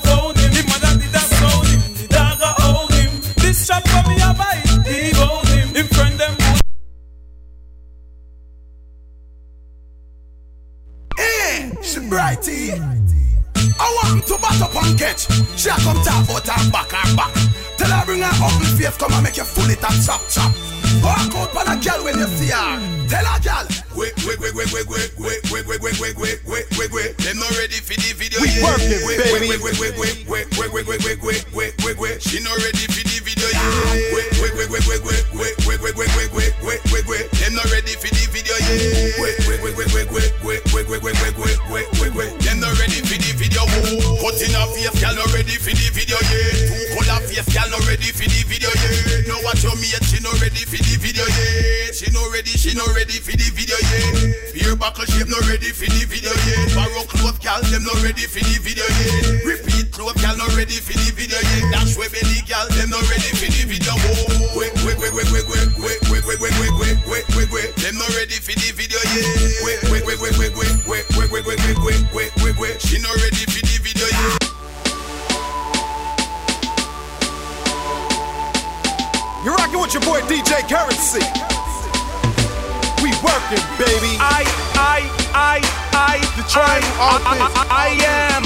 found 0.00 0.38
him. 0.38 0.50
Did 0.52 0.66
him. 1.66 1.80
The 2.08 2.54
hold 2.62 2.92
him. 2.92 3.10
This 3.36 3.66
shot 3.66 3.86
for 3.88 4.08
me 4.08 4.16
a 4.22 4.34
bite. 4.34 4.64
Leave 4.86 5.18
out 5.18 5.46
him. 5.48 5.86
Friend 5.86 6.18
them. 6.18 6.36
Eh, 11.18 11.70
she 11.82 12.00
brighty. 12.00 13.02
I 13.78 13.86
want 13.98 14.26
to 14.26 14.38
bat 14.38 14.62
up 14.62 14.76
and 14.82 14.98
catch. 14.98 15.26
She 15.56 15.68
come 15.70 16.02
talk 16.02 16.24
about 16.24 16.46
her 16.46 16.70
back, 16.70 16.90
back. 17.16 17.34
Tell 17.76 17.90
her 17.90 18.04
bring 18.06 18.22
her 18.22 18.34
come 18.98 19.12
and 19.12 19.22
make 19.24 19.36
you 19.36 19.44
full 19.44 19.68
it 19.70 19.80
chop 19.80 20.20
chop. 20.28 20.71
Walk 21.00 21.32
out 21.32 21.56
on 21.56 21.68
a 21.72 21.80
girl 21.80 22.04
when 22.04 22.18
you 22.18 22.28
see 22.36 22.52
her. 22.52 22.76
Tell 23.08 23.24
her 23.24 23.40
girl. 23.40 23.64
Wait, 23.96 24.12
wait, 24.24 24.40
wait, 24.40 24.54
wait, 24.54 24.72
wait, 24.72 24.88
wait, 24.88 25.12
wait, 25.20 25.42
wait, 25.52 25.64
wait, 25.68 25.80
wait, 25.80 25.96
wait, 26.00 26.16
wait, 26.16 26.38
wait, 26.44 26.66
wait, 26.76 26.90
wait. 26.92 27.12
Them 27.20 27.36
not 27.38 27.52
ready 27.60 27.76
for 27.80 27.92
the 27.92 28.10
video 28.16 28.40
We 28.40 28.48
working, 28.64 29.04
Wait, 29.04 29.20
baby. 29.20 29.52
Wait, 29.52 29.60
wait, 29.60 29.76
wait, 29.80 29.94
wait, 29.96 30.16
wait, 30.28 30.48
wait, 30.56 30.72
wait, 30.72 30.86
wait, 30.88 31.00
wait, 31.04 31.20
wait, 31.22 31.44
wait, 31.52 31.72
wait, 31.84 31.96
wait. 32.00 32.16
She 32.24 32.40
not 32.40 32.56
ready 32.64 32.88
for 32.88 33.04
the 33.04 33.16
video 33.20 33.48
yet. 33.52 34.16
Wait, 34.16 34.32
wait, 34.40 34.52
wait, 34.56 34.68
wait, 34.72 34.84
wait, 34.88 35.02
wait, 35.04 35.24
wait, 35.36 35.54
wait, 35.68 35.78
wait, 35.80 35.94
wait, 35.96 36.12
wait, 36.16 36.32
wait, 36.32 36.52
wait, 36.64 36.80
wait, 36.88 37.04
wait. 37.06 37.26
Them 37.36 37.52
not 37.52 37.68
ready 37.68 37.94
for 38.00 38.08
the 38.08 38.24
video 38.32 38.56
yet. 38.64 39.20
Wait, 39.20 39.36
wait, 39.44 39.60
wait, 39.60 39.76
wait, 39.76 39.88
wait, 39.92 40.08
wait, 40.08 40.32
wait, 40.40 40.60
wait, 40.72 40.86
wait, 40.88 41.02
wait, 41.04 41.36
wait, 41.36 41.58
wait, 41.68 41.88
wait, 42.00 42.12
wait. 42.16 42.32
Them 42.40 42.64
not 42.64 42.72
ready 42.80 43.04
for 43.04 43.18
the 43.20 43.30
video. 43.36 43.60
Cut 44.24 44.40
in 44.40 44.56
her 44.56 44.66
face, 44.72 44.96
girl, 44.96 45.14
not 45.20 45.28
ready 45.36 45.56
for 45.60 45.72
the 45.76 45.88
video 45.92 46.16
yet. 46.32 46.91
Face, 47.28 47.46
girl, 47.54 47.68
not 47.70 47.84
ready 47.86 48.10
for 48.10 48.26
the 48.26 48.40
video 48.48 48.70
yet. 48.72 49.28
Know 49.28 49.38
what 49.46 49.58
you 49.62 49.70
mean? 49.78 49.94
She 50.06 50.18
not 50.22 50.34
ready 50.42 50.64
for 50.66 50.80
the 50.80 50.94
video 50.98 51.24
yet. 51.24 51.94
She 51.94 52.10
not 52.10 52.26
ready, 52.32 52.50
she 52.56 52.74
not 52.74 52.88
ready 52.94 53.18
for 53.22 53.34
the 53.36 53.48
video 53.54 53.78
yet. 53.92 54.54
Beer 54.54 54.74
buckle 54.76 55.06
shape, 55.06 55.28
not 55.28 55.44
ready 55.46 55.70
for 55.70 55.86
the 55.86 56.02
video 56.08 56.32
yet. 56.48 56.74
Barrow 56.74 57.04
clothes, 57.06 57.38
girl, 57.38 57.60
them 57.70 57.84
not 57.86 57.98
ready 58.02 58.26
for 58.26 58.42
the 58.42 58.56
video 58.58 58.84
yet. 58.84 59.44
Repeat 59.46 59.92
clothes, 59.92 60.18
girl, 60.18 60.36
not 60.36 60.50
ready 60.58 60.78
for 60.82 60.94
the 60.96 61.08
video 61.14 61.38
yet. 61.38 61.62
Dash 61.70 61.94
way 61.94 62.08
belly, 62.10 62.42
girl, 62.48 62.66
them 62.74 62.90
not 62.90 63.04
ready 63.06 63.30
for 63.38 63.48
the 63.48 63.62
video. 63.70 63.94
Wait, 64.58 64.72
wait, 64.82 64.98
wait, 64.98 65.12
wait, 65.14 65.28
wait, 65.30 65.46
wait, 65.46 65.68
wait, 65.78 66.00
wait, 66.10 66.24
wait, 66.26 66.40
wait, 66.42 66.54
wait, 66.58 66.74
wait, 66.80 66.98
wait, 67.06 67.26
wait, 67.36 67.48
wait. 67.52 67.70
Them 67.78 67.94
not 68.00 68.10
ready 68.18 68.38
for 68.40 68.56
the 68.56 68.68
video 68.74 68.98
yet. 69.14 69.26
Wait, 69.62 69.78
wait, 69.92 70.04
wait, 70.06 70.18
wait, 70.18 70.34
wait, 70.38 70.52
wait, 70.58 70.74
wait, 70.88 71.04
wait, 71.14 71.28
wait, 71.30 71.44
wait, 71.46 71.60
wait, 71.60 71.78
wait, 71.86 72.00
wait, 72.12 72.32
wait, 72.42 72.56
wait. 72.58 72.76
She 72.82 72.98
not 72.98 73.14
ready 73.22 73.44
You're 79.44 79.54
rocking 79.54 79.80
with 79.80 79.92
your 79.92 80.02
boy 80.02 80.20
DJ 80.30 80.62
Currency. 80.70 81.18
We 83.02 83.10
working, 83.26 83.58
baby. 83.74 84.14
I, 84.22 84.46
I, 84.78 85.02
I, 85.34 85.58
I, 85.90 86.22
The 86.38 86.46
triangle 86.46 86.90
I. 87.02 87.18
I, 87.26 87.50
I, 87.50 87.66
I 87.66 87.88
am. 88.06 88.42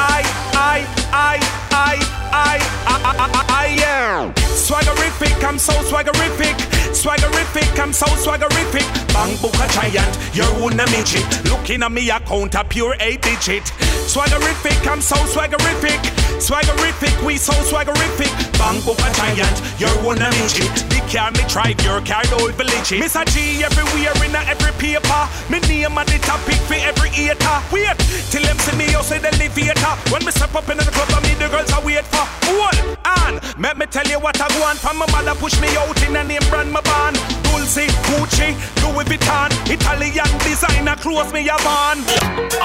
I, 0.00 0.24
I, 0.56 1.07
I, 1.12 1.38
I, 1.70 1.96
I, 2.32 2.58
I, 2.86 2.98
I, 3.16 3.44
I 3.48 3.66
am. 3.84 4.34
Swaggerific, 4.34 5.42
I'm 5.44 5.58
so 5.58 5.72
swaggerific. 5.72 6.54
Swaggerific, 6.92 7.78
I'm 7.80 7.92
so 7.92 8.06
swaggerific. 8.06 8.84
Bang 9.14 9.36
book 9.40 9.54
a 9.54 9.68
giant, 9.72 10.18
you're 10.34 10.46
one 10.60 10.78
a 10.80 10.86
midget. 10.90 11.24
Looking 11.44 11.82
at 11.82 11.92
me 11.92 12.10
account 12.10 12.54
a 12.54 12.64
pure 12.64 12.96
eight 13.00 13.22
digit. 13.22 13.64
Swaggerific, 14.08 14.86
I'm 14.90 15.00
so 15.00 15.16
swaggerific. 15.16 16.00
Swaggerific, 16.38 17.24
we 17.24 17.36
so 17.36 17.52
swaggerific. 17.52 18.30
Bang 18.58 18.80
book 18.82 18.98
a 18.98 19.10
giant, 19.14 19.56
you're 19.80 19.88
one 20.04 20.20
a 20.20 20.30
midget. 20.42 20.70
The 20.90 21.00
car 21.08 21.30
me 21.32 21.40
drive, 21.48 21.80
your 21.84 22.00
car 22.04 22.24
don't 22.24 22.54
village. 22.54 22.92
Miss 22.98 23.16
a 23.16 23.24
G 23.24 23.64
everywhere 23.64 24.12
in 24.24 24.34
a 24.34 24.42
every 24.50 24.72
paper. 24.76 25.22
Me 25.48 25.60
name 25.70 25.96
at 25.96 26.06
the 26.06 26.18
topic 26.18 26.58
for 26.68 26.74
every 26.74 27.10
eater. 27.16 27.58
Wait 27.72 27.96
till 28.28 28.42
them 28.42 28.58
see 28.58 28.76
me, 28.76 28.86
say 29.02 29.18
the 29.18 29.32
elevator. 29.38 29.94
When 30.12 30.24
me 30.24 30.32
step 30.32 30.54
up 30.54 30.68
in 30.68 30.76
the 30.76 30.84
club, 30.98 31.10
I 31.14 31.18
mean 31.22 31.38
the 31.38 31.48
girls 31.48 31.70
I 31.70 31.78
wait 31.84 32.04
for. 32.10 32.26
Hold 32.50 32.78
on, 33.06 33.32
let 33.62 33.78
me 33.78 33.86
tell 33.86 34.06
you 34.06 34.18
what 34.18 34.40
I 34.40 34.48
want. 34.58 34.78
From 34.78 34.98
my 34.98 35.06
mother 35.14 35.34
push 35.38 35.54
me 35.60 35.68
out 35.78 35.94
in 36.02 36.16
a 36.16 36.24
name 36.24 36.42
brand 36.50 36.72
my 36.72 36.80
band. 36.82 37.16
Dolce, 37.46 37.86
Gucci, 38.10 38.58
Louis 38.82 39.06
Vuitton, 39.06 39.50
Italian 39.70 40.30
designer 40.42 40.96
clothes 40.96 41.32
me 41.32 41.46
a 41.48 41.56
van. 41.62 42.02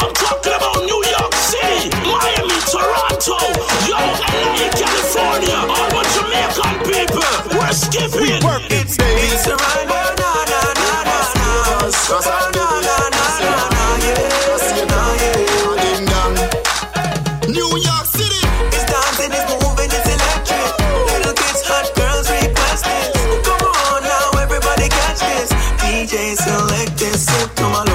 I'm 0.02 0.14
talking 0.18 0.56
about 0.58 0.82
New 0.82 1.02
York 1.14 1.34
City, 1.38 1.94
Miami, 2.02 2.58
Toronto, 2.72 3.38
yo, 3.86 4.02
LA, 4.02 4.68
California, 4.74 5.60
all 5.70 5.88
my 5.94 6.04
Jamaican 6.14 6.76
people. 6.90 7.34
We're 7.54 7.74
skipping. 7.74 8.22
We 8.22 8.42
working, 8.42 8.88
baby. 8.98 9.34
New 12.54 13.73
siento 27.24 27.70
mal 27.70 27.93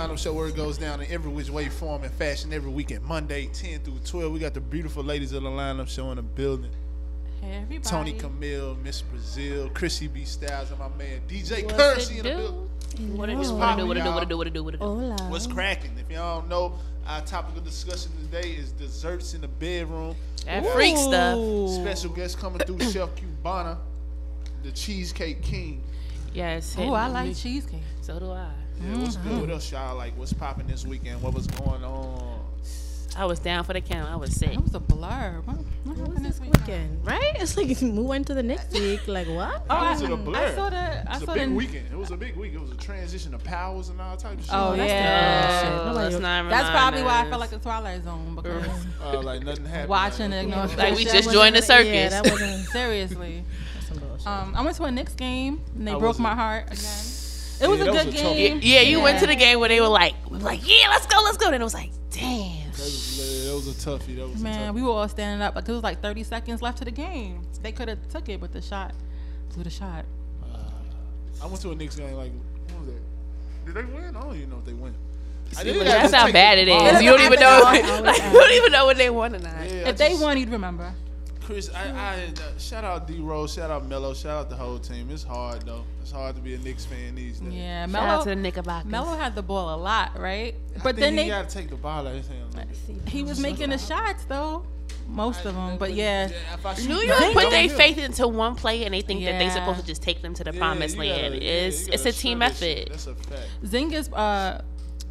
Welcome 0.00 0.16
to 0.16 0.22
lineup 0.22 0.22
show 0.22 0.32
where 0.32 0.48
it 0.48 0.56
goes 0.56 0.78
down 0.78 1.02
in 1.02 1.12
every 1.12 1.30
which 1.30 1.50
way, 1.50 1.68
form, 1.68 2.04
and 2.04 2.12
fashion 2.14 2.54
every 2.54 2.70
weekend. 2.70 3.04
Monday, 3.04 3.50
10 3.52 3.80
through 3.80 3.98
12. 4.06 4.32
We 4.32 4.38
got 4.38 4.54
the 4.54 4.60
beautiful 4.62 5.04
ladies 5.04 5.32
of 5.32 5.42
the 5.42 5.50
lineup 5.50 5.90
show 5.90 6.10
in 6.10 6.16
the 6.16 6.22
building. 6.22 6.70
Hey, 7.42 7.56
everybody. 7.56 7.86
Tony 7.86 8.12
Camille, 8.14 8.76
Miss 8.76 9.02
Brazil, 9.02 9.68
Chrissy 9.68 10.08
B. 10.08 10.24
Styles, 10.24 10.70
and 10.70 10.78
my 10.78 10.88
man 10.96 11.20
DJ 11.28 11.64
What's 11.64 11.76
Currency 11.76 12.16
in 12.16 12.24
the 12.24 12.30
building. 12.30 13.14
What 13.14 13.28
it 13.28 13.36
What's 13.36 13.50
do? 13.50 13.56
What 13.56 13.76
it 13.76 13.76
do? 13.76 13.86
What 13.86 13.98
it 13.98 14.02
do? 14.02 14.12
What 14.14 14.22
it 14.22 14.28
do? 14.30 14.36
What 14.38 14.46
it 14.46 14.54
do? 14.54 14.64
What 14.64 14.74
it 14.74 14.80
do? 14.80 14.86
Hola. 14.86 15.16
What's 15.28 15.46
cracking? 15.46 15.90
If 15.98 16.10
y'all 16.10 16.40
don't 16.40 16.48
know, 16.48 16.78
our 17.06 17.20
topic 17.20 17.58
of 17.58 17.64
discussion 17.64 18.10
today 18.24 18.52
is 18.52 18.72
desserts 18.72 19.34
in 19.34 19.42
the 19.42 19.48
bedroom. 19.48 20.16
That 20.46 20.64
freak 20.68 20.96
stuff. 20.96 21.38
Special 21.72 22.10
guest 22.14 22.38
coming 22.38 22.60
through, 22.60 22.80
Chef 22.90 23.10
Cubano, 23.16 23.76
the 24.62 24.72
Cheesecake 24.72 25.42
King. 25.42 25.82
Yes. 26.32 26.74
Oh, 26.78 26.82
hit 26.82 26.92
I 26.92 27.08
me. 27.08 27.14
like 27.14 27.36
cheesecake. 27.36 27.82
So 28.02 28.18
do 28.18 28.30
I. 28.30 28.48
Yeah, 28.82 28.96
what's 28.98 29.16
Mm-hmm. 29.16 29.28
good? 29.28 29.40
What 29.42 29.50
else 29.50 29.70
y'all 29.72 29.96
like? 29.96 30.16
What's 30.16 30.32
popping 30.32 30.66
this 30.66 30.86
weekend? 30.86 31.20
What 31.22 31.34
was 31.34 31.46
going 31.46 31.84
on? 31.84 32.38
I 33.16 33.24
was 33.26 33.40
down 33.40 33.64
for 33.64 33.72
the 33.72 33.80
count. 33.80 34.08
I 34.08 34.14
was 34.14 34.32
sick. 34.36 34.52
That 34.54 34.62
was 34.62 34.74
a 34.74 34.80
blur. 34.80 35.42
What, 35.44 35.56
what 35.84 35.96
happened 35.98 36.24
this 36.24 36.38
weekend? 36.40 36.60
Weekend, 36.60 37.04
right? 37.06 37.32
It's 37.40 37.56
like 37.56 37.82
moving 37.82 38.24
to 38.26 38.34
the 38.34 38.42
next 38.42 38.72
week. 38.72 39.06
Like 39.08 39.26
what? 39.26 39.64
Oh, 39.68 39.74
How 39.74 39.90
was 39.90 40.02
I, 40.02 40.06
it 40.06 40.12
a 40.12 40.16
blur? 40.16 40.38
I 40.38 40.54
saw 40.54 40.70
the. 40.70 40.76
I 40.76 40.86
It 41.00 41.08
was 41.08 41.22
a 41.22 41.26
saw 41.26 41.34
big 41.34 41.48
the. 41.48 41.54
weekend. 41.56 41.86
It 41.92 41.96
was 41.98 42.10
a 42.12 42.16
big 42.16 42.36
week. 42.36 42.54
It 42.54 42.60
was 42.60 42.70
a 42.70 42.76
transition 42.76 43.34
of 43.34 43.42
powers 43.42 43.88
and 43.88 44.00
all 44.00 44.16
types 44.16 44.38
of 44.38 44.44
shit. 44.44 44.54
Oh, 44.54 44.76
that's 44.76 44.88
yeah. 44.90 45.62
the 45.62 45.66
bullshit. 45.70 45.86
Nobody- 45.86 45.98
Let's 46.14 46.22
not 46.22 46.48
That's 46.50 46.70
probably 46.70 47.02
why 47.02 47.20
I 47.20 47.28
felt 47.28 47.40
like 47.40 47.50
the 47.50 47.58
Twilight 47.58 48.04
Zone 48.04 48.36
because 48.36 48.66
Uh, 49.02 49.20
like 49.20 49.42
nothing 49.42 49.64
happened. 49.66 49.88
watching 49.88 50.30
like, 50.30 50.44
it. 50.46 50.48
No, 50.48 50.68
Like 50.78 50.94
we 50.94 51.04
just 51.04 51.30
joined 51.32 51.56
the 51.56 51.62
circus. 51.62 51.92
Yeah, 51.92 52.08
that 52.22 52.30
wasn't 52.30 52.64
seriously. 52.68 53.44
That's 54.20 54.24
some 54.24 54.44
bullshit. 54.44 54.54
Um, 54.56 54.56
I 54.56 54.64
went 54.64 54.76
to 54.76 54.84
a 54.84 54.90
Knicks 54.90 55.14
game 55.14 55.60
and 55.76 55.86
they 55.86 55.92
How 55.92 55.98
broke 55.98 56.08
was 56.10 56.18
it? 56.18 56.22
my 56.22 56.34
heart 56.34 56.64
again. 56.66 56.76
It 57.62 57.68
was 57.68 57.78
Yeah, 57.78 57.84
a 57.84 57.92
that 57.92 57.92
was 57.94 58.04
good 58.04 58.08
a 58.14 58.16
game. 58.16 58.60
yeah, 58.62 58.80
you 58.80 59.00
went 59.02 59.18
to 59.20 59.26
the 59.26 59.34
game 59.36 59.60
where 59.60 59.68
they 59.68 59.80
were 59.80 59.88
like, 59.88 60.14
like 60.30 60.60
yeah, 60.66 60.88
let's 60.88 61.06
go, 61.06 61.20
let's 61.22 61.36
go. 61.36 61.50
Then 61.50 61.60
it 61.60 61.64
was 61.64 61.74
like, 61.74 61.90
damn. 62.10 62.70
That 62.70 62.78
was, 62.78 63.44
that 63.46 63.54
was 63.54 63.68
a 63.68 63.88
toughie. 63.90 64.16
That 64.16 64.28
was 64.30 64.40
a 64.40 64.44
Man, 64.44 64.72
toughie. 64.72 64.74
we 64.76 64.82
were 64.82 64.90
all 64.90 65.08
standing 65.08 65.42
up. 65.42 65.54
Like 65.54 65.68
it 65.68 65.72
was 65.72 65.82
like 65.82 66.00
30 66.00 66.22
seconds 66.24 66.62
left 66.62 66.78
to 66.78 66.84
the 66.86 66.90
game. 66.90 67.42
They 67.62 67.72
could 67.72 67.88
have 67.88 68.08
took 68.08 68.28
it, 68.30 68.40
but 68.40 68.52
the 68.52 68.62
shot 68.62 68.94
blew 69.52 69.64
the 69.64 69.70
shot. 69.70 70.04
I 71.42 71.46
went 71.46 71.60
to 71.62 71.70
a 71.70 71.74
Knicks 71.74 71.96
game. 71.96 72.14
Like, 72.14 72.32
what 72.68 72.80
was 72.80 72.88
that? 72.88 73.64
Did 73.66 73.74
they 73.74 73.92
win? 73.94 74.16
I 74.16 74.20
don't 74.20 74.36
even 74.36 74.50
know 74.50 74.58
if 74.58 74.64
they 74.64 74.72
win. 74.74 74.94
I 75.58 75.62
Look, 75.64 75.74
did 75.74 75.86
That's 75.86 76.14
how 76.14 76.30
bad 76.30 76.58
it 76.58 76.68
is. 76.68 76.82
it 77.00 77.02
You 77.02 77.10
don't 77.10 77.20
even 77.22 77.40
know. 77.40 77.62
I 77.64 78.00
Like, 78.00 78.16
you 78.22 78.30
don't 78.32 78.52
even 78.52 78.72
know 78.72 78.86
when 78.86 78.96
they 78.98 79.10
won 79.10 79.34
or 79.34 79.38
not. 79.38 79.52
Yeah, 79.64 79.82
I 79.86 79.88
If 79.90 79.96
they 79.96 80.14
won, 80.14 80.38
you'd 80.38 80.50
remember. 80.50 80.92
Chris, 81.50 81.70
I, 81.74 81.88
I 81.90 82.14
uh, 82.26 82.58
shout 82.58 82.84
out 82.84 83.06
D 83.08 83.18
Rose, 83.18 83.54
shout 83.54 83.70
out 83.70 83.84
Melo, 83.86 84.14
shout 84.14 84.38
out 84.38 84.50
the 84.50 84.56
whole 84.56 84.78
team. 84.78 85.08
It's 85.10 85.22
hard 85.24 85.62
though. 85.66 85.84
It's 86.00 86.12
hard 86.12 86.36
to 86.36 86.40
be 86.42 86.54
a 86.54 86.58
Knicks 86.58 86.84
fan 86.84 87.14
these 87.16 87.40
days. 87.40 87.52
Yeah, 87.52 87.86
Shout 87.88 87.96
out 88.04 88.22
to 88.24 88.28
the 88.30 88.36
Melo. 88.36 88.42
Knickerbockers. 88.42 88.90
Melo 88.90 89.16
had 89.16 89.34
the 89.34 89.42
ball 89.42 89.74
a 89.74 89.78
lot, 89.80 90.18
right? 90.18 90.54
I 90.54 90.78
but 90.82 90.82
think 90.82 90.98
then 90.98 91.12
he 91.14 91.18
they 91.24 91.28
gotta 91.28 91.48
take 91.48 91.68
the 91.70 91.76
ball 91.76 92.06
out 92.06 92.06
of 92.06 92.14
his 92.14 92.28
hand. 92.28 92.54
a 92.54 92.56
little 92.58 93.08
he 93.08 93.22
was 93.24 93.40
making 93.40 93.70
the 93.70 93.78
shots 93.78 94.24
though. 94.26 94.64
most 95.08 95.44
of 95.44 95.54
them. 95.56 95.76
But 95.76 95.92
yeah, 95.94 96.28
New 96.28 96.98
Zing 96.98 97.08
York 97.08 97.32
put 97.32 97.50
their 97.50 97.68
faith 97.68 97.98
into 97.98 98.28
one 98.28 98.54
player 98.54 98.84
and 98.84 98.94
they 98.94 99.00
think 99.00 99.24
that 99.24 99.38
they're 99.40 99.50
supposed 99.50 99.80
to 99.80 99.86
just 99.86 100.02
take 100.02 100.22
them 100.22 100.34
to 100.34 100.44
the 100.44 100.52
Yeah, 100.52 100.58
promised 100.58 100.96
you 100.96 101.02
gotta- 101.02 101.22
land. 101.30 101.34
yeah, 101.42 101.50
it's 101.50 101.88
you 101.88 101.94
a 101.94 102.12
team 102.12 102.38
show 102.40 102.48
that 102.48 102.62
effort. 102.62 102.88
That's 102.90 103.06
a 103.08 103.14
fact. 103.16 103.48
Zingis 103.64 104.08
uh, 104.16 104.60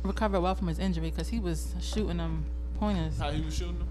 recovered 0.03 0.39
well 0.39 0.55
from 0.55 0.67
his 0.69 0.79
injury 0.79 1.09
because 1.11 1.27
he 1.27 1.39
was 1.39 1.75
shooting 1.81 2.15
them 2.17 2.45
pointers. 2.79 3.17
How 3.19 3.29
he 3.31 3.41
was 3.43 3.53
shooting 3.57 3.79
them? 3.79 3.88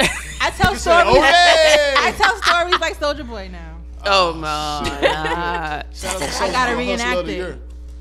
I 0.00 0.50
tell 0.50 0.74
said, 0.74 1.02
stories. 1.02 1.16
"Okay." 1.16 1.94
I 1.98 2.14
tell 2.16 2.36
stories 2.42 2.80
like 2.80 2.94
Soldier 2.96 3.24
Boy 3.24 3.48
now. 3.50 3.76
Oh 4.06 4.32
my 4.32 4.98
god! 5.02 5.86
Shout 5.94 6.22
out 6.22 6.28
to 6.28 6.42
I 6.42 6.52
gotta 6.52 6.76
reenact 6.76 7.28
it. 7.28 7.58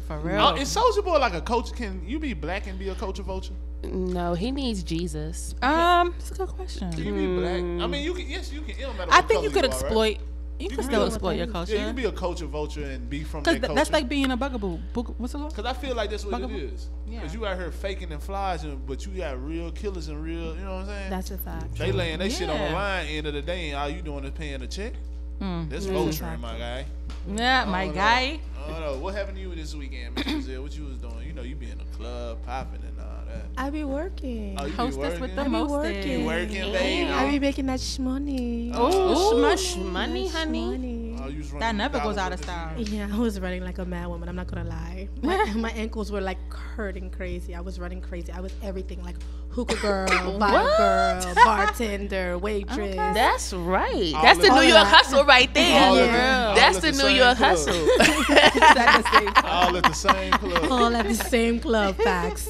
For 0.08 0.18
real. 0.20 0.40
Oh, 0.40 0.56
is 0.56 0.70
Soldier 0.70 1.02
Boy 1.02 1.20
like 1.20 1.34
a 1.34 1.42
coach? 1.42 1.74
Can 1.74 2.02
you 2.08 2.18
be 2.20 2.34
black 2.34 2.68
and 2.68 2.80
be 2.80 2.90
a 2.90 2.96
coach 2.96 3.20
of 3.20 3.26
vulture? 3.26 3.54
No, 3.84 4.34
he 4.34 4.52
needs 4.52 4.82
Jesus. 4.84 5.54
um, 5.62 6.14
that's 6.18 6.32
a 6.32 6.34
good 6.36 6.50
question. 6.50 6.92
Can 6.92 7.06
you 7.06 7.14
be 7.14 7.40
black? 7.40 7.62
I 7.62 7.88
mean, 7.88 8.04
you 8.04 8.14
can. 8.14 8.28
Yes, 8.28 8.52
you 8.52 8.62
can. 8.62 8.72
It 8.72 8.82
don't 8.82 8.98
matter 8.98 9.12
I 9.14 9.22
think 9.22 9.44
you 9.44 9.50
color 9.52 9.70
could 9.70 9.84
are, 9.84 9.86
right? 9.96 10.20
Exploit. 10.60 10.64
You, 10.64 10.64
You 10.64 10.70
can 10.70 10.78
can 10.78 10.86
still 10.86 11.00
be- 11.02 11.08
exploit 11.08 11.38
your 11.38 11.48
culture. 11.48 11.74
Yeah, 11.74 11.80
you 11.82 11.86
can 11.88 11.96
be 11.96 12.06
a 12.06 12.12
culture 12.12 12.46
vulture 12.46 12.84
and 12.84 13.10
be 13.10 13.24
from 13.24 13.44
Because 13.44 13.60
that 13.62 13.76
that's 13.76 13.92
like 13.92 14.10
being 14.10 14.32
a 14.32 14.38
bugaboo. 14.38 14.78
Bug- 14.94 15.16
what's 15.18 15.34
it 15.34 15.38
called? 15.38 15.56
Cause 15.56 15.66
I 15.66 15.74
feel 15.74 15.96
like 15.96 16.10
that's 16.10 16.26
what 16.26 16.34
Bugaboo? 16.42 16.56
it 16.56 16.74
is. 16.74 16.90
Yeah. 17.08 17.22
Cause 17.22 17.34
you 17.34 17.46
out 17.46 17.58
here 17.58 17.72
faking 17.72 18.12
and 18.12 18.22
flies, 18.22 18.64
and, 18.64 18.86
but 18.86 19.06
you 19.06 19.12
got 19.14 19.42
real 19.44 19.72
killers 19.72 20.08
and 20.10 20.22
real. 20.24 20.56
You 20.56 20.62
know 20.66 20.76
what 20.76 20.82
I'm 20.82 20.88
saying? 20.88 21.10
That's 21.10 21.32
a 21.32 21.38
fact. 21.38 21.76
they 21.76 21.92
laying 21.92 22.20
they 22.20 22.30
shit 22.30 22.50
on 22.50 22.58
the 22.60 22.72
line. 22.72 23.08
End 23.08 23.28
of 23.28 23.34
the 23.34 23.42
day, 23.42 23.70
and 23.70 23.78
all 23.80 23.90
you 23.90 24.02
doing 24.02 24.24
is 24.26 24.32
paying 24.32 24.62
a 24.62 24.68
check. 24.68 24.94
Mm. 25.40 25.70
That's 25.70 25.86
Mm. 25.86 25.94
vulturing, 25.94 26.40
my 26.42 26.58
guy. 26.58 26.86
Yeah, 27.34 27.64
my 27.66 27.88
know. 27.88 27.94
guy. 27.94 28.40
I 28.66 28.72
don't 28.72 28.82
know. 28.82 28.98
What 28.98 29.16
happened 29.16 29.38
to 29.38 29.42
you 29.42 29.56
this 29.56 29.74
weekend, 29.74 30.16
Mr. 30.18 30.42
Giselle? 30.42 30.62
What 30.64 30.76
you 30.78 30.84
was 30.86 30.98
doing? 30.98 31.26
You 31.26 31.32
know, 31.34 31.44
you 31.44 31.56
be 31.56 31.72
in 31.72 31.78
the 31.78 31.86
club 31.98 32.40
popping 32.46 32.82
and 32.86 33.00
all 33.00 33.24
that. 33.28 33.49
I 33.62 33.70
be 33.72 33.84
working. 33.84 34.56
Oh, 34.58 34.66
you 34.66 34.72
be 34.72 34.96
working? 34.98 35.20
with 35.22 35.36
the 35.36 35.42
I 35.42 35.44
be 35.44 35.50
most. 35.50 35.70
working. 35.70 36.20
You 36.22 36.26
working, 36.26 36.72
baby? 36.72 37.12
I 37.12 37.30
be 37.30 37.40
making 37.40 37.66
that 37.66 37.98
money. 38.00 38.72
Oh, 38.74 39.38
Mush 39.38 39.74
smush. 39.74 39.84
money, 39.84 40.28
honey. 40.30 40.66
Money. 40.66 41.18
Oh, 41.22 41.28
you 41.28 41.40
was 41.40 41.48
running 41.52 41.60
That 41.60 41.76
never 41.76 42.00
goes 42.00 42.16
out 42.18 42.32
of 42.32 42.40
style. 42.42 42.80
Yeah, 42.80 43.10
I 43.12 43.18
was 43.18 43.38
running 43.42 43.62
like 43.66 43.78
a 43.78 43.84
mad 43.86 44.08
woman. 44.08 44.30
I'm 44.30 44.38
not 44.38 44.48
gonna 44.48 44.64
lie. 44.64 45.10
My, 45.22 45.44
my 45.56 45.72
ankles 45.72 46.10
were 46.10 46.22
like 46.22 46.38
hurting 46.54 47.12
crazy. 47.12 47.54
I 47.54 47.60
was 47.60 47.80
running 47.82 48.00
crazy. 48.00 48.32
I 48.32 48.40
was 48.40 48.54
everything 48.64 49.04
like 49.04 49.18
hookah 49.52 49.76
girl, 49.82 50.08
vibe 50.40 50.78
girl, 50.78 51.36
bartender, 51.44 52.38
waitress. 52.38 52.96
That's 52.96 53.52
right. 53.52 54.14
All 54.16 54.22
That's 54.22 54.40
the 54.40 54.50
New 54.50 54.62
it. 54.62 54.70
York 54.70 54.88
hustle 54.88 55.26
right 55.26 55.54
there. 55.54 55.84
All 55.90 55.98
Yeah. 55.98 56.48
all 56.50 56.56
That's 56.56 56.78
at 56.78 56.84
the 56.84 56.92
the 56.92 57.04
New 57.04 57.10
York 57.10 57.36
club. 57.38 57.50
hustle. 57.58 57.76
All 59.50 59.76
at 59.76 59.84
the 59.84 59.94
same 59.94 60.32
club. 60.32 60.72
All 60.72 60.96
at 60.96 61.06
the 61.08 61.14
same 61.16 61.60
club. 61.60 61.96
Facts. 61.98 62.48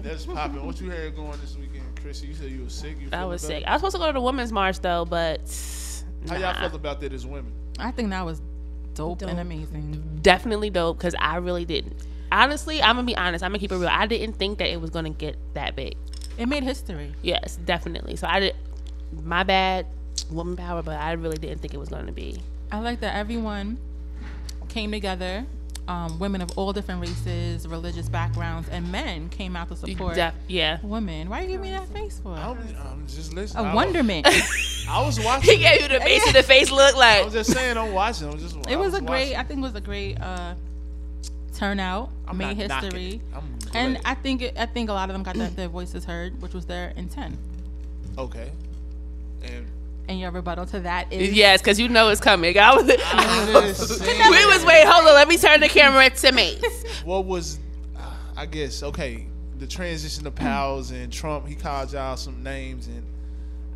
That's 0.04 0.26
popping. 0.26 0.64
What 0.64 0.80
you 0.80 0.90
had 0.90 1.14
going 1.16 1.38
this 1.40 1.56
weekend, 1.56 1.84
Chrissy? 2.00 2.28
You 2.28 2.34
said 2.34 2.50
you 2.50 2.64
were 2.64 2.70
sick. 2.70 2.96
You 3.00 3.08
I 3.12 3.24
was 3.24 3.42
better? 3.42 3.54
sick. 3.60 3.64
I 3.66 3.72
was 3.72 3.80
supposed 3.80 3.96
to 3.96 4.00
go 4.00 4.06
to 4.08 4.12
the 4.12 4.20
women's 4.20 4.52
march 4.52 4.80
though, 4.80 5.04
but 5.04 5.40
How 6.28 6.36
y'all 6.36 6.54
felt 6.54 6.74
about 6.74 7.00
that 7.00 7.12
as 7.12 7.26
women? 7.26 7.52
I 7.78 7.90
think 7.90 8.10
that 8.10 8.24
was 8.24 8.40
dope, 8.94 9.22
and 9.22 9.38
amazing. 9.38 10.18
definitely 10.22 10.70
dope 10.70 10.98
because 10.98 11.14
I 11.18 11.36
really 11.36 11.64
didn't. 11.64 11.96
Honestly, 12.32 12.80
I'm 12.82 12.96
gonna 12.96 13.06
be 13.06 13.16
honest. 13.16 13.42
I'm 13.42 13.50
gonna 13.50 13.58
keep 13.58 13.72
it 13.72 13.76
real. 13.76 13.88
I 13.88 14.06
didn't 14.06 14.34
think 14.34 14.58
that 14.58 14.68
it 14.68 14.80
was 14.80 14.90
gonna 14.90 15.10
get 15.10 15.36
that 15.54 15.74
big. 15.76 15.96
It 16.38 16.46
made 16.46 16.62
history. 16.62 17.12
Yes, 17.22 17.58
definitely. 17.64 18.16
So 18.16 18.26
I 18.28 18.40
did. 18.40 18.56
My 19.24 19.42
bad, 19.42 19.86
woman 20.30 20.56
power, 20.56 20.82
but 20.82 20.98
I 21.00 21.12
really 21.12 21.38
didn't 21.38 21.58
think 21.60 21.74
it 21.74 21.78
was 21.78 21.88
gonna 21.88 22.12
be. 22.12 22.40
I 22.70 22.78
like 22.78 23.00
that 23.00 23.16
everyone 23.16 23.78
came 24.68 24.92
together. 24.92 25.44
Um, 25.90 26.20
women 26.20 26.40
of 26.40 26.56
all 26.56 26.72
different 26.72 27.00
races, 27.00 27.66
religious 27.66 28.08
backgrounds, 28.08 28.68
and 28.68 28.92
men 28.92 29.28
came 29.28 29.56
out 29.56 29.68
to 29.70 29.76
support 29.76 30.14
Def- 30.14 30.34
yeah. 30.46 30.78
women. 30.84 31.28
Why 31.28 31.40
you 31.40 31.48
give 31.48 31.60
me 31.60 31.70
that 31.72 31.88
face 31.88 32.20
for? 32.22 32.32
I'm, 32.32 32.56
I'm 32.86 33.06
just 33.08 33.34
listening. 33.34 33.64
A 33.64 33.68
I 33.70 33.74
was- 33.74 33.76
wonderment. 33.84 34.26
I 34.88 35.04
was 35.04 35.18
watching. 35.18 35.58
He 35.58 35.64
watching. 35.64 35.80
gave 35.80 35.82
you 35.82 35.98
the 35.98 36.04
face 36.04 36.24
to 36.26 36.32
the 36.32 36.42
face 36.44 36.70
look 36.82 36.96
like. 36.96 37.04
I 37.04 37.16
like. 37.16 37.24
was 37.24 37.34
just 37.34 37.52
saying, 37.52 37.76
I'm 37.76 37.92
watching. 37.92 38.28
I'm 38.30 38.38
just. 38.38 38.56
I 38.68 38.72
it 38.72 38.78
was 38.78 38.94
a 38.94 39.00
great. 39.00 39.08
watching. 39.32 39.36
I 39.36 39.42
think 39.42 39.58
it 39.58 39.62
was 39.62 39.74
a 39.74 39.80
great 39.80 40.20
uh, 40.20 40.54
turnout. 41.54 42.10
I'm 42.28 42.36
made 42.36 42.56
history, 42.56 43.20
and. 43.74 43.98
I 44.04 44.14
think 44.14 44.42
it, 44.42 44.56
I 44.56 44.66
think 44.66 44.90
a 44.90 44.92
lot 44.92 45.10
of 45.10 45.14
them 45.14 45.24
got 45.24 45.34
their, 45.34 45.50
their 45.50 45.68
voices 45.68 46.04
heard, 46.04 46.40
which 46.40 46.54
was 46.54 46.66
their 46.66 46.90
intent. 46.96 47.36
okay. 48.16 48.52
And 49.42 49.66
And 50.10 50.18
your 50.18 50.32
rebuttal 50.32 50.66
to 50.66 50.80
that 50.80 51.12
is 51.12 51.32
Yes, 51.32 51.62
because 51.62 51.78
you 51.78 51.88
know 51.88 52.08
it's 52.08 52.20
coming. 52.20 52.58
I 52.58 52.74
was. 52.74 52.82
I'm 52.82 53.62
just 53.62 53.98
saying, 54.00 54.28
we 54.28 54.44
was 54.46 54.64
wait. 54.64 54.84
Hold 54.84 55.06
on. 55.06 55.14
Let 55.14 55.28
me 55.28 55.38
turn 55.38 55.60
the 55.60 55.68
camera 55.68 56.10
to 56.10 56.32
me. 56.32 56.58
what 57.04 57.26
was, 57.26 57.60
uh, 57.96 58.12
I 58.36 58.46
guess, 58.46 58.82
okay, 58.82 59.28
the 59.60 59.68
transition 59.68 60.26
of 60.26 60.34
pals 60.34 60.90
and 60.90 61.12
Trump. 61.12 61.46
He 61.46 61.54
called 61.54 61.92
y'all 61.92 62.16
some 62.16 62.42
names, 62.42 62.88
and 62.88 63.04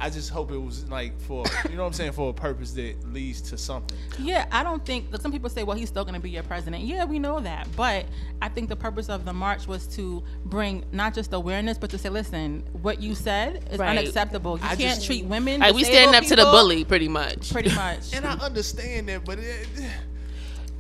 I 0.05 0.11
just 0.11 0.29
hope 0.29 0.51
it 0.51 0.59
was 0.59 0.87
like 0.91 1.19
for 1.23 1.47
you 1.71 1.77
know 1.77 1.85
what 1.85 1.87
I'm 1.87 1.93
saying 1.95 2.13
for 2.13 2.29
a 2.29 2.33
purpose 2.35 2.73
that 2.73 2.95
leads 3.11 3.41
to 3.41 3.57
something. 3.57 3.97
Yeah, 4.19 4.45
I 4.53 4.63
don't 4.63 4.85
think. 4.85 5.11
Look, 5.11 5.23
some 5.23 5.33
people 5.33 5.49
say, 5.49 5.63
"Well, 5.63 5.79
he's 5.79 5.89
still 5.89 6.05
going 6.05 6.13
to 6.15 6.21
be 6.21 6.29
your 6.29 6.43
president." 6.43 6.85
Yeah, 6.85 7.07
we 7.07 7.19
know 7.19 7.41
that, 7.41 7.67
but 7.75 8.05
I 8.43 8.51
think 8.51 8.69
the 8.69 8.77
purpose 8.77 9.09
of 9.09 9.25
the 9.25 9.33
march 9.33 9.67
was 9.67 9.87
to 9.97 10.23
bring 10.45 10.85
not 10.93 11.15
just 11.15 11.33
awareness, 11.33 11.79
but 11.79 11.89
to 11.89 11.97
say, 11.97 12.11
"Listen, 12.11 12.65
what 12.83 13.01
you 13.01 13.15
said 13.15 13.67
is 13.73 13.79
Right. 13.79 13.97
unacceptable. 13.97 14.59
You 14.59 14.65
I 14.65 14.77
can't 14.77 14.97
just- 14.97 15.07
treat 15.07 15.25
women." 15.25 15.61
Like 15.61 15.73
we 15.75 15.81
disabled 15.85 16.01
standing 16.11 16.23
up 16.23 16.29
to 16.29 16.37
the 16.37 16.51
bully, 16.51 16.85
pretty 16.85 17.09
much. 17.09 17.51
pretty 17.51 17.75
much. 17.75 18.13
And 18.15 18.27
I 18.27 18.35
understand 18.35 19.09
that, 19.09 19.25
but 19.25 19.39
it, 19.39 19.67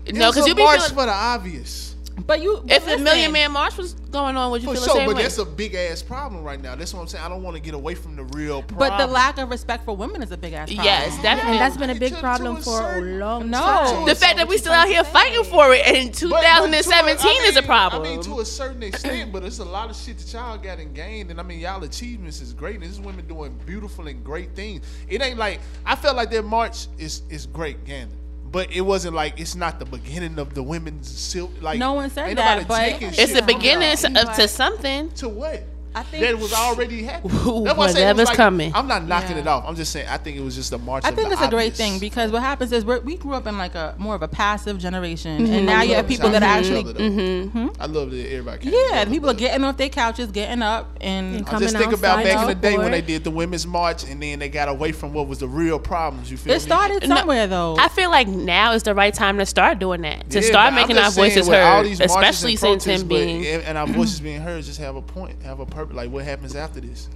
it 0.04 0.14
no, 0.14 0.30
because 0.32 0.44
a 0.44 0.48
you 0.50 0.54
be 0.54 0.62
march 0.64 0.80
feeling, 0.80 0.94
for 0.96 1.06
the 1.06 1.12
obvious. 1.12 1.93
But 2.26 2.40
you, 2.40 2.60
but 2.62 2.70
if 2.76 2.84
the 2.84 2.90
listen, 2.92 3.04
Million 3.04 3.32
Man 3.32 3.50
March 3.52 3.76
was 3.76 3.94
going 3.94 4.36
on, 4.36 4.50
would 4.52 4.62
you 4.62 4.68
For 4.68 4.74
feel 4.74 4.82
the 4.82 4.86
sure, 4.88 4.96
same 4.96 5.06
but 5.08 5.16
way? 5.16 5.22
that's 5.22 5.38
a 5.38 5.44
big 5.44 5.74
ass 5.74 6.00
problem 6.02 6.42
right 6.44 6.60
now. 6.60 6.74
That's 6.76 6.94
what 6.94 7.00
I'm 7.00 7.08
saying. 7.08 7.24
I 7.24 7.28
don't 7.28 7.42
want 7.42 7.56
to 7.56 7.62
get 7.62 7.74
away 7.74 7.94
from 7.94 8.14
the 8.16 8.22
real 8.24 8.62
problem. 8.62 8.78
but 8.90 8.98
the 9.04 9.10
lack 9.12 9.38
of 9.38 9.50
respect 9.50 9.84
for 9.84 9.96
women 9.96 10.22
is 10.22 10.30
a 10.30 10.36
big 10.36 10.52
ass 10.52 10.68
problem. 10.68 10.84
yes, 10.84 11.20
definitely. 11.22 11.52
and 11.52 11.60
that's 11.60 11.76
been 11.76 11.90
a 11.90 11.94
big 11.94 12.14
to 12.14 12.20
problem 12.20 12.56
a 12.56 12.62
for 12.62 12.78
certain- 12.78 13.14
a 13.16 13.18
long 13.18 13.50
No. 13.50 13.58
time. 13.58 14.06
the 14.06 14.14
fact 14.14 14.36
that 14.36 14.46
we 14.48 14.58
still 14.58 14.72
out 14.72 14.86
here 14.88 15.02
fighting 15.04 15.44
for 15.44 15.74
it 15.74 15.86
in 15.86 16.06
But- 16.08 16.12
but 16.12 16.18
to 16.20 16.26
a- 16.36 16.66
2017 16.68 17.42
is 17.44 17.56
a 17.56 17.62
problem. 17.62 18.02
I 18.02 18.08
mean, 18.10 18.22
to 18.22 18.40
a 18.40 18.44
certain 18.44 18.82
extent, 18.82 19.32
but 19.32 19.42
it's 19.44 19.58
a 19.58 19.64
lot 19.64 19.90
of 19.90 19.96
shit 19.96 20.18
that 20.18 20.32
y'all 20.32 20.56
got 20.56 20.78
and 20.78 20.94
gained. 20.94 21.30
And 21.30 21.40
I 21.40 21.42
mean, 21.42 21.58
y'all 21.60 21.82
achievements 21.82 22.40
is 22.40 22.52
great. 22.52 22.76
And 22.76 22.84
this 22.84 22.92
is 22.92 23.00
women 23.00 23.26
doing 23.26 23.58
beautiful 23.66 24.06
and 24.06 24.22
great 24.24 24.54
things. 24.54 24.82
It 25.08 25.20
ain't 25.20 25.38
like 25.38 25.60
I 25.84 25.96
felt 25.96 26.16
like 26.16 26.30
their 26.30 26.42
march 26.42 26.86
is 26.98 27.22
is 27.28 27.46
great, 27.46 27.84
Gander. 27.84 28.14
But 28.54 28.70
it 28.70 28.82
wasn't 28.82 29.16
like 29.16 29.40
it's 29.40 29.56
not 29.56 29.80
the 29.80 29.84
beginning 29.84 30.38
of 30.38 30.54
the 30.54 30.62
women's 30.62 31.08
silk. 31.08 31.50
Like 31.60 31.76
No 31.76 31.94
one 31.94 32.08
said 32.08 32.28
ain't 32.28 32.36
that, 32.36 32.62
nobody 32.62 32.92
but- 32.92 33.18
it's 33.18 33.32
the 33.32 33.38
from 33.38 33.46
beginning 33.46 34.16
of 34.16 34.36
to 34.36 34.46
something. 34.46 35.10
to 35.14 35.28
what? 35.28 35.64
I 35.94 36.02
think 36.02 36.24
that 36.24 36.38
was 36.38 36.52
already 36.52 37.02
happening. 37.04 37.64
That's 37.64 37.76
why 37.78 37.84
I 37.86 37.90
say 37.90 38.02
it 38.02 38.06
was 38.14 38.16
Whatever's 38.16 38.28
like- 38.28 38.36
coming. 38.36 38.72
I'm 38.74 38.86
not 38.88 39.04
knocking 39.06 39.36
Yeah. 39.36 39.42
it 39.42 39.46
off. 39.46 39.64
I'm 39.66 39.76
just 39.76 39.92
saying 39.92 40.08
I 40.08 40.16
think 40.16 40.36
it 40.36 40.40
was 40.42 40.54
just 40.54 40.72
a 40.72 40.78
march. 40.78 41.04
I 41.04 41.10
think 41.10 41.28
the 41.28 41.34
it's 41.34 41.42
a 41.42 41.48
great 41.48 41.74
thing 41.74 41.98
because 41.98 42.30
what 42.32 42.42
happens 42.42 42.72
is 42.72 42.84
we're, 42.84 43.00
we 43.00 43.16
grew 43.16 43.32
up 43.34 43.46
in 43.46 43.56
like 43.58 43.74
a 43.74 43.94
more 43.98 44.14
of 44.14 44.22
a 44.22 44.28
passive 44.28 44.78
generation, 44.78 45.42
Mm-hmm. 45.44 45.52
and 45.52 45.66
now 45.66 45.82
you 45.82 45.94
have 45.94 46.06
people 46.08 46.30
that 46.30 46.40
for 46.42 46.48
actually, 46.48 46.80
other, 46.80 46.92
though. 46.92 47.70
I 47.80 47.86
love 47.86 48.10
that 48.10 48.26
everybody. 48.32 48.58
came 48.64 48.72
yeah, 48.72 48.88
together, 49.00 49.10
people 49.10 49.30
are 49.30 49.34
getting 49.34 49.64
off 49.64 49.76
their 49.76 49.88
couches, 49.88 50.30
getting 50.30 50.62
up, 50.62 50.96
and 51.00 51.36
And 51.36 51.48
I 51.48 51.58
just 51.60 51.76
think 51.76 51.92
about 51.92 52.22
back 52.24 52.42
in 52.42 52.48
the 52.48 52.54
day 52.54 52.76
when 52.78 52.90
they 52.90 53.00
did 53.02 53.24
the 53.24 53.30
women's 53.30 53.66
march 53.66 54.04
and 54.04 54.22
then 54.22 54.38
they 54.38 54.48
got 54.48 54.68
away 54.68 54.92
from 54.92 55.12
what 55.12 55.28
was 55.28 55.38
the 55.38 55.48
real 55.48 55.78
problems. 55.78 56.30
You 56.30 56.36
feel 56.36 56.52
it 56.52 56.56
me? 56.56 56.60
started 56.60 57.08
No, 57.08 57.16
somewhere 57.16 57.46
though. 57.46 57.76
I 57.78 57.88
feel 57.88 58.10
like 58.10 58.26
now 58.28 58.72
is 58.72 58.82
the 58.82 58.94
right 58.94 59.14
time 59.14 59.38
to 59.38 59.46
start 59.46 59.78
doing 59.78 60.02
that. 60.02 60.28
To 60.30 60.40
Yeah, 60.40 60.46
start 60.48 60.74
making 60.74 60.98
our 60.98 61.10
voices 61.10 61.48
with 61.48 61.58
all 61.58 61.78
heard, 61.78 61.86
these 61.86 62.00
especially 62.00 62.56
since 62.56 62.84
protests, 62.84 63.02
him 63.02 63.08
being. 63.08 63.46
and 63.46 63.62
and 63.64 63.78
our 63.78 63.86
voices 63.86 64.20
being 64.20 64.40
heard, 64.40 64.64
just 64.64 64.80
have 64.80 64.96
a 64.96 65.02
point, 65.02 65.40
have 65.42 65.60
a 65.60 65.66
purpose. 65.66 65.83
Like 65.92 66.10
what 66.10 66.24
happens 66.24 66.54
after 66.56 66.80
this? 66.80 67.08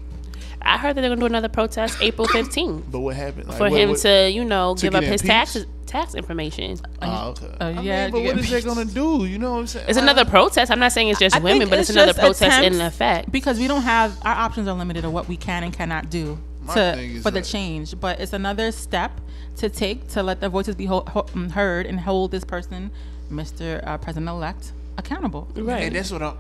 I 0.61 0.77
heard 0.77 0.97
that 0.97 1.03
they're 1.03 1.11
gonna 1.11 1.21
do 1.21 1.27
another 1.27 1.49
protest 1.49 1.99
April 2.01 2.27
15th 2.37 2.91
But 2.91 3.01
what 3.01 3.15
happened? 3.17 3.49
Like, 3.49 3.57
for 3.59 3.65
what- 3.71 3.73
him 3.81 3.91
what- 3.91 3.99
to, 4.01 4.29
you 4.31 4.45
know, 4.45 4.75
to 4.75 4.83
give 4.87 4.95
up 4.95 5.05
his 5.05 5.23
peace? 5.23 5.29
tax 5.31 5.57
tax 5.87 6.15
information. 6.15 6.77
Oh, 7.01 7.29
okay. 7.31 7.47
Oh, 7.63 7.67
I 7.67 7.81
yeah, 7.81 8.05
mean, 8.05 8.11
but 8.13 8.21
what 8.21 8.27
is 8.27 8.35
what 8.35 8.35
get 8.51 8.59
is 8.59 8.65
they 8.65 8.69
gonna 8.69 8.85
do? 8.85 9.25
You 9.25 9.39
know 9.39 9.53
what 9.53 9.59
I'm 9.61 9.67
saying? 9.69 9.87
It's 9.89 9.97
Like, 9.97 10.03
another 10.03 10.25
protest. 10.29 10.71
I'm 10.71 10.79
not 10.81 10.93
saying 10.93 11.09
it's 11.09 11.19
just 11.21 11.35
I 11.35 11.39
women, 11.39 11.69
but 11.71 11.79
it's, 11.79 11.89
another 11.91 12.13
protest 12.13 12.63
in 12.63 12.79
effect. 12.83 13.33
because 13.33 13.59
we 13.59 13.69
don't 13.69 13.83
have 13.83 14.19
our 14.23 14.35
options 14.35 14.69
are 14.69 14.75
limited 14.77 15.05
of 15.07 15.13
what 15.15 15.29
we 15.29 15.37
can 15.39 15.63
and 15.65 15.73
cannot 15.73 16.11
do 16.11 16.39
My 16.63 16.75
to 16.75 17.21
for 17.23 17.31
the 17.31 17.41
change. 17.41 17.99
But 17.99 18.21
it's 18.21 18.33
another 18.35 18.71
step 18.73 19.13
to 19.57 19.71
take 19.71 20.09
to 20.09 20.23
let 20.23 20.41
the 20.41 20.49
voices 20.51 20.75
be 20.75 20.85
ho- 20.87 21.05
ho- 21.09 21.27
um, 21.35 21.51
heard 21.51 21.87
and 21.87 22.01
hold 22.01 22.33
this 22.33 22.45
person, 22.45 22.91
Mr. 23.33 23.83
Uh, 23.87 23.97
President 23.97 24.29
elect, 24.29 24.73
accountable. 24.99 25.49
Right. 25.57 25.85
And 25.85 25.97
that's 25.97 26.11
what 26.11 26.23
I'm. 26.23 26.37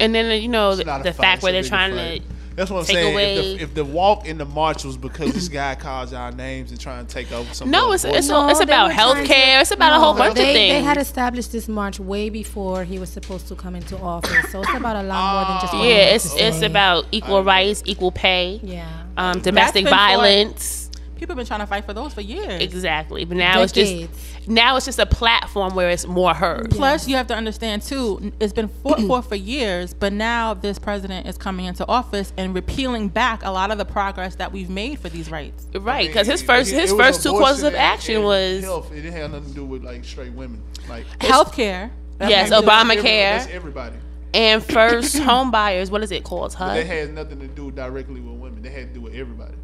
And 0.00 0.14
then 0.14 0.40
you 0.40 0.48
know 0.48 0.74
the, 0.74 0.82
It's 0.82 0.86
not 0.86 1.00
a 1.00 1.04
the 1.04 1.12
fact 1.12 1.36
it's 1.36 1.42
where 1.42 1.52
they're 1.52 1.62
trying 1.62 1.94
fight. 1.94 2.22
to 2.22 2.34
That's 2.56 2.70
what 2.70 2.80
I'm 2.80 2.84
take 2.86 2.94
saying. 2.96 3.12
away- 3.14 3.36
If 3.36 3.58
the, 3.58 3.62
if 3.64 3.74
the 3.74 3.84
walk 3.84 4.26
in 4.26 4.38
the 4.38 4.44
march 4.44 4.84
was 4.84 4.96
because 4.96 5.32
this 5.34 5.48
guy 5.48 5.74
calls 5.74 6.12
our 6.12 6.30
names 6.32 6.70
and 6.70 6.80
trying 6.80 7.04
to 7.06 7.12
take 7.12 7.32
over 7.32 7.52
some. 7.54 7.70
No, 7.70 7.92
it's 7.92 8.04
it's, 8.04 8.28
No, 8.28 8.48
it's 8.48 8.60
about 8.60 8.88
were 8.88 8.94
trying 8.94 9.26
to- 9.26 9.32
healthcare. 9.32 9.60
It's 9.62 9.70
about 9.72 9.92
a 9.92 9.98
whole 9.98 10.12
No, 10.14 10.18
bunch 10.20 10.36
they, 10.36 10.48
of 10.50 10.54
things. 10.54 10.72
They 10.74 10.82
had 10.82 10.96
established 10.98 11.52
this 11.52 11.66
march 11.68 11.98
way 12.00 12.28
before 12.30 12.84
he 12.84 12.98
was 12.98 13.10
supposed 13.10 13.48
to 13.48 13.54
come 13.54 13.74
into 13.74 13.98
office, 13.98 14.50
so 14.52 14.60
it's 14.62 14.74
about 14.74 14.96
a 14.96 15.02
lot 15.02 15.34
more 15.34 15.44
than 15.52 15.60
just. 15.60 15.74
yeah, 15.74 16.14
it's 16.14 16.34
it's 16.36 16.62
about 16.62 17.06
equal 17.12 17.42
rights, 17.42 17.82
equal 17.86 18.12
pay, 18.12 18.60
Yeah. 18.62 18.86
um, 19.16 19.40
domestic 19.40 19.84
been 19.84 19.90
fought- 19.92 19.96
violence. 20.18 20.85
People 21.16 21.28
have 21.32 21.36
been 21.38 21.46
trying 21.46 21.60
to 21.60 21.66
fight 21.66 21.84
for 21.84 21.92
those 21.94 22.12
for 22.14 22.20
years. 22.20 22.60
Exactly, 22.62 23.24
but 23.24 23.36
now 23.36 23.62
it's 23.62 23.72
just 23.72 24.46
now 24.48 24.76
it's 24.76 24.84
just 24.86 24.98
a 24.98 25.06
platform 25.06 25.74
where 25.74 25.88
it's 25.90 26.06
more 26.06 26.34
heard. 26.34 26.70
Plus, 26.70 27.08
you 27.08 27.16
have 27.16 27.26
to 27.28 27.34
understand 27.34 27.82
too, 27.82 28.32
it's 28.38 28.52
been 28.52 28.68
fought 28.68 29.00
for 29.00 29.22
for 29.22 29.34
years, 29.34 29.94
but 29.94 30.12
now 30.12 30.52
this 30.54 30.78
president 30.78 31.26
is 31.26 31.38
coming 31.38 31.64
into 31.66 31.86
office 31.88 32.32
and 32.36 32.54
repealing 32.54 33.08
back 33.08 33.42
a 33.44 33.50
lot 33.50 33.70
of 33.70 33.78
the 33.78 33.84
progress 33.84 34.34
that 34.36 34.52
we've 34.52 34.70
made 34.70 34.98
for 34.98 35.08
these 35.08 35.30
rights. 35.30 35.66
Right, 35.74 36.06
because 36.06 36.26
his 36.26 36.42
first 36.42 36.70
it- 36.72 36.80
his 36.80 36.92
it 36.92 36.96
first 36.96 37.22
two 37.22 37.30
abortion 37.30 37.44
courses 37.46 37.62
of 37.64 37.74
action 37.74 38.22
was 38.22 38.62
health. 38.64 38.92
It 38.92 38.96
didn't 38.96 39.12
have 39.14 39.30
nothing 39.32 39.48
to 39.48 39.54
do 39.54 39.64
with 39.64 39.84
like 39.84 40.04
straight 40.04 40.32
women. 40.32 40.62
Like 40.88 41.06
Healthcare. 41.18 41.90
yes, 42.20 42.50
That's 42.50 42.52
every- 42.52 42.68
Obamacare 42.68 43.02
That's 43.38 43.46
everybody. 43.52 43.96
and 44.34 44.62
first 44.62 45.16
home 45.30 45.50
buyers. 45.50 45.90
What 45.90 46.02
is 46.02 46.12
it 46.12 46.24
called? 46.24 46.54
But 46.58 46.74
that 46.74 46.86
has 46.86 47.08
nothing 47.08 47.40
to 47.40 47.46
do 47.48 47.70
directly 47.70 48.20
with 48.20 48.34
women. 48.38 48.62
They 48.62 48.70
had 48.70 48.88
to 48.88 48.94
do 48.94 49.00
with 49.00 49.14
everybody. 49.14 49.54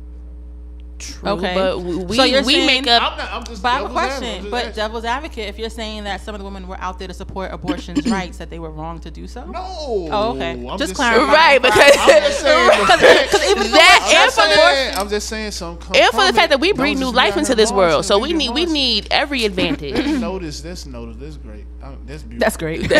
True, 1.02 1.30
Okay. 1.30 1.54
but 1.54 1.80
we 1.80 2.16
So 2.16 2.24
you're 2.24 2.42
we 2.44 2.54
saying- 2.54 2.66
make 2.66 2.86
up. 2.86 3.02
I'm 3.02 3.18
not. 3.18 3.32
I'm 3.32 3.44
just. 3.44 3.62
But 3.62 3.68
I 3.68 3.72
have 3.78 3.82
a 3.84 3.88
devil's 3.88 3.96
advocate. 3.96 4.20
Question. 4.20 4.38
just 4.42 4.50
But 4.50 4.58
asking. 4.58 4.74
devil's 4.76 5.04
advocate, 5.04 5.48
if 5.48 5.58
you're 5.58 5.70
saying 5.70 6.04
that 6.04 6.20
some 6.20 6.34
of 6.34 6.38
the 6.38 6.44
women 6.44 6.68
were 6.68 6.78
out 6.80 6.98
there 6.98 7.08
to 7.08 7.14
support 7.14 7.52
abortion's 7.52 8.06
rights, 8.10 8.38
that 8.38 8.50
they 8.50 8.58
were 8.58 8.70
wrong 8.70 9.00
to 9.00 9.10
do 9.10 9.26
so. 9.26 9.44
No. 9.46 9.60
Oh, 9.62 10.32
okay. 10.36 10.50
I'm 10.52 10.66
just 10.78 10.78
just 10.78 10.94
clarifying. 10.94 11.28
Right, 11.28 11.60
because 11.62 11.96
I'm 11.98 12.22
just 12.22 12.40
saying. 12.42 12.68
the 12.80 12.86
fact- 12.86 13.00
that 13.02 14.00
I'm 14.02 14.16
and 14.16 14.26
just 14.26 14.36
for 14.40 14.46
the 14.48 14.54
saying- 14.54 14.96
I'm 14.96 15.08
just 15.08 15.28
saying 15.28 15.50
some. 15.52 15.76
come 15.78 15.96
and 15.96 16.10
for 16.12 16.24
the 16.24 16.32
fact 16.32 16.50
that 16.50 16.60
we 16.60 16.68
Don't 16.68 16.76
breathe 16.78 16.98
new 16.98 17.10
life 17.10 17.36
into 17.36 17.54
this 17.54 17.72
world, 17.72 18.04
so 18.04 18.18
we 18.18 18.32
need 18.32 18.50
we 18.50 18.66
need 18.66 19.08
every 19.10 19.44
advantage. 19.44 20.04
Notice 20.20 20.60
this. 20.60 20.86
Notice 20.86 21.16
this. 21.16 21.36
Great. 21.36 21.64
Um, 21.82 21.98
that's 22.06 22.22
beautiful. 22.22 22.38
That's 22.38 22.56
great. 22.56 22.80
we 22.82 22.86
know 22.88 22.92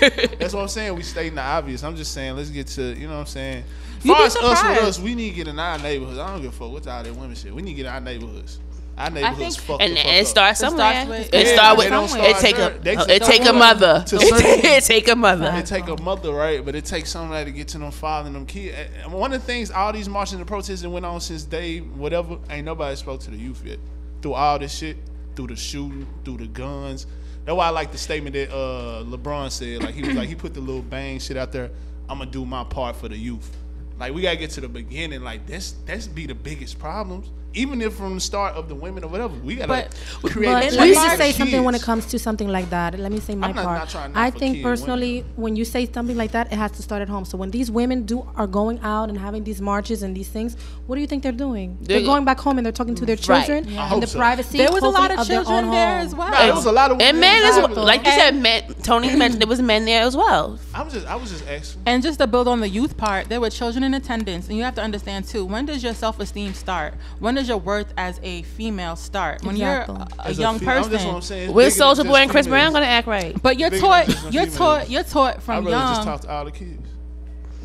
that. 0.00 0.36
That's 0.40 0.52
what 0.54 0.62
I'm 0.62 0.68
saying. 0.68 0.94
We 0.96 1.02
stating 1.02 1.36
the 1.36 1.42
obvious. 1.42 1.84
I'm 1.84 1.94
just 1.94 2.12
saying. 2.12 2.34
Let's 2.34 2.50
get 2.50 2.66
to. 2.68 2.82
You 2.82 3.06
know 3.06 3.14
what 3.14 3.20
I'm 3.20 3.26
saying. 3.26 3.64
You'd 4.02 4.12
Far 4.12 4.20
be 4.22 4.24
as 4.26 4.36
us 4.36 4.62
with 4.62 4.78
us, 4.84 4.98
we 5.00 5.14
need 5.14 5.30
to 5.30 5.36
get 5.36 5.48
in 5.48 5.58
our 5.58 5.78
neighborhoods. 5.78 6.18
I 6.18 6.30
don't 6.30 6.42
give 6.42 6.52
a 6.52 6.56
fuck 6.56 6.70
what 6.72 6.86
all 6.86 7.02
that 7.02 7.14
women 7.14 7.34
shit. 7.34 7.54
We 7.54 7.62
need 7.62 7.72
to 7.72 7.76
get 7.76 7.86
in 7.86 7.92
our 7.92 8.00
neighborhoods. 8.00 8.60
Our 8.98 9.10
neighborhoods 9.10 9.56
think- 9.56 9.66
fucked 9.68 9.82
and 9.82 9.92
the 9.92 9.96
fuck 9.96 10.06
and 10.06 10.16
it 10.16 10.20
up. 10.22 10.26
starts 10.26 10.60
It 10.62 10.70
starts 10.70 10.78
somewhere. 10.98 11.06
with- 11.18 11.34
It 11.34 11.46
Yeah, 11.46 11.52
start 11.54 11.78
they 11.78 11.84
with 11.84 11.90
don't 11.90 12.16
it 12.24 12.36
take 12.38 12.56
there. 12.56 12.70
a 12.70 12.78
They 12.78 12.92
it 13.16 13.22
take 13.24 13.44
a 13.46 13.52
mother. 13.52 14.04
to 14.06 14.18
certain- 14.20 14.60
It 14.64 14.84
take 14.84 15.08
a 15.08 15.16
mother. 15.16 15.52
It 15.54 15.66
take 15.66 15.88
a 15.88 16.02
mother, 16.02 16.32
right? 16.32 16.64
But 16.64 16.74
it 16.76 16.84
takes 16.86 17.10
somebody 17.10 17.44
to 17.44 17.50
get 17.56 17.68
to 17.68 17.78
them 17.78 17.90
father 17.90 18.28
and 18.28 18.36
them 18.36 18.46
kids. 18.46 18.74
And 19.04 19.12
One 19.12 19.32
of 19.34 19.40
the 19.40 19.46
things, 19.46 19.70
all 19.70 19.92
these 19.92 20.08
marches 20.08 20.34
and 20.38 20.46
protests 20.46 20.80
that 20.80 20.88
went 20.88 21.04
on 21.04 21.20
since 21.20 21.42
day 21.42 21.80
whatever, 21.80 22.38
ain't 22.48 22.64
nobody 22.64 22.96
spoke 22.96 23.20
to 23.22 23.30
the 23.30 23.36
youth 23.36 23.62
yet. 23.66 23.78
Through 24.22 24.32
all 24.34 24.58
this 24.58 24.74
shit, 24.74 24.96
through 25.34 25.48
the 25.48 25.56
shooting, 25.56 26.06
through 26.24 26.38
the 26.38 26.46
guns. 26.46 27.06
That's 27.44 27.54
why 27.54 27.66
I 27.66 27.70
like 27.70 27.92
the 27.92 27.98
statement 27.98 28.32
that 28.34 28.50
uh, 28.50 29.04
LeBron 29.04 29.50
said. 29.50 29.82
Like 29.82 29.94
he 29.94 30.02
was 30.02 30.14
like 30.16 30.28
he 30.30 30.34
put 30.34 30.54
the 30.54 30.60
little 30.60 30.80
bang 30.82 31.18
shit 31.20 31.36
out 31.36 31.52
there. 31.52 31.70
I'm 32.08 32.18
gonna 32.18 32.30
do 32.30 32.46
my 32.46 32.64
part 32.64 32.96
for 32.96 33.08
the 33.08 33.16
youth. 33.16 33.54
Like 33.98 34.14
we 34.14 34.22
gotta 34.22 34.36
get 34.36 34.50
to 34.50 34.60
the 34.60 34.68
beginning. 34.68 35.22
Like 35.22 35.46
that's 35.46 35.72
that's 35.84 36.06
be 36.06 36.26
the 36.26 36.34
biggest 36.34 36.78
problems. 36.78 37.30
Even 37.56 37.80
if 37.80 37.94
from 37.94 38.14
the 38.16 38.20
start 38.20 38.54
of 38.54 38.68
the 38.68 38.74
women 38.74 39.02
or 39.02 39.08
whatever, 39.08 39.34
we 39.42 39.54
gotta 39.56 39.68
But- 39.68 40.30
create. 40.30 40.52
But 40.52 40.72
a 40.72 40.76
let 40.76 40.88
me 40.88 40.94
just 40.94 41.16
say 41.16 41.32
the 41.32 41.38
something 41.38 41.64
when 41.64 41.74
it 41.74 41.82
comes 41.82 42.04
to 42.06 42.18
something 42.18 42.48
like 42.48 42.68
that. 42.70 42.98
Let 42.98 43.10
me 43.12 43.20
say 43.20 43.34
my 43.34 43.48
I'm 43.48 43.54
not- 43.56 43.64
part. 43.64 43.78
not 43.80 43.88
trying 43.88 44.12
not 44.12 44.20
I 44.22 44.30
for 44.30 44.38
think 44.38 44.56
kids, 44.56 44.64
women. 44.64 44.78
personally, 44.78 45.24
when 45.36 45.56
you 45.56 45.64
say 45.64 45.88
something 45.92 46.16
like 46.16 46.32
that, 46.32 46.52
it 46.52 46.56
has 46.56 46.70
to 46.72 46.82
start 46.82 47.00
at 47.02 47.08
home. 47.08 47.24
So 47.24 47.38
when 47.38 47.50
these 47.50 47.70
women 47.70 48.02
do 48.04 48.26
are 48.36 48.46
going 48.46 48.78
out 48.82 49.08
and 49.08 49.18
having 49.18 49.44
these 49.44 49.60
marches 49.62 50.02
and 50.02 50.14
these 50.14 50.28
things, 50.28 50.54
what 50.86 50.96
do 50.96 51.00
you 51.00 51.06
think 51.06 51.22
they're 51.22 51.32
doing? 51.32 51.78
They're, 51.80 51.98
They're- 52.00 52.06
going 52.06 52.24
back 52.26 52.40
home 52.40 52.58
and 52.58 52.64
they're 52.66 52.72
talking 52.80 52.94
to 52.96 53.06
their 53.06 53.16
children 53.16 53.36
Right. 53.36 53.46
children 53.64 53.78
I 53.78 53.82
in 53.84 53.88
hope 53.88 54.00
the 54.02 54.06
so. 54.06 54.18
privacy. 54.18 54.58
There 54.58 54.70
was 54.72 54.82
a 54.82 54.88
lot 54.88 55.10
hopefully, 55.10 55.36
of 55.38 55.44
children 55.46 55.64
own 55.66 55.70
there 55.70 55.98
as 55.98 56.14
well. 56.14 56.30
Nah, 56.30 56.42
there 56.42 56.54
was 56.54 56.66
a 56.66 56.72
lot 56.72 56.90
of 56.92 57.00
And 57.00 57.18
men 57.20 57.42
as 57.44 57.56
well. 57.56 57.84
Like 57.84 58.04
you 58.06 58.12
said, 58.12 58.34
men. 58.36 58.62
Tony 58.82 59.14
mentioned 59.16 59.40
there 59.42 59.48
was 59.48 59.62
men 59.62 59.84
there 59.84 60.02
as 60.02 60.16
well. 60.16 60.58
I 60.74 60.82
was 60.82 60.92
just 60.92 61.06
I 61.06 61.16
was 61.16 61.30
just 61.30 61.46
asking. 61.48 61.82
And 61.86 62.02
just 62.02 62.18
to 62.20 62.26
build 62.26 62.48
on 62.48 62.60
the 62.60 62.68
youth 62.68 62.96
part, 62.96 63.28
there 63.28 63.40
were 63.40 63.50
children 63.50 63.82
in 63.84 63.94
attendance, 63.94 64.48
and 64.48 64.56
you 64.58 64.64
have 64.64 64.74
to 64.76 64.82
understand 64.82 65.26
too. 65.26 65.44
When 65.44 65.64
does 65.66 65.82
your 65.82 65.94
self-esteem 65.94 66.54
start? 66.54 66.94
When 67.18 67.34
does 67.34 67.45
your 67.48 67.58
worth 67.58 67.92
as 67.96 68.20
a 68.22 68.42
female 68.42 68.96
start? 68.96 69.42
When 69.44 69.56
Exactly. 69.56 69.94
you're 69.94 70.04
a, 70.04 70.08
a 70.22 70.30
As 70.30 70.38
young 70.38 70.58
fe- 70.58 70.66
I'm- 70.66 70.76
person. 70.76 70.92
That's 70.92 71.04
what 71.04 71.14
I'm 71.14 71.22
saying. 71.22 71.44
It's 71.48 71.54
When 71.54 71.68
Soulja 71.70 72.06
Boy 72.06 72.14
and 72.16 72.30
Chris 72.30 72.46
females. 72.46 72.60
Brown 72.62 72.72
gonna 72.74 72.86
act 72.86 73.06
right? 73.06 73.42
but 73.42 73.58
you're 73.58 73.70
bigger 73.70 73.80
taught, 73.82 74.06
than 74.06 74.14
just 74.14 74.32
you're 74.34 74.42
females. 74.44 74.56
taught, 74.58 74.90
you're 74.90 75.02
taught 75.04 75.36
I'd 75.36 75.42
from 75.42 75.64
rather 75.66 75.70
young. 75.70 75.94
just 75.94 76.02
talk 76.06 76.20
to 76.22 76.30
all 76.30 76.44
the 76.44 76.50
kids. 76.52 76.88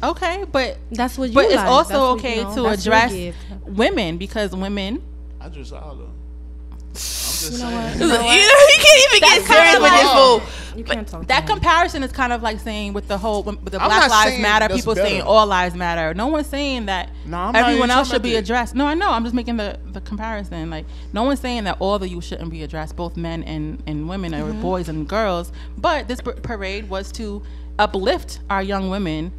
okay, 0.04 0.46
but 0.52 0.78
That's 0.92 1.18
what 1.18 1.30
you 1.30 1.36
but 1.36 1.46
it's 1.46 1.56
also 1.58 1.90
That's 1.90 2.00
what, 2.00 2.20
okay 2.20 2.38
you 2.38 2.44
know, 2.44 2.56
to 2.56 2.66
address 2.68 3.36
women 3.66 4.18
because 4.18 4.56
women. 4.56 5.02
I 5.40 5.50
just 5.50 5.74
all 5.74 5.92
of 5.92 5.98
them. 6.00 6.08
I'm 6.82 6.94
just 6.94 7.52
You 7.52 7.58
know 7.58 7.70
saying. 7.70 7.76
what? 7.76 8.00
You, 8.00 8.08
know, 8.08 8.16
you 8.16 8.80
can't 8.80 9.00
even 9.08 9.20
get 9.20 9.48
That's 9.48 9.48
serious 9.48 9.80
with 9.80 9.92
this 9.92 10.04
like- 10.06 10.16
fool. 10.16 10.42
You 10.76 10.84
can't 10.84 11.08
talk. 11.08 11.28
That 11.28 11.46
comparison 11.48 12.04
is 12.04 12.12
kind 12.12 12.32
of 12.34 12.42
like 12.42 12.60
saying 12.60 12.94
with 12.94 13.08
the 13.08 13.18
whole 13.18 13.44
with 13.44 13.66
the 13.66 13.82
I'm 13.82 13.88
Black 13.88 14.10
Lives 14.10 14.40
Matter, 14.40 14.74
people 14.74 14.96
better. 14.96 15.08
saying 15.08 15.22
all 15.24 15.46
lives 15.48 15.76
matter. 15.76 16.14
No 16.14 16.28
one's 16.28 16.48
saying 16.48 16.86
that 16.86 17.10
No, 17.26 17.52
everyone 17.54 17.92
else 17.92 18.10
should 18.10 18.22
be 18.22 18.36
addressed. 18.36 18.76
No, 18.76 18.86
I 18.86 18.94
know. 18.94 19.10
I'm 19.12 19.24
just 19.24 19.36
making 19.36 19.58
the, 19.58 19.80
the 19.92 20.02
comparison. 20.02 20.70
Like 20.70 20.86
no 21.14 21.24
one's 21.24 21.40
saying 21.40 21.66
that 21.66 21.78
all 21.80 22.00
the 22.00 22.08
youth 22.10 22.24
shouldn't 22.24 22.52
be 22.52 22.64
addressed, 22.64 22.96
both 22.96 23.18
men 23.18 23.44
and, 23.44 23.82
and 23.88 24.08
women 24.08 24.34
or 24.34 24.42
Mm-hmm. 24.52 24.62
boys 24.62 24.90
and 24.90 25.08
girls. 25.08 25.52
But 25.78 26.08
this 26.08 26.20
parade 26.22 26.90
was 26.90 27.12
to 27.14 27.42
uplift 27.80 28.40
our 28.50 28.62
young 28.64 28.90
women, 28.90 29.32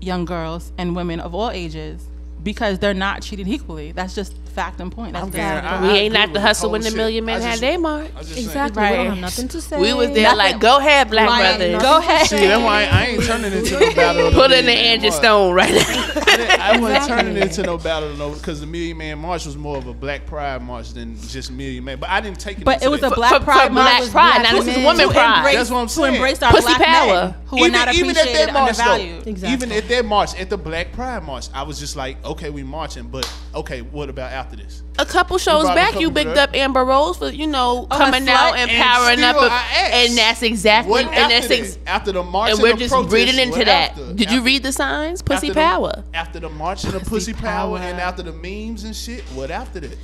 young 0.00 0.24
girls, 0.24 0.72
and 0.78 0.94
women 0.96 1.20
of 1.20 1.34
all 1.34 1.50
ages 1.50 2.06
because 2.42 2.78
they're 2.78 2.94
not 2.94 3.22
treated 3.22 3.48
equally. 3.48 3.92
That's 3.92 4.14
just 4.14 4.36
fact 4.56 4.80
and 4.80 4.90
point. 4.90 5.12
That's 5.12 5.22
I'm 5.24 5.30
just 5.30 5.36
saying, 5.36 5.60
fact. 5.60 5.66
I- 5.66 5.82
We 5.82 5.88
I 5.88 5.92
ain't 5.92 6.14
agree 6.14 6.18
not 6.26 6.32
the 6.32 6.40
hustle 6.40 6.68
whole 6.68 6.72
when 6.72 6.80
the 6.82 6.90
million 6.92 7.24
men 7.26 7.42
I 7.42 7.44
had 7.44 7.58
their 7.60 7.78
march. 7.78 8.10
I 8.16 8.20
just 8.20 8.34
saying. 8.34 8.46
Exactly. 8.46 8.82
We 8.82 8.88
don't 8.88 9.06
have 9.06 9.18
nothing 9.18 9.48
to 9.48 9.60
say. 9.60 9.80
We 9.80 9.92
was 9.92 10.10
there 10.10 10.22
Nothing- 10.22 10.38
like, 10.38 10.60
go 10.60 10.78
ahead, 10.78 11.10
black 11.10 11.28
Like, 11.28 11.58
brothers. 11.58 11.82
Go 11.82 11.98
ahead. 11.98 12.26
See, 12.26 12.36
that's 12.46 12.62
why 12.62 12.84
I, 12.84 12.88
I 13.02 13.04
ain't 13.08 13.24
turning 13.24 13.52
into 13.52 13.78
no 13.78 13.94
battle. 13.94 14.26
of 14.28 14.34
Put 14.34 14.48
the 14.48 14.58
in 14.58 14.64
the 14.66 14.72
Million 14.72 14.86
Angie 15.02 15.10
Stone 15.10 15.54
right 15.54 15.70
now. 15.74 15.84
I, 15.86 16.58
I 16.74 16.80
wasn't 16.80 16.96
Exactly. 17.02 17.16
turning 17.16 17.42
into 17.42 17.62
no 17.62 17.78
battle 17.78 18.14
no 18.16 18.30
because 18.30 18.60
the 18.60 18.66
Million 18.66 18.96
Man 18.96 19.18
March 19.18 19.44
was 19.46 19.56
more 19.56 19.76
of 19.76 19.86
a 19.86 19.94
Black 19.94 20.26
Pride 20.26 20.62
March 20.62 20.90
than 20.94 21.16
just 21.28 21.50
Million 21.50 21.84
Man. 21.84 21.98
But 21.98 22.08
I 22.08 22.20
didn't 22.20 22.40
take 22.40 22.58
it. 22.58 22.64
But 22.64 22.82
it 22.82 22.88
was 22.88 23.00
that. 23.02 23.12
a 23.12 23.14
Black 23.14 23.32
for- 23.32 23.38
for 23.40 23.44
Pride 23.44 23.72
Black 23.72 23.84
March 23.92 24.00
was 24.00 24.10
Pride. 24.10 24.38
black 24.40 24.42
Now 24.52 24.58
this 24.58 24.68
is 24.68 24.76
women 24.76 24.84
women 24.86 25.08
to 25.08 25.12
pride. 25.14 25.36
embrace- 25.38 25.54
That's 25.56 25.70
what 25.70 25.78
I'm 25.78 25.86
To 25.88 25.92
saying. 25.92 26.14
embrace 26.14 26.42
our 26.42 26.50
Pussy 26.50 26.64
black 26.66 26.82
power. 26.82 27.06
men 27.06 27.34
who 27.46 27.64
are 27.64 27.68
not 27.68 27.94
even 27.94 28.10
at 28.10 28.16
appreciated 28.16 28.34
that 28.34 28.48
and 28.48 28.52
march, 28.54 28.76
though. 29.24 29.30
Exactly. 29.30 29.52
even 29.52 29.72
at 29.72 29.88
that 29.88 30.04
march, 30.04 30.34
at 30.40 30.50
the 30.50 30.56
Black 30.58 30.92
Pride 30.92 31.22
March, 31.22 31.46
I 31.54 31.62
was 31.62 31.78
just 31.78 31.94
like, 31.96 32.24
okay, 32.24 32.50
we 32.50 32.62
marching, 32.62 33.04
but 33.08 33.30
okay, 33.56 33.80
what 33.82 34.08
about 34.08 34.32
after 34.32 34.56
this? 34.56 34.82
a 34.98 35.04
couple 35.04 35.36
shows 35.36 35.64
brought 35.64 35.74
back, 35.74 35.86
couple 35.88 36.00
you 36.02 36.08
to 36.08 36.14
bigged 36.14 36.38
up 36.38 36.54
Amber 36.54 36.82
Rose 36.84 37.18
for 37.18 37.28
you 37.28 37.46
know 37.46 37.86
Oh, 37.90 37.96
coming 37.98 38.26
out 38.28 38.56
and 38.56 38.70
And 38.70 38.82
powering 38.82 39.20
up, 39.22 39.36
still 39.36 39.48
a- 39.48 39.50
I 39.50 39.56
asked, 39.58 39.94
and 40.08 40.18
that's 40.18 40.42
exactly 40.42 40.90
What 40.90 41.04
and 41.06 41.14
after 41.14 41.28
that's 41.34 41.48
that? 41.48 41.58
ex- 41.58 41.78
after 41.86 42.12
the 42.12 42.22
march 42.22 42.52
and 42.52 42.62
we're 42.62 42.72
the 42.72 42.78
just 42.78 42.92
protest, 42.92 43.10
breathing 43.10 43.38
into 43.38 43.64
that. 43.64 43.90
after? 43.90 44.12
Did 44.14 44.30
you 44.30 44.42
read 44.42 44.62
the 44.62 44.72
signs? 44.72 45.20
Pussy 45.22 45.48
after 45.48 45.54
the- 45.54 45.60
power. 45.60 46.04
after 46.14 46.40
the 46.40 46.48
march 46.48 46.84
and 46.84 46.94
the 46.94 47.00
pussy 47.00 47.34
power, 47.34 47.78
and 47.78 48.00
after 48.00 48.22
the 48.22 48.32
memes 48.32 48.84
and 48.84 48.96
shit. 48.96 49.22
What 49.34 49.50
after 49.50 49.80
that? 49.80 49.98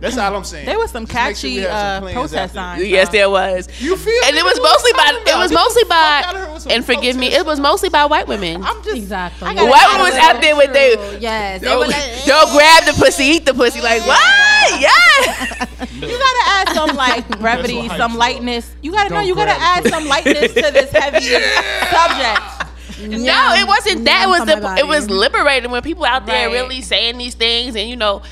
That's 0.00 0.18
all 0.18 0.36
I'm 0.36 0.44
saying. 0.44 0.66
There 0.66 0.78
was 0.78 0.90
some 0.90 1.06
Just 1.06 1.14
make 1.14 1.36
sure 1.36 1.50
we 1.50 1.56
catchy 1.56 1.62
some 1.62 2.04
uh, 2.04 2.12
protest 2.12 2.34
after 2.34 2.54
signs. 2.54 2.86
Yes, 2.86 3.08
though. 3.08 3.12
there 3.12 3.30
was. 3.30 3.68
You 3.80 3.96
feel 3.96 4.22
And 4.26 4.36
it 4.36 4.44
was 4.44 4.60
mostly 4.60 4.92
by 4.92 5.22
it 5.26 5.36
was 5.36 5.52
mostly 5.52 5.82
fuck 5.84 5.92
outta 6.26 6.38
here 6.38 6.46
by 6.68 6.74
and 6.74 6.84
forgive 6.84 7.16
me, 7.16 7.28
it 7.32 7.46
was 7.46 7.58
mostly 7.60 7.88
by 7.88 8.04
white 8.04 8.28
women. 8.28 8.62
I'm 8.62 8.82
just 8.82 8.96
Exactly. 8.96 9.46
White 9.48 9.88
women 9.92 10.02
was 10.02 10.14
out 10.14 10.40
there 10.42 10.54
with 10.56 10.72
they 10.72 11.18
Yes. 11.18 11.60
They 11.62 11.68
Yo, 11.68 11.78
were 11.78 11.86
like, 11.86 12.26
yo, 12.26 12.44
grab 12.52 12.84
the 12.84 12.94
pussy, 12.98 13.24
eat 13.24 13.46
the 13.46 13.54
pussy. 13.54 13.80
Like 13.80 14.06
what? 14.06 14.20
Yeah. 14.80 15.66
You 15.92 16.18
gotta 16.18 16.42
add 16.46 16.68
some 16.74 16.96
like 16.96 17.26
brevity, 17.40 17.88
some 17.90 18.16
lightness. 18.16 18.70
You 18.82 18.92
gotta 18.92 19.14
know 19.14 19.20
you 19.20 19.34
gotta 19.34 19.52
add 19.58 19.86
some 19.88 20.06
lightness 20.06 20.52
to 20.54 20.60
this 20.72 20.90
heavy 20.90 21.20
subject. 21.90 22.66
No, 22.98 23.52
it 23.54 23.66
wasn't 23.66 24.04
that. 24.06 24.24
It 24.24 24.28
was 24.28 24.46
the 24.46 24.60
my 24.60 24.78
it 24.78 24.86
was 24.86 25.08
liberating 25.10 25.70
when 25.70 25.82
people 25.82 26.04
out 26.04 26.26
there 26.26 26.48
Right. 26.48 26.54
really 26.54 26.82
saying 26.82 27.18
these 27.18 27.34
things, 27.34 27.76
and 27.76 27.88
you 27.88 27.96
know, 27.96 28.22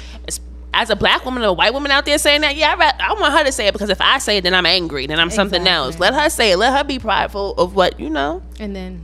as, 0.75 0.83
as 0.83 0.91
a 0.91 0.97
black 0.97 1.25
woman 1.25 1.43
or 1.43 1.47
a 1.47 1.53
white 1.53 1.73
woman 1.73 1.91
out 1.91 2.05
there 2.05 2.19
saying 2.19 2.41
that, 2.43 2.57
yeah, 2.57 2.73
I, 2.73 2.77
ra- 2.77 2.93
I 2.99 3.13
want 3.21 3.33
her 3.37 3.45
to 3.45 3.53
say 3.53 3.67
it 3.69 3.73
because 3.73 3.91
if 3.91 4.01
I 4.01 4.19
say 4.19 4.39
it, 4.39 4.43
then 4.43 4.55
I'm 4.55 4.67
angry, 4.67 5.07
then 5.07 5.19
I'm 5.21 5.31
something 5.31 5.67
else. 5.67 5.99
Let 5.99 6.15
her 6.15 6.29
say 6.31 6.53
it. 6.53 6.57
Let 6.57 6.77
her 6.77 6.85
be 6.85 6.99
prideful 6.99 7.55
of 7.55 7.75
what 7.75 7.99
you 8.01 8.11
know. 8.11 8.43
and 8.59 8.75
then 8.75 9.01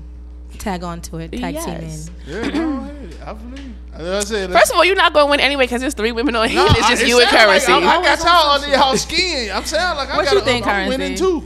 tag 0.58 0.82
on 0.84 1.00
to 1.02 1.18
it. 1.18 1.32
Tag 1.32 1.58
team 1.58 1.74
in. 1.74 2.00
Yeah, 2.26 2.48
no, 2.48 2.90
I 3.24 3.32
believe. 3.32 3.74
As 3.92 4.06
I 4.06 4.20
said, 4.28 4.52
First 4.52 4.70
of 4.72 4.76
all, 4.76 4.84
you're 4.84 4.94
not 4.94 5.12
going 5.12 5.26
to 5.26 5.30
win 5.30 5.40
anyway 5.40 5.64
because 5.64 5.80
there's 5.80 5.94
three 5.94 6.12
women 6.12 6.34
on 6.36 6.48
here. 6.48 6.60
No, 6.60 6.66
it's 6.66 6.82
I- 6.82 6.90
just 6.90 7.02
it 7.02 7.08
you 7.08 7.20
and 7.20 7.28
sound 7.28 7.48
like. 7.48 7.68
I'm- 7.68 7.82
I 7.84 8.02
got 8.02 8.18
y'all 8.20 8.50
under 8.52 8.68
y'all 8.68 8.96
skin. 8.96 9.50
I'm 9.52 9.64
saying 9.64 9.96
like 9.96 10.08
I 10.08 10.16
What 10.16 10.24
got 10.26 10.34
you 10.34 10.40
think, 10.42 10.66
I'm 10.66 10.88
winning 10.88 11.16
too. 11.16 11.42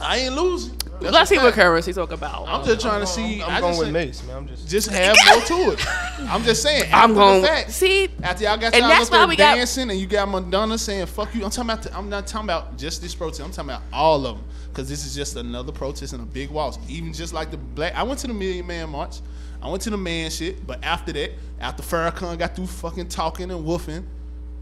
I 0.00 0.18
ain't 0.18 0.34
losing. 0.34 0.76
That's 1.00 1.12
Let's 1.14 1.30
see 1.30 1.36
what 1.36 1.44
fact. 1.46 1.56
currency 1.56 1.92
talk 1.92 2.12
about. 2.12 2.46
I'm 2.46 2.64
just 2.64 2.80
trying 2.80 3.00
to 3.00 3.06
see. 3.06 3.42
I'm 3.42 3.50
I 3.50 3.60
going 3.60 3.78
with 3.78 3.86
say- 3.88 3.92
Mace, 3.92 4.22
man. 4.26 4.36
I'm 4.36 4.48
just. 4.48 4.68
Just 4.68 4.90
have 4.90 5.16
more 5.28 5.40
to 5.42 5.72
it. 5.72 5.86
I'm 6.30 6.42
just 6.42 6.62
saying. 6.62 6.84
I'm 6.92 7.14
going 7.14 7.40
the 7.42 7.48
fact, 7.48 7.70
see. 7.72 8.08
After 8.22 8.44
y'all 8.44 8.56
got 8.58 8.74
And 8.74 8.82
y'all 8.82 8.88
that's 8.90 9.06
up 9.06 9.10
there 9.12 9.20
why 9.20 9.26
we 9.26 9.36
got- 9.36 9.54
dancing 9.56 9.90
and 9.90 9.98
you 9.98 10.06
got 10.06 10.28
Madonna 10.28 10.76
saying 10.78 11.06
"fuck 11.06 11.34
you," 11.34 11.42
I'm 11.44 11.50
talking 11.50 11.70
about. 11.70 11.94
I'm 11.96 12.08
not 12.10 12.26
talking 12.26 12.46
about 12.46 12.76
just 12.76 13.00
this 13.02 13.14
protest. 13.14 13.40
I'm 13.42 13.50
talking 13.50 13.70
about 13.70 13.82
all 13.92 14.26
of 14.26 14.36
them 14.36 14.44
because 14.68 14.88
this 14.88 15.04
is 15.06 15.14
just 15.14 15.36
another 15.36 15.72
protest 15.72 16.12
and 16.12 16.22
a 16.22 16.26
big 16.26 16.50
waltz. 16.50 16.78
Even 16.88 17.12
just 17.12 17.32
like 17.32 17.50
the 17.50 17.56
black. 17.56 17.94
I 17.94 18.02
went 18.02 18.20
to 18.20 18.26
the 18.26 18.34
Million 18.34 18.66
Man 18.66 18.90
March. 18.90 19.16
I 19.62 19.68
went 19.68 19.82
to 19.82 19.90
the 19.90 19.96
man 19.96 20.30
shit. 20.30 20.66
But 20.66 20.84
after 20.84 21.12
that, 21.12 21.32
after 21.60 21.82
Farrakhan 21.82 22.38
got 22.38 22.54
through 22.56 22.66
fucking 22.66 23.08
talking 23.08 23.50
and 23.50 23.64
woofing, 23.66 24.04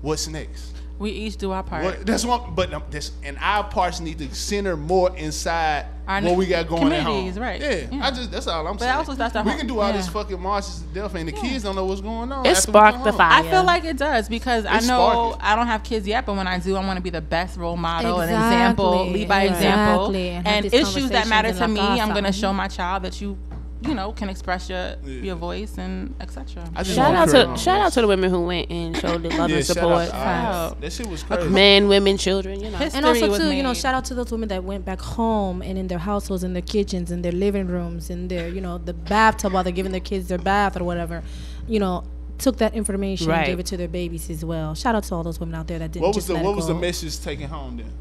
what's 0.02 0.26
next? 0.28 0.74
We 0.98 1.10
each 1.10 1.36
do 1.36 1.52
our 1.52 1.62
part. 1.62 1.84
What, 1.84 2.04
that's 2.06 2.24
one, 2.24 2.54
but 2.56 2.72
um, 2.74 2.82
this 2.90 3.12
and 3.22 3.38
our 3.40 3.62
parts 3.64 4.00
need 4.00 4.18
to 4.18 4.34
center 4.34 4.76
more 4.76 5.16
inside 5.16 5.86
Our 6.08 6.22
what 6.22 6.36
we 6.36 6.46
got 6.46 6.66
going 6.66 6.92
at 6.92 7.02
home. 7.02 7.14
communities, 7.30 7.38
right. 7.38 7.60
Yeah, 7.60 7.86
Yeah. 7.96 8.06
I 8.06 8.10
just 8.10 8.32
that's 8.32 8.48
all 8.48 8.66
I'm 8.66 8.72
But 8.74 8.80
saying. 8.80 8.96
also 8.96 9.14
that's 9.14 9.32
the 9.32 9.42
we 9.42 9.50
home- 9.50 9.58
can 9.60 9.66
do 9.68 9.78
all 9.78 9.92
this 9.92 10.06
yeah. 10.06 10.12
fucking 10.12 10.40
marches 10.40 10.80
to 10.80 10.86
death, 10.94 11.14
and 11.14 11.28
the 11.28 11.32
kids 11.32 11.62
don't 11.62 11.76
know 11.76 11.84
what's 11.84 12.00
going 12.00 12.32
on. 12.32 12.44
It 12.44 12.56
sparked 12.56 13.04
the 13.04 13.12
fire. 13.12 13.44
I 13.44 13.48
feel 13.48 13.62
like 13.62 13.84
it 13.84 13.96
does 13.96 14.28
because 14.28 14.66
I 14.66 14.80
know. 14.80 15.36
I 15.40 15.54
don't 15.54 15.68
have 15.68 15.84
kids 15.84 16.04
yet, 16.06 16.26
but 16.26 16.34
when 16.34 16.48
I 16.48 16.58
do, 16.58 16.74
I 16.74 16.84
want 16.84 16.96
to 16.96 17.02
be 17.02 17.10
the 17.10 17.20
best 17.20 17.56
role 17.56 17.76
model 17.76 18.20
and 18.20 18.30
example, 18.30 19.06
lead 19.08 19.28
by 19.28 19.42
example, 19.44 20.06
exactly, 20.16 20.28
and 20.30 20.46
and 20.48 20.74
issues 20.74 21.10
that 21.10 21.28
matter 21.28 21.52
to 21.52 21.68
me. 21.68 21.80
I'm 21.80 22.12
gonna 22.12 22.32
show 22.32 22.52
my 22.52 22.66
child 22.66 23.04
that 23.04 23.20
you, 23.20 23.38
you 23.82 23.94
know, 23.94 24.12
can 24.12 24.28
express 24.28 24.68
your 24.68 24.96
your 25.04 25.36
voice 25.36 25.78
and 25.78 26.14
etc. 26.20 26.64
Shout 26.84 27.14
out 27.14 27.28
to 27.28 27.32
shout 27.32 27.56
this. 27.56 27.66
out 27.68 27.92
to 27.92 28.00
the 28.00 28.06
women 28.08 28.28
who 28.30 28.44
went 28.46 28.70
and 28.70 28.96
showed 28.96 29.22
their 29.22 29.38
love 29.38 29.50
Yeah, 29.50 29.56
and 29.58 29.66
shout 29.66 29.76
out 29.76 29.82
support. 29.82 30.08
to 30.08 30.16
all 30.16 30.70
that. 30.70 30.80
That 30.80 30.92
shit 30.92 31.06
was 31.06 31.22
uh, 31.24 31.26
crazy. 31.36 31.48
Men, 31.50 31.88
women, 31.88 32.18
children. 32.18 32.60
You 32.60 32.70
know. 32.70 32.78
History 32.78 32.96
and 32.98 33.06
also 33.06 33.28
was 33.28 33.38
too, 33.38 33.52
you 33.52 33.62
know, 33.62 33.74
shout 33.74 33.94
out 33.94 34.04
to 34.06 34.14
those 34.14 34.32
women 34.32 34.48
that 34.48 34.64
went 34.64 34.84
back 34.84 35.00
home 35.00 35.62
and 35.62 35.78
in 35.78 35.86
their 35.86 35.98
households, 35.98 36.42
in 36.44 36.52
their 36.54 36.62
kitchens, 36.62 37.10
in 37.10 37.22
their 37.22 37.32
living 37.32 37.68
rooms, 37.68 38.10
in 38.10 38.28
their, 38.28 38.48
you 38.48 38.60
know, 38.60 38.78
the 38.78 38.94
bathtub 38.94 39.52
while 39.52 39.62
they're 39.62 39.72
giving 39.72 39.92
their 39.92 40.00
kids 40.00 40.28
their 40.28 40.38
bath 40.38 40.76
or 40.76 40.82
whatever. 40.84 41.22
You 41.68 41.78
know, 41.78 42.04
took 42.38 42.56
that 42.58 42.74
information 42.74 43.28
Right. 43.28 43.38
and 43.38 43.46
gave 43.46 43.58
it 43.60 43.66
to 43.66 43.76
their 43.76 43.88
babies 43.88 44.28
as 44.30 44.44
well. 44.44 44.74
Shout 44.74 44.94
out 44.94 45.04
to 45.04 45.14
all 45.14 45.22
those 45.22 45.38
women 45.40 45.54
out 45.54 45.66
there 45.68 45.78
that 45.78 45.92
didn't 45.92 46.02
What 46.02 46.08
was 46.08 46.16
just 46.16 46.28
the 46.28 46.34
let 46.34 46.44
what 46.44 46.52
it 46.52 46.56
was 46.56 46.66
the 46.68 46.72
go. 46.74 46.80
message 46.80 47.20
taken 47.20 47.48
home 47.48 47.76
then? 47.76 47.92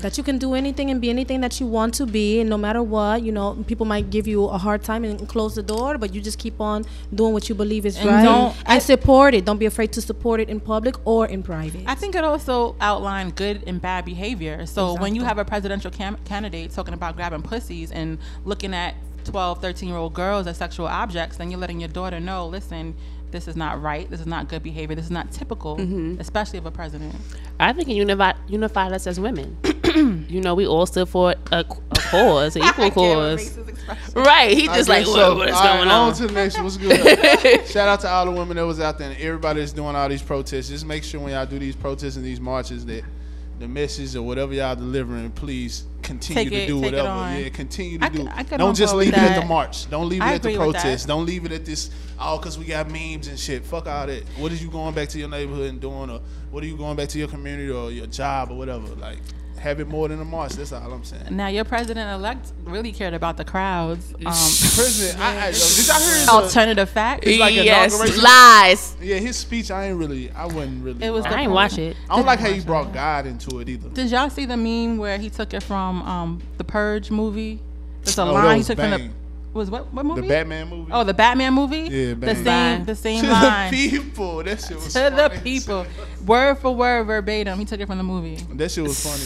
That 0.00 0.18
you 0.18 0.24
can 0.24 0.38
do 0.38 0.54
anything 0.54 0.90
and 0.90 1.00
be 1.00 1.08
anything 1.08 1.40
that 1.40 1.60
you 1.60 1.66
want 1.66 1.94
to 1.94 2.04
be 2.06 2.40
and 2.40 2.50
no 2.50 2.58
matter 2.58 2.82
what 2.82 3.22
you 3.22 3.30
know 3.32 3.54
people 3.66 3.86
might 3.86 4.10
give 4.10 4.26
you 4.26 4.44
a 4.46 4.58
hard 4.58 4.82
time 4.82 5.04
and 5.04 5.28
close 5.28 5.54
the 5.54 5.62
door 5.62 5.96
but 5.98 6.14
you 6.14 6.20
just 6.20 6.38
keep 6.38 6.60
on 6.60 6.84
doing 7.14 7.32
what 7.32 7.48
you 7.48 7.54
believe 7.54 7.86
is 7.86 7.96
And 7.96 8.08
right 8.08 8.24
don't- 8.24 8.54
and 8.66 8.82
support 8.82 9.34
it 9.34 9.44
don't 9.44 9.58
be 9.58 9.66
afraid 9.66 9.92
to 9.92 10.02
support 10.02 10.40
it 10.40 10.48
in 10.48 10.60
public 10.60 10.96
or 11.06 11.26
in 11.26 11.42
private 11.42 11.84
I 11.86 11.94
think 11.94 12.14
it 12.16 12.24
also 12.24 12.76
outlined 12.80 13.36
good 13.36 13.62
and 13.66 13.80
bad 13.80 14.04
behavior. 14.04 14.66
So 14.66 14.94
when 14.94 15.14
you 15.14 15.22
have 15.24 15.38
a 15.38 15.44
presidential 15.44 15.90
cam- 15.90 16.18
candidate 16.24 16.70
talking 16.72 16.94
about 16.94 17.14
grabbing 17.16 17.42
pussies 17.42 17.90
and 17.92 18.18
looking 18.44 18.74
at 18.74 18.94
12, 19.24 19.60
13 19.62 19.88
year 19.88 19.96
old 19.98 20.12
girls 20.12 20.46
as 20.46 20.56
sexual 20.58 20.86
objects, 20.86 21.36
then 21.38 21.50
you're 21.50 21.60
letting 21.60 21.80
your 21.80 21.88
daughter 21.88 22.20
know, 22.20 22.46
listen, 22.46 22.94
this 23.30 23.48
is 23.48 23.56
not 23.56 23.80
right. 23.82 24.08
This 24.10 24.20
is 24.20 24.26
not 24.26 24.48
good 24.48 24.62
behavior. 24.62 24.94
This 24.94 25.06
is 25.06 25.10
not 25.10 25.32
typical, 25.32 25.76
Mm-hmm. 25.76 26.20
especially 26.20 26.58
of 26.58 26.66
a 26.66 26.70
president. 26.70 27.14
I 27.58 27.72
think 27.72 27.88
it 27.88 27.94
unified 27.94 28.36
unified 28.48 28.92
us 28.92 29.06
as 29.06 29.18
women. 29.18 29.56
you 30.28 30.40
know, 30.40 30.54
we 30.54 30.66
all 30.66 30.86
stood 30.86 31.08
for 31.08 31.32
a, 31.32 31.58
a 31.60 31.64
cause, 31.64 32.56
an 32.56 32.62
equal 32.64 32.90
cause. 32.90 33.58
Right. 34.14 34.56
He 34.56 34.66
just 34.66 34.88
like, 34.88 35.04
so. 35.06 35.12
what, 35.30 35.36
what 35.38 35.48
is 35.50 35.54
All 35.54 35.60
right, 35.62 35.76
going 35.78 35.88
on? 35.88 36.14
to 36.14 36.26
the 36.26 36.32
next 36.32 36.54
one. 36.54 36.64
What's 36.64 36.76
good? 36.76 37.66
Shout 37.66 37.88
out 37.88 38.00
to 38.00 38.08
all 38.08 38.24
the 38.26 38.30
women 38.32 38.56
that 38.56 38.66
was 38.66 38.80
out 38.80 38.98
there 38.98 39.10
and 39.10 39.20
everybody 39.20 39.60
that's 39.60 39.72
doing 39.72 39.94
all 39.94 40.08
these 40.08 40.22
protests. 40.22 40.68
Just 40.68 40.86
make 40.86 41.04
sure 41.04 41.20
when 41.20 41.32
y'all 41.32 41.46
do 41.46 41.58
these 41.58 41.76
protests 41.76 42.16
and 42.16 42.24
these 42.24 42.40
marches 42.40 42.86
that 42.86 43.04
the 43.60 43.68
message 43.68 44.16
or 44.16 44.22
whatever 44.22 44.52
y'all 44.52 44.74
delivering, 44.74 45.30
please 45.30 45.84
continue 46.02 46.42
Take 46.44 46.50
to 46.50 46.56
it- 46.56 46.66
do 46.66 46.78
it 46.78 46.84
whatever. 46.86 47.08
on. 47.08 47.36
Yeah, 47.38 47.48
continue 47.50 47.98
to 47.98 48.04
I 48.04 48.08
do. 48.08 48.18
could- 48.18 48.28
I 48.34 48.42
could 48.42 48.58
Don't 48.58 48.74
just 48.74 48.94
leave 48.94 49.12
with 49.14 49.22
it 49.22 49.30
at 49.30 49.40
the 49.40 49.46
march. 49.46 49.88
Don't 49.90 50.08
leave 50.08 50.22
it 50.22 50.24
I 50.24 50.34
at 50.34 50.42
the 50.42 50.48
agree 50.48 50.66
with 50.66 50.74
that. 50.74 50.82
protest. 50.82 51.06
Don't 51.06 51.24
leave 51.26 51.44
it 51.44 51.52
at 51.52 51.64
this. 51.64 51.90
Oh, 52.18 52.38
because 52.38 52.58
we 52.58 52.64
got 52.64 52.90
memes 52.90 53.28
and 53.28 53.38
shit. 53.38 53.64
Fuck 53.64 53.86
all 53.86 54.06
that. 54.08 54.24
What 54.38 54.50
is 54.50 54.62
you 54.62 54.70
going 54.70 54.94
back 54.94 55.08
to 55.10 55.18
your 55.18 55.28
neighborhood 55.28 55.68
and 55.70 55.80
doing, 55.80 56.10
or 56.10 56.20
what 56.50 56.64
are 56.64 56.66
you 56.66 56.76
going 56.76 56.96
back 56.96 57.08
to 57.10 57.18
your 57.18 57.28
community 57.28 57.70
or 57.70 57.90
your 57.92 58.06
job 58.06 58.50
or 58.50 58.56
whatever? 58.56 58.86
Like, 58.96 59.18
have 59.64 59.80
it 59.80 59.88
more 59.88 60.08
than 60.08 60.20
a 60.20 60.24
march. 60.24 60.52
That's 60.52 60.72
all 60.72 60.92
I'm 60.92 61.02
saying. 61.04 61.34
Now, 61.34 61.48
your 61.48 61.64
president 61.64 62.10
elect 62.10 62.52
really 62.64 62.92
cared 62.92 63.14
about 63.14 63.38
the 63.38 63.44
crowds. 63.46 64.12
Um, 64.12 64.20
President, 64.20 65.18
I, 65.18 65.46
I, 65.46 65.50
did 65.52 65.86
y'all 65.88 65.98
hear 66.00 66.14
his, 66.14 66.28
uh, 66.28 66.32
alternative 66.32 66.90
facts. 66.90 67.26
It's 67.26 67.40
like 67.40 67.54
yes, 67.54 67.94
inauguration. 67.94 68.22
lies. 68.22 68.96
Yeah, 69.00 69.16
his 69.16 69.36
speech, 69.38 69.70
I 69.70 69.86
ain't 69.88 69.98
really, 69.98 70.30
I 70.32 70.44
wasn't 70.44 70.84
really. 70.84 71.02
It 71.04 71.10
was 71.10 71.24
I 71.24 71.30
the- 71.30 71.36
I 71.38 71.40
ain't 71.42 71.52
watch 71.52 71.78
it. 71.78 71.96
I 72.10 72.16
don't 72.16 72.26
like 72.26 72.40
how 72.40 72.50
he 72.50 72.60
brought 72.60 72.92
God 72.92 73.26
into 73.26 73.58
it 73.60 73.68
either. 73.70 73.88
Did 73.88 74.10
y'all 74.10 74.28
see 74.28 74.44
the 74.44 74.56
meme 74.56 74.98
where 74.98 75.16
he 75.16 75.30
took 75.30 75.54
it 75.54 75.62
from 75.62 76.02
um, 76.02 76.42
the 76.58 76.64
Purge 76.64 77.10
movie? 77.10 77.58
It's 78.02 78.18
a 78.18 78.22
Oh, 78.22 78.32
line 78.34 78.50
he 78.50 78.58
was 78.58 78.66
took 78.66 78.76
from 78.78 78.90
the 78.90 78.98
Bang. 78.98 79.14
Was 79.54 79.70
what 79.70 79.92
what 79.92 80.04
movie? 80.04 80.22
The? 80.22 80.28
Batman 80.28 80.68
movie. 80.68 80.90
Oh, 80.92 81.04
the 81.04 81.14
Batman 81.14 81.54
movie. 81.54 81.78
Yeah, 81.90 82.14
the 82.14 82.34
same 82.34 82.84
the 82.84 82.94
same 82.96 83.22
to 83.24 83.30
line 83.30 83.70
the 83.70 83.90
people. 83.90 84.42
That 84.42 84.60
shit 84.60 84.76
was 84.76 84.92
to 84.92 85.10
funny. 85.10 85.16
the 85.16 85.40
people, 85.42 85.86
word 86.26 86.56
for 86.56 86.74
word, 86.74 87.04
verbatim. 87.04 87.58
He 87.58 87.64
took 87.64 87.80
it 87.80 87.86
from 87.86 87.98
the 87.98 88.04
movie. 88.04 88.36
That 88.54 88.70
shit 88.70 88.82
was 88.84 89.00
funny, 89.02 89.24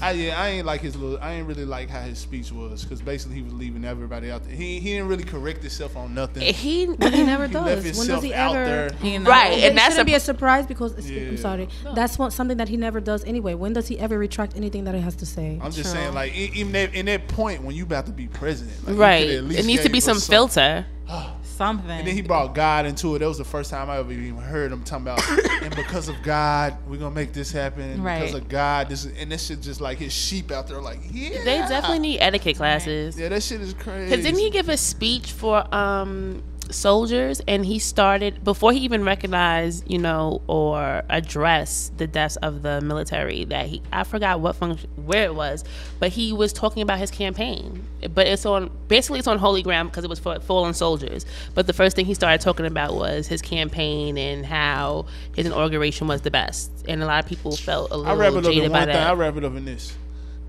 but 0.00 0.06
I 0.06 0.10
yeah, 0.12 0.40
I 0.40 0.48
ain't 0.48 0.66
like 0.66 0.80
his 0.80 0.96
little. 0.96 1.18
I 1.20 1.32
ain't 1.34 1.46
really 1.46 1.64
like 1.64 1.88
how 1.88 2.02
his 2.02 2.18
speech 2.18 2.52
was 2.52 2.82
because 2.84 3.00
basically 3.02 3.36
he 3.36 3.42
was 3.42 3.52
leaving 3.54 3.84
everybody 3.84 4.30
out 4.30 4.44
there. 4.44 4.54
He 4.54 4.78
he 4.80 4.92
didn't 4.94 5.08
really 5.08 5.24
correct 5.24 5.60
himself 5.60 5.96
on 5.96 6.14
nothing. 6.14 6.42
He 6.42 6.86
he 6.86 6.86
never 7.24 7.46
He 7.48 7.54
left 7.54 7.82
does 7.84 7.98
when 7.98 8.06
does 8.08 8.22
he 8.22 8.34
out 8.34 8.54
ever 8.56 8.64
there. 8.64 8.90
He 9.00 9.18
right, 9.18 9.24
But 9.24 9.58
and 9.58 9.62
it 9.72 9.74
that's 9.74 9.94
shouldn't 9.94 10.00
a, 10.00 10.04
be 10.04 10.14
a 10.14 10.20
surprise 10.20 10.66
because 10.66 11.08
Yeah. 11.08 11.28
I'm 11.28 11.36
sorry. 11.36 11.68
That's 11.94 12.18
what 12.18 12.32
something 12.32 12.56
that 12.58 12.68
he 12.68 12.76
never 12.76 13.00
does 13.00 13.24
anyway. 13.24 13.54
When 13.54 13.72
does 13.72 13.88
he 13.88 13.98
ever 13.98 14.18
retract 14.18 14.56
anything 14.56 14.84
that 14.84 14.94
he 14.94 15.00
has 15.00 15.16
to 15.16 15.26
say? 15.26 15.58
I'm 15.62 15.70
just 15.72 15.90
True. 15.92 16.00
saying, 16.00 16.14
like 16.14 16.34
e- 16.36 16.50
even 16.54 16.72
that, 16.72 16.94
in 16.94 17.06
that 17.06 17.28
point 17.28 17.62
when 17.62 17.74
you 17.74 17.84
about 17.84 18.06
to 18.06 18.12
be 18.12 18.26
president, 18.28 18.76
like, 18.86 18.94
you 18.94 19.00
right. 19.00 19.63
Could 19.64 19.70
It 19.70 19.76
needs 19.76 19.82
to 19.84 19.92
be 19.92 20.00
some 20.00 20.20
filter. 20.20 20.86
Something. 21.42 21.88
And 21.88 22.06
then 22.08 22.14
he 22.16 22.22
brought 22.22 22.52
God 22.52 22.84
into 22.84 23.14
it. 23.14 23.20
That 23.20 23.28
was 23.28 23.38
the 23.38 23.44
first 23.44 23.70
time 23.70 23.88
I 23.88 23.98
ever 23.98 24.10
even 24.10 24.36
heard 24.38 24.72
him 24.72 24.82
talking 24.82 25.06
about. 25.06 25.22
and 25.62 25.74
because 25.76 26.08
of 26.08 26.20
God, 26.24 26.76
we're 26.88 26.96
gonna 26.96 27.14
make 27.14 27.32
this 27.32 27.52
happen. 27.52 28.02
Right. 28.02 28.20
Because 28.20 28.34
of 28.34 28.48
God, 28.48 28.88
this 28.88 29.04
is, 29.04 29.16
and 29.16 29.30
this 29.30 29.46
shit 29.46 29.60
just 29.60 29.80
like 29.80 29.98
his 29.98 30.12
sheep 30.12 30.50
out 30.50 30.66
there, 30.66 30.80
like 30.80 30.98
yeah. 31.12 31.44
They 31.44 31.58
definitely 31.58 32.00
need 32.00 32.18
etiquette 32.18 32.56
classes. 32.56 33.16
Yeah, 33.16 33.28
that 33.28 33.40
shit 33.40 33.60
is 33.60 33.72
crazy. 33.74 34.10
Because 34.10 34.24
didn't 34.24 34.40
he 34.40 34.50
give 34.50 34.68
a 34.68 34.76
speech 34.76 35.30
for 35.30 35.72
um, 35.72 36.42
soldiers 36.70 37.40
and 37.46 37.64
he 37.64 37.78
started 37.78 38.42
before 38.44 38.72
he 38.72 38.80
even 38.80 39.04
recognized, 39.04 39.90
you 39.90 39.98
know, 39.98 40.42
or 40.46 41.02
addressed 41.08 41.98
the 41.98 42.06
deaths 42.06 42.36
of 42.36 42.62
the 42.62 42.80
military 42.80 43.44
that 43.46 43.66
he 43.66 43.82
I 43.92 44.04
forgot 44.04 44.40
what 44.40 44.56
function 44.56 44.88
where 44.96 45.24
it 45.24 45.34
was, 45.34 45.64
but 45.98 46.10
he 46.10 46.32
was 46.32 46.52
talking 46.52 46.82
about 46.82 46.98
his 46.98 47.10
campaign. 47.10 47.84
But 48.12 48.26
it's 48.26 48.46
on 48.46 48.70
basically 48.88 49.18
it's 49.18 49.28
on 49.28 49.38
holy 49.38 49.62
ground 49.62 49.90
because 49.90 50.04
it 50.04 50.10
was 50.10 50.18
for 50.18 50.38
fallen 50.40 50.74
soldiers. 50.74 51.26
But 51.54 51.66
the 51.66 51.72
first 51.72 51.96
thing 51.96 52.06
he 52.06 52.14
started 52.14 52.40
talking 52.40 52.66
about 52.66 52.94
was 52.94 53.26
his 53.26 53.42
campaign 53.42 54.18
and 54.18 54.44
how 54.44 55.06
his 55.34 55.46
inauguration 55.46 56.06
was 56.06 56.22
the 56.22 56.30
best. 56.30 56.70
And 56.88 57.02
a 57.02 57.06
lot 57.06 57.24
of 57.24 57.28
people 57.28 57.56
felt 57.56 57.90
a 57.90 57.94
I 57.94 58.14
wrap 58.14 58.32
little 58.32 58.38
up 58.38 58.44
in 58.46 58.52
jaded 58.52 58.72
by 58.72 58.78
one 58.80 58.88
thing. 58.88 58.96
I 58.96 59.04
that. 59.04 59.16
wrap 59.16 59.36
it 59.36 59.44
up 59.44 59.54
in 59.54 59.64
this. 59.64 59.96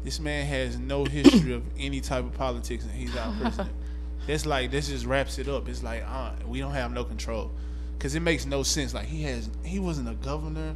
This 0.03 0.20
man 0.20 0.45
has 0.45 0.78
no 0.78 1.03
history 1.05 1.53
of 1.53 1.63
any 1.80 1.99
type 1.99 2.26
of 2.26 2.34
politics, 2.34 2.84
and 2.84 2.93
he's 2.93 3.16
our 3.16 3.34
president. 3.39 3.76
That's 4.28 4.46
like 4.46 4.72
this 4.72 4.88
just 4.90 5.06
wraps 5.06 5.38
it 5.40 5.48
up. 5.48 5.68
It's 5.70 5.84
like 5.84 6.04
uh, 6.08 6.32
we 6.48 6.60
don't 6.60 6.72
have 6.74 6.92
no 6.92 7.04
control 7.04 7.52
because 7.98 8.16
it 8.16 8.22
makes 8.22 8.46
no 8.46 8.64
sense. 8.64 8.94
Like 8.94 9.06
he 9.06 9.24
has, 9.24 9.50
he 9.64 9.80
wasn't 9.80 10.10
a 10.10 10.14
governor, 10.16 10.76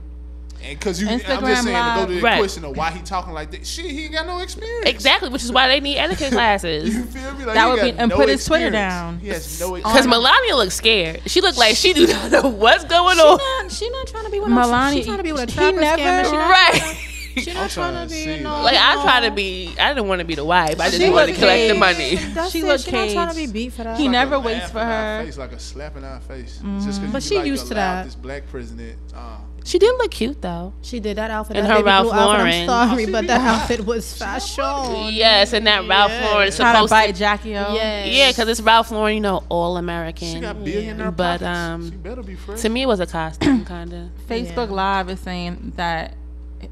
and 0.63 0.77
because 0.77 1.01
you, 1.01 1.07
I'm 1.09 1.19
just 1.19 1.63
saying 1.63 1.75
to 1.75 2.01
go 2.01 2.05
to 2.07 2.13
the 2.15 2.21
Right. 2.21 2.37
question 2.37 2.63
of 2.65 2.77
why 2.77 2.91
he 2.91 3.01
talking 3.01 3.33
like 3.33 3.49
that. 3.51 3.65
Shit, 3.65 3.85
he 3.85 4.03
ain't 4.05 4.13
got 4.13 4.27
no 4.27 4.39
experience. 4.39 4.87
Exactly, 4.87 5.29
which 5.29 5.43
is 5.43 5.51
why 5.51 5.67
they 5.67 5.79
need 5.79 5.97
etiquette 5.97 6.31
classes. 6.33 6.93
You 6.95 7.03
feel 7.05 7.33
me? 7.33 7.45
Like 7.45 7.55
That 7.55 7.67
would 7.69 7.81
be- 7.81 7.97
and 7.97 8.09
no 8.09 8.17
put 8.17 8.29
his 8.29 8.45
Twitter 8.45 8.69
down. 8.69 9.19
He 9.19 9.29
has 9.29 9.59
no 9.59 9.73
Because. 9.75 10.05
Melania 10.05 10.55
looks 10.55 10.75
scared. 10.75 11.21
She 11.25 11.41
looked 11.41 11.57
like 11.57 11.75
she 11.75 11.93
do 11.93 12.05
not 12.07 12.31
know 12.31 12.49
what's 12.49 12.83
going 12.83 13.15
She 13.17 13.21
on. 13.23 13.37
not, 13.37 13.71
she 13.71 13.89
not 13.89 14.07
trying 14.07 14.25
to 14.25 14.31
be 14.31 14.39
with 14.39 14.49
Melania- 14.49 14.71
Melania. 14.71 14.97
She's 14.97 15.05
trying 15.07 15.17
to 15.17 15.23
be 15.23 15.31
with 15.31 15.41
a 15.41 15.45
he 15.51 15.57
trapper 15.57 15.79
never- 15.79 16.01
scammer. 16.01 16.25
She 16.25 16.31
not, 16.33 16.49
Right. 16.51 17.05
she 17.37 17.53
not 17.53 17.63
I'm 17.63 17.69
trying 17.69 17.93
trying 17.93 18.07
to 18.07 18.13
to 18.15 18.19
be 18.25 18.37
see. 18.37 18.43
no. 18.43 18.61
Like 18.63 18.77
I 18.77 19.01
try 19.03 19.19
to 19.27 19.31
be. 19.31 19.75
I 19.79 19.89
didn't 19.93 20.07
want 20.07 20.19
to 20.19 20.25
be 20.25 20.35
the 20.35 20.45
wife. 20.45 20.79
I 20.79 20.89
just 20.89 20.97
She 21.01 21.09
wanted 21.09 21.25
to 21.27 21.31
was 21.33 21.39
collect 21.39 21.73
the 21.73 21.79
money. 21.79 22.15
That's 22.33 22.51
She 22.51 22.59
it. 22.59 22.65
looked 22.65 22.83
She 22.85 22.91
not 22.91 23.09
trying 23.11 23.29
to 23.29 23.35
be 23.35 23.47
beat 23.47 23.73
for 23.73 23.83
that. 23.83 23.97
He 23.97 24.03
Like 24.03 24.11
never 24.11 24.39
waits 24.39 24.69
for 24.71 24.79
her. 24.79 25.23
Face, 25.25 25.37
like 25.37 25.51
a 25.51 25.59
slap 25.59 25.95
in 25.97 26.03
our 26.03 26.19
face. 26.21 26.61
Just 26.83 27.01
'cause 27.01 27.11
But 27.11 27.23
she 27.23 27.37
like 27.37 27.45
used 27.47 27.67
to 27.67 27.73
that. 27.75 28.05
This 28.05 28.15
black 28.15 28.47
president. 28.49 28.97
Uh, 29.15 29.37
She 29.65 29.77
did 29.77 29.93
look 29.97 30.11
cute 30.11 30.41
though. 30.41 30.73
She 30.81 30.99
did 30.99 31.17
that 31.17 31.29
outfit. 31.31 31.57
And 31.57 31.67
that 31.67 31.77
her 31.77 31.83
Ralph 31.83 32.05
blue 32.07 32.13
outfit, 32.13 32.25
Lauren. 32.39 32.69
I'm 32.69 32.89
sorry, 32.89 33.05
Oh, 33.05 33.11
but 33.11 33.27
that 33.27 33.41
hot. 33.45 33.61
outfit 33.63 33.85
was 33.85 34.17
fashion. 34.17 35.13
Yes, 35.13 35.53
and 35.53 35.67
that 35.67 35.87
Ralph 35.87 36.11
Lauren 36.23 36.47
is 36.47 36.55
Trying 36.55 36.73
to 36.73 36.77
supposed 36.77 36.91
bite. 36.91 37.15
Jackie 37.15 37.55
O. 37.57 37.73
Yes. 37.75 38.07
Yeah, 38.07 38.31
because 38.31 38.47
it's 38.47 38.61
Ralph 38.61 38.89
Lauren, 38.91 39.15
you 39.15 39.21
know, 39.21 39.43
all 39.49 39.77
American. 39.77 40.33
she 40.33 40.39
got 40.39 40.63
billionaire 40.63 41.11
But 41.11 41.43
um, 41.43 41.91
she 41.91 41.97
better 41.97 42.23
be 42.23 42.35
fresh. 42.35 42.61
to 42.61 42.69
me, 42.69 42.83
it 42.83 42.87
was 42.87 42.99
a 43.01 43.05
costume, 43.05 43.65
kind 43.65 43.93
of. 43.93 44.09
Facebook 44.27 44.69
Live 44.71 45.09
is 45.09 45.19
saying 45.19 45.73
that 45.75 46.15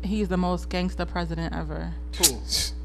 he's 0.04 0.28
the 0.28 0.38
most 0.38 0.70
gangster 0.70 1.06
president 1.06 1.54
ever 1.56 1.94
Who? 2.18 2.36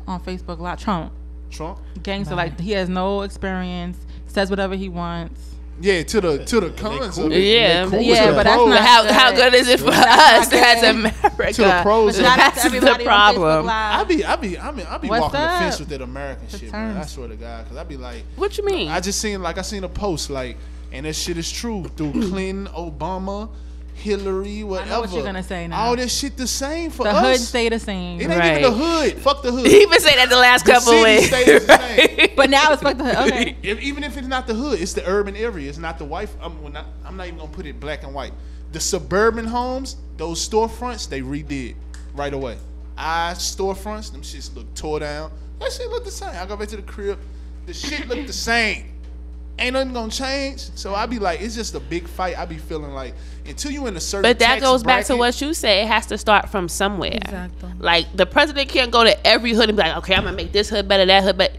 on 0.07 0.21
Facebook 0.23 0.59
Live. 0.59 0.79
Trump, 0.81 1.13
Trump. 1.51 1.79
gangster, 2.03 2.35
like 2.35 2.59
he 2.61 2.73
has 2.73 2.89
no 2.89 3.23
experience, 3.23 3.99
says 4.27 4.51
whatever 4.51 4.75
he 4.75 4.89
wants. 4.89 5.41
Yeah, 5.81 6.03
to 6.03 6.21
the 6.21 6.45
to 6.45 6.61
the 6.61 6.71
cons 6.71 7.19
of 7.19 7.33
it. 7.33 7.39
Yeah, 7.41 7.87
cool 7.89 8.01
Yeah, 8.03 8.31
but 8.33 8.45
that's 8.45 8.57
not- 8.67 8.81
how 8.81 9.13
how 9.13 9.33
good 9.33 9.55
is 9.55 9.69
it 9.69 9.81
for 9.81 9.91
us 9.91 10.53
as 10.53 10.83
America? 10.85 11.53
To 11.55 11.63
the 11.63 11.81
pros. 11.83 12.17
Shout 12.19 12.39
out 12.39 12.55
to 12.55 12.61
That's 12.61 12.63
the 12.63 12.67
everybody 12.77 12.87
on 12.89 13.01
Facebook 13.01 13.05
problem. 13.05 13.69
I 13.69 13.99
Live. 13.99 14.09
be 14.09 14.25
I 14.25 14.37
be 14.37 14.59
I 14.59 14.71
mean 14.71 14.87
I 14.87 14.99
be 14.99 15.09
What's 15.09 15.23
walking 15.23 15.41
the 15.41 15.47
fence 15.49 15.79
with 15.81 15.89
that 15.89 16.03
American 16.03 16.47
The 16.51 16.59
shit, 16.59 16.73
man. 16.73 16.97
I 16.99 17.05
swear 17.07 17.29
to 17.29 17.37
God, 17.37 17.65
because 17.65 17.79
I 17.79 17.85
be 17.85 17.97
like, 17.97 18.23
What 18.37 18.57
you 18.59 18.65
mean? 18.67 18.91
I 18.91 19.01
just 19.01 19.21
seen 19.21 19.43
like 19.43 19.59
I 19.59 19.63
seen 19.63 19.83
a 19.83 19.89
post 19.89 20.31
like, 20.31 20.57
and 20.93 21.07
that 21.07 21.15
shit 21.15 21.37
is 21.39 21.51
true 21.51 21.85
through 21.97 22.13
Clinton, 22.29 22.69
Obama, 22.75 23.49
Hillary, 23.95 24.65
whatever. 24.65 25.07
you're 25.15 25.23
gonna 25.25 25.43
say 25.43 25.69
now. 25.69 25.81
All 25.85 25.97
this 25.97 26.17
shit 26.19 26.37
the 26.37 26.47
same 26.47 26.91
for 26.91 27.05
The 27.05 27.11
us. 27.11 27.25
hood 27.25 27.41
stay 27.47 27.69
the 27.69 27.79
same. 27.79 28.21
It 28.21 28.25
ain't 28.25 28.39
Right. 28.41 28.59
even 28.59 28.63
the 28.63 28.71
hood. 28.77 29.19
Fuck 29.19 29.43
the 29.43 29.53
hood. 29.53 29.67
he 29.71 29.87
been 29.87 30.01
saying 30.01 30.17
that 30.17 30.29
the 30.29 30.37
last 30.37 30.65
The 30.65 30.73
couple 30.73 30.93
city 30.93 31.17
weeks. 31.17 31.27
stays 31.29 31.67
the 31.67 31.79
same. 31.79 32.31
But 32.37 32.51
now 32.51 32.73
it's 32.73 32.83
fuck 32.83 32.97
the 32.99 33.05
hood. 33.15 33.33
Okay. 33.33 33.57
If, 33.63 33.81
even 33.81 34.03
if 34.03 34.17
it's 34.17 34.27
not 34.27 34.47
the 34.47 34.55
hood, 34.55 34.81
it's 34.81 34.93
the 34.95 35.07
urban 35.07 35.37
area. 35.37 35.69
It's 35.69 35.79
not 35.79 35.99
the 35.99 36.05
wife. 36.05 36.35
I'm, 36.41 36.73
not, 36.73 36.87
I'm 37.05 37.17
not 37.17 37.27
even 37.27 37.39
gonna 37.39 37.53
put 37.53 37.67
it 37.67 37.79
black 37.79 38.03
and 38.03 38.13
white. 38.15 38.33
The 38.73 38.81
suburban 38.81 39.45
homes, 39.47 39.97
those 40.17 40.47
storefronts, 40.49 41.09
they 41.09 41.21
redid 41.21 41.75
right 42.15 42.33
away. 42.33 42.57
I 42.97 43.33
storefronts, 43.37 44.11
them 44.13 44.23
shits 44.23 44.55
look 44.55 44.73
tore 44.75 45.01
down. 45.01 45.31
That 45.61 45.71
shit 45.73 45.89
look 45.91 46.05
the 46.05 46.11
same. 46.11 46.31
I 46.35 46.45
go 46.47 46.57
back 46.57 46.69
to 46.69 46.77
the 46.77 46.83
crib, 46.83 47.19
the 47.67 47.75
shit 47.75 48.09
look 48.09 48.27
the 48.27 48.33
same. 48.33 48.92
Ain't 49.59 49.75
nothing 49.75 49.93
gonna 49.93 50.11
change. 50.11 50.61
So 50.75 50.95
I 50.95 51.07
be 51.07 51.19
like, 51.19 51.41
it's 51.41 51.55
just 51.55 51.75
a 51.75 51.81
big 51.81 52.09
fight. 52.09 52.39
I 52.39 52.47
be 52.47 52.57
feeling 52.57 52.93
like 52.93 53.15
until 53.47 53.71
you 53.71 53.87
in 53.87 53.97
a 53.97 54.01
certain. 54.01 54.23
But 54.23 54.39
that 54.39 54.55
tax 54.55 54.63
goes 54.63 54.83
back 54.83 55.05
to 55.07 55.17
what 55.17 55.41
you 55.41 55.55
said. 55.55 55.85
It 55.85 55.89
has 55.89 56.07
to 56.07 56.19
start 56.19 56.49
from 56.49 56.69
somewhere. 56.69 57.19
Exactly. 57.23 57.71
Like 57.79 58.15
the 58.17 58.27
president 58.27 58.69
can't 58.71 58.91
go 58.91 59.05
to 59.05 59.27
every 59.27 59.53
hood 59.53 59.69
and 59.69 59.77
be 59.77 59.83
like, 59.83 59.97
okay, 59.99 60.15
I'm 60.15 60.25
gonna 60.25 60.37
make 60.37 60.53
this 60.53 60.69
hood 60.69 60.89
better, 60.89 61.05
that 61.07 61.23
hood, 61.23 61.39
but 61.39 61.53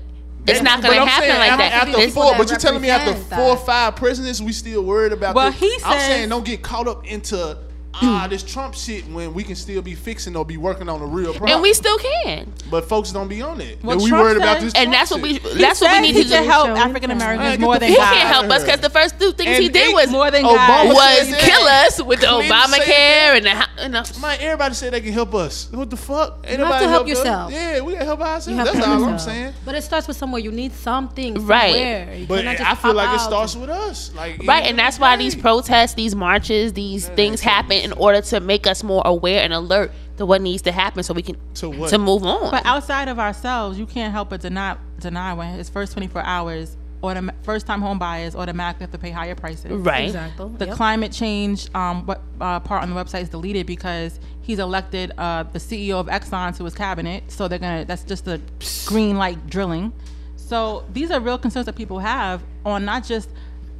it's 0.47 0.61
not 0.61 0.81
gonna 0.81 1.05
happen 1.05 1.29
saying 1.29 1.39
like 1.39 1.51
after, 1.51 1.63
that. 1.63 1.73
After 1.87 1.97
It's- 1.99 2.13
four, 2.13 2.35
but 2.37 2.49
you're 2.49 2.59
telling 2.59 2.81
me 2.81 2.89
after 2.89 3.13
four 3.13 3.51
or 3.51 3.57
five 3.57 3.95
presidents, 3.95 4.41
we 4.41 4.51
still 4.51 4.83
worried 4.83 5.13
about. 5.13 5.35
Well, 5.35 5.51
this? 5.51 5.59
he 5.59 5.77
I'm 5.85 5.99
saying 5.99 6.29
don't 6.29 6.45
get 6.45 6.61
caught 6.61 6.87
up 6.87 7.05
into 7.05 7.57
ah 8.01 8.27
this 8.29 8.43
Trump 8.43 8.73
shit 8.73 9.05
when 9.07 9.33
we 9.33 9.43
can 9.43 9.55
still 9.55 9.81
be 9.81 9.93
fixing 9.93 10.35
or 10.35 10.43
be 10.45 10.57
working 10.57 10.89
on 10.89 10.99
the 10.99 11.05
real 11.05 11.31
problem. 11.31 11.51
and 11.51 11.61
we 11.61 11.73
still 11.73 11.97
can. 11.97 12.51
but 12.71 12.87
folks 12.89 13.11
don't 13.11 13.27
be 13.27 13.41
on 13.41 13.61
it. 13.61 13.77
Well, 13.83 13.97
That 13.97 14.03
we 14.03 14.09
Trump 14.09 14.23
worried 14.23 14.37
about 14.37 14.61
this, 14.61 14.73
And 14.75 14.85
Trump 14.85 14.93
that's 14.93 15.11
what 15.11 15.21
we. 15.21 15.33
shit. 15.39 15.57
That's 15.57 15.79
what 15.81 15.91
we 15.91 16.01
need 16.01 16.15
he 16.15 16.23
to 16.23 16.29
can 16.29 16.43
do. 16.43 16.49
help 16.49 16.69
African 16.69 17.11
Americans 17.11 17.51
get 17.51 17.59
more 17.59 17.75
the 17.75 17.79
than 17.81 17.89
He 17.89 17.95
God. 17.95 18.13
can't 18.13 18.27
help 18.29 18.45
us 18.51 18.63
because 18.63 18.79
the 18.79 18.89
first 18.89 19.19
two 19.19 19.31
things 19.33 19.57
he 19.57 19.69
did 19.69 19.93
was 19.93 20.09
More 20.09 20.31
than 20.31 20.43
Obama 20.43 20.57
God. 20.57 20.87
was 20.87 21.29
that. 21.29 21.39
kill 21.39 21.61
us 21.67 22.01
with 22.03 22.21
the 22.21 22.27
Clinton 22.27 22.51
Obamacare 22.51 23.37
and 23.37 23.45
the. 23.45 23.49
hou- 23.51 23.83
You 23.83 23.89
know. 23.89 24.03
Man, 24.21 24.37
everybody 24.41 24.73
say 24.75 24.89
they 24.89 25.01
can 25.01 25.13
help 25.13 25.33
us. 25.35 25.69
What 25.71 25.89
the 25.89 25.97
fuck? 25.97 26.39
Ain't 26.45 26.59
You 26.59 26.65
have 26.65 26.67
nobody 26.67 26.85
to 26.85 26.89
help 26.89 27.03
us. 27.03 27.09
yourself. 27.09 27.51
Yeah, 27.51 27.81
we 27.81 27.93
gotta 27.93 28.05
help 28.05 28.19
ourselves. 28.21 28.47
You 28.47 28.55
have 28.55 28.65
That's 28.67 28.79
to 28.79 28.85
help 28.85 29.01
all 29.01 29.09
I'm 29.09 29.19
saying. 29.19 29.53
But 29.65 29.75
it 29.75 29.83
starts 29.83 30.07
with 30.07 30.17
somewhere. 30.17 30.41
You 30.41 30.51
need 30.51 30.73
something 30.73 31.45
Right. 31.45 32.25
But 32.27 32.45
I 32.47 32.75
feel 32.75 32.93
like 32.93 33.15
it 33.15 33.19
starts 33.21 33.55
with 33.55 33.69
us. 33.69 34.11
Like 34.15 34.41
Right, 34.45 34.65
and 34.65 34.77
that's 34.79 34.99
why 34.99 35.15
these 35.15 35.35
protests, 35.35 35.93
these 35.93 36.15
marches, 36.15 36.73
these 36.73 37.07
things 37.09 37.41
happen 37.41 37.82
in 37.83 37.91
order 37.93 38.21
to 38.21 38.39
make 38.39 38.65
us 38.67 38.83
more 38.83 39.01
aware 39.05 39.41
and 39.43 39.53
alert 39.53 39.91
to 40.17 40.25
what 40.25 40.41
needs 40.41 40.61
to 40.63 40.71
happen, 40.71 41.03
so 41.03 41.13
we 41.13 41.21
can 41.21 41.35
To 41.55 41.69
what? 41.69 41.89
to 41.89 41.97
move 41.97 42.23
on. 42.23 42.51
But 42.51 42.65
outside 42.65 43.07
of 43.07 43.19
ourselves, 43.19 43.77
you 43.79 43.85
can't 43.85 44.11
help 44.13 44.29
but 44.29 44.41
deny 44.41 44.77
deny 44.99 45.33
when 45.33 45.55
his 45.57 45.69
first 45.69 45.91
24 45.93 46.21
hours, 46.23 46.77
autom- 47.01 47.31
first 47.43 47.65
time 47.67 47.81
home 47.81 47.99
buyers 47.99 48.35
automatically 48.35 48.83
have 48.85 48.91
to 48.91 48.97
pay 48.97 49.09
higher 49.11 49.35
prices. 49.35 49.71
right, 49.71 50.05
Exactly. 50.05 50.49
The 50.57 50.67
Yep. 50.67 50.75
climate 50.75 51.11
change 51.11 51.67
um, 51.75 52.05
what, 52.05 52.21
uh, 52.39 52.59
part 52.61 52.83
on 52.83 52.89
the 52.89 52.95
website 52.95 53.23
is 53.23 53.29
deleted 53.29 53.65
because 53.67 54.19
he's 54.41 54.59
elected 54.59 55.11
uh, 55.17 55.43
the 55.51 55.59
CEO 55.59 55.95
of 55.99 56.07
Exxon 56.07 56.55
to 56.57 56.63
his 56.63 56.73
cabinet. 56.75 57.23
So 57.29 57.47
they're 57.47 57.59
gonna. 57.59 57.83
That's 57.85 58.03
just 58.03 58.27
a 58.27 58.39
green 58.85 59.17
light 59.17 59.47
drilling. 59.49 59.91
So 60.35 60.83
these 60.93 61.09
are 61.11 61.19
real 61.19 61.37
concerns 61.37 61.65
that 61.65 61.75
people 61.75 61.99
have 61.99 62.43
on 62.65 62.85
not 62.85 63.03
just 63.03 63.29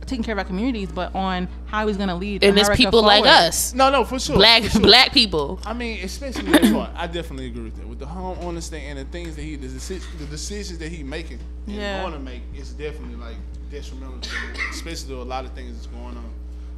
taking 0.06 0.24
care 0.24 0.34
of 0.34 0.40
our 0.40 0.46
communities, 0.46 0.92
but 0.92 1.14
on 1.16 1.48
how 1.66 1.88
he's 1.88 1.98
gonna 1.98 2.16
lead. 2.16 2.44
and 2.44 2.58
it's 2.58 2.68
America 2.68 2.84
people 2.84 3.02
like 3.04 3.26
us, 3.26 3.74
No, 3.74 3.90
no, 3.90 4.04
for 4.06 4.20
sure. 4.20 4.36
black 4.36 4.64
for 4.64 4.70
sure. 4.70 4.82
black 4.82 5.12
people. 5.14 5.60
I 5.66 5.74
mean, 5.74 6.04
especially 6.04 6.52
that 6.52 6.72
part. 6.74 6.92
I 6.96 7.08
definitely 7.08 7.48
agree 7.48 7.64
with 7.64 7.76
that. 7.78 7.88
With 7.88 8.00
the 8.00 8.06
homeowners 8.06 8.70
thing 8.70 8.84
and 8.86 9.00
the 9.00 9.06
things 9.06 9.36
that 9.36 9.42
he, 9.42 9.56
the, 9.56 9.68
deci- 9.68 10.04
the 10.20 10.26
decisions 10.26 10.80
that 10.80 10.90
he 10.92 11.04
making 11.04 11.40
and 11.68 11.76
Yeah. 11.76 12.02
going 12.02 12.14
to 12.14 12.20
make, 12.20 12.42
it's 12.54 12.72
definitely 12.72 13.16
like 13.16 13.36
detrimental 13.72 14.20
to 14.20 14.30
him, 14.30 14.56
especially 14.72 15.10
to 15.16 15.22
a 15.22 15.24
lot 15.24 15.46
of 15.46 15.52
things 15.54 15.74
that's 15.74 15.88
going 15.88 16.18
on. 16.18 16.30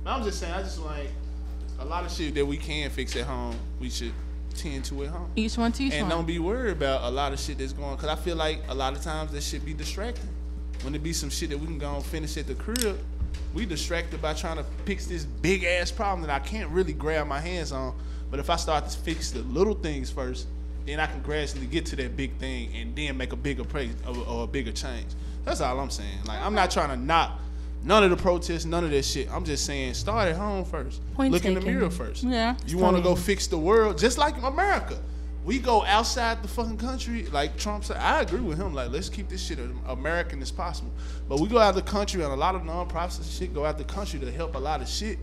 But 0.03 0.11
I'm 0.11 0.23
just 0.23 0.39
saying, 0.39 0.53
I 0.53 0.61
just 0.61 0.79
like 0.79 1.09
a 1.79 1.85
lot 1.85 2.05
of 2.05 2.11
shit 2.11 2.33
that 2.35 2.45
we 2.45 2.57
can 2.57 2.89
fix 2.89 3.15
at 3.15 3.23
home. 3.25 3.55
We 3.79 3.89
should 3.89 4.13
tend 4.55 4.85
to 4.85 5.03
at 5.03 5.09
home. 5.09 5.29
Each 5.35 5.57
one 5.57 5.71
teach 5.73 5.91
and 5.93 6.03
one. 6.03 6.09
don't 6.09 6.25
be 6.25 6.39
worried 6.39 6.71
about 6.71 7.01
a 7.03 7.09
lot 7.09 7.33
of 7.33 7.39
shit 7.39 7.57
that's 7.57 7.73
going. 7.73 7.97
Cause 7.97 8.07
I 8.09 8.15
feel 8.15 8.37
like 8.37 8.61
a 8.69 8.73
lot 8.73 8.93
of 8.95 9.01
times 9.01 9.31
that 9.33 9.43
shit 9.43 9.65
be 9.65 9.73
distracting. 9.73 10.29
When 10.83 10.93
it 10.95 11.03
be 11.03 11.11
some 11.13 11.29
shit 11.29 11.49
that 11.49 11.57
we 11.57 11.65
can 11.65 11.77
go 11.79 11.95
and 11.95 12.05
finish 12.05 12.37
at 12.37 12.47
the 12.47 12.53
crib, 12.55 12.97
we 13.53 13.65
distracted 13.65 14.21
by 14.21 14.33
trying 14.33 14.57
to 14.57 14.65
fix 14.85 15.05
this 15.05 15.25
big 15.25 15.63
ass 15.63 15.91
problem 15.91 16.21
that 16.27 16.29
I 16.29 16.39
can't 16.39 16.69
really 16.69 16.93
grab 16.93 17.27
my 17.27 17.39
hands 17.39 17.71
on. 17.71 17.95
But 18.29 18.39
if 18.39 18.49
I 18.49 18.55
start 18.55 18.87
to 18.89 18.97
fix 18.97 19.31
the 19.31 19.39
little 19.43 19.75
things 19.75 20.09
first, 20.09 20.47
then 20.85 20.99
I 20.99 21.05
can 21.05 21.21
gradually 21.21 21.65
get 21.67 21.85
to 21.87 21.95
that 21.97 22.15
big 22.15 22.37
thing 22.37 22.75
and 22.75 22.95
then 22.95 23.17
make 23.17 23.33
a 23.33 23.35
bigger 23.35 23.63
praise 23.63 23.95
or, 24.07 24.17
or 24.27 24.43
a 24.43 24.47
bigger 24.47 24.71
change. 24.71 25.07
That's 25.43 25.61
all 25.61 25.79
I'm 25.79 25.89
saying. 25.89 26.23
Like 26.25 26.39
I'm 26.41 26.53
not 26.53 26.71
trying 26.71 26.89
to 26.89 26.97
knock 26.97 27.39
none 27.83 28.03
of 28.03 28.09
the 28.09 28.17
protests, 28.17 28.65
none 28.65 28.83
of 28.83 28.91
that 28.91 29.05
shit. 29.05 29.31
I'm 29.31 29.45
just 29.45 29.65
saying 29.65 29.93
start 29.93 30.27
at 30.27 30.35
home 30.35 30.65
first. 30.65 31.01
Point 31.13 31.31
Look 31.31 31.45
in 31.45 31.53
the 31.53 31.61
mirror 31.61 31.89
first. 31.89 32.23
Yeah. 32.23 32.55
You 32.65 32.77
want 32.77 32.97
to 32.97 33.03
go 33.03 33.15
fix 33.15 33.47
the 33.47 33.57
world 33.57 33.97
just 33.97 34.17
like 34.17 34.35
America. 34.41 34.99
We 35.45 35.59
go 35.59 35.85
outside 35.85 36.41
the 36.41 36.47
fucking 36.47 36.77
country, 36.77 37.27
like 37.27 37.55
Trump 37.55 37.83
said. 37.83 37.97
I 37.97 38.21
agree 38.21 38.39
with 38.39 38.57
him. 38.57 38.73
Like, 38.73 38.89
let's 38.89 39.09
keep 39.09 39.29
this 39.29 39.45
shit 39.45 39.59
American 39.87 40.41
as 40.41 40.51
possible. 40.51 40.91
But 41.29 41.39
we 41.39 41.47
go 41.47 41.59
out 41.59 41.69
of 41.69 41.75
the 41.75 41.83
country, 41.83 42.23
and 42.23 42.33
a 42.33 42.35
lot 42.35 42.55
of 42.55 42.63
nonprofits 42.63 43.17
and 43.17 43.27
shit 43.27 43.53
go 43.53 43.63
out 43.63 43.77
the 43.77 43.83
country 43.83 44.19
to 44.19 44.31
help 44.31 44.55
a 44.55 44.59
lot 44.59 44.81
of 44.81 44.87
shit. 44.87 45.19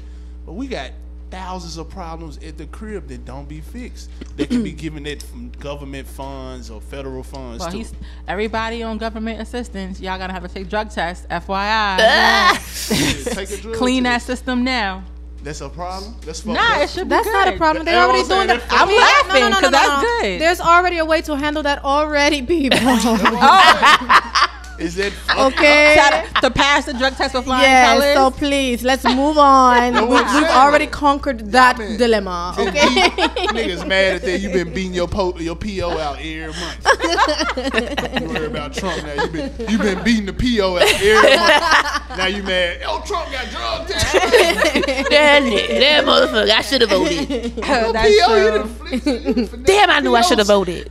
But 0.47 0.53
we 0.53 0.69
got 0.69 0.93
thousands 1.33 1.79
of 1.79 1.89
problems 1.89 2.39
at 2.39 2.57
the 2.57 2.67
crib 2.67 3.09
that 3.09 3.25
don't 3.25 3.49
be 3.49 3.61
fixed. 3.61 4.11
They 4.37 4.47
can 4.47 4.63
be 4.63 4.71
given 4.85 5.07
it 5.07 5.23
from 5.23 5.51
government 5.53 6.07
funds 6.07 6.71
or 6.71 6.81
federal 6.81 7.23
funds 7.23 7.61
Well, 7.61 7.73
he's 7.73 7.93
everybody 8.29 8.83
on 8.83 8.99
government 8.99 9.41
assistance. 9.41 10.01
Y'all 10.01 10.19
gotta 10.19 10.35
have 10.35 10.43
to 10.43 10.49
take 10.49 10.69
drug 10.69 10.91
tests, 10.91 11.27
FYI. 11.31 13.35
Take 13.35 13.51
a 13.51 13.63
drug 13.63 13.77
Clean 13.77 14.03
that 14.05 14.23
system 14.23 14.63
now. 14.63 15.03
That's 15.43 15.61
a 15.61 15.69
problem. 15.69 16.15
That's 16.25 16.41
fucked 16.41 16.55
Nah, 16.55 16.77
up. 16.77 16.83
it 16.83 16.91
should 16.91 17.05
be 17.09 17.09
That's 17.11 17.27
not 17.27 17.49
a 17.49 17.57
problem. 17.57 17.85
They're 17.85 17.95
That's 17.95 18.09
already 18.09 18.23
what 18.29 18.33
I'm 18.33 18.47
doing 18.47 18.61
saying. 18.61 18.61
that. 18.61 18.71
They're 18.71 18.79
I'm 18.79 18.91
Yeah, 18.91 19.49
laughing, 19.51 19.63
'cause 19.63 19.71
that's 19.73 20.03
good. 20.23 20.41
There's 20.41 20.61
already 20.61 20.99
a 20.99 21.05
way 21.05 21.21
to 21.23 21.37
handle 21.37 21.63
that 21.65 21.85
already, 21.85 22.43
people. 22.43 22.79
Is 24.83 24.95
that 24.97 25.13
okay. 25.39 26.25
To 26.41 26.51
pass 26.51 26.87
the 26.87 26.93
drug 26.95 27.15
test 27.17 27.35
with 27.35 27.45
flying 27.45 27.63
Yes, 27.63 27.99
colors. 28.01 28.15
so 28.15 28.31
please 28.39 28.83
let's 28.83 29.05
move 29.05 29.39
on. 29.39 29.95
Know 29.95 30.07
we've 30.07 30.35
we've 30.35 30.45
already 30.51 30.87
conquered 30.87 31.51
that 31.53 31.79
man. 31.79 31.99
dilemma. 31.99 32.55
Okay. 32.59 32.73
beat- 32.73 33.51
Niggas 33.53 33.87
mad 33.87 34.17
at 34.17 34.23
that 34.23 34.39
You've 34.41 34.53
been 34.53 34.73
beating 34.75 34.95
your 34.95 35.09
po- 35.09 35.39
your 35.39 35.57
PO 35.57 35.91
out 35.99 36.19
every 36.19 36.47
month. 36.49 36.87
you 38.23 38.29
worry 38.29 38.47
about 38.47 38.73
Trump 38.75 39.03
now. 39.05 39.15
You've 39.23 39.33
been 39.33 39.53
you 39.71 39.79
been 39.79 40.03
beating 40.05 40.27
the 40.27 40.33
PO 40.33 40.77
out 40.77 40.83
every 40.83 41.37
month. 41.37 42.19
Now 42.19 42.27
you 42.27 42.43
mad. 42.43 42.81
Oh, 42.87 43.03
Trump 43.07 43.31
got 43.33 43.49
drug 43.51 43.87
tests. 43.89 44.13
That, 44.13 45.43
nigga, 45.43 45.79
that 45.81 46.05
motherfucker, 46.05 46.51
I 46.51 46.61
should 46.63 46.81
have 46.83 46.91
voted. 46.91 47.57
That's 47.57 47.93
PO, 47.93 48.09
you 48.09 48.25
true. 48.27 48.59
done 48.59 48.69
flipped 48.75 49.07
it. 49.07 49.23
You 49.23 49.35
done 49.35 49.47
finessed 49.47 49.65
Damn, 49.65 49.91
I 49.91 50.01
knew 50.01 50.15
I 50.15 50.21
should 50.23 50.39
have 50.39 50.47
voted. 50.49 50.89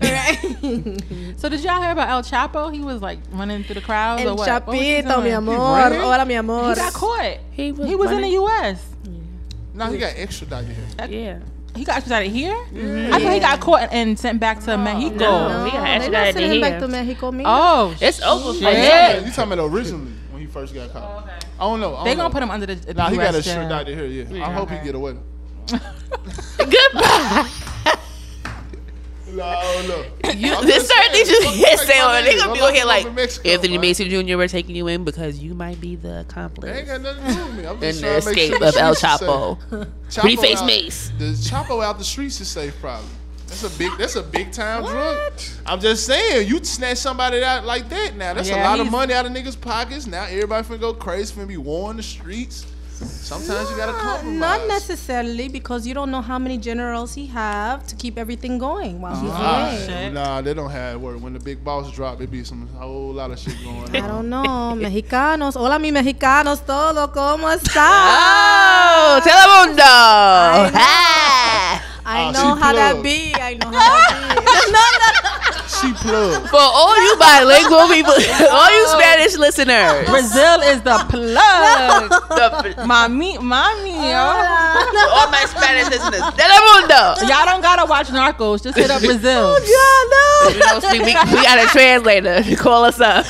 So 1.38 1.50
did 1.50 1.64
y'all 1.64 1.82
hear 1.82 1.92
about 1.92 2.10
El 2.10 2.22
Chapo? 2.24 2.72
He 2.74 2.82
was 2.82 3.02
like 3.02 3.20
running 3.32 3.64
through 3.64 3.76
the 3.76 3.81
crowds 3.82 4.22
or 4.24 4.28
El 4.30 4.36
what? 4.38 4.48
What 4.50 4.68
was 4.68 4.80
he 4.80 4.94
Chapito, 5.02 5.18
mi 5.18 5.24
doing? 5.24 5.34
amor. 5.34 5.54
running? 5.58 6.00
Hola, 6.02 6.26
mi 6.26 6.34
amor. 6.36 6.70
He 6.70 6.76
got 6.76 6.94
caught. 6.94 7.38
He 7.52 7.72
was, 7.72 7.88
He 7.90 7.96
was 7.96 8.10
in 8.12 8.18
the 8.18 8.22
running- 8.24 8.32
U.S. 8.34 8.86
No, 9.74 9.86
he 9.92 9.98
got 9.98 10.14
extradited 10.18 10.76
here. 10.76 11.08
Yeah. 11.10 11.40
He 11.78 11.86
got 11.86 11.98
extradited 11.98 12.34
here. 12.36 12.54
I 13.14 13.20
thought 13.22 13.34
he 13.34 13.40
got 13.40 13.60
caught 13.62 13.90
and 13.94 14.20
sent 14.20 14.40
back 14.42 14.60
to 14.66 14.78
Mexico. 14.78 15.18
No, 15.48 15.64
he 15.66 15.72
got 15.72 15.84
They're 15.84 16.10
not 16.10 16.28
extradited 16.28 16.34
sending 16.34 16.52
him 16.52 16.62
back 16.62 16.80
to 16.82 16.88
Mexico, 16.90 17.32
me. 17.32 17.44
Oh, 17.48 17.96
It's 18.02 18.22
over 18.22 18.54
for 18.54 18.60
shit. 18.60 18.74
him. 19.18 19.26
You 19.26 19.32
talking 19.32 19.54
about 19.54 19.72
originally 19.72 20.12
when 20.32 20.42
he 20.42 20.48
first 20.48 20.74
got 20.74 20.92
caught? 20.92 21.04
Oh, 21.26 21.30
I 21.60 21.64
don't 21.70 21.80
know. 21.80 21.96
I 21.96 22.04
They 22.04 22.10
don't 22.12 22.18
gonna 22.18 22.34
put 22.34 22.44
him 22.44 22.52
under 22.52 22.66
the, 22.66 22.76
the 22.76 22.94
Nah, 22.94 23.10
he 23.10 23.16
got 23.16 23.36
extradited 23.36 23.98
here. 23.98 24.26
Yeah, 24.26 24.46
I 24.46 24.52
hope 24.52 24.70
he 24.70 24.78
get 24.84 24.96
away. 24.96 25.16
Goodbye. 26.58 27.50
No, 29.34 29.88
no. 29.88 30.06
You, 30.32 30.54
I'm 30.54 30.66
this 30.66 30.76
just 30.88 30.88
certain 30.88 31.12
things 31.12 31.28
don't 31.30 31.54
can't 31.56 31.80
take 31.80 31.88
say 31.90 32.00
my 32.00 32.18
on. 32.20 32.24
They 32.24 32.38
gonna 32.38 32.54
be 32.54 32.62
on 32.62 32.74
here 32.74 32.86
like 32.86 33.04
me 33.04 33.10
go 33.10 33.16
to 33.16 33.16
Mexico, 33.22 33.50
Anthony. 33.50 33.78
Mason 33.78 34.10
Jr. 34.10 34.38
We're 34.38 34.48
taking 34.48 34.76
you 34.76 34.88
in 34.88 35.04
because 35.04 35.40
you 35.40 35.54
might 35.54 35.80
be 35.82 35.96
the 35.98 36.08
They 36.08 36.14
ain't 36.18 36.30
accomplice 36.32 36.88
got 36.88 37.02
nothing 37.02 37.26
to 37.26 37.34
do 37.34 37.46
with 37.46 37.56
me. 37.58 37.66
I'm 37.68 37.76
in 37.76 37.80
the 37.80 38.02
trying 38.02 38.22
to 38.22 38.26
make 38.26 38.38
escape 38.38 38.54
sure 38.58 38.68
of 38.68 38.78
El 38.78 38.96
streets 38.96 39.04
is 39.04 39.20
safe. 39.20 39.28
Chapo. 39.30 39.88
Chapo 40.10 40.42
face 40.42 40.60
out- 40.60 40.66
Mace. 40.66 41.12
The 41.20 41.26
Chapo 41.26 41.84
out 41.84 41.98
the 41.98 42.04
streets 42.06 42.40
is 42.42 42.48
safe, 42.48 42.80
probably. 42.80 43.10
That's 43.48 43.64
a 43.64 43.78
big. 43.78 43.92
That's 43.98 44.16
a 44.16 44.24
big 44.24 44.52
time 44.54 44.84
drug. 44.86 45.34
I'm 45.66 45.82
just 45.82 46.06
saying, 46.06 46.48
you 46.48 46.64
snatch 46.64 47.00
somebody 47.00 47.44
out 47.44 47.66
like 47.66 47.90
that 47.90 48.16
now. 48.16 48.34
That's 48.34 48.48
Yeah, 48.50 48.64
a 48.64 48.70
lot 48.70 48.80
of 48.80 48.90
money 48.90 49.14
out 49.14 49.26
of 49.26 49.34
niggas' 49.34 49.60
pockets. 49.60 50.08
Now 50.08 50.24
everybody 50.24 50.66
finna 50.66 50.80
go 50.80 50.94
crazy, 50.94 51.34
finna 51.36 51.48
be 51.50 51.58
war 51.58 51.92
in 51.92 51.98
the 51.98 52.04
streets. 52.04 52.66
Sometimes 53.06 53.70
you 53.70 53.78
gotta 53.78 53.94
compromise. 53.94 54.40
Not 54.40 54.68
necessarily 54.68 55.48
because 55.48 55.88
you 55.88 55.94
don't 55.94 56.12
know 56.12 56.22
how 56.22 56.38
many 56.38 56.58
generals 56.58 57.14
he 57.16 57.26
have 57.28 57.86
to 57.88 57.96
keep 57.96 58.18
everything 58.18 58.58
going 58.58 59.00
while 59.02 59.16
he's 59.16 59.32
Ah, 59.34 59.70
away. 59.70 59.86
shit. 59.88 60.14
Nah, 60.14 60.42
they 60.42 60.54
don't 60.54 60.70
have 60.70 61.00
work. 61.02 61.22
When 61.22 61.34
the 61.34 61.40
big 61.40 61.64
boss 61.64 61.92
drop, 61.92 62.20
it 62.22 62.30
be 62.30 62.44
some 62.44 62.68
a 62.76 62.80
whole 62.86 63.14
lot 63.14 63.32
of 63.32 63.40
shit 63.40 63.56
going 63.64 63.78
on. 63.84 63.96
I 63.96 64.02
don't 64.08 64.30
know. 64.30 64.76
Mexicanos. 64.76 65.56
Hola, 65.56 65.80
mi 65.80 65.92
mexicanos. 65.92 66.60
Todo. 66.66 67.08
¿Cómo 67.14 67.50
está? 67.50 67.90
Oh, 68.14 69.22
Telemundo. 69.24 69.84
Ah. 69.84 71.82
I 72.04 72.26
Oh, 72.28 72.32
know 72.32 72.56
she 72.56 72.62
how 72.62 72.74
that 72.74 73.02
be. 73.04 73.34
I 73.36 73.54
know 73.56 73.68
how 73.72 73.80
that 73.80 75.22
be. 75.24 75.28
She 75.82 75.94
plugged. 75.94 76.50
For 76.50 76.60
all 76.60 76.96
you 76.96 77.18
bilingual 77.18 77.88
people, 77.88 78.14
all 78.52 78.72
you 78.72 78.88
Spanish 78.88 79.36
listeners, 79.38 80.08
Brazil 80.08 80.62
is 80.62 80.82
the 80.84 80.98
plug. 81.10 82.10
the, 82.30 82.76
Mami, 82.86 83.42
mommy, 83.42 83.92
yo. 83.92 84.22
all 84.22 85.30
my 85.32 85.44
Spanish 85.48 85.90
listeners, 85.90 86.22
Telemundo. 86.38 87.28
Y'all 87.28 87.46
don't 87.46 87.62
gotta 87.62 87.90
watch 87.90 88.08
Narcos. 88.08 88.62
Just 88.62 88.78
hit 88.78 88.92
up 88.92 89.02
Brazil. 89.02 89.56
Oh, 89.58 90.50
you 90.54 90.60
know, 90.60 90.80
we, 90.92 91.00
we, 91.00 91.06
we 91.06 91.44
got 91.44 91.58
a 91.58 91.68
translator. 91.72 92.44
Call 92.62 92.86
us 92.86 93.00
up. 93.00 93.26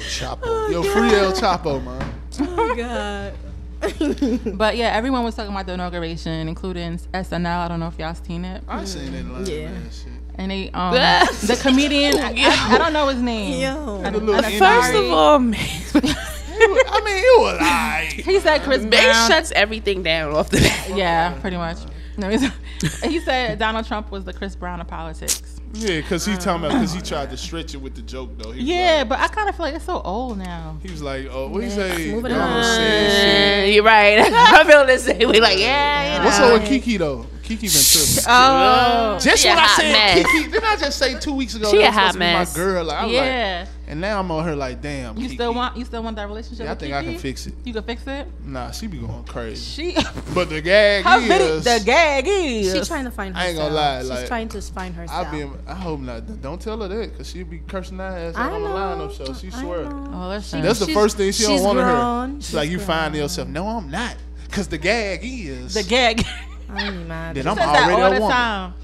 Chapo. 0.00 0.70
Yo, 0.70 0.82
free 0.82 1.14
El 1.14 1.32
Chapo, 1.32 1.82
man. 1.84 2.14
Oh, 2.40 2.74
God. 2.74 3.45
but 4.56 4.76
yeah, 4.76 4.92
everyone 4.94 5.24
was 5.24 5.34
talking 5.34 5.52
about 5.52 5.66
the 5.66 5.72
inauguration, 5.74 6.48
including 6.48 6.98
SNL. 7.14 7.46
I 7.46 7.68
don't 7.68 7.80
know 7.80 7.88
if 7.88 7.98
y'all 7.98 8.14
seen 8.14 8.44
it. 8.44 8.62
I 8.68 8.84
seen 8.84 9.14
it. 9.14 9.26
Like, 9.26 9.46
Yeah. 9.48 9.70
man, 9.70 9.90
shit. 9.90 10.12
And 10.38 10.50
they, 10.50 10.70
um, 10.72 10.92
the 10.92 11.58
comedian, 11.62 12.18
I, 12.18 12.32
I, 12.36 12.74
I 12.74 12.78
don't 12.78 12.92
know 12.92 13.08
his 13.08 13.20
name. 13.22 13.60
Yo. 13.60 14.02
I, 14.04 14.08
I'm 14.08 14.58
First 14.58 14.94
of 14.94 15.10
all, 15.10 15.38
man, 15.38 15.58
I 15.58 17.00
mean, 17.04 17.16
it 17.16 17.40
was 17.40 17.54
alright. 17.60 18.12
he 18.12 18.38
said 18.40 18.62
Chris 18.62 18.82
May 18.82 18.90
Brown. 18.90 19.30
shuts 19.30 19.52
everything 19.52 20.02
down 20.02 20.34
off 20.34 20.50
the 20.50 20.58
bat. 20.58 20.90
yeah, 20.96 21.32
pretty 21.40 21.56
much. 21.56 21.78
No, 22.18 22.30
he 22.30 23.20
said 23.20 23.58
Donald 23.58 23.86
Trump 23.86 24.10
was 24.10 24.24
the 24.24 24.32
Chris 24.32 24.56
Brown 24.56 24.80
of 24.80 24.88
politics. 24.88 25.55
Yeah, 25.78 26.00
because 26.00 26.24
he 26.24 26.34
talking 26.36 26.64
about 26.64 26.72
because 26.74 26.92
he 26.92 27.00
oh, 27.00 27.04
tried 27.04 27.30
to 27.30 27.36
stretch 27.36 27.74
it 27.74 27.78
with 27.78 27.94
the 27.94 28.02
joke 28.02 28.30
though. 28.38 28.52
He 28.52 28.62
Yeah, 28.62 28.98
like, 28.98 29.08
but 29.10 29.18
I 29.20 29.28
kind 29.28 29.48
of 29.48 29.56
feel 29.56 29.66
like 29.66 29.74
it's 29.74 29.84
so 29.84 30.00
old 30.00 30.38
now. 30.38 30.78
he 30.82 30.90
was 30.90 31.02
like, 31.02 31.28
oh, 31.30 31.48
what 31.48 31.62
he 31.62 31.68
Next, 31.68 31.74
say? 31.96 32.12
moving 32.12 32.30
Donald 32.32 32.64
on. 32.64 32.76
shit. 32.76 33.74
You're 33.74 33.84
right. 33.84 34.18
I 34.32 34.64
feel 34.64 34.86
the 34.86 34.98
same 34.98 35.28
We 35.30 35.40
Like, 35.40 35.58
yeah, 35.58 36.14
you 36.14 36.18
know. 36.20 36.24
What's 36.24 36.38
up 36.40 36.52
with 36.52 36.68
Keke 36.68 36.98
though? 36.98 37.26
Keke 37.42 37.60
been 37.60 37.70
tripping. 37.70 38.24
Oh, 38.28 39.18
Just 39.20 39.42
She 39.42 39.48
a 39.48 39.54
what 39.54 39.64
I 39.64 39.66
said, 39.76 39.92
mess. 39.92 40.26
Keke. 40.26 40.52
Didn't 40.52 40.64
I 40.64 40.76
just 40.76 40.98
say 40.98 41.18
two 41.18 41.34
weeks 41.34 41.54
ago 41.54 41.70
She 41.70 41.76
that 41.78 41.84
a 41.84 41.86
was 41.88 41.94
hot 41.94 42.12
supposed 42.12 42.14
to 42.14 42.18
be 42.18 42.24
mess. 42.24 42.56
my 42.56 42.62
girl? 42.64 42.84
Like, 42.84 42.98
I 42.98 43.04
was 43.06 43.14
like, 43.14 43.24
yeah. 43.24 43.66
And 43.88 44.00
now 44.00 44.18
I'm 44.18 44.30
on 44.32 44.44
her 44.44 44.56
like, 44.56 44.82
damn. 44.82 45.16
You 45.16 45.28
Keke. 45.28 45.34
still 45.34 45.54
want 45.54 45.76
you 45.76 45.84
still 45.84 46.02
want 46.02 46.16
that 46.16 46.26
relationship? 46.26 46.64
Yeah, 46.64 46.70
I 46.70 46.72
with 46.72 46.80
think 46.80 46.94
I 46.94 47.04
can 47.04 47.18
fix 47.18 47.46
it. 47.46 47.54
You 47.64 47.72
can 47.72 47.84
fix 47.84 48.04
it. 48.06 48.26
Nah, 48.44 48.72
she 48.72 48.88
be 48.88 48.98
going 48.98 49.22
crazy. 49.24 49.92
She 49.94 49.94
But 50.34 50.48
the 50.48 50.60
gag 50.60 51.04
her 51.04 51.18
is, 51.20 51.26
video, 51.28 51.58
the 51.60 51.82
gag 51.84 52.24
is. 52.26 52.72
She's 52.72 52.88
trying 52.88 53.04
to 53.04 53.10
find 53.12 53.34
herself. 53.36 53.46
I 53.46 53.48
ain't 53.50 53.58
gonna 53.58 53.74
lie, 53.74 54.00
She's 54.00 54.10
like, 54.10 54.26
trying 54.26 54.48
to 54.48 54.60
find 54.62 54.94
herself. 54.94 55.28
I 55.28 55.30
be. 55.30 55.50
I 55.68 55.74
hope 55.74 56.00
not. 56.00 56.42
Don't 56.42 56.60
tell 56.60 56.80
her 56.80 56.88
that, 56.88 57.16
cause 57.16 57.30
she'll 57.30 57.46
be 57.46 57.58
cursing 57.60 57.98
that 57.98 58.12
ass 58.18 58.34
I 58.36 58.46
out 58.46 58.52
on 58.54 58.62
the 58.62 58.68
know. 58.68 59.06
lineup 59.08 59.16
show. 59.26 59.32
She 59.34 59.48
I 59.48 59.60
swear. 59.62 59.84
know. 59.84 60.10
Oh, 60.12 60.28
listen. 60.30 60.62
That's 60.62 60.80
the 60.80 60.86
first 60.92 61.16
thing 61.16 61.30
she 61.32 61.44
don't 61.44 61.62
want 61.62 61.78
to 61.78 61.84
hear. 61.84 61.92
grown. 61.94 62.40
She's 62.40 62.54
like, 62.54 62.64
She's 62.64 62.72
you 62.72 62.80
find 62.80 63.14
yourself. 63.14 63.46
No, 63.48 63.68
I'm 63.68 63.88
not. 63.90 64.16
Cause 64.50 64.66
the 64.68 64.78
gag 64.78 65.20
is. 65.22 65.74
the 65.74 65.82
gag. 65.84 66.24
I 66.68 66.86
ain't 66.88 67.06
mad. 67.06 67.36
Then 67.36 67.44
She 67.44 67.48
I'm 67.50 67.56
says 67.56 67.66
that 67.66 67.82
already 67.84 68.02
all 68.02 68.10
a 68.10 68.14
the 68.16 68.20
woman. 68.20 68.36
time. 68.36 68.74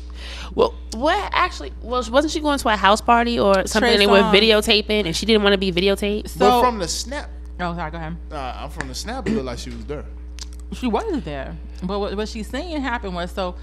Well, 0.54 0.74
what 0.94 1.18
actually? 1.32 1.72
Well, 1.82 2.04
wasn't 2.10 2.32
she 2.32 2.40
going 2.40 2.58
to 2.58 2.68
a 2.68 2.76
house 2.76 3.00
party 3.00 3.38
or 3.38 3.54
something? 3.66 3.80
Trey 3.90 3.96
They 3.98 4.06
were 4.06 4.18
Songz. 4.20 4.32
videotaping, 4.34 5.06
and 5.06 5.16
she 5.16 5.24
didn't 5.26 5.42
want 5.42 5.54
to 5.54 5.58
be 5.58 5.72
videotaped. 5.72 6.28
So, 6.28 6.38
But 6.38 6.60
from 6.60 6.78
the 6.78 6.88
snap, 6.88 7.30
oh, 7.60 7.74
sorry. 7.74 7.90
Go 7.90 7.96
ahead. 7.98 8.16
uh, 8.30 8.56
I'm 8.60 8.70
from 8.70 8.88
the 8.88 8.94
snap. 8.94 9.26
It 9.26 9.32
looked 9.32 9.46
like 9.46 9.58
she 9.58 9.70
was 9.70 9.84
there. 9.86 10.04
She 10.72 10.86
wasn't 10.86 11.24
there. 11.24 11.56
But 11.82 11.98
what, 11.98 12.16
what 12.16 12.28
she's 12.28 12.46
saying 12.48 12.80
happened 12.80 13.14
was 13.14 13.30
so 13.30 13.54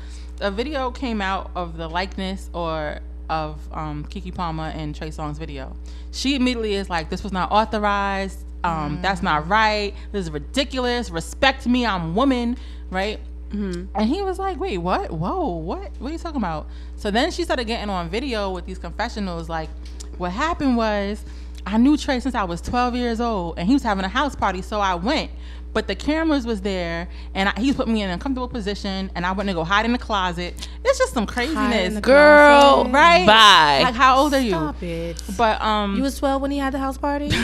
a 0.42 0.52
video 0.52 0.92
came 0.92 1.22
out 1.22 1.52
of 1.56 1.78
the 1.78 1.88
likeness 1.88 2.50
or 2.54 3.00
of 3.30 3.60
um, 3.72 4.06
Keke 4.06 4.34
Palmer 4.34 4.72
and 4.76 4.96
Trey 4.96 5.10
Songz 5.10 5.38
video. 5.38 5.76
She 6.12 6.36
immediately 6.36 6.74
is 6.74 6.90
like, 6.90 7.10
"This 7.10 7.24
was 7.24 7.32
not 7.32 7.52
authorized. 7.52 8.46
Um, 8.64 9.00
That's 9.02 9.22
not 9.22 9.48
right. 9.48 9.94
This 10.12 10.26
is 10.26 10.32
ridiculous. 10.32 11.10
Respect 11.10 11.66
me. 11.68 11.86
I'm 11.86 12.16
woman." 12.16 12.58
Right. 12.90 13.20
Mm-hmm. 13.50 13.86
And 13.96 14.10
he 14.10 14.22
was 14.22 14.40
like, 14.40 14.60
"Wait, 14.60 14.78
what? 14.78 15.12
Whoa, 15.12 15.56
what? 15.56 15.92
What 16.00 16.10
are 16.10 16.14
you 16.14 16.20
talking 16.20 16.38
about?" 16.38 16.68
So 16.96 17.12
then 17.12 17.32
she 17.32 17.44
started 17.44 17.66
getting 17.66 17.90
on 17.90 18.10
video 18.10 18.52
with 18.52 18.66
these 18.66 18.78
confessionals. 18.80 19.50
Like, 19.50 19.70
what 20.18 20.32
happened 20.32 20.78
was, 20.78 21.24
I 21.66 21.78
knew 21.78 21.98
Trey 21.98 22.20
since 22.20 22.36
I 22.36 22.44
was 22.44 22.62
12 22.62 22.96
years 22.96 23.20
old, 23.20 23.58
and 23.58 23.68
he 23.68 23.74
was 23.74 23.84
having 23.84 24.06
a 24.06 24.10
house 24.10 24.36
party, 24.36 24.62
so 24.62 24.80
I 24.80 24.96
went. 24.96 25.32
But 25.72 25.88
the 25.88 25.96
cameras 25.96 26.46
was 26.48 26.62
there, 26.62 27.08
and 27.36 27.50
I, 27.50 27.60
he 27.60 27.72
put 27.74 27.88
me 27.88 28.02
in 28.02 28.10
a 28.10 28.18
comfortable 28.18 28.48
position, 28.48 29.12
and 29.14 29.24
I 29.26 29.32
went 29.34 29.48
to 29.50 29.54
go 29.54 29.64
hide 29.64 29.86
in 29.86 29.92
the 29.92 30.00
closet. 30.00 30.68
It's 30.84 30.98
just 30.98 31.14
some 31.14 31.28
craziness, 31.28 32.00
Girl, 32.00 32.74
closet. 32.86 32.92
right? 32.92 33.26
bye. 33.28 33.82
Like, 33.84 33.94
how 33.94 34.18
old 34.18 34.34
are 34.34 34.40
you? 34.40 34.50
Stop 34.50 34.82
it. 34.82 35.22
But 35.38 35.62
um, 35.62 35.96
You 35.96 36.02
was 36.02 36.18
12 36.18 36.42
when 36.42 36.50
he 36.52 36.58
had 36.58 36.74
the 36.74 36.80
house 36.80 36.98
party? 36.98 37.30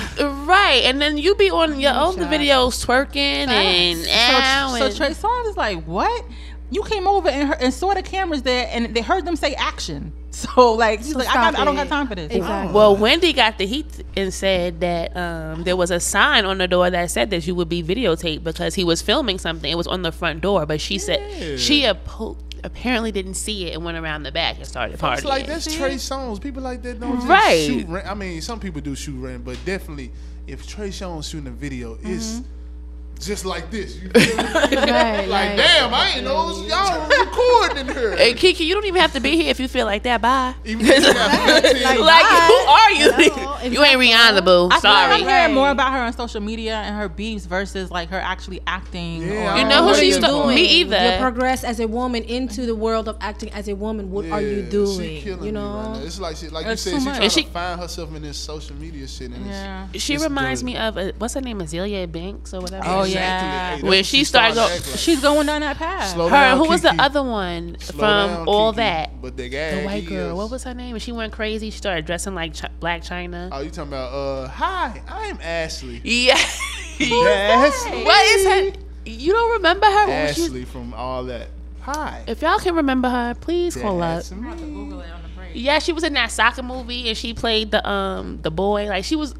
Right, 0.46 0.82
and 0.86 1.02
then 1.02 1.18
you 1.18 1.36
be 1.36 1.50
on 1.50 1.80
your 1.80 1.94
older 1.96 2.22
Shut. 2.24 2.32
videos 2.32 2.86
twerking 2.86 3.48
and 3.48 3.98
so, 4.00 4.10
ow, 4.12 4.76
so 4.78 4.96
Trey 4.96 5.10
Songz 5.12 5.50
is 5.50 5.58
like, 5.58 5.84
what? 5.86 6.26
You 6.76 6.84
came 6.84 7.08
over 7.08 7.30
and, 7.30 7.48
heard, 7.50 7.62
and 7.62 7.74
saw 7.74 7.94
the 7.94 8.04
cameras 8.04 8.42
there, 8.44 8.68
and 8.72 8.94
they 8.94 9.02
heard 9.02 9.26
them 9.26 9.36
say 9.36 9.54
action. 9.56 10.12
So 10.36 10.74
like, 10.74 11.00
he's 11.00 11.14
So 11.14 11.20
like, 11.20 11.30
I, 11.30 11.34
got, 11.52 11.58
I 11.60 11.64
don't 11.64 11.76
it. 11.76 11.78
got 11.78 11.88
time 11.88 12.08
for 12.10 12.16
this. 12.16 12.30
Exactly. 12.30 12.74
Well, 12.74 12.98
Wendy 12.98 13.32
got 13.32 13.58
the 13.58 13.66
heat 13.66 13.86
and 14.18 14.34
said 14.34 14.82
that 14.82 15.16
um, 15.16 15.64
there 15.64 15.78
was 15.78 15.92
a 15.92 16.00
sign 16.02 16.44
on 16.44 16.58
the 16.58 16.68
door 16.68 16.90
that 16.90 17.10
said 17.10 17.30
that 17.30 17.48
you 17.48 17.56
would 17.56 17.70
be 17.70 17.82
videotaped 17.82 18.44
because 18.44 18.76
he 18.76 18.84
was 18.84 19.02
filming 19.02 19.38
something. 19.40 19.72
It 19.72 19.78
was 19.78 19.88
on 19.88 20.02
the 20.02 20.12
front 20.12 20.42
door, 20.42 20.66
but 20.66 20.82
she 20.82 20.98
said 20.98 21.58
she 21.58 21.84
appo- 21.84 22.36
apparently 22.66 23.14
didn't 23.14 23.36
see 23.36 23.68
it 23.68 23.76
and 23.76 23.86
went 23.86 23.98
around 23.98 24.24
the 24.24 24.32
back 24.34 24.58
and 24.58 24.68
started 24.68 25.00
partying. 25.00 25.14
It's 25.20 25.24
like 25.26 25.48
that's 25.48 25.74
Trey 25.74 25.96
Songz. 25.96 26.42
People 26.42 26.64
like 26.64 26.82
that 26.82 27.00
don't 27.00 27.16
just 27.16 27.28
Right. 27.30 27.66
shoot. 27.66 27.88
Ran- 27.88 28.06
I 28.06 28.14
mean, 28.14 28.42
some 28.42 28.60
people 28.60 28.82
do 28.82 28.94
shoot 28.94 29.16
random, 29.18 29.44
but 29.44 29.58
definitely 29.64 30.12
if 30.48 30.68
Trey 30.68 30.90
Songz 30.90 31.30
shooting 31.32 31.48
a 31.48 31.52
video, 31.52 31.98
it's 32.04 32.42
just 33.20 33.46
like 33.46 33.72
this. 33.72 33.96
You 33.96 34.10
feel 34.14 34.36
me? 34.38 34.44
right, 34.44 35.28
like, 35.28 35.56
damn, 35.58 35.94
I 35.94 36.14
ain't 36.16 36.24
know 36.26 36.44
it 36.44 36.46
was 36.48 36.68
y'all 36.68 37.08
recording 37.08 37.88
in 37.88 37.94
here. 37.96 38.16
Hey 38.18 38.34
Keke, 38.34 38.60
you 38.60 38.74
don't 38.74 38.86
even 38.86 39.02
have 39.02 39.14
to 39.14 39.20
be 39.20 39.36
here 39.38 39.50
if 39.52 39.60
you 39.60 39.68
feel 39.68 39.86
like 39.86 40.04
that. 40.04 40.22
Bye. 40.22 40.54
Even 40.66 40.86
if 40.86 40.98
you 41.06 41.14
got 41.14 41.62
15 41.64 41.84
Like, 42.02 42.24
bye. 42.24 42.46
who 42.48 42.54
are 42.54 42.92
you? 42.92 43.12
Hello, 43.12 43.58
you 43.64 43.84
ain't 43.84 44.00
Rihanna, 44.00 44.44
boo. 44.46 44.70
I 44.72 44.80
feel 44.80 44.92
like 44.92 45.22
I'm 45.22 45.28
hearing 45.28 45.54
more 45.56 45.70
about 45.70 45.92
her 45.94 46.00
on 46.00 46.14
social 46.14 46.42
media 46.42 46.76
and 46.76 46.96
her 46.98 47.10
beefs 47.10 47.46
versus 47.46 47.90
like 47.90 48.10
her 48.10 48.20
actually 48.20 48.62
acting. 48.68 49.22
Yeah, 49.22 49.56
or- 49.56 49.60
You 49.60 49.68
know 49.68 49.80
who 49.82 49.86
what 49.88 50.00
she's 50.00 50.18
are 50.18 50.22
doing? 50.22 50.56
me 50.56 50.66
either. 50.82 51.14
You 51.14 51.20
progress 51.20 51.64
as 51.64 51.80
a 51.80 51.88
woman 51.88 52.24
into 52.24 52.66
the 52.66 52.76
world 52.76 53.08
of 53.08 53.18
acting 53.22 53.52
as 53.54 53.68
a 53.70 53.76
woman. 53.76 54.12
What 54.12 54.26
are 54.28 54.42
you 54.42 54.62
doing? 54.64 55.00
She 55.00 55.22
killing 55.22 55.46
you 55.46 55.52
me 55.54 55.60
right 55.60 55.64
know? 55.66 55.94
now. 55.94 56.00
It's 56.02 56.20
like 56.20 56.36
she, 56.38 56.50
like 56.50 56.66
It's 56.68 56.86
you 56.86 56.94
too 56.94 57.00
said, 57.00 57.04
she 57.04 57.06
much. 57.06 57.16
trying 57.18 57.24
And 57.24 57.46
to 57.48 57.52
find 57.54 57.80
herself 57.82 58.16
in 58.16 58.22
this 58.24 58.38
social 58.38 58.76
media 58.76 59.08
shit. 59.08 59.32
And 59.32 59.46
Yeah. 59.46 59.88
She 59.96 60.16
It's 60.16 60.24
reminds 60.24 60.62
good. 60.62 60.66
me 60.66 60.78
of 60.78 60.98
a, 60.98 61.14
what's 61.18 61.34
her 61.34 61.42
name, 61.42 61.60
Azealia 61.60 62.12
Banks 62.12 62.54
or 62.54 62.62
whatever. 62.62 62.84
Oh, 62.86 63.04
Exactly. 63.06 63.14
yeah. 63.22 63.66
Hey, 63.70 63.72
that's 63.76 63.84
When 63.84 63.92
what 64.00 64.06
she 64.06 64.24
starts, 64.24 64.56
started 64.56 64.84
go- 64.84 64.90
like. 64.92 65.00
She's 65.00 65.22
going 65.22 65.46
down 65.48 65.62
that 65.62 65.78
path. 65.78 66.10
Slow 66.14 66.26
Her. 66.28 66.32
down, 66.36 66.58
Who 66.58 66.68
was 66.70 66.82
the 66.82 66.94
other 67.02 67.24
one 67.24 67.78
Slow 67.80 68.00
from 68.00 68.30
down, 68.30 68.48
all 68.48 68.74
Keke. 68.74 68.76
that? 68.78 69.22
But 69.22 69.38
the 69.38 69.50
The 69.50 69.84
white 69.86 70.06
girl. 70.06 70.30
is- 70.32 70.34
What 70.38 70.52
was 70.52 70.64
her 70.64 70.74
name? 70.74 70.96
And 70.96 71.02
she 71.02 71.12
went 71.12 71.32
crazy. 71.34 71.70
She 71.70 71.78
started 71.78 72.06
dressing 72.06 72.36
like 72.36 72.54
Ch- 72.54 72.64
Blac 72.82 73.08
Chyna. 73.08 73.50
Oh, 73.52 73.62
you 73.62 73.70
talking 73.70 73.92
about? 73.94 74.14
Uh, 74.14 74.48
hi, 74.48 75.02
I'm 75.08 75.40
Ashley. 75.42 76.02
Yeah. 76.04 76.34
Ashley. 76.36 77.10
what 78.04 78.26
is 78.26 78.46
her? 78.76 78.82
You 79.06 79.34
don't 79.34 79.52
remember 79.54 79.86
her? 79.86 80.08
What 80.08 80.28
was 80.30 80.40
Ashley 80.40 80.66
from 80.66 80.94
all 80.94 81.24
that. 81.26 81.48
Hi. 81.82 82.24
If 82.28 82.42
y'all 82.42 82.58
can 82.58 82.76
remember 82.76 83.10
her, 83.10 83.36
please 83.36 83.76
call 83.76 84.02
up. 84.02 84.24
Yeah, 85.54 85.80
she 85.80 85.94
was 85.94 86.04
in 86.04 86.14
that 86.14 86.32
soccer 86.32 86.64
movie 86.64 87.08
and 87.08 87.18
she 87.18 87.34
played 87.34 87.72
the 87.72 87.88
um 87.88 88.40
the 88.42 88.52
boy. 88.52 88.88
Like 88.88 89.06
she 89.06 89.16
was 89.16 89.36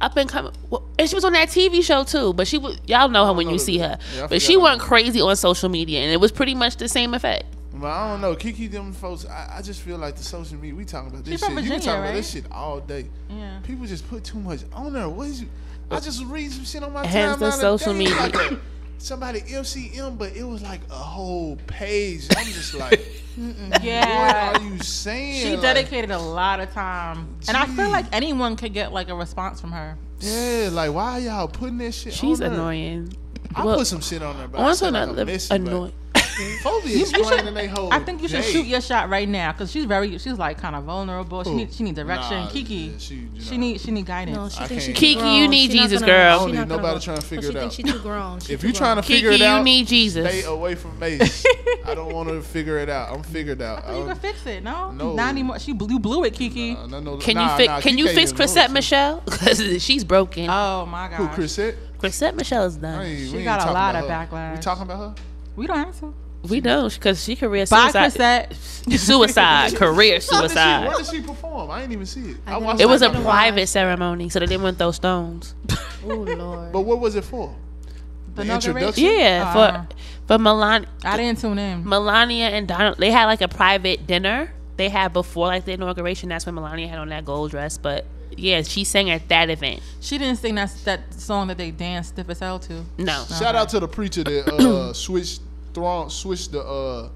up 0.00 0.16
and 0.16 0.28
coming, 0.28 0.52
well, 0.70 0.82
and 0.98 1.08
she 1.08 1.14
was 1.14 1.24
on 1.24 1.32
that 1.34 1.48
TV 1.48 1.82
show 1.82 2.04
too. 2.04 2.32
But 2.34 2.46
she 2.46 2.58
was 2.58 2.78
y'all 2.86 3.08
know 3.08 3.26
her 3.26 3.32
when 3.32 3.46
know 3.46 3.52
you 3.52 3.58
the- 3.58 3.64
see 3.64 3.78
her. 3.78 3.98
yeah, 4.16 4.26
but 4.26 4.42
she 4.42 4.56
went 4.56 4.80
crazy 4.80 5.20
on 5.20 5.34
social 5.36 5.68
media, 5.68 6.00
and 6.00 6.12
it 6.12 6.20
was 6.20 6.32
pretty 6.32 6.54
much 6.54 6.76
the 6.76 6.88
same 6.88 7.14
effect. 7.14 7.44
But 7.74 7.88
I 7.88 8.08
don't 8.10 8.20
know, 8.20 8.36
Keke. 8.36 8.70
Them 8.70 8.92
folks. 8.92 9.26
I, 9.26 9.56
I 9.58 9.62
just 9.62 9.80
feel 9.80 9.98
like 9.98 10.14
the 10.16 10.22
social 10.22 10.56
media. 10.58 10.74
We 10.76 10.84
talking 10.84 11.10
about 11.10 11.24
this 11.24 11.32
She 11.32 11.38
shit. 11.38 11.46
from 11.46 11.54
you 11.58 11.70
can 11.70 11.78
Virginia, 11.80 11.86
talk 11.86 11.98
about 12.04 12.14
this 12.14 12.30
shit 12.30 12.44
all 12.52 12.80
day. 12.80 13.06
Yeah. 13.28 13.58
People 13.64 13.86
just 13.86 14.08
put 14.08 14.22
too 14.24 14.38
much 14.38 14.60
on 14.72 14.92
there. 14.92 15.08
What 15.08 15.26
is 15.28 15.40
you? 15.40 15.48
I 15.90 16.00
just 16.00 16.22
read 16.24 16.50
some 16.52 16.64
shit 16.64 16.82
on 16.82 16.92
my 16.92 17.04
Hence 17.06 17.36
timeline. 17.36 17.40
the 17.40 17.50
social 17.50 17.94
media. 17.94 18.58
Like 18.94 19.00
a, 19.00 19.04
somebody 19.04 19.40
MCM, 19.40 20.18
but 20.18 20.36
it 20.36 20.44
was 20.44 20.62
like 20.62 20.80
a 20.90 20.94
whole 20.94 21.56
page. 21.66 22.26
I'm 22.36 22.46
just 22.46 22.74
like, 22.74 23.00
Yeah. 23.82 24.52
what 24.52 24.60
are 24.60 24.64
you 24.64 24.78
saying? 24.80 25.42
She 25.42 25.50
Like, 25.52 25.62
dedicated 25.62 26.10
a 26.10 26.18
lot 26.18 26.60
of 26.60 26.72
time, 26.72 27.28
and 27.48 27.56
I 27.56 27.66
feel 27.66 27.90
like 27.90 28.06
anyone 28.12 28.56
could 28.56 28.72
get 28.72 28.92
like 28.92 29.08
a 29.08 29.14
response 29.14 29.60
from 29.60 29.72
her. 29.72 29.96
Yeah, 30.20 30.70
like 30.72 30.92
why 30.92 31.18
y'all 31.18 31.48
putting 31.48 31.78
that 31.78 31.92
shit? 31.92 32.12
She's 32.12 32.40
on 32.40 32.50
there? 32.50 32.60
annoying. 32.60 33.12
I 33.54 33.64
Well, 33.64 33.78
put 33.78 33.86
some 33.86 34.00
shit 34.00 34.22
on 34.22 34.34
her, 34.36 34.48
but 34.48 34.60
I 34.60 34.64
Also, 34.64 34.86
said 34.86 34.94
like 34.94 35.08
not 35.08 35.50
annoying. 35.50 35.92
Folks 36.62 36.84
be 36.84 36.90
You- 36.92 36.98
you 36.98 37.06
should- 37.06 37.18
explaining 37.18 37.54
they 37.54 37.66
whole 37.66 37.92
I 37.92 37.98
think 38.00 38.20
you 38.22 38.28
should 38.28 38.42
day. 38.42 38.52
shoot 38.52 38.66
your 38.66 38.80
shot 38.80 39.08
right 39.08 39.28
now 39.28 39.52
because 39.52 39.70
she's 39.70 39.84
very, 39.84 40.18
she's 40.18 40.38
like 40.38 40.58
kind 40.58 40.74
of 40.74 40.84
vulnerable. 40.84 41.44
She 41.44 41.50
Who? 41.50 41.56
needs, 41.56 41.76
she 41.76 41.82
needs 41.84 41.96
direction. 41.96 42.40
Nah, 42.44 42.48
Keke, 42.50 42.92
yeah, 42.92 42.98
she- 42.98 43.14
you 43.14 43.28
she 43.40 43.50
know. 43.52 43.56
need, 43.60 43.80
she 43.80 43.90
need 43.90 44.06
guidance. 44.06 44.36
No, 44.36 44.48
she 44.48 44.60
I 44.60 44.66
thinks 44.66 44.84
can't- 44.86 44.96
Keke, 44.98 45.18
grown. 45.20 45.34
you 45.36 45.48
need 45.48 45.70
She 45.72 45.78
Jesus, 45.78 46.00
gonna- 46.00 46.12
girl. 46.12 46.34
I 46.34 46.38
don't 46.38 46.52
need 46.52 46.68
nobody 46.68 46.94
go- 46.94 47.00
trying 47.00 47.16
to 47.18 47.22
figure 47.22 47.52
she 47.52 47.56
it 47.58 47.62
out. 47.64 47.72
she's 47.72 47.84
too 47.92 47.98
grown. 48.00 48.40
She 48.40 48.52
If 48.52 48.62
you're 48.62 48.72
trying 48.72 48.96
to 48.96 49.02
grown. 49.02 49.16
figure 49.16 49.30
Keke, 49.32 49.34
it 49.34 49.42
out, 49.42 49.58
you 49.58 49.64
need 49.64 49.86
Jesus. 49.86 50.28
stay 50.28 50.42
away 50.44 50.74
from 50.74 50.98
Mace. 50.98 51.44
I 51.86 51.94
don't 51.94 52.12
want 52.12 52.28
to 52.30 52.40
figure 52.42 52.78
it 52.78 52.88
out. 52.88 53.14
I'm 53.14 53.22
figured 53.22 53.62
out. 53.62 53.84
I 53.86 53.96
you 53.96 54.02
I 54.04 54.06
can 54.06 54.16
fix 54.16 54.46
it. 54.46 54.62
No, 54.64 54.90
No. 54.90 55.14
not 55.14 55.28
anymore. 55.28 55.58
She 55.58 55.72
blew, 55.72 55.88
you 55.88 55.98
blew 56.00 56.24
it, 56.24 56.34
Keke. 56.34 56.74
don't- 56.76 56.90
no, 56.90 57.00
no, 57.00 57.16
Can 57.18 57.36
you 57.40 57.48
fix? 57.56 57.82
can 57.82 57.98
you 57.98 58.06
fix 58.08 58.30
even 58.32 58.36
Chrisette. 58.36 58.70
Michele? 58.72 59.22
Because 59.44 59.82
she's 59.82 60.04
broken. 60.04 60.48
Oh 60.50 60.86
my 60.86 61.08
god. 61.08 61.16
Who, 61.16 61.28
Chrisette? 61.28 61.76
Chrisette 61.98 62.34
Michele's 62.36 62.76
I 62.78 62.80
done. 62.80 63.06
She 63.06 63.36
ain't 63.36 63.44
got 63.44 63.68
a 63.68 63.72
lot 63.72 63.94
of 63.94 64.04
her. 64.04 64.08
backlash. 64.10 64.56
We 64.56 64.60
talking 64.62 64.82
about 64.84 64.98
her? 64.98 65.14
We 65.56 65.66
don't 65.66 65.78
have 65.78 65.98
to. 66.00 66.12
We 66.48 66.60
know 66.60 66.88
because 66.88 67.22
she 67.24 67.36
career 67.36 67.64
Bye, 67.66 67.90
suicide. 67.90 68.50
Chrisette. 68.50 68.54
Suicide, 69.00 69.74
career 69.76 69.94
When 69.94 70.20
did, 70.20 70.22
she, 70.22 70.28
suicide. 70.36 70.86
when 70.88 70.96
did 70.98 71.06
she 71.06 71.20
perform? 71.22 71.70
I 71.70 71.80
didn't 71.80 71.92
even 71.92 72.06
see 72.06 72.20
it. 72.32 72.36
I 72.46 72.52
didn't 72.54 72.64
watched 72.64 72.80
It 72.82 72.86
was 72.86 73.02
a 73.02 73.08
like 73.08 73.22
private 73.22 73.66
ceremony, 73.68 74.28
so 74.28 74.40
they 74.40 74.46
didn't 74.46 74.62
want 74.62 74.78
those 74.78 74.96
stones. 74.96 75.54
Oh 76.06 76.08
Lord. 76.08 76.70
But 76.70 76.82
what 76.82 77.00
was 77.00 77.14
it 77.16 77.24
for? 77.24 77.54
The, 78.34 78.42
introduction? 78.42 79.04
Yeah, 79.04 79.44
Uh, 79.46 79.52
for 79.86 79.88
for 80.26 80.38
Melania, 80.38 80.86
I 81.02 81.16
didn't 81.16 81.40
tune 81.40 81.58
in. 81.58 81.88
Melania 81.88 82.48
and 82.50 82.68
Donald, 82.68 82.98
they 82.98 83.10
had 83.10 83.24
like 83.24 83.40
a 83.40 83.48
private 83.48 84.06
dinner 84.06 84.52
they 84.76 84.90
had 84.90 85.14
before 85.14 85.46
like 85.46 85.64
the 85.64 85.72
inauguration. 85.72 86.28
That's 86.28 86.44
when 86.44 86.54
Melania 86.56 86.88
had 86.88 86.98
on 86.98 87.08
that 87.08 87.24
gold 87.24 87.52
dress, 87.52 87.78
but 87.78 88.04
Yeah, 88.36 88.60
she 88.62 88.84
sang 88.84 89.08
at 89.08 89.28
that 89.28 89.48
event. 89.48 89.80
She 90.00 90.18
didn't 90.18 90.36
sing 90.40 90.56
that 90.56 90.74
that 90.84 91.14
song 91.14 91.46
that 91.46 91.56
they 91.56 91.70
danced 91.70 92.10
stiff 92.10 92.28
as 92.28 92.40
hell 92.40 92.58
to. 92.58 92.84
No. 92.98 93.24
Shout 93.38 93.54
out 93.54 93.70
to 93.70 93.80
the 93.80 93.88
preacher 93.88 94.24
that 94.24 94.48
uh, 94.52 94.92
switched 94.92 95.40
throng 95.74 96.08
switched 96.08 96.52
the 96.52 96.62
uh 96.62 97.08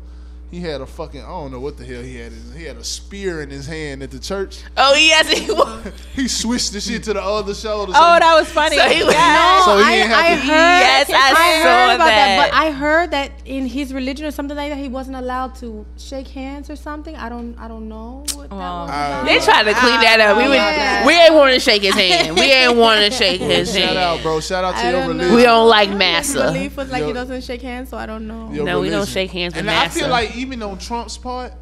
he 0.51 0.61
had 0.61 0.81
a 0.81 0.87
fucking 0.87 1.21
I 1.23 1.27
don't 1.29 1.51
know 1.53 1.61
what 1.61 1.77
the 1.77 1.85
hell 1.85 2.03
he 2.03 2.17
had. 2.17 2.33
He 2.57 2.65
had 2.65 2.77
a 2.77 2.85
spear 2.85 3.43
in 3.43 3.51
his 3.51 3.67
hand 3.67 4.03
at 4.03 4.11
the 4.11 4.19
church. 4.19 4.63
Oh 4.77 4.95
yes, 4.95 5.29
he 5.31 5.51
was. 5.51 5.93
He 6.19 6.27
switched 6.27 6.73
the 6.73 6.81
shit 6.81 7.05
to 7.05 7.13
the 7.13 7.23
other 7.23 7.55
shoulder. 7.55 7.93
Oh, 7.95 8.19
that 8.19 8.35
was 8.37 8.49
funny. 8.51 8.77
So 8.77 8.89
he 8.89 9.05
was- 9.05 9.15
Yes. 9.15 9.65
So 9.65 9.77
he 9.79 9.85
I, 9.85 9.95
didn't 9.97 10.11
have 10.11 10.25
I 10.25 10.29
to- 10.31 10.37
heard. 10.41 10.81
Yes, 10.81 11.11
I 11.11 11.29
heard 11.31 11.63
saw 11.63 11.95
about 11.95 12.07
that. 12.07 12.51
But 12.51 12.55
I 12.59 12.71
heard 12.73 13.11
that 13.13 13.31
in 13.45 13.67
his 13.67 13.95
religion 13.95 14.27
or 14.27 14.31
something 14.33 14.57
like 14.57 14.71
that, 14.71 14.79
he 14.79 14.89
wasn't 14.89 15.17
allowed 15.17 15.55
to 15.57 15.87
shake 15.97 16.27
hands 16.29 16.71
or 16.71 16.77
something. 16.77 17.15
I 17.15 17.29
don't. 17.29 17.57
I 17.59 17.69
don't 17.69 17.89
know 17.89 18.25
what 18.35 18.51
that 18.51 18.57
was. 18.57 18.91
I- 18.91 19.25
They 19.27 19.39
tried 19.39 19.63
to 19.65 19.75
clean 19.75 20.01
that 20.01 20.19
up. 20.21 20.37
We 20.39 20.45
oh, 20.45 20.49
would, 20.49 20.55
Yeah. 20.57 21.07
we 21.07 21.13
ain't 21.15 21.35
want 21.35 21.55
to 21.55 21.61
shake 21.61 21.83
his 21.83 21.95
hand. 21.95 22.35
We 22.37 22.43
ain't 22.51 22.77
want 22.77 23.05
to 23.05 23.11
shake 23.17 23.41
his 23.41 23.73
Shout 23.77 23.97
out, 23.97 24.23
bro. 24.23 24.41
Shout 24.41 24.65
out 24.65 24.73
to 24.73 24.79
I 24.79 24.91
your 24.91 24.93
don't 25.03 25.09
know. 25.19 25.25
religion. 25.25 25.37
We 25.37 25.43
don't 25.45 25.69
like 25.69 25.89
His 25.91 25.99
massa. 25.99 26.45
belief 26.53 26.77
was 26.77 26.91
like 26.91 27.01
Yo. 27.03 27.07
he 27.09 27.13
doesn't 27.13 27.45
shake 27.45 27.63
hands, 27.63 27.91
so 27.91 27.97
I 27.97 28.07
don't 28.07 28.27
know. 28.27 28.51
Your 28.53 28.65
No, 28.65 28.81
we 28.81 28.87
don't 28.89 29.01
religion. 29.01 29.13
shake 29.15 29.31
hands 29.31 29.55
with 29.55 29.61
And 29.61 29.71
I 29.71 29.87
feel 29.89 30.09
like 30.09 30.37
even 30.39 30.63
on 30.63 30.79
Trump's 30.79 31.19
part, 31.19 31.53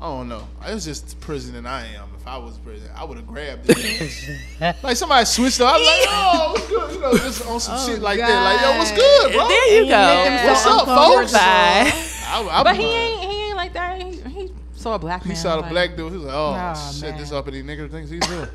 I 0.00 0.06
don't 0.06 0.28
know. 0.28 0.46
I 0.60 0.74
was 0.74 0.84
just 0.84 1.18
president 1.20 1.66
I 1.66 1.86
am. 1.86 2.08
If 2.16 2.26
I 2.26 2.36
was 2.38 2.58
president, 2.58 2.92
I 2.96 3.04
would 3.04 3.16
have 3.16 3.26
grabbed 3.26 3.66
it. 3.68 4.36
like 4.82 4.96
somebody 4.96 5.24
switched 5.24 5.60
up. 5.60 5.74
I'm 5.74 5.84
like, 5.84 6.06
oh, 6.08 6.52
what's 6.52 6.68
good? 6.68 6.94
You 6.94 7.00
know, 7.00 7.12
just 7.18 7.46
on 7.46 7.60
some 7.60 7.76
oh, 7.78 7.86
shit 7.86 8.00
like 8.00 8.18
that. 8.18 8.44
Like, 8.44 8.60
yo, 8.60 8.78
what's 8.78 8.92
good, 8.92 9.32
bro? 9.32 9.48
There 9.48 9.82
you 9.82 9.88
go. 9.88 10.46
What's 10.46 10.66
up, 10.66 10.86
folks? 10.86 11.32
Bye. 11.32 11.92
I, 12.30 12.48
I, 12.50 12.62
But 12.62 12.76
he 12.76 12.84
ain't 12.84 13.22
he 13.24 13.48
ain't 13.48 13.56
like 13.56 13.72
that. 13.72 14.00
He, 14.00 14.20
he 14.20 14.52
saw 14.74 14.94
a 14.94 14.98
black 14.98 15.24
man. 15.24 15.30
He 15.30 15.36
saw 15.36 15.56
the 15.56 15.62
like, 15.62 15.70
black 15.70 15.96
dude. 15.96 16.12
He 16.12 16.18
was 16.18 16.26
like, 16.26 16.34
oh, 16.34 16.52
Nah, 16.52 16.74
shit, 16.74 17.10
man. 17.10 17.18
this 17.18 17.32
uppity 17.32 17.62
nigga 17.64 17.90
thinks 17.90 18.10
he's 18.10 18.26
good. 18.26 18.48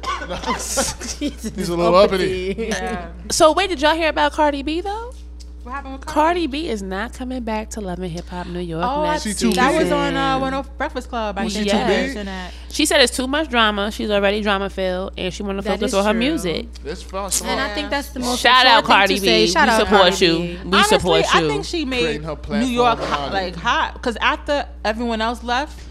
He's 1.20 1.50
He's 1.56 1.70
a 1.70 1.76
little 1.76 1.96
uppity. 1.96 2.56
Yeah. 2.70 3.12
So 3.32 3.52
wait, 3.52 3.68
did 3.70 3.82
y'all 3.82 3.96
hear 3.96 4.10
about 4.10 4.32
Cardi 4.32 4.64
B 4.64 4.80
though? 4.80 5.14
What 5.64 5.72
happened 5.72 5.94
with 5.94 6.06
Cardi? 6.06 6.14
Cardi 6.14 6.48
B 6.48 6.68
is 6.70 6.84
not 6.84 7.14
coming 7.14 7.42
back 7.44 7.70
to 7.72 7.82
Love 7.82 8.00
and 8.00 8.12
Hip 8.12 8.28
Hop 8.28 8.48
New 8.48 8.60
York 8.60 8.84
Oh, 8.86 9.04
I 9.04 9.12
next 9.14 9.24
She 9.24 9.32
see. 9.32 9.48
too 9.50 9.54
That 9.56 9.72
big. 9.72 9.84
was 9.84 9.92
on 9.94 10.16
uh, 10.18 10.38
one 10.40 10.54
of 10.54 10.78
Breakfast 10.78 11.08
Club. 11.08 11.38
I 11.38 11.46
Was 11.46 11.54
think 11.54 11.70
she 11.70 11.72
too 11.78 11.86
big? 11.86 12.28
She 12.70 12.86
said 12.86 13.00
it's 13.02 13.16
too 13.16 13.28
much 13.28 13.50
drama. 13.50 13.90
She's 13.92 14.10
already 14.10 14.42
drama 14.42 14.70
filled, 14.70 15.14
and 15.18 15.34
she 15.34 15.42
want 15.42 15.60
to 15.60 15.64
focus 15.64 15.94
on 15.94 16.04
her 16.04 16.12
true. 16.12 16.20
music. 16.20 16.74
That's 16.84 17.02
fine. 17.02 17.32
And 17.44 17.62
I 17.62 17.74
think 17.74 17.90
that's 17.90 18.10
the 18.10 18.20
most 18.20 18.42
Shout 18.42 18.66
out 18.66 18.80
important 18.84 18.88
thing 18.88 18.96
Cardi 18.98 19.16
to 19.16 19.22
B. 19.22 19.48
say. 19.48 19.62
We 19.64 19.70
out 19.70 19.80
support 19.80 20.02
Cardi 20.02 20.26
you. 20.26 20.38
B. 20.64 20.70
We 20.70 20.84
support 20.84 21.20
you. 21.22 21.30
I 21.34 21.48
think 21.48 21.66
she 21.66 21.86
made 21.86 22.02
Creating 22.02 22.24
her 22.24 22.36
platform 22.36 22.60
New 22.70 22.76
York 22.76 23.00
and 23.00 23.14
all 23.14 23.30
that. 23.30 23.34
like 23.34 23.56
hot 23.56 23.94
because 23.94 24.18
after 24.18 24.68
everyone 24.84 25.22
else 25.22 25.44
left, 25.44 25.82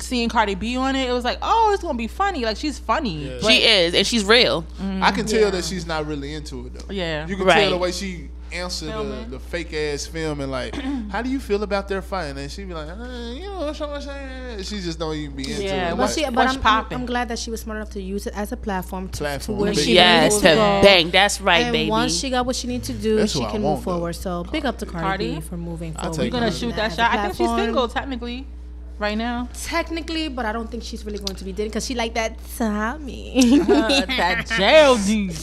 seeing 0.00 0.28
Cardi 0.28 0.56
B 0.56 0.76
on 0.76 0.96
it, 0.96 1.08
it 1.08 1.12
was 1.12 1.24
like, 1.24 1.38
oh, 1.42 1.70
it's 1.72 1.82
gonna 1.82 1.96
be 1.96 2.08
funny. 2.08 2.44
Like 2.44 2.56
she's 2.56 2.78
funny. 2.80 3.28
But- 3.40 3.48
she 3.48 3.58
is, 3.62 3.94
and 3.94 4.04
she's 4.04 4.24
real. 4.24 4.64
I 5.00 5.12
can 5.12 5.24
tell 5.26 5.52
that 5.52 5.64
she's 5.64 5.86
not 5.86 6.06
really 6.06 6.34
into 6.34 6.66
it 6.66 6.74
though. 6.74 6.92
Yeah. 6.92 7.28
You 7.28 7.36
can 7.36 7.44
Right. 7.46 7.60
tell 7.60 7.70
the 7.70 7.76
way 7.76 7.92
she 7.92 8.28
answered 8.52 8.88
the, 8.92 9.26
the 9.30 9.38
fake 9.38 9.72
ass 9.74 10.06
film 10.06 10.40
and 10.40 10.50
like, 10.50 10.74
how 11.10 11.22
do 11.22 11.30
you 11.30 11.40
feel 11.40 11.62
about 11.62 11.88
their 11.88 12.02
fighting? 12.02 12.38
And 12.38 12.50
she'd 12.50 12.68
be 12.68 12.74
like, 12.74 12.88
uh, 12.88 13.32
you 13.32 13.42
know 13.42 13.58
what 13.66 13.80
I'm 13.80 14.00
saying? 14.02 14.62
She 14.62 14.80
just 14.80 14.98
don't 14.98 15.14
even 15.14 15.36
be 15.36 15.50
into 15.50 15.64
Yeah, 15.64 15.88
it. 15.92 15.96
But 15.96 16.00
Like, 16.02 16.10
she, 16.10 16.24
but 16.30 16.48
I'm, 16.48 16.60
I'm. 16.66 16.86
I'm 16.90 17.06
glad 17.06 17.28
that 17.28 17.38
she 17.38 17.50
was 17.50 17.60
smart 17.60 17.76
enough 17.76 17.90
to 17.90 18.02
use 18.02 18.26
it 18.26 18.34
as 18.36 18.52
a 18.52 18.56
platform 18.56 19.08
to, 19.10 19.18
Platform, 19.18 19.58
to 19.58 19.62
where 19.64 19.74
she 19.74 19.94
Yes, 19.94 20.32
needs 20.32 20.42
to 20.42 20.48
to 20.48 20.54
go. 20.54 20.82
bang. 20.82 21.10
That's 21.10 21.40
right, 21.40 21.64
and 21.64 21.72
baby. 21.72 21.90
once 21.90 22.18
she 22.18 22.30
got 22.30 22.46
what 22.46 22.56
she 22.56 22.66
needs 22.68 22.86
to 22.88 22.92
do, 22.92 23.16
That's 23.16 23.32
she 23.32 23.38
can 23.40 23.62
want, 23.62 23.78
move 23.78 23.84
though. 23.84 23.92
forward. 23.92 24.12
So 24.14 24.44
big 24.44 24.66
up 24.66 24.78
to 24.78 24.86
Cardi, 24.86 25.32
Cardi? 25.32 25.40
For 25.40 25.56
moving 25.56 25.92
forward. 25.92 26.14
take 26.14 26.32
You're 26.32 26.40
gonna 26.40 26.52
shoot 26.52 26.74
that 26.76 26.90
As 26.90 26.96
shot. 26.96 27.10
I 27.12 27.22
think 27.28 27.36
she's 27.36 27.56
single 27.56 27.88
technically, 27.88 28.46
right 29.00 29.16
now. 29.18 29.48
Technically, 29.54 30.28
but 30.28 30.44
I 30.46 30.52
don't 30.52 30.70
think 30.70 30.82
she's 30.82 31.04
really 31.04 31.18
going 31.18 31.34
to 31.36 31.44
be 31.44 31.52
dating 31.52 31.70
because 31.70 31.86
she 31.86 31.94
like 31.94 32.14
that 32.14 32.36
Tommy. 32.56 33.60
Uh, 33.60 33.64
that 33.66 34.46
jail 34.58 34.96
dude. 34.98 35.34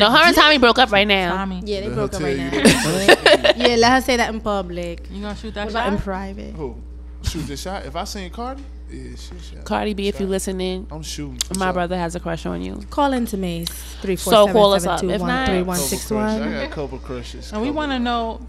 no, 0.00 0.10
her 0.10 0.24
and 0.26 0.34
Tommy 0.36 0.58
broke 0.58 0.78
up 0.78 0.90
right 0.92 1.06
now. 1.06 1.36
Tommy, 1.36 1.60
yeah, 1.64 1.80
they 1.80 1.88
Let 1.88 1.94
broke 1.96 2.14
up 2.14 2.22
right 2.22 2.36
now. 2.36 2.52
yeah, 3.56 3.76
let 3.76 3.92
her 3.92 4.00
say 4.00 4.16
that 4.16 4.32
in 4.32 4.40
public. 4.40 5.08
you 5.10 5.20
gonna 5.22 5.34
shoot 5.36 5.52
that 5.54 5.64
What 5.64 5.70
about 5.72 5.92
in 5.92 5.98
private? 5.98 6.54
Who? 6.54 6.76
Shoot 7.22 7.46
the 7.48 7.56
shot? 7.56 7.84
If 7.84 7.96
I 7.96 8.04
seen 8.04 8.30
Cardi, 8.30 8.62
yeah, 8.90 9.16
she 9.16 9.32
shot. 9.56 9.64
Cardi 9.64 9.94
B, 9.94 10.06
if 10.06 10.20
you 10.20 10.26
listening, 10.26 10.86
I'm 10.92 11.02
shooting. 11.02 11.40
my 11.58 11.66
So- 11.68 11.72
brother 11.72 11.96
has 11.98 12.14
a 12.14 12.20
crush 12.20 12.46
on 12.46 12.62
you. 12.62 12.80
Call 12.90 13.12
into 13.12 13.36
Mace 13.36 13.68
three 14.00 14.14
four 14.16 14.32
So 14.32 14.46
seven 14.46 14.52
call 14.60 14.72
us 14.74 14.82
seven 14.84 14.94
up. 14.94 15.00
two 15.00 15.10
If 15.10 15.20
one 15.20 15.28
not- 15.28 15.48
three 15.48 15.58
Couple 15.58 15.66
one 15.68 15.76
crushes. 15.78 15.90
six 16.00 16.12
I 16.12 16.14
one. 16.14 16.52
got 16.52 16.62
a 16.64 16.68
couple 16.68 16.98
crushes. 16.98 17.52
And 17.52 17.62
we 17.62 17.70
want 17.70 17.90
to 17.92 17.98
know 17.98 18.46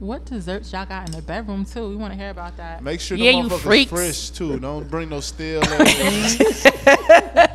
what 0.00 0.24
desserts 0.26 0.72
y'all 0.72 0.84
got 0.86 1.08
in 1.08 1.14
the 1.16 1.22
bedroom 1.22 1.64
too. 1.64 1.88
We 1.88 1.96
want 1.96 2.12
to 2.12 2.18
hear 2.18 2.30
about 2.30 2.56
that. 2.56 2.82
Make 2.82 3.00
sure 3.00 3.16
Yeah, 3.16 3.32
the 3.32 3.38
you 3.38 3.44
motherfuckers 3.44 3.88
fresh 3.88 4.30
too. 4.30 4.58
Don't 4.58 4.90
bring 4.90 5.08
no 5.08 5.20
stale. 5.20 5.62
ass- 5.64 7.50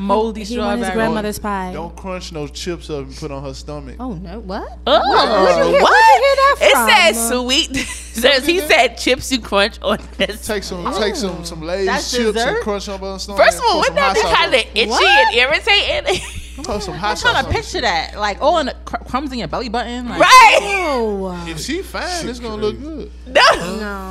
Moldy 0.00 0.44
He 0.44 0.56
want 0.58 0.80
his 0.80 0.90
grandmother's 0.90 1.40
pie. 1.40 1.72
Don't 1.72 1.96
crunch 1.96 2.30
no 2.30 2.46
chips 2.46 2.88
up 2.88 3.04
and 3.06 3.16
put 3.16 3.32
on 3.32 3.42
her 3.42 3.52
stomach. 3.52 3.96
Oh 3.98 4.12
no! 4.14 4.38
What? 4.38 4.78
Oh, 4.86 5.44
where'd 5.44 5.66
you 5.66 5.72
hear- 5.72 5.82
what? 5.82 5.90
where'd 5.90 6.14
you 6.14 6.22
hear 6.22 6.36
that 6.36 6.56
It 6.60 6.72
from? 6.72 6.88
said 6.88 7.12
sweet. 7.40 7.76
says 7.76 8.46
he 8.46 8.60
said 8.60 8.88
chips 8.96 9.32
you 9.32 9.40
crunch 9.40 9.80
on 9.82 9.98
this. 10.16 10.46
Take 10.46 10.62
some, 10.62 10.84
take 10.94 11.16
some, 11.16 11.44
some 11.44 11.62
Lay's 11.62 11.86
chips 12.12 12.32
dessert? 12.32 12.48
and 12.48 12.62
crunch 12.62 12.88
on 12.88 13.00
her 13.00 13.18
stomach. 13.18 13.42
First 13.42 13.58
of 13.58 13.64
all, 13.64 13.82
Put 13.82 13.90
wouldn't 13.94 13.96
that 13.96 14.14
be 14.14 14.22
kind 14.22 14.54
of 14.54 14.60
itchy 14.76 14.88
What? 14.88 15.04
and 15.04 15.34
irritating? 15.34 16.20
Put 16.68 16.82
some 16.82 16.94
hot 16.94 17.10
I'm 17.12 17.16
sauce 17.16 17.32
trying 17.32 17.44
to 17.46 17.50
picture 17.50 17.80
that, 17.80 18.18
like 18.18 18.42
all 18.42 18.58
in 18.58 18.66
the 18.66 18.74
cr- 18.84 19.02
crumbs 19.04 19.32
in 19.32 19.38
your 19.38 19.48
belly 19.48 19.70
button. 19.70 20.06
Like, 20.06 20.20
right? 20.20 20.58
Oh 20.62 21.44
If 21.48 21.60
she 21.60 21.80
fine, 21.82 22.28
it's 22.28 22.38
gonna 22.40 22.56
look 22.60 22.78
good. 22.78 23.10
No. 23.26 23.42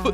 no! 0.02 0.12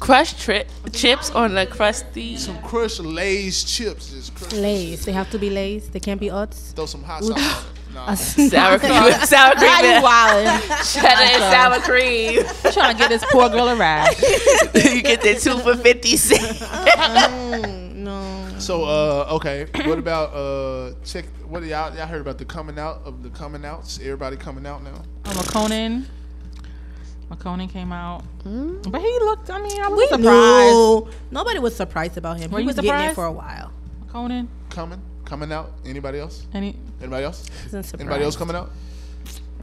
Crushed 0.00 0.40
tri- 0.40 0.64
chips 0.92 1.30
on 1.30 1.54
the 1.54 1.66
crusty. 1.66 2.36
Some 2.38 2.58
crushed 2.62 3.00
Lay's 3.00 3.64
chips. 3.64 4.10
Just 4.12 4.34
crush. 4.34 4.52
Lays. 4.52 5.04
They 5.04 5.12
have 5.12 5.28
to 5.30 5.38
be 5.38 5.50
lays. 5.50 5.88
They 5.90 6.00
can't 6.00 6.18
be 6.20 6.30
odds. 6.30 6.72
Throw 6.72 6.86
some 6.86 7.02
hot 7.02 7.22
sauce 7.22 7.36
on 7.36 7.64
it. 7.66 7.94
Nah. 7.94 8.14
Sour 8.14 8.78
cream. 8.78 9.12
sour 9.24 9.54
cream. 9.54 9.70
Now 9.70 9.80
you 9.80 9.88
and- 9.88 10.04
wildin'. 10.04 10.94
Cheddar 10.94 11.22
and 11.22 11.42
sour 11.54 11.80
cream. 11.80 12.44
I'm 12.64 12.72
trying 12.72 12.92
to 12.94 12.98
get 12.98 13.08
this 13.10 13.24
poor 13.30 13.48
girl 13.50 13.68
a 13.68 13.76
ride. 13.76 14.14
you 14.74 15.02
get 15.02 15.20
that 15.22 15.38
two 15.40 15.58
for 15.58 15.76
50 15.76 16.16
cents. 16.16 16.60
Mm, 16.60 17.94
no. 17.96 18.43
So 18.64 18.84
uh 18.84 19.34
okay, 19.34 19.66
what 19.84 19.98
about 19.98 20.32
uh 20.32 20.94
check 21.04 21.26
what 21.46 21.60
do 21.60 21.66
y'all 21.66 21.94
y'all 21.94 22.06
heard 22.06 22.22
about 22.22 22.38
the 22.38 22.46
coming 22.46 22.78
out 22.78 23.02
of 23.04 23.22
the 23.22 23.28
coming 23.28 23.62
outs? 23.62 24.00
Everybody 24.00 24.38
coming 24.38 24.64
out 24.64 24.82
now? 24.82 25.02
Oh, 25.26 25.30
Makonnen. 25.32 26.06
Makonnen 27.30 27.70
came 27.70 27.92
out, 27.92 28.24
but 28.42 29.02
he 29.02 29.18
looked. 29.20 29.50
I 29.50 29.60
mean, 29.60 29.78
I 29.82 29.88
was 29.88 29.98
We 29.98 30.06
surprised. 30.06 30.74
knew. 30.74 31.08
Nobody 31.30 31.58
was 31.58 31.76
surprised 31.76 32.16
about 32.16 32.38
him. 32.38 32.50
Were 32.50 32.58
he 32.58 32.62
you 32.62 32.68
was 32.68 32.76
getting 32.76 32.88
surprised? 32.90 33.12
it 33.12 33.14
for 33.14 33.26
a 33.26 33.32
while. 33.32 33.70
Makonnen. 34.06 34.48
Coming? 34.70 35.02
Coming 35.26 35.52
out? 35.52 35.72
Anybody 35.84 36.18
else? 36.18 36.46
Any? 36.54 36.78
Anybody 37.02 37.24
else? 37.24 37.50
Wasn't 37.64 37.84
surprised. 37.84 38.00
Anybody 38.00 38.24
else 38.24 38.36
coming 38.36 38.56
out? 38.56 38.70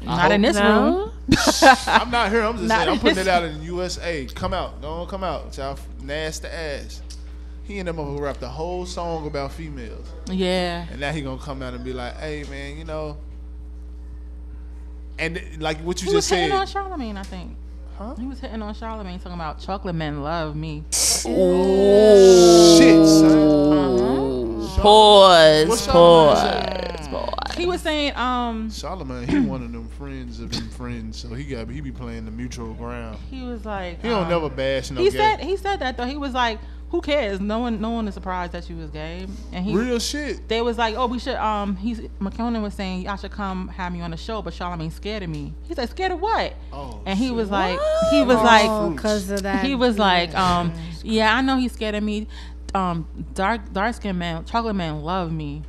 Not 0.03 0.31
in 0.31 0.41
this 0.43 0.59
room. 0.59 1.11
I'm 1.87 2.11
not 2.11 2.29
here. 2.29 2.41
I'm 2.41 2.57
just 2.57 2.67
Not 2.67 2.77
saying. 2.79 2.89
I'm 2.89 2.99
putting 2.99 3.17
it 3.17 3.27
out 3.27 3.43
in 3.45 3.57
the 3.59 3.65
USA. 3.65 4.27
Come 4.27 4.53
out. 4.53 4.79
Don't 4.79 5.09
come 5.09 5.23
out. 5.23 5.57
Y'all 5.57 5.79
nasty 6.03 6.47
ass. 6.47 7.01
He 7.71 7.79
and 7.79 7.87
them 7.87 7.95
motherfucker 7.95 8.19
rapped 8.19 8.41
the 8.41 8.49
whole 8.49 8.85
song 8.85 9.25
about 9.25 9.53
females. 9.53 10.05
Yeah. 10.29 10.85
And 10.91 10.99
now 10.99 11.13
he 11.13 11.21
gonna 11.21 11.41
come 11.41 11.61
out 11.61 11.73
and 11.73 11.85
be 11.85 11.93
like, 11.93 12.17
hey 12.17 12.43
man, 12.49 12.77
you 12.77 12.83
know. 12.83 13.15
And 15.17 15.41
like 15.59 15.77
what 15.79 16.01
you 16.01 16.09
He 16.09 16.15
was 16.15 16.27
just 16.27 16.37
hitting 16.37 16.51
said. 16.51 16.59
on 16.83 16.99
Charlamagne, 16.99 17.15
I 17.15 17.23
think. 17.23 17.55
Huh? 17.97 18.15
He 18.15 18.27
was 18.27 18.41
hitting 18.41 18.61
on 18.61 18.75
Charlamagne, 18.75 19.19
talking 19.19 19.35
about 19.35 19.61
chocolate 19.61 19.95
men 19.95 20.21
love 20.21 20.53
me. 20.53 20.83
Oh 21.25 22.77
shit, 22.77 23.07
son. 23.07 24.81
Pause. 24.81 25.67
What's 25.69 25.87
Pause. 25.87 27.55
He 27.55 27.65
was 27.65 27.79
saying, 27.81 28.15
um, 28.17 28.69
Solomon, 28.69 29.25
he 29.27 29.39
one 29.39 29.63
of 29.63 29.71
them 29.71 29.87
friends 29.89 30.41
of 30.41 30.51
them 30.51 30.67
friends, 30.71 31.17
so 31.17 31.29
he 31.33 31.45
got 31.45 31.69
he 31.69 31.79
be 31.79 31.91
playing 31.91 32.25
the 32.25 32.31
mutual 32.31 32.73
ground. 32.73 33.17
he 33.29 33.43
was 33.43 33.63
like, 33.63 34.01
He 34.01 34.09
don't 34.09 34.23
um, 34.23 34.29
never 34.29 34.49
bash 34.49 34.91
no 34.91 34.99
He 34.99 35.09
gay. 35.09 35.17
said 35.17 35.39
he 35.39 35.55
said 35.55 35.77
that 35.79 35.95
though. 35.95 36.05
He 36.05 36.17
was 36.17 36.33
like, 36.33 36.59
who 36.91 37.01
cares? 37.01 37.39
No 37.39 37.59
one, 37.59 37.81
no 37.81 37.89
one 37.89 38.07
is 38.07 38.13
surprised 38.13 38.51
that 38.51 38.65
she 38.65 38.73
was 38.73 38.89
gay. 38.91 39.25
And 39.51 39.65
he 39.65 39.73
Real 39.75 39.97
shit. 39.97 40.47
they 40.47 40.61
was 40.61 40.77
like, 40.77 40.95
oh, 40.95 41.07
we 41.07 41.19
should. 41.19 41.35
Um, 41.35 41.75
he's 41.77 42.01
Makonnen 42.19 42.61
was 42.61 42.73
saying 42.73 43.01
y'all 43.03 43.15
should 43.17 43.31
come 43.31 43.69
have 43.69 43.91
me 43.93 44.01
on 44.01 44.11
the 44.11 44.17
show, 44.17 44.41
but 44.41 44.53
Charlamagne 44.53 44.91
scared 44.91 45.23
of 45.23 45.29
me. 45.29 45.53
He 45.63 45.73
said, 45.73 45.89
scared 45.89 46.11
of 46.11 46.19
what? 46.21 46.53
Oh, 46.73 47.01
and 47.05 47.17
he 47.17 47.27
shit. 47.27 47.35
was 47.35 47.49
like, 47.49 47.79
he 48.11 48.21
was 48.23 48.37
like, 48.37 48.65
Oh, 48.69 48.89
because 48.91 49.29
of 49.31 49.43
that. 49.43 49.65
he 49.65 49.73
was 49.73 49.97
like, 49.97 50.35
um, 50.35 50.73
yeah, 51.03 51.35
I 51.35 51.41
know 51.41 51.57
he's 51.57 51.71
scared 51.71 51.95
of 51.95 52.03
me. 52.03 52.27
Um, 52.75 53.07
dark 53.33 53.73
dark 53.73 53.95
skinned 53.95 54.19
man, 54.19 54.45
chocolate 54.45 54.75
man 54.75 55.01
love 55.01 55.31
me. 55.31 55.63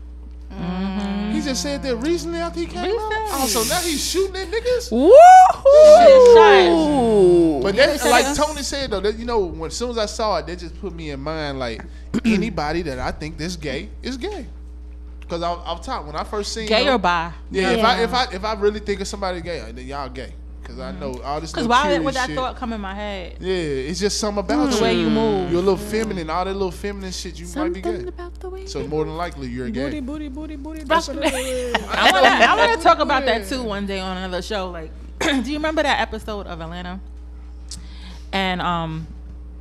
Mm-hmm. 0.60 1.32
He 1.32 1.40
just 1.40 1.62
said 1.62 1.82
that 1.82 1.96
recently 1.96 2.38
after 2.38 2.60
he 2.60 2.66
came 2.66 2.84
out. 2.90 3.12
Oh, 3.34 3.46
so 3.48 3.62
now 3.64 3.80
he's 3.80 4.04
shooting 4.06 4.36
at 4.36 4.48
niggas. 4.48 4.90
Woohoo! 6.36 7.62
But 7.62 7.74
that, 7.76 8.00
said 8.00 8.10
like. 8.10 8.36
Tony 8.36 8.62
said 8.62 8.90
though, 8.90 9.00
that 9.00 9.16
you 9.18 9.24
know, 9.24 9.40
when 9.40 9.68
as 9.68 9.76
soon 9.76 9.90
as 9.90 9.98
I 9.98 10.06
saw 10.06 10.38
it, 10.38 10.46
that 10.46 10.58
just 10.58 10.78
put 10.80 10.92
me 10.94 11.10
in 11.10 11.20
mind 11.20 11.58
like 11.58 11.82
anybody 12.24 12.82
that 12.82 12.98
I 12.98 13.12
think 13.12 13.38
this 13.38 13.56
gay 13.56 13.88
is 14.02 14.16
gay. 14.16 14.46
Cause 15.28 15.42
I, 15.42 15.54
I'm 15.64 15.78
top 15.80 16.04
when 16.04 16.14
I 16.14 16.24
first 16.24 16.52
seen 16.52 16.66
Gay 16.68 16.84
them- 16.84 16.96
or 16.96 16.98
bi? 16.98 17.32
Yeah, 17.50 17.70
if 17.70 17.82
I 17.84 17.96
Yeah. 17.98 18.04
if 18.04 18.12
I 18.14 18.24
if 18.34 18.44
I 18.44 18.52
really 18.54 18.80
think 18.80 19.00
of 19.00 19.08
somebody 19.08 19.40
gay, 19.40 19.64
then 19.72 19.86
y'all 19.86 20.10
gay. 20.10 20.34
Because 20.62 20.78
I 20.78 20.92
know 20.92 21.20
all 21.22 21.40
this. 21.40 21.52
Because 21.52 21.66
why 21.68 21.98
would 21.98 22.14
that 22.14 22.26
shit. 22.28 22.36
thought 22.36 22.56
come 22.56 22.72
in 22.72 22.80
my 22.80 22.94
head? 22.94 23.36
Yeah, 23.40 23.52
it's 23.54 24.00
just 24.00 24.18
something 24.18 24.44
about 24.44 24.70
The 24.70 24.76
you. 24.76 24.82
way 24.82 24.94
you 24.94 25.10
move. 25.10 25.50
You're 25.50 25.60
a 25.60 25.64
little 25.64 25.76
feminine. 25.76 26.30
All 26.30 26.44
that 26.44 26.52
little 26.52 26.70
feminine 26.70 27.12
shit, 27.12 27.38
you 27.38 27.46
might 27.56 27.72
be 27.72 27.80
gay. 27.80 28.04
about 28.04 28.34
the 28.40 28.48
way 28.48 28.66
So 28.66 28.86
more 28.86 29.04
than 29.04 29.16
likely, 29.16 29.48
you're 29.48 29.68
gay. 29.70 29.84
booty, 30.00 30.00
booty, 30.00 30.28
booty. 30.28 30.56
booty. 30.56 30.82
I 30.90 32.10
want 32.12 32.24
to 32.24 32.30
I 32.30 32.54
want 32.56 32.78
to 32.78 32.82
talk 32.82 32.98
about 33.00 33.24
that 33.26 33.46
too 33.48 33.62
one 33.62 33.86
day 33.86 34.00
on 34.00 34.16
another 34.16 34.42
show. 34.42 34.70
Like, 34.70 34.90
do 35.20 35.28
you 35.50 35.54
remember 35.58 35.82
that 35.82 36.00
episode 36.00 36.46
of 36.46 36.60
Atlanta? 36.60 37.00
And 38.32 38.62
um, 38.62 39.06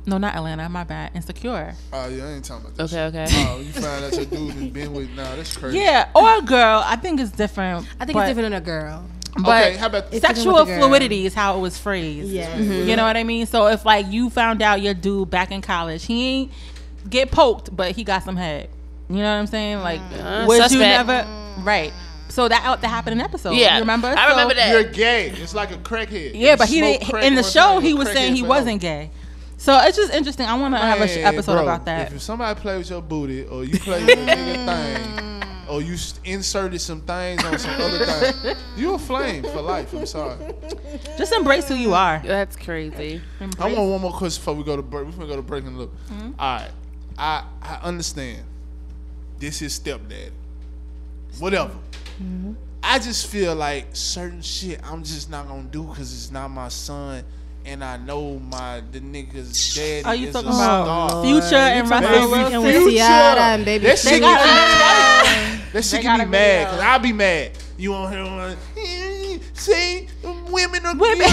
no, 0.06 0.18
not 0.18 0.34
Atlanta. 0.34 0.68
My 0.68 0.84
bad. 0.84 1.12
Insecure. 1.14 1.74
Oh 1.92 2.08
yeah, 2.08 2.24
I 2.24 2.28
ain't 2.32 2.44
talking 2.44 2.66
about 2.66 2.76
that. 2.76 2.84
Okay, 2.84 3.26
shit. 3.26 3.30
okay. 3.38 3.46
Oh, 3.50 3.58
you 3.60 3.72
find 3.72 4.04
out 4.04 4.12
your 4.14 4.24
dude 4.24 4.50
has 4.54 4.70
been 4.70 4.92
with. 4.94 5.10
Nah, 5.10 5.36
that's 5.36 5.56
crazy. 5.56 5.78
Yeah, 5.78 6.08
or 6.14 6.38
a 6.38 6.42
girl. 6.42 6.82
I 6.84 6.96
think 6.96 7.20
it's 7.20 7.30
different. 7.32 7.86
I 8.00 8.04
think 8.04 8.14
but- 8.14 8.20
it's 8.28 8.30
different 8.30 8.54
in 8.54 8.62
a 8.62 8.64
girl. 8.64 9.04
But 9.34 9.66
Okay, 9.66 9.76
how 9.78 9.86
about 9.86 10.04
It's 10.12 10.20
sexual 10.20 10.54
with 10.54 10.66
the 10.68 10.74
girl. 10.74 10.88
fluidity 10.88 11.24
is 11.26 11.32
how 11.34 11.56
it 11.56 11.60
was 11.60 11.78
phrased. 11.78 12.28
Yeah. 12.28 12.50
Mm-hmm. 12.54 12.88
You 12.88 12.96
know 12.96 13.04
what 13.04 13.16
I 13.16 13.24
mean? 13.24 13.46
So 13.46 13.66
if 13.68 13.84
like 13.86 14.06
you 14.08 14.28
found 14.30 14.60
out 14.62 14.82
your 14.82 14.94
dude 14.94 15.30
back 15.30 15.50
in 15.50 15.62
college, 15.62 16.04
he 16.04 16.24
ain't 16.28 16.52
get 17.08 17.30
poked, 17.30 17.74
but 17.74 17.92
he 17.92 18.04
got 18.04 18.22
some 18.24 18.36
head. 18.36 18.68
You 19.08 19.16
know 19.16 19.22
what 19.24 19.40
I'm 19.40 19.46
saying? 19.46 19.78
Like, 19.80 20.00
mm. 20.00 20.42
Uh, 20.44 20.46
would 20.46 20.56
you 20.58 20.62
suspect. 20.64 21.06
never? 21.08 21.12
Mm. 21.28 21.64
Right. 21.64 21.92
So 22.28 22.48
that 22.48 22.62
out 22.64 22.80
that 22.82 22.88
happened 22.88 23.20
in 23.20 23.24
episode. 23.24 23.52
Yeah, 23.52 23.74
you 23.76 23.80
remember? 23.80 24.08
I 24.08 24.30
remember 24.30 24.54
So- 24.54 24.60
that. 24.60 24.70
You're 24.72 24.84
gay. 24.84 25.30
It's 25.30 25.54
like 25.54 25.70
a 25.70 25.76
crackhead. 25.76 26.32
Yeah, 26.34 26.56
but 26.56 26.68
he 26.68 26.80
didn't. 26.80 27.22
In 27.22 27.34
the 27.34 27.42
show, 27.42 27.74
time, 27.74 27.82
he 27.82 27.94
was 27.94 28.08
saying 28.10 28.34
he 28.36 28.42
wasn't 28.42 28.80
gay. 28.80 29.10
So 29.58 29.78
it's 29.78 29.96
just 29.96 30.12
interesting. 30.12 30.46
I 30.46 30.54
want 30.54 30.74
to 30.74 30.78
have 30.78 31.00
an 31.00 31.06
Man, 31.06 31.24
episode 31.34 31.52
bro, 31.54 31.62
about 31.62 31.84
that. 31.84 32.12
If 32.12 32.20
somebody 32.20 32.58
plays 32.60 32.90
your 32.90 33.00
booty, 33.00 33.44
or 33.44 33.64
you 33.64 33.78
play 33.78 34.00
with 34.04 34.18
a 34.18 34.22
nigga 34.26 35.06
thing, 35.14 35.31
or 35.72 35.80
you 35.80 35.96
inserted 36.24 36.82
some 36.82 37.00
things 37.00 37.42
on 37.44 37.58
some 37.58 37.80
other 37.80 38.04
thing, 38.04 38.56
you 38.76 38.92
a 38.92 38.98
flame 38.98 39.42
for 39.42 39.62
life. 39.62 39.94
I'm 39.94 40.04
sorry. 40.04 40.36
Just 41.16 41.32
embrace 41.32 41.66
who 41.66 41.74
you 41.76 41.94
are. 41.94 42.20
That's 42.22 42.56
crazy. 42.56 43.22
I 43.58 43.72
want 43.72 43.90
one 43.90 44.02
more 44.02 44.12
question 44.12 44.40
before 44.42 44.54
we 44.54 44.64
go 44.64 44.76
to 44.76 44.82
break. 44.82 45.06
We're 45.06 45.12
gonna 45.12 45.26
go 45.28 45.36
to 45.36 45.42
break 45.42 45.64
and 45.64 45.78
look. 45.78 45.90
Mm-hmm. 46.08 46.32
All 46.38 46.56
right, 46.58 46.70
I 47.16 47.44
I 47.62 47.74
understand. 47.84 48.44
This 49.38 49.62
is 49.62 49.80
stepdad. 49.80 50.30
Whatever. 51.38 51.72
Mm-hmm. 52.22 52.52
I 52.82 52.98
just 52.98 53.28
feel 53.28 53.54
like 53.54 53.86
certain 53.94 54.42
shit 54.42 54.78
I'm 54.84 55.02
just 55.02 55.30
not 55.30 55.48
gonna 55.48 55.62
do 55.62 55.84
because 55.84 56.12
it's 56.12 56.30
not 56.30 56.48
my 56.48 56.68
son, 56.68 57.24
and 57.64 57.82
I 57.82 57.96
know 57.96 58.38
my 58.38 58.82
the 58.92 59.00
nigga's 59.00 59.74
daddy 59.74 60.04
Are 60.04 60.14
you 60.14 60.26
is 60.28 60.34
talking 60.34 60.50
a 60.50 60.52
about 60.52 61.08
star. 61.10 61.24
Future 61.24 61.54
and 61.54 61.88
Russell 61.88 62.08
about 62.08 62.30
Wilson? 62.30 62.62
Future 62.62 62.84
with 62.84 62.96
Ciara 62.96 63.40
and 63.40 63.64
Baby 63.64 63.86
That 63.86 63.98
shit 63.98 64.10
They 64.12 64.20
get 64.20 64.38
got 64.38 65.56
me 65.56 65.61
That 65.72 65.82
shit 65.84 65.90
They 65.92 66.02
get 66.02 66.18
got 66.18 66.18
me 66.18 66.24
mad 66.26 66.64
because 66.66 66.80
I'll 66.80 66.98
be 66.98 67.12
mad. 67.12 67.52
You 67.78 67.94
on 67.94 68.12
here 68.12 68.22
like, 68.22 68.58
"Eh, 68.76 69.38
say 69.54 70.06
women 70.50 70.84
are 70.84 70.94
Women. 70.94 71.26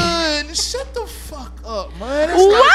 good. 0.47 0.55
Shut 0.57 0.93
the 0.93 1.05
fuck 1.05 1.59
up, 1.65 1.91
man. 1.99 2.29
That's 2.29 2.39
What? 2.39 2.65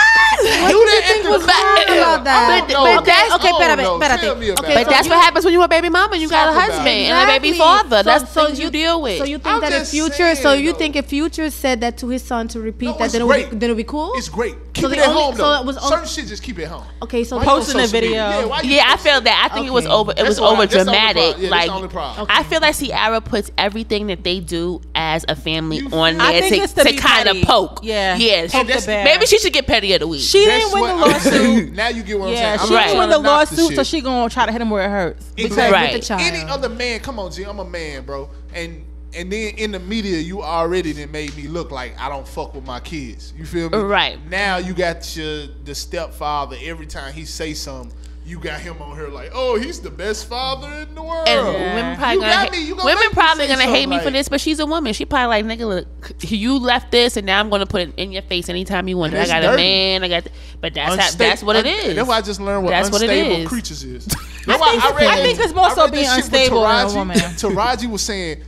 Not, 0.44 0.70
do 0.70 0.84
that 0.84 1.02
think 1.06 1.24
was 1.28 1.42
club. 1.44 1.56
wrong 1.88 1.98
about 1.98 2.24
that? 2.24 2.50
I 2.50 2.60
But- 2.60 2.68
know. 2.68 2.84
but 2.96 3.04
that's- 3.06 3.32
okay, 3.32 3.48
don't 3.48 3.60
espérate, 3.62 3.76
know. 3.82 3.98
espérate. 3.98 4.20
Tell 4.20 4.32
about 4.52 4.64
Okay, 4.64 4.72
it. 4.72 4.84
But 4.84 4.90
that's 4.90 5.08
what 5.08 5.18
happens 5.24 5.44
when 5.46 5.54
you 5.54 5.62
a 5.62 5.68
baby 5.68 5.88
mama 5.88 6.12
and 6.12 6.22
you 6.22 6.28
got 6.28 6.50
a 6.54 6.60
husband 6.60 6.86
it. 6.86 7.08
and 7.10 7.30
a 7.30 7.32
baby 7.32 7.56
father. 7.56 7.96
So- 7.98 8.02
That's 8.02 8.32
so 8.32 8.46
things 8.46 8.58
you, 8.60 8.70
deal 8.70 9.00
with. 9.00 9.18
So 9.18 9.24
you 9.24 9.38
think 9.38 9.54
I'm 9.54 9.60
that 9.62 9.72
if 9.72 9.78
just 9.80 9.90
future? 9.92 10.34
so 10.36 10.52
you 10.52 10.72
though. 10.72 10.78
think 10.78 10.96
if 10.96 11.06
future 11.06 11.50
said 11.50 11.80
that 11.80 11.96
to 11.98 12.08
his 12.08 12.22
son 12.22 12.46
to 12.48 12.60
repeat 12.60 12.86
No, 12.86 12.92
that, 12.98 13.10
then 13.12 13.22
it'll, 13.22 13.28
would 13.28 13.50
then 13.58 13.62
it 13.70 13.72
would 13.72 13.76
be 13.78 13.84
cool? 13.84 14.12
It's 14.16 14.28
great. 14.28 14.56
Keep 14.74 14.82
So 14.86 14.90
it 14.90 14.96
the 14.96 15.02
at 15.02 15.08
only- 15.08 15.22
home 15.22 15.36
so 15.36 15.42
though. 15.44 15.60
it 15.60 15.64
was 15.66 15.76
on- 15.76 15.88
Certain 15.88 16.08
shit 16.08 16.26
just 16.26 16.42
keep 16.42 16.58
it 16.58 16.66
home. 16.66 16.82
okay, 17.02 17.22
so 17.24 17.36
Why 17.36 17.44
Posting 17.44 17.80
a 17.80 17.86
social 17.86 18.00
media? 18.00 18.10
video. 18.32 18.48
Yeah, 18.48 18.60
yeah, 18.62 18.82
I 18.82 18.90
posting- 18.96 19.12
feel 19.12 19.20
that. 19.22 19.48
I 19.50 19.54
think 19.54 19.66
it 19.68 19.72
was 19.72 19.86
over. 19.86 20.10
It 20.10 20.16
That's 20.16 20.28
was 20.30 20.38
over 20.40 20.62
that's 20.66 20.72
the 20.74 20.80
only 20.80 20.92
dramatic. 20.92 21.22
problem. 21.22 21.42
Yeah, 21.44 21.48
that's 21.48 21.50
like 21.50 21.66
the 21.68 21.72
only 21.74 21.88
problem. 21.88 22.26
I 22.28 22.42
feel 22.42 22.60
like 22.60 22.76
Ciara 22.76 23.20
puts 23.20 23.50
everything 23.56 24.08
that 24.08 24.24
they 24.24 24.40
do 24.40 24.80
as 24.96 25.24
a 25.28 25.36
family 25.36 25.76
You 25.78 25.86
on 25.90 26.14
feel- 26.14 26.22
I 26.22 26.40
there 26.40 26.50
to, 26.50 26.66
to 26.74 26.84
to 26.84 26.92
kind 26.96 27.28
of 27.28 27.40
poke. 27.42 27.80
Yeah. 27.84 28.16
yeah. 28.16 28.46
Poke 28.48 28.68
she- 28.68 28.86
maybe 28.88 29.26
she 29.26 29.38
should 29.38 29.52
get 29.52 29.66
petty 29.68 29.92
of 29.92 30.00
the 30.00 30.08
week. 30.08 30.22
She 30.22 30.44
That's 30.44 30.64
didn't 30.72 30.80
win 30.82 30.98
the 30.98 31.06
lawsuit. 31.06 31.72
now 31.74 31.88
you 31.88 32.02
get 32.02 32.18
what 32.18 32.28
I'm 32.28 32.34
Yeah, 32.34 32.56
saying. 32.56 32.68
she 32.68 32.76
I'm 32.76 32.82
didn't 32.88 32.98
win 32.98 33.08
the 33.10 33.14
trying 33.14 33.22
to 33.22 33.22
knock 33.22 33.50
lawsuit, 33.50 33.76
so 33.76 33.82
she 33.84 34.00
gonna 34.00 34.28
try 34.28 34.46
to 34.46 34.52
hit 34.52 34.60
him 34.60 34.70
where 34.70 34.84
it 34.86 34.90
hurts. 34.90 35.26
Exactly. 35.36 35.72
Right. 35.72 35.92
with 35.92 36.02
the 36.02 36.06
child. 36.08 36.20
Any 36.22 36.42
other 36.50 36.68
man, 36.68 36.98
come 37.00 37.20
on, 37.20 37.30
G, 37.30 37.44
I'm 37.44 37.60
a 37.60 37.64
man, 37.64 38.04
bro. 38.04 38.28
And 38.52 38.84
and 39.16 39.32
then 39.32 39.54
in 39.56 39.70
the 39.72 39.80
media, 39.80 40.18
you 40.18 40.42
already 40.42 40.92
then 40.92 41.10
made 41.10 41.36
me 41.36 41.48
look 41.48 41.70
like 41.70 41.98
I 42.00 42.08
don't 42.08 42.26
fuck 42.26 42.54
with 42.54 42.66
my 42.66 42.80
kids. 42.80 43.32
You 43.36 43.44
feel 43.44 43.70
me? 43.70 43.78
Right. 43.78 44.18
Now 44.28 44.56
you 44.58 44.74
got 44.74 45.16
your 45.16 45.46
the 45.64 45.74
stepfather. 45.74 46.56
Every 46.62 46.86
time 46.86 47.12
he 47.12 47.24
say 47.24 47.54
something, 47.54 47.96
you 48.26 48.38
got 48.38 48.58
him 48.60 48.80
on 48.80 48.96
here 48.96 49.08
like, 49.08 49.30
oh, 49.34 49.58
he's 49.60 49.80
the 49.80 49.90
best 49.90 50.26
father 50.28 50.66
in 50.80 50.94
the 50.94 51.02
world. 51.02 51.28
And 51.28 51.46
women 51.46 51.96
probably 51.98 52.14
You 52.14 52.20
gonna, 52.22 52.32
got 52.32 52.42
hate, 52.44 52.52
me. 52.52 52.66
You 52.66 52.74
gonna 52.74 52.84
women 52.86 53.00
make 53.04 53.10
me 53.10 53.14
probably 53.14 53.46
gonna 53.48 53.62
hate 53.64 53.82
something 53.82 53.90
me 53.98 53.98
for 54.04 54.10
this, 54.10 54.28
but 54.30 54.40
she's 54.40 54.60
a 54.60 54.66
woman. 54.66 54.94
She 54.94 55.04
probably 55.04 55.42
like 55.42 55.58
nigga, 55.58 55.68
look, 55.68 55.86
you 56.30 56.58
left 56.58 56.90
this, 56.90 57.18
and 57.18 57.26
now 57.26 57.38
I'm 57.38 57.50
gonna 57.50 57.66
put 57.66 57.82
it 57.82 57.94
in 57.98 58.12
your 58.12 58.22
face 58.22 58.48
anytime 58.48 58.88
you 58.88 58.96
want. 58.96 59.12
it. 59.12 59.18
I 59.18 59.20
It's 59.22 59.30
got 59.30 59.44
a 59.44 59.56
man. 59.56 60.04
I 60.04 60.08
got, 60.08 60.26
but 60.62 60.72
that's 60.72 60.94
how, 60.96 61.02
Unsta- 61.10 61.18
that's 61.18 61.42
what 61.42 61.56
it 61.56 61.66
un- 61.66 61.72
is. 61.90 61.96
That's 61.96 62.08
why 62.08 62.16
I 62.16 62.22
just 62.22 62.40
learned 62.40 62.64
what 62.64 62.70
That's 62.70 62.90
what 62.90 63.02
it 63.02 63.10
unstable 63.10 63.42
is. 63.42 63.48
creatures 63.48 63.84
is. 63.84 64.08
I 64.16 64.18
That's 64.46 64.60
why 64.60 64.70
think- 64.78 64.98
read 65.00 65.06
I 65.08 65.16
think 65.22 65.38
it's 65.40 65.54
more 65.54 65.70
so 65.70 65.90
being 65.90 66.06
unstable 66.08 66.62
than 66.62 66.70
a 66.70 66.88
Taraji. 66.88 66.94
woman. 66.96 67.16
Taraji 67.18 67.90
was 67.90 68.00
saying, 68.02 68.42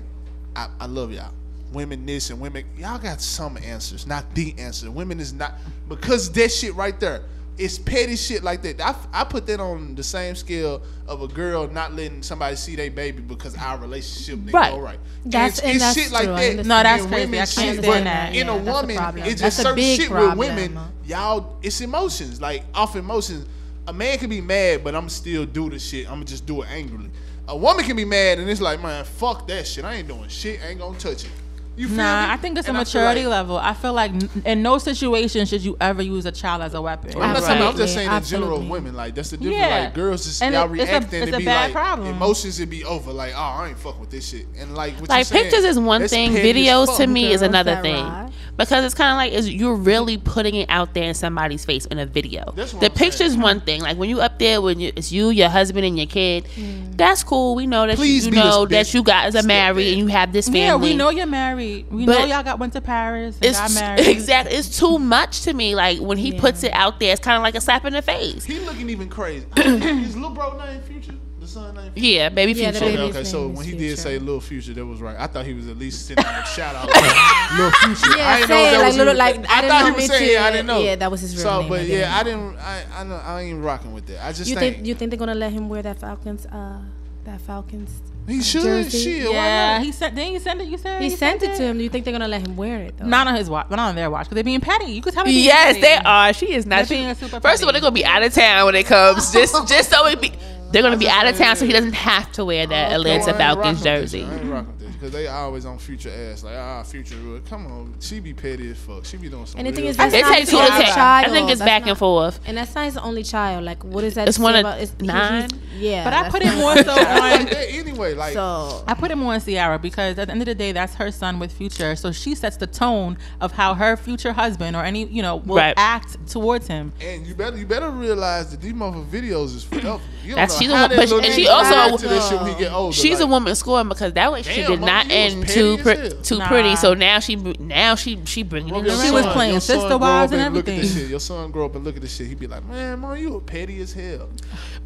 I, 0.57 0.69
I 0.81 0.87
love 0.87 1.13
y'all. 1.13 1.33
Women 1.73 2.07
this 2.07 2.31
and 2.31 2.41
women, 2.41 2.65
y'all 2.79 2.99
got 2.99 3.21
some 3.21 3.57
answers, 3.59 4.07
not 4.07 4.35
the 4.35 4.55
answer. 4.59 4.91
Women 4.91 5.21
is 5.21 5.33
not 5.33 5.55
because 5.89 6.31
that 6.33 6.51
shit 6.51 6.75
right 6.75 6.99
there. 6.99 7.23
It's 7.59 7.79
petty 7.79 8.17
shit 8.17 8.43
like 8.43 8.61
that. 8.63 8.81
I, 8.83 8.95
I 9.15 9.25
put 9.25 9.47
that 9.47 9.61
on 9.61 9.95
the 9.95 10.03
same 10.03 10.35
scale 10.35 10.83
of 11.09 11.23
a 11.23 11.29
girl 11.29 11.67
not 11.69 11.95
letting 11.95 12.23
somebody 12.23 12.55
see 12.55 12.77
their 12.77 12.91
baby 12.91 13.23
because 13.23 13.57
our 13.57 13.79
relationship 13.79 14.41
didn't 14.45 14.53
Right. 14.55 14.73
go 14.73 14.79
right. 14.79 14.99
That's- 15.25 15.59
it's, 15.59 15.61
and 15.61 15.71
it's 15.77 15.85
that's 15.85 15.99
shit 15.99 16.13
like 16.13 16.25
true. 16.25 16.35
I 16.35 16.55
that. 16.57 16.67
No, 16.67 16.83
that's 16.83 17.07
crazy. 17.07 17.25
women 17.27 17.41
I 17.41 17.45
shit, 17.47 17.65
can't 17.65 17.77
but 17.79 17.85
stand 17.85 18.07
that. 18.07 18.29
In 18.35 18.47
Yeah, 18.47 18.55
a 18.55 18.63
that's 18.63 18.69
a 18.69 18.73
woman, 18.73 19.19
it's 19.27 19.41
just 19.41 19.59
a 19.59 19.63
certain 19.63 19.77
big 19.77 20.01
shit 20.01 20.11
problem. 20.11 20.39
with 20.39 20.49
women. 20.51 20.79
Y'all, 21.07 21.57
it's 21.63 21.81
emotions. 21.81 22.41
Like 22.43 22.63
off 22.75 22.95
emotions. 22.95 23.47
A 23.89 23.93
man 23.93 24.19
can 24.19 24.29
be 24.29 24.41
mad, 24.43 24.85
but 24.85 24.95
I'm 24.95 25.09
still 25.09 25.47
do 25.47 25.71
the 25.71 25.79
shit. 25.79 26.07
I'm 26.07 26.15
gonna 26.17 26.25
just 26.27 26.45
do 26.45 26.61
it 26.63 26.69
angrily. 26.71 27.09
A 27.49 27.57
woman 27.57 27.85
can 27.85 27.95
be 27.95 28.05
mad 28.05 28.39
and 28.39 28.51
it's 28.51 28.61
like, 28.61 28.83
man, 28.83 29.05
fuck 29.05 29.47
that 29.47 29.67
shit. 29.67 29.85
I 29.85 29.95
ain't 29.95 30.09
doing 30.09 30.29
shit. 30.29 30.61
I 30.63 30.69
ain't 30.69 30.81
gonna 30.81 30.99
touch 30.99 31.25
it. 31.25 31.31
You 31.77 31.89
feel 31.89 31.97
me? 31.99 32.03
Nah, 32.03 32.33
I 32.33 32.37
think 32.39 32.57
it's 32.59 32.67
a 32.67 32.71
And 32.71 32.79
I 32.79 32.81
maturity 32.81 33.23
like- 33.25 33.31
level. 33.31 33.59
I 33.59 33.75
feel 33.75 33.93
like 33.93 34.13
in 34.47 34.63
no 34.63 34.79
situation 34.79 35.45
should 35.47 35.63
you 35.63 35.77
ever 35.81 36.03
use 36.03 36.25
a 36.25 36.33
child 36.33 36.63
as 36.63 36.73
a 36.75 36.81
weapon. 36.81 37.11
I'm 37.15 37.35
not 37.35 37.43
talking 37.43 37.63
I'm 37.63 37.77
just 37.77 37.81
Absolutely, 37.81 37.89
saying 37.89 38.11
in 38.13 38.23
general 38.25 38.61
women. 38.63 38.95
Like 38.95 39.15
that's 39.15 39.31
the 39.31 39.37
difference. 39.37 39.59
Yeah. 39.59 39.79
Like 39.85 39.95
girls 39.95 40.25
just 40.25 40.43
And 40.43 40.55
y'all 40.55 40.73
it- 40.75 40.81
it's 40.81 40.91
a- 40.91 40.93
reacting 40.95 41.23
it's 41.23 41.31
to 41.31 41.37
a 41.37 41.39
be 41.39 41.45
bad 41.45 41.63
like 41.65 41.73
problem. 41.73 42.09
emotions 42.09 42.59
would 42.61 42.71
be 42.71 42.85
over. 42.85 43.13
Like, 43.13 43.33
oh, 43.37 43.41
I 43.41 43.69
ain't 43.69 43.79
fuck 43.79 44.01
with 44.01 44.11
this 44.11 44.29
shit. 44.29 44.47
And 44.59 44.75
like 44.75 44.95
what 44.95 45.03
you 45.03 45.07
like 45.09 45.27
saying, 45.27 45.43
pictures 45.45 45.65
is 45.65 45.79
one 45.79 46.09
thing 46.09 46.33
videos 46.33 46.87
fuck. 46.87 46.97
to 46.99 47.07
me 47.07 47.33
is 47.33 47.43
another 47.43 47.77
thing 47.83 48.05
ride. 48.05 48.33
because 48.57 48.85
it's 48.85 48.95
kind 48.95 49.11
of 49.11 49.17
like 49.19 49.33
is 49.33 49.51
you're 49.51 49.75
really 49.77 50.17
putting 50.17 50.55
it 50.55 50.71
out 50.71 50.95
there 50.95 51.05
in 51.05 51.15
somebody's 51.15 51.65
face 51.65 51.85
in 51.87 51.99
a 51.99 52.07
video 52.07 52.53
the 52.53 52.63
I'm 52.87 52.91
picture's 52.93 53.33
saying. 53.33 53.41
one 53.41 53.61
thing 53.61 53.83
like 53.83 53.99
when 53.99 54.09
you 54.09 54.21
up 54.21 54.39
there 54.39 54.63
when 54.63 54.81
you, 54.81 54.93
it's 54.97 55.13
you 55.13 55.29
your 55.31 55.49
husband 55.51 55.85
and 55.85 55.97
your 55.99 56.07
kid 56.07 56.45
mm. 56.57 56.97
that's 56.97 57.23
cool 57.23 57.55
we 57.55 57.67
know 57.67 57.87
that 57.87 57.97
Please 57.97 58.27
you, 58.27 58.33
you 58.33 58.39
know 58.39 58.65
that 58.67 58.93
you 58.95 59.03
guys 59.03 59.35
are 59.37 59.43
married 59.43 59.89
and 59.89 59.99
you 59.99 60.07
have 60.07 60.33
this 60.33 60.47
family 60.47 60.61
Yeah, 60.61 60.77
we 60.77 60.95
know 60.95 61.11
you're 61.11 61.27
married. 61.27 61.66
We 61.91 62.07
But 62.07 62.19
know 62.21 62.25
y'all 62.27 62.43
got 62.43 62.59
went 62.59 62.73
to 62.75 62.81
Paris 62.81 63.37
and 63.37 63.45
it's 63.45 63.59
got 63.59 63.73
married. 63.75 64.07
exactly 64.07 64.57
it's 64.57 64.79
too 64.79 64.99
much 64.99 65.43
to 65.43 65.53
me 65.55 65.75
like 65.75 65.99
when 66.01 66.19
he 66.19 66.39
puts 66.39 66.63
it 66.65 66.73
out 66.73 66.99
there 67.01 67.13
it's 67.13 67.21
kind 67.21 67.37
of 67.37 67.43
like 67.43 67.55
a 67.55 67.61
slap 67.61 67.85
in 67.85 67.93
the 67.93 68.03
face 68.03 68.45
He 68.45 68.59
looking 68.61 68.89
even 68.91 69.09
crazy. 69.09 69.47
His 69.57 70.15
little 70.17 70.31
bro 70.31 70.57
name 70.59 70.81
Future. 70.83 71.15
The 71.41 71.47
son 71.47 71.75
name. 71.77 71.93
Future? 71.93 72.07
yeah 72.09 72.29
baby 72.29 72.53
Yeah, 72.53 72.71
future 72.73 72.87
Okay, 72.87 72.99
okay. 73.03 73.25
So 73.25 73.47
when 73.47 73.57
when 73.57 73.67
is 73.67 73.73
he 73.73 73.79
did 73.79 73.99
say 73.99 74.19
little 74.19 74.41
Future, 74.41 74.75
that 74.75 74.85
was 74.87 75.01
right. 75.01 75.17
I 75.19 75.27
thought 75.29 75.45
he 75.47 75.55
was 75.55 75.69
at 75.69 75.77
least 75.79 76.07
sending 76.07 76.25
a 76.25 76.45
shout 76.47 76.75
out 76.75 76.89
like 76.89 77.53
Lil 77.59 77.71
Future. 77.71 78.17
Yeah, 78.19 78.29
I 78.29 78.37
didn't 78.41 78.49
know 78.51 78.63
that 78.65 78.79
like 78.79 78.87
was 78.89 78.97
little- 78.97 79.13
his- 79.13 79.19
like, 79.19 79.35
I 79.37 79.39
I 79.39 79.61
didn't 79.61 79.71
thought 79.71 79.81
know 79.81 79.87
he 79.87 79.93
was 79.95 80.07
saying. 80.07 80.33
Yeah, 80.33 80.45
I 80.45 80.51
didn't 80.51 80.67
know. 80.67 80.83
yeah, 80.83 80.97
that 80.97 81.11
was 81.11 81.21
his 81.21 81.35
real 81.37 81.43
so, 81.45 81.61
name, 81.61 81.69
but 81.69 81.81
I 81.81 81.83
yeah, 81.85 81.95
didn't. 81.95 82.13
I 82.13 82.23
didn't. 82.25 82.59
I 82.59 83.01
I, 83.01 83.05
know, 83.05 83.17
I 83.25 83.41
ain't 83.43 83.63
rocking 83.63 83.93
with 83.95 84.07
that. 84.07 84.25
I 84.27 84.33
just 84.33 84.49
You 84.51 84.57
think, 84.57 84.77
think 84.77 84.87
you 84.89 84.95
think 84.95 85.11
they're 85.11 85.19
gonna 85.19 85.35
let 85.35 85.53
him 85.53 85.69
wear 85.69 85.83
that 85.83 85.99
Falcons 86.01 86.47
uh 86.47 86.79
that 87.25 87.41
Falcons? 87.43 87.91
He 88.27 88.43
should. 88.43 88.63
jersey? 88.63 88.99
Shit, 89.21 89.29
why 89.29 89.35
yeah, 89.35 89.77
not? 89.79 89.87
he 89.87 89.93
sent. 89.93 90.15
Didn't 90.15 90.33
he 90.33 90.39
send 90.39 90.61
it? 90.61 90.69
You 90.69 90.79
said 90.79 91.03
He 91.03 91.11
sent 91.11 91.43
it 91.43 91.57
to 91.57 91.63
him. 91.63 91.79
Do 91.79 91.85
you 91.85 91.91
think 91.91 92.05
they're 92.05 92.13
gonna 92.13 92.29
let 92.29 92.47
him 92.47 92.57
wear 92.57 92.79
it 92.83 92.97
though? 92.99 93.07
Not 93.07 93.27
on 93.27 93.35
his 93.37 93.49
watch, 93.49 93.67
but 93.69 93.77
not 93.77 93.89
on 93.91 93.95
their 93.97 94.11
watch 94.11 94.27
because 94.27 94.35
they're 94.35 94.45
being 94.45 94.61
petty. 94.61 94.93
You 94.93 95.01
could 95.03 95.15
tell. 95.15 95.25
me 95.25 95.31
being 95.33 95.45
Yes, 95.45 95.77
petty. 95.77 95.81
they 95.83 95.97
are. 95.97 96.33
She 96.33 96.53
is 96.53 96.67
not. 96.67 96.77
They're 96.77 96.87
She, 96.87 96.95
being 96.97 97.15
super 97.15 97.41
first 97.41 97.63
of 97.63 97.67
all, 97.69 97.73
they're 97.73 97.81
gonna 97.81 97.93
be 97.93 98.05
out 98.05 98.23
of 98.23 98.33
town 98.35 98.67
when 98.67 98.75
it 98.75 98.87
comes. 98.87 99.33
Just, 99.33 99.69
just 99.69 99.91
so 99.91 100.07
it 100.07 100.21
be. 100.21 100.33
They're 100.73 100.83
gonna 100.83 100.97
be 100.97 101.09
out 101.09 101.27
of 101.27 101.37
town, 101.39 101.57
so 101.57 101.65
he 101.65 101.73
doesn't 101.73 101.93
have 101.95 102.31
to 102.33 102.45
wear 102.45 102.67
that 102.67 102.87
Okay, 102.87 102.95
Atlanta 102.95 103.19
well, 103.19 103.29
I 103.29 103.31
ain't 103.31 103.39
Falcons 103.39 103.79
rocking 103.85 104.01
with 104.03 104.11
this. 104.11 104.13
jersey. 104.13 104.86
I 105.03 105.07
ain't 105.07 105.09
rocking 105.09 105.11
with 105.11 105.13
this 105.13 105.13
because 105.13 105.13
they 105.13 105.27
always 105.29 105.67
on 105.67 105.79
Future 105.79 106.11
ass 106.11 106.43
like 106.45 106.55
ah 106.57 106.83
Future. 106.83 107.17
well, 107.25 107.41
Come 107.49 107.67
on, 107.67 107.95
she 108.01 108.21
be 108.21 108.33
petty 108.33 108.71
as 108.71 108.79
fuck. 108.79 109.05
She 109.05 109.17
be 109.17 109.29
doing 109.29 109.47
some. 109.47 109.59
And 109.59 109.69
the 109.69 109.73
thing 109.73 109.85
is, 109.87 109.97
shit. 109.97 109.99
that's 109.99 110.15
It 110.15 110.23
not 110.23 110.29
takes 110.35 110.41
his 110.41 110.51
two 110.51 110.57
to 110.67 110.73
only 110.73 110.85
take. 110.85 110.97
I 110.97 111.29
think 111.29 111.51
it's 111.51 111.59
That's 111.61 111.69
back 111.69 111.83
not- 111.83 111.89
and 111.91 111.99
forth. 111.99 112.41
And 112.47 112.57
that's 112.57 112.75
not 112.75 112.85
his 112.87 112.97
only 112.97 113.23
child. 113.23 113.65
Like, 113.65 113.85
what 113.85 114.05
is 114.05 114.15
that? 114.15 114.29
It's 114.29 114.37
say 114.39 114.43
one 114.43 114.55
of 114.55 114.61
about- 114.61 114.81
it's- 114.81 114.95
he- 115.01 115.07
nine? 115.07 115.49
Yeah, 115.79 116.05
But 116.05 116.13
I 116.15 116.31
put 116.31 116.43
it 116.43 116.55
more 116.57 116.75
so 116.77 116.91
on. 116.93 116.97
that 117.47 117.67
anyway. 117.71 118.15
Like 118.15 118.33
So 118.35 118.83
I 118.87 118.95
put 118.95 119.11
it 119.11 119.17
more 119.17 119.35
on 119.35 119.41
Ciara 119.41 119.79
because 119.79 120.19
at 120.19 120.27
the 120.29 120.33
end 120.33 120.41
of 120.43 120.47
the 120.47 120.55
day, 120.55 120.73
that's 120.73 120.95
her 120.95 121.11
son 121.11 121.39
with 121.39 121.53
future. 121.53 121.95
So 121.97 122.13
she 122.13 122.35
sets 122.35 122.57
the 122.57 122.67
tone 122.67 123.19
of 123.41 123.53
how 123.53 123.75
her 123.75 123.97
future 123.97 124.33
husband 124.33 124.75
or 124.77 124.85
any 124.85 125.05
you 125.07 125.23
know 125.23 125.37
will 125.37 125.57
Right. 125.57 125.75
act 125.77 126.17
towards 126.31 126.67
him. 126.67 126.93
And 127.01 127.27
you 127.27 127.35
better 127.35 127.57
you 127.59 127.67
better 127.67 127.91
realize 127.91 128.51
that 128.53 128.61
these 128.63 128.73
motherfucking 128.73 129.07
videos 129.11 129.55
is 129.57 129.65
forever. 129.65 130.01
You 130.25 130.31
don't 130.31 130.37
That's 130.37 130.59
she's 130.59 130.71
a 130.71 130.77
How 130.77 130.83
wo- 130.85 130.89
that 130.89 130.97
but 130.97 131.09
little 131.09 131.19
and 131.25 131.35
she 131.35 131.45
nigga 131.45 131.51
also 131.53 131.75
add 131.75 131.99
to 131.99 132.09
this 132.09 132.29
shit 132.29 132.41
when 132.41 132.53
he 132.55 132.59
get 132.59 132.73
older, 132.73 132.97
she's 132.97 133.21
a 133.21 133.27
woman 133.27 133.55
scoring 133.55 133.89
because 133.89 134.13
that 134.15 134.33
way 134.33 134.43
she 134.43 134.63
did 134.63 134.81
mama, 134.81 134.86
not 134.87 135.07
you 135.07 135.13
was 135.25 135.33
end 135.35 135.43
petty 135.47 135.55
too 135.55 135.77
as 135.77 135.83
pre- 135.83 136.23
too 136.23 136.39
Nah. 136.39 136.49
pretty. 136.49 136.77
So 136.77 136.95
now 136.95 137.19
she 137.21 137.37
now 137.37 137.95
she 137.95 138.21
she 138.25 138.43
bringing 138.43 138.75
it 138.75 138.85
Your 138.85 138.95
around. 138.95 139.07
She 139.07 139.11
was 139.13 139.27
playing 139.27 139.61
sister 139.61 139.89
grow 139.89 139.97
wives 139.99 140.33
and 140.33 140.55
Look 140.55 140.61
at 140.63 140.67
this 140.67 140.79
everything. 140.79 141.03
shit. 141.03 141.11
Your 141.11 141.21
son 141.21 141.51
grow 141.51 141.67
up 141.67 141.75
and 141.75 141.85
look 141.85 141.97
at 141.97 142.03
this 142.03 142.15
shit. 142.17 142.27
He'd 142.29 142.39
be 142.39 142.47
like, 142.47 142.65
man, 142.67 143.01
mom, 143.01 143.17
you 143.17 143.35
a 143.37 143.41
petty 143.41 143.81
as 143.81 143.93
hell. 143.93 144.29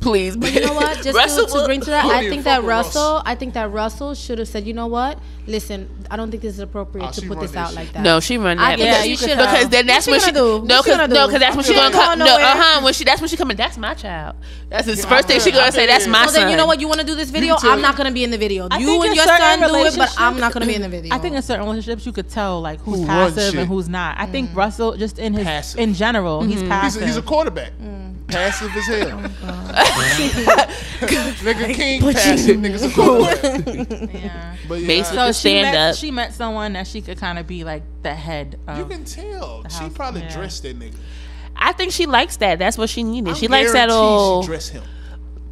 Please, 0.00 0.36
But 0.36 0.52
you 0.54 0.60
know 0.60 0.72
what? 0.74 0.96
Just 1.02 1.14
Russell 1.16 1.46
to, 1.46 1.58
to 1.60 1.64
bring 1.66 1.80
to 1.82 1.90
that, 1.90 2.04
I 2.06 2.28
think 2.28 2.44
that 2.44 2.62
with 2.62 2.68
Russell, 2.70 3.22
I 3.26 3.34
think 3.34 3.54
that 3.54 3.70
Russell 3.70 4.14
should 4.14 4.38
have 4.38 4.48
said, 4.48 4.66
you 4.66 4.72
know 4.72 4.86
what? 4.86 5.18
Listen, 5.46 5.88
I 6.10 6.16
don't 6.16 6.30
think 6.30 6.42
this 6.42 6.54
is 6.54 6.60
appropriate 6.60 7.06
Oh, 7.06 7.10
to 7.12 7.26
put 7.28 7.38
this 7.40 7.54
out 7.54 7.68
shit. 7.68 7.76
like 7.76 7.92
that. 7.92 8.02
No, 8.02 8.18
she 8.20 8.36
run 8.36 8.58
I 8.58 8.70
that. 8.76 8.78
think 8.78 8.86
Yeah, 8.90 9.04
you 9.04 9.16
should 9.16 9.28
because 9.38 9.68
then 9.68 9.86
that's 9.86 10.06
what, 10.08 10.20
she 10.20 10.26
she 10.26 10.32
gonna 10.32 10.58
do? 10.60 10.66
no 10.66 10.82
because 10.82 11.08
no 11.08 11.26
because 11.26 11.40
that's 11.40 11.54
when 11.56 11.64
she 11.64 11.70
She 11.70 11.74
gonna 11.76 11.86
ain't 11.86 11.94
come 11.94 12.06
going 12.06 12.18
no 12.18 12.24
nowhere. 12.26 12.44
uh 12.44 12.54
huh 12.56 12.80
when 12.84 12.92
she 12.94 13.04
that's 13.04 13.20
when 13.20 13.28
she 13.28 13.36
coming 13.36 13.56
that's 13.56 13.78
my 13.78 13.94
child 13.94 14.34
that's 14.68 14.86
his 14.86 14.98
Yeah, 14.98 15.08
first 15.08 15.24
I 15.24 15.28
thing 15.28 15.40
she 15.40 15.50
gonna 15.52 15.70
say 15.72 15.86
that's 15.86 16.06
my 16.06 16.20
is. 16.22 16.26
Well, 16.26 16.34
son. 16.34 16.42
then 16.42 16.50
you 16.50 16.56
know 16.56 16.66
what? 16.66 16.80
You 16.80 16.88
want 16.88 17.00
to 17.00 17.06
do 17.06 17.14
this 17.14 17.30
video? 17.30 17.54
I'm 17.62 17.80
not 17.80 17.96
gonna 17.96 18.10
be 18.12 18.24
in 18.24 18.30
the 18.30 18.38
video. 18.38 18.66
I 18.70 18.78
you 18.78 18.86
think 18.86 19.02
and 19.04 19.10
in 19.10 19.14
your 19.16 19.24
certain 19.24 19.60
son 19.60 19.68
do 19.72 19.74
it, 19.86 19.96
but 19.96 20.14
I'm 20.18 20.38
not 20.40 20.52
gonna 20.52 20.66
be 20.66 20.74
in 20.74 20.82
the 20.82 20.88
video. 20.88 21.14
I 21.14 21.18
think 21.18 21.36
in 21.36 21.42
certain 21.42 21.64
relationships 21.66 22.04
you 22.06 22.12
could 22.12 22.28
tell 22.28 22.60
like 22.60 22.80
who's 22.80 23.04
passive 23.04 23.54
and 23.58 23.68
who's 23.68 23.88
not. 23.88 24.18
I 24.18 24.26
think 24.26 24.50
mm. 24.50 24.56
Russell 24.56 24.96
just 24.96 25.18
in 25.18 25.32
his 25.34 25.74
in 25.76 25.94
general 25.94 26.42
he's 26.42 26.60
He's 26.60 26.68
passive. 26.68 27.02
he's 27.04 27.16
a 27.16 27.22
quarterback. 27.22 27.72
Mm. 27.80 28.26
Passive 28.28 28.70
as 28.76 28.86
hell. 28.86 29.30
Oh, 31.02 31.06
Nigga 31.42 31.74
King 31.74 32.00
passive. 32.00 32.56
Niggas 32.58 32.90
a 32.90 32.94
quarterback. 32.94 34.12
yeah. 34.14 34.56
But 34.68 34.80
yeah, 34.80 34.86
Basically- 34.86 35.16
So 35.18 35.26
the 35.26 35.32
she 35.32 35.62
met, 35.62 35.72
stand-up. 35.72 35.96
She 36.00 36.10
met 36.10 36.34
someone 36.34 36.72
that 36.72 36.86
she 36.86 37.00
could 37.02 37.18
kind 37.18 37.38
of 37.38 37.46
be 37.46 37.64
like 37.64 37.82
the 38.02 38.14
head 38.14 38.58
of. 38.66 38.78
you 38.78 38.86
can 38.86 39.04
tell. 39.04 39.64
She 39.68 39.88
probably 39.90 40.22
yeah. 40.22 40.34
dressed 40.34 40.62
that 40.64 40.78
nigga. 40.78 40.96
I 41.56 41.72
think 41.72 41.92
she 41.92 42.06
likes 42.06 42.36
that. 42.38 42.58
That's 42.58 42.78
what 42.78 42.88
she 42.88 43.02
needed. 43.02 43.30
I 43.30 43.34
she 43.34 43.48
likes 43.48 43.72
that 43.72 43.88
guarantee 43.88 43.94
old 43.94 44.44
She 44.44 44.48
dress 44.48 44.68
him. 44.68 44.82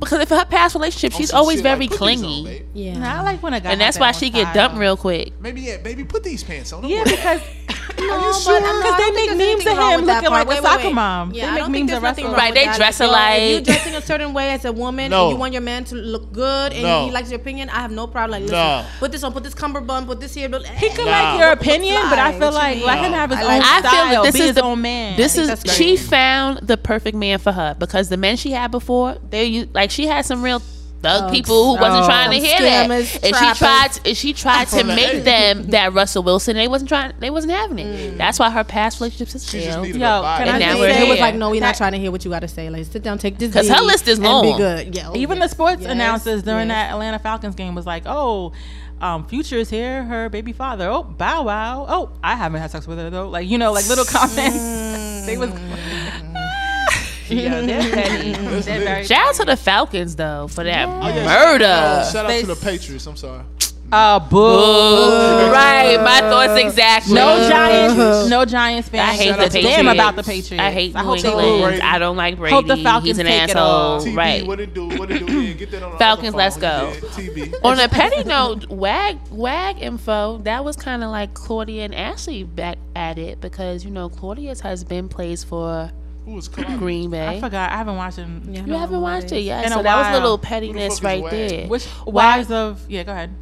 Because 0.00 0.20
if 0.20 0.28
her 0.28 0.44
past 0.44 0.74
relationship, 0.74 1.12
she's 1.12 1.30
some 1.30 1.38
always 1.40 1.60
very 1.60 1.88
like, 1.88 1.90
put 1.98 2.06
these 2.08 2.22
on, 2.22 2.28
clingy, 2.44 2.66
yeah. 2.74 2.98
Nah, 2.98 3.18
I 3.18 3.22
like 3.22 3.42
when 3.42 3.54
a 3.54 3.60
guy. 3.60 3.72
and 3.72 3.80
that's 3.80 3.98
why 3.98 4.12
she 4.12 4.30
get 4.30 4.54
dumped 4.54 4.78
real 4.78 4.96
quick. 4.96 5.32
Maybe 5.40 5.62
yeah, 5.62 5.78
baby, 5.78 6.04
put 6.04 6.22
these 6.24 6.42
pants 6.44 6.72
on. 6.72 6.82
Don't 6.82 6.90
Yeah, 6.90 7.04
because 7.04 7.40
No, 7.98 8.04
you 8.04 8.20
but 8.20 8.32
sure? 8.34 8.54
I 8.56 8.60
Because 8.82 8.96
they 8.96 9.10
make 9.10 9.26
there's 9.38 9.64
memes 9.64 9.66
of 9.66 9.78
him 9.78 10.06
looking 10.06 10.30
like 10.30 10.46
a 10.46 10.48
Wait, 10.48 10.48
wait, 10.48 10.62
soccer 10.62 10.84
wait. 10.84 10.94
mom. 10.94 11.32
Yeah, 11.34 11.46
They 11.46 11.48
I 11.48 11.50
make 11.54 11.62
don't 11.62 11.72
memes 11.72 11.86
there's 11.88 11.96
of 11.96 12.02
nothing 12.04 12.24
wrestling. 12.26 12.38
wrong 12.38 12.54
Right, 12.54 12.70
they 12.72 12.76
dress 12.76 13.00
Yo, 13.00 13.06
alike. 13.06 13.40
If 13.40 13.50
you're 13.50 13.60
dressing 13.62 13.94
a 13.96 14.02
certain 14.02 14.32
way 14.34 14.50
as 14.50 14.64
a 14.64 14.72
woman 14.72 15.10
No. 15.10 15.22
and 15.24 15.30
you 15.32 15.36
want 15.36 15.52
your 15.52 15.62
man 15.62 15.82
to 15.84 15.94
look 15.96 16.32
good 16.32 16.72
and 16.74 16.82
No. 16.82 17.06
he 17.06 17.10
likes 17.10 17.30
your 17.30 17.40
opinion, 17.40 17.70
I 17.70 17.80
have 17.80 17.90
no 17.90 18.06
problem. 18.06 18.30
Like, 18.40 18.42
listen, 18.42 18.56
No. 18.56 18.84
put 19.00 19.10
this 19.10 19.24
on, 19.24 19.32
put 19.32 19.42
this 19.42 19.54
cummerbund, 19.54 20.06
put 20.06 20.20
this 20.20 20.32
here. 20.32 20.48
But 20.48 20.64
He 20.66 20.90
could 20.90 21.06
like 21.06 21.40
your 21.40 21.50
Look- 21.50 21.58
look 21.58 21.66
opinion, 21.66 22.02
but 22.08 22.18
I 22.20 22.38
feel 22.38 22.52
like 22.52 22.76
mean? 22.76 22.86
let 22.86 22.98
him 22.98 23.12
have 23.12 23.30
his 23.30 23.40
own 23.40 23.46
like- 23.46 23.62
I 23.64 23.80
feel 23.80 23.90
style. 23.90 24.22
this 24.22 24.34
is 24.36 24.40
his 24.42 24.54
the 24.54 24.62
own 24.62 24.80
man. 24.80 25.16
This 25.16 25.34
think 25.34 25.42
is 25.50 25.60
that's 25.64 25.74
she 25.74 25.96
found 25.96 26.58
the 26.62 26.76
perfect 26.76 27.16
man 27.16 27.38
for 27.40 27.50
her 27.50 27.74
because 27.76 28.10
the 28.10 28.16
men 28.16 28.36
she 28.36 28.52
had 28.52 28.70
before, 28.70 29.16
they 29.28 29.44
u- 29.46 29.68
like 29.88 29.90
she 29.92 30.06
had 30.06 30.24
some 30.26 30.42
real 30.42 30.60
thug 31.00 31.20
Thugs. 31.20 31.30
people 31.32 31.64
who 31.76 31.80
wasn't 31.80 32.02
Oh. 32.02 32.06
trying 32.06 32.30
to 32.32 32.44
hear 32.44 32.58
that, 32.60 32.90
and 32.90 33.06
she 33.36 33.54
tried 33.54 33.88
and 34.04 34.16
she 34.16 34.32
tried 34.32 34.66
to 34.68 34.82
make 34.82 35.22
them 35.22 35.68
that 35.70 35.92
Russell 35.92 36.24
Wilson. 36.24 36.56
They 36.56 36.66
wasn't 36.66 36.88
trying. 36.88 37.12
They 37.20 37.30
wasn't 37.30 37.52
having 37.52 37.78
it. 37.78 38.14
Mm. 38.14 38.18
That's 38.18 38.38
why 38.40 38.50
her 38.50 38.64
past 38.64 38.98
relationships 39.00 39.34
is 39.36 39.48
She 39.48 39.60
just 39.60 39.78
failed. 39.78 39.86
Yo, 39.86 39.94
a 39.94 40.22
body. 40.22 40.44
can 40.44 40.48
I 40.48 40.58
And 40.58 40.60
now 40.60 40.74
say- 40.82 41.06
It 41.06 41.08
was 41.08 41.20
like, 41.20 41.36
no, 41.36 41.50
we're 41.50 41.60
not 41.60 41.76
trying 41.76 41.92
to 41.92 41.98
hear 41.98 42.10
what 42.10 42.24
you 42.24 42.32
got 42.32 42.40
to 42.40 42.48
say. 42.48 42.68
Like, 42.68 42.84
sit 42.86 43.04
down, 43.04 43.18
take 43.18 43.38
this. 43.38 43.52
'Cause 43.52 43.68
her 43.68 43.80
list 43.80 44.08
is 44.08 44.18
and 44.18 44.26
long. 44.26 44.42
Be 44.42 44.56
good. 44.56 44.94
Yeah. 44.96 45.10
oh, 45.10 45.16
Even 45.16 45.38
the 45.38 45.46
sports 45.48 45.82
Yes, 45.82 45.90
announcers 45.92 46.42
during 46.42 46.66
yes. 46.68 46.74
that 46.88 46.92
Atlanta 46.94 47.20
Falcons 47.20 47.54
game 47.54 47.76
was 47.76 47.86
like, 47.86 48.02
"Oh, 48.06 48.50
um, 49.00 49.24
Future 49.28 49.58
is 49.58 49.70
here, 49.70 50.02
her 50.02 50.28
baby 50.28 50.52
father. 50.52 50.88
Oh, 50.90 51.04
Bow 51.04 51.44
Wow. 51.44 51.86
Oh, 51.88 52.10
I 52.24 52.34
haven't 52.34 52.60
had 52.60 52.72
sex 52.72 52.88
with 52.88 52.98
her 52.98 53.08
though. 53.08 53.28
Like 53.28 53.46
you 53.48 53.56
know, 53.56 53.70
like 53.70 53.86
little 53.88 54.04
comments. 54.16 55.26
they 55.26 55.36
was. 55.38 55.50
yeah, 57.30 57.60
they're 57.60 57.90
petty. 57.92 58.32
they're 58.32 58.60
very. 58.80 59.04
Shout 59.06 59.28
out 59.28 59.34
to 59.36 59.44
the 59.44 59.56
Falcons 59.56 60.16
though 60.16 60.48
for 60.48 60.64
that 60.64 60.88
Oh, 60.88 61.08
yeah, 61.08 61.24
murder. 61.26 61.64
Uh, 61.64 62.04
shout 62.10 62.24
out 62.24 62.28
They 62.28 62.40
to 62.42 62.46
the 62.48 62.56
Patriots. 62.56 63.06
I'm 63.06 63.16
sorry. 63.16 63.42
Uh, 63.90 64.20
boo. 64.20 64.36
right, 65.50 65.96
my 66.02 66.20
thoughts 66.20 66.60
exactly. 66.62 67.14
No 67.14 67.48
Giants, 67.48 68.28
no 68.28 68.44
Giants 68.44 68.88
fans. 68.90 69.08
I 69.10 69.14
hate 69.14 69.28
Shout 69.28 69.38
the 69.38 69.44
Patriots. 69.44 69.76
Damn 69.76 69.88
about 69.88 70.14
the 70.16 70.22
Patriots. 70.22 70.60
I 70.62 70.70
hate 70.70 70.94
I 70.94 71.00
New 71.00 71.08
hope 71.08 71.20
they 71.20 71.28
England. 71.30 71.48
lose. 71.48 71.62
Brady. 71.68 71.80
I 71.82 71.98
don't 71.98 72.16
like 72.18 72.36
Brady. 72.36 72.54
Hope 72.54 72.66
the 72.66 72.76
Falcons 72.76 73.06
He's 73.08 73.18
an 73.18 73.24
take 73.26 73.44
it 73.44 73.50
asshole. 73.56 73.62
all. 73.62 74.00
TB, 74.02 74.14
Right. 74.16 74.46
what 74.46 74.60
it 74.60 74.74
do? 74.74 74.88
What 74.98 75.10
it 75.10 75.26
do? 75.26 75.40
Yeah, 75.40 75.52
get 75.54 75.70
that 75.70 75.82
on 75.82 75.92
the 75.92 75.96
Falcons, 75.96 76.28
other 76.28 76.36
let's 76.36 76.56
phone. 76.56 76.60
go. 76.60 76.92
Yeah, 76.92 77.00
TB. 77.30 77.54
On 77.64 77.80
a 77.80 77.88
petty 77.88 78.24
note, 78.24 78.66
wag 78.68 79.18
wag 79.30 79.80
info. 79.80 80.36
That 80.44 80.64
was 80.66 80.76
kind 80.76 81.02
of 81.02 81.10
like 81.10 81.32
Claudia 81.32 81.84
and 81.84 81.94
Ashley 81.94 82.44
back 82.44 82.76
at 82.94 83.16
it 83.16 83.40
because 83.40 83.86
you 83.86 83.90
know 83.90 84.10
Claudia's 84.10 84.60
husband 84.60 85.10
plays 85.10 85.44
for 85.44 85.90
Who 86.28 86.34
was 86.34 86.46
Clark? 86.54 86.78
Green 86.78 87.10
Bay. 87.10 87.26
I 87.26 87.40
forgot. 87.40 87.72
I 87.72 87.76
haven't 87.78 87.96
watched 87.96 88.16
them. 88.16 88.42
Yeah, 88.50 88.60
You 88.60 88.66
no 88.66 88.78
haven't 88.78 89.00
watched 89.00 89.32
it 89.32 89.40
yet, 89.40 89.64
In 89.64 89.72
a 89.72 89.76
so 89.76 89.82
that 89.82 89.96
was 89.96 90.06
a 90.08 90.20
little 90.20 90.36
pettiness 90.38 90.98
the 91.00 91.04
right 91.06 91.22
Wag? 91.22 91.30
there. 91.32 91.66
Which 91.68 91.88
wives 92.06 92.50
of? 92.50 92.84
Yeah, 92.88 93.02
go 93.04 93.12
ahead. 93.12 93.34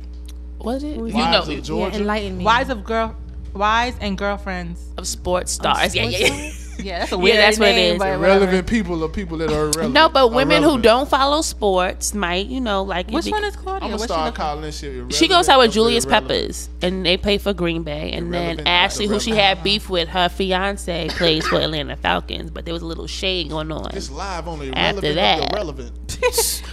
was 0.58 0.84
it? 0.84 0.96
You 0.96 1.08
know, 1.08 1.40
of 1.42 1.48
Yeah, 1.50 1.60
Georgia. 1.60 1.96
enlighten 1.96 2.38
me. 2.38 2.44
Wives 2.44 2.70
of 2.70 2.84
girl, 2.84 3.16
wives 3.54 3.96
and 4.00 4.16
girlfriends. 4.16 4.80
of 4.96 5.06
sports 5.08 5.50
stars. 5.52 5.94
yeah, 5.96 6.04
yeah, 6.04 6.26
yeah. 6.32 6.50
Yeah, 6.78 6.98
that's 7.00 7.12
a 7.12 7.16
Yeah, 7.16 7.22
weird 7.22 7.36
that's 7.38 7.58
what 7.58 7.68
it 7.68 7.72
name, 7.76 7.92
is. 7.94 7.98
but 7.98 8.20
whatever. 8.20 8.62
People 8.62 9.04
are 9.04 9.08
people 9.08 9.38
that 9.38 9.50
are 9.50 9.64
irrelevant. 9.66 9.92
No, 9.94 10.08
but 10.08 10.32
women 10.32 10.62
who 10.62 10.78
don't 10.80 11.08
follow 11.08 11.40
sports 11.42 12.14
might, 12.14 12.46
you 12.46 12.60
know, 12.60 12.82
like 12.82 13.10
Which 13.10 13.24
be- 13.26 13.30
one 13.30 13.44
is 13.44 13.56
I'm 13.56 13.62
Claudia? 13.62 13.80
gonna 13.80 13.92
What's 13.92 14.02
she 14.04 14.06
start 14.08 14.26
look 14.26 14.34
calling 14.34 14.62
this 14.62 14.78
shit. 14.78 14.90
Irrelevant. 14.90 15.14
She 15.14 15.28
goes 15.28 15.48
out 15.48 15.58
with 15.60 15.70
or 15.70 15.72
Julius 15.72 16.04
irrelevant. 16.04 16.38
Peppers, 16.40 16.68
and 16.82 17.04
they 17.06 17.16
play 17.16 17.38
for 17.38 17.52
Green 17.52 17.82
Bay. 17.82 18.12
And 18.12 18.32
then 18.32 18.42
Irrelevant, 18.42 18.64
not 18.66 18.70
Ashley, 18.70 19.06
who 19.06 19.20
she 19.20 19.30
irrelevant. 19.30 19.58
had 19.58 19.64
beef 19.64 19.88
with, 19.88 20.08
her 20.08 20.28
fiance 20.28 21.08
plays 21.10 21.46
for 21.46 21.56
Atlanta 21.60 21.96
Falcons. 21.96 22.50
But 22.50 22.64
there 22.64 22.74
was 22.74 22.82
a 22.82 22.86
little 22.86 23.06
shade 23.06 23.48
going 23.48 23.72
on. 23.72 23.90
This 23.92 24.10
live 24.10 24.46
on 24.48 24.58
the 24.58 24.72
After 24.76 25.06
irrelevant 25.06 25.14
that. 25.16 25.40
of 25.44 25.48
the 25.50 25.54
relevant. 25.56 25.92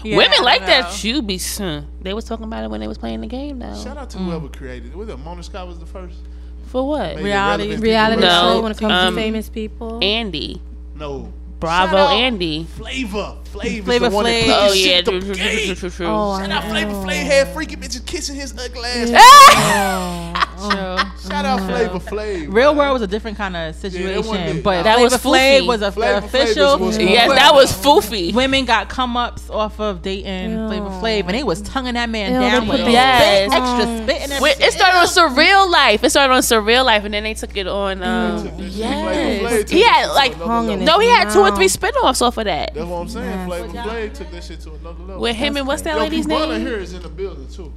Yeah, 0.06 0.18
Women 0.18 0.38
I 0.40 0.44
like 0.44 0.62
know. 0.62 0.68
that. 0.68 1.04
You 1.04 1.22
be 1.22 1.38
son. 1.38 1.88
They 2.02 2.14
was 2.14 2.26
talking 2.26 2.46
about 2.46 2.64
it 2.64 2.70
when 2.70 2.80
they 2.82 2.88
was 2.88 2.98
playing 2.98 3.22
the 3.22 3.28
game. 3.28 3.60
Now 3.60 3.76
Shout 3.76 3.98
out 3.98 4.10
to 4.12 4.18
mm. 4.18 4.26
whoever 4.26 4.48
created 4.50 4.92
it. 4.92 4.96
Was 4.98 5.10
it 5.10 5.18
Mona 5.20 5.44
Scott 5.44 5.68
was 5.68 5.80
the 5.80 5.86
first? 5.86 6.16
For 6.74 6.88
what? 6.88 7.16
Made 7.18 7.24
Reality- 7.24 7.64
irrelevant 7.66 7.84
reality 7.84 8.22
No, 8.24 8.30
show 8.42 8.62
when 8.64 8.72
it 8.72 8.78
comes 8.80 8.94
um, 8.94 9.14
to 9.16 9.22
famous 9.22 9.48
people. 9.48 10.00
Andy, 10.04 10.60
No. 10.96 11.32
Bravo, 11.64 11.98
Andy. 12.16 12.66
Flavor. 12.76 13.38
Flavor. 13.46 13.86
Flavor 13.86 14.10
the 14.10 14.16
one 14.16 14.26
Flav. 14.26 14.44
put 14.46 14.50
Oh 14.56 14.70
this 14.70 14.78
yeah, 14.86 14.96
shit 14.96 15.06
true, 15.06 15.20
true, 15.22 15.28
true, 15.28 15.36
game. 15.36 15.66
true, 15.68 15.76
true, 15.76 15.90
true. 15.92 16.06
Oh, 16.08 16.40
Shout 16.40 16.50
I 16.50 16.54
out 16.56 16.64
Flavor 16.66 16.92
know. 16.92 17.04
Flav 17.04 17.24
had 17.24 17.48
freaky 17.50 17.76
bitches 17.76 18.04
kissing 18.06 18.36
his 18.36 18.52
ugly 18.58 18.82
ass. 18.90 19.10
True. 20.64 21.30
Shout 21.30 21.46
out 21.46 21.60
Flavor 21.62 22.00
Flav. 22.00 22.52
Real. 22.54 22.74
World 22.76 22.94
was 22.94 23.02
a 23.04 23.08
different 23.08 23.38
kind 23.38 23.56
of 23.56 23.76
situation, 23.76 24.34
it? 24.36 24.64
but 24.64 24.84
That 24.84 24.96
Flavor 24.98 25.04
was 25.04 25.14
Flav 25.24 25.60
foofy. 25.62 25.68
was 25.68 25.82
a 25.84 25.92
Flavor 25.92 26.22
Flav 26.22 26.26
official. 26.26 26.80
was- 26.80 26.98
Yes, 26.98 27.30
that 27.30 27.54
was 27.54 27.72
foofy. 27.72 28.34
Women 28.34 28.66
got 28.66 28.90
come 28.90 29.16
ups 29.18 29.50
off 29.52 29.80
of 29.80 30.02
dating 30.02 30.52
Ew. 30.58 30.68
Flavor 30.68 30.90
Flav, 30.90 31.20
and 31.28 31.36
they 31.36 31.44
was 31.44 31.62
tonguing 31.62 31.94
that 31.94 32.10
man 32.10 32.34
Ew, 32.34 32.40
down 32.40 32.68
with 32.68 32.84
the 32.84 32.92
Yes. 32.92 33.52
extra 33.52 33.84
spit 34.04 34.22
and 34.32 34.42
Wait, 34.42 34.52
everything. 34.54 34.68
it 34.68 34.74
started 34.74 34.98
on 34.98 35.06
Surreal 35.08 35.70
Life. 35.72 36.04
It 36.04 36.10
started 36.10 36.34
on 36.34 36.42
Surreal 36.42 36.86
Life, 36.86 37.04
and 37.06 37.14
then 37.14 37.24
they 37.24 37.34
took 37.36 37.56
it 37.56 37.68
on. 37.68 38.02
Um, 38.02 38.50
yes, 38.60 39.60
took 39.62 39.70
he 39.70 39.84
had 39.84 40.08
like 40.14 40.34
another 40.36 40.46
Hung 40.52 40.72
in 40.72 40.80
level. 40.86 40.86
no, 40.86 41.00
he 41.00 41.10
had 41.10 41.30
two 41.32 41.42
or 41.42 41.52
Wow. 41.54 41.58
three 41.58 41.68
spin-offs 41.68 42.22
off 42.22 42.38
of 42.38 42.46
that. 42.46 42.74
That's 42.74 42.86
what 42.86 42.98
I'm 42.98 43.08
saying. 43.10 43.48
Flavor 43.48 43.68
Flav 43.70 44.14
took 44.14 44.32
that 44.32 44.44
shit 44.44 44.60
to 44.62 44.74
another 44.74 45.04
level. 45.04 45.22
With 45.22 45.36
him 45.36 45.58
and 45.58 45.66
what's 45.68 45.82
that 45.84 45.96
Yo, 45.96 46.02
lady's 46.02 46.26
Cubana 46.28 46.50
name? 46.50 46.62
here 46.62 46.78
is 46.78 46.94
in 46.94 47.02
the 47.02 47.10
building 47.10 47.48
too. 47.48 47.72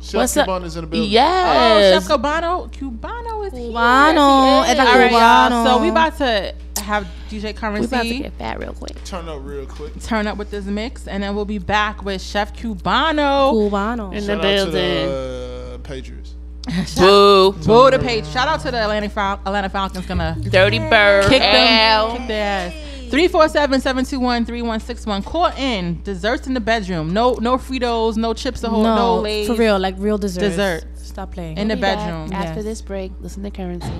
Chef 0.00 0.14
What's 0.14 0.36
up? 0.36 0.48
In 0.48 0.62
the 0.62 0.70
building. 0.70 1.00
Oh, 1.00 1.04
Yes. 1.04 2.04
Chef 2.06 2.18
Cubano, 2.18 2.70
Cubano 2.72 3.46
is 3.46 3.52
here. 3.52 3.62
Cubano, 3.72 4.64
Yes, 4.64 4.66
he 4.66 4.72
is. 4.72 4.78
Eda 4.78 4.90
All 4.90 4.98
right, 4.98 5.12
y'all. 5.50 5.64
So 5.66 5.82
we 5.82 5.88
about 5.88 6.16
to 6.18 6.54
have 6.82 7.06
DJ 7.28 7.52
Currency. 7.52 7.52
we 7.52 7.52
Currency 7.54 7.86
about 7.86 8.02
to 8.04 8.18
get 8.18 8.32
fat 8.34 8.58
real 8.60 8.72
quick. 8.72 9.02
Turn 9.04 9.28
up 9.28 9.40
real 9.42 9.66
quick. 9.66 10.00
turn 10.02 10.26
up 10.28 10.38
with 10.38 10.50
this 10.52 10.64
mix, 10.66 11.06
and 11.08 11.22
then 11.22 11.34
we'll 11.34 11.44
be 11.44 11.58
back 11.58 12.04
with 12.04 12.22
Chef 12.22 12.54
Cubano. 12.56 13.52
Cubano. 13.52 14.14
In 14.14 14.22
Shout 14.24 14.26
the 14.26 14.32
out 14.34 14.42
building. 14.42 14.72
to 14.72 15.10
the 15.10 15.72
uh, 15.74 15.78
Patriots. 15.78 16.34
Boo. 16.98 17.52
Boo 17.52 17.90
the 17.90 17.98
page. 17.98 18.26
Shout 18.28 18.46
out 18.46 18.60
to 18.60 18.70
the 18.70 18.78
Atlanta, 18.78 19.08
Fal- 19.08 19.40
Atlanta 19.46 19.68
Falcons. 19.68 20.06
Gonna 20.06 20.36
Dirty 20.40 20.78
bird. 20.78 21.28
kick 21.28 21.42
Ow. 21.42 22.08
them, 22.08 22.16
kick 22.18 22.28
their 22.28 22.68
ass. 22.68 22.72
347-721-3161. 23.10 25.24
Call 25.24 25.46
in. 25.56 26.00
Desserts 26.02 26.46
in 26.46 26.54
the 26.54 26.60
bedroom. 26.60 27.12
No, 27.12 27.34
no 27.34 27.56
Fritos, 27.58 28.16
no 28.16 28.32
chips 28.34 28.60
to 28.60 28.68
hold, 28.68 28.84
no, 28.84 28.94
No, 28.96 29.16
Lay's. 29.20 29.46
for 29.48 29.54
real, 29.54 29.78
like 29.78 29.94
real 29.98 30.18
desserts. 30.18 30.56
Desserts. 30.56 30.86
Stop 31.08 31.32
playing. 31.32 31.56
In 31.58 31.68
the 31.68 31.74
Be 31.76 31.80
back 31.82 31.98
bedroom. 31.98 32.32
After 32.32 32.54
Yes. 32.56 32.64
this 32.64 32.82
break, 32.82 33.12
listen 33.20 33.42
to 33.42 33.50
Currency. 33.50 33.90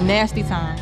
Nasty 0.00 0.42
time. 0.42 0.76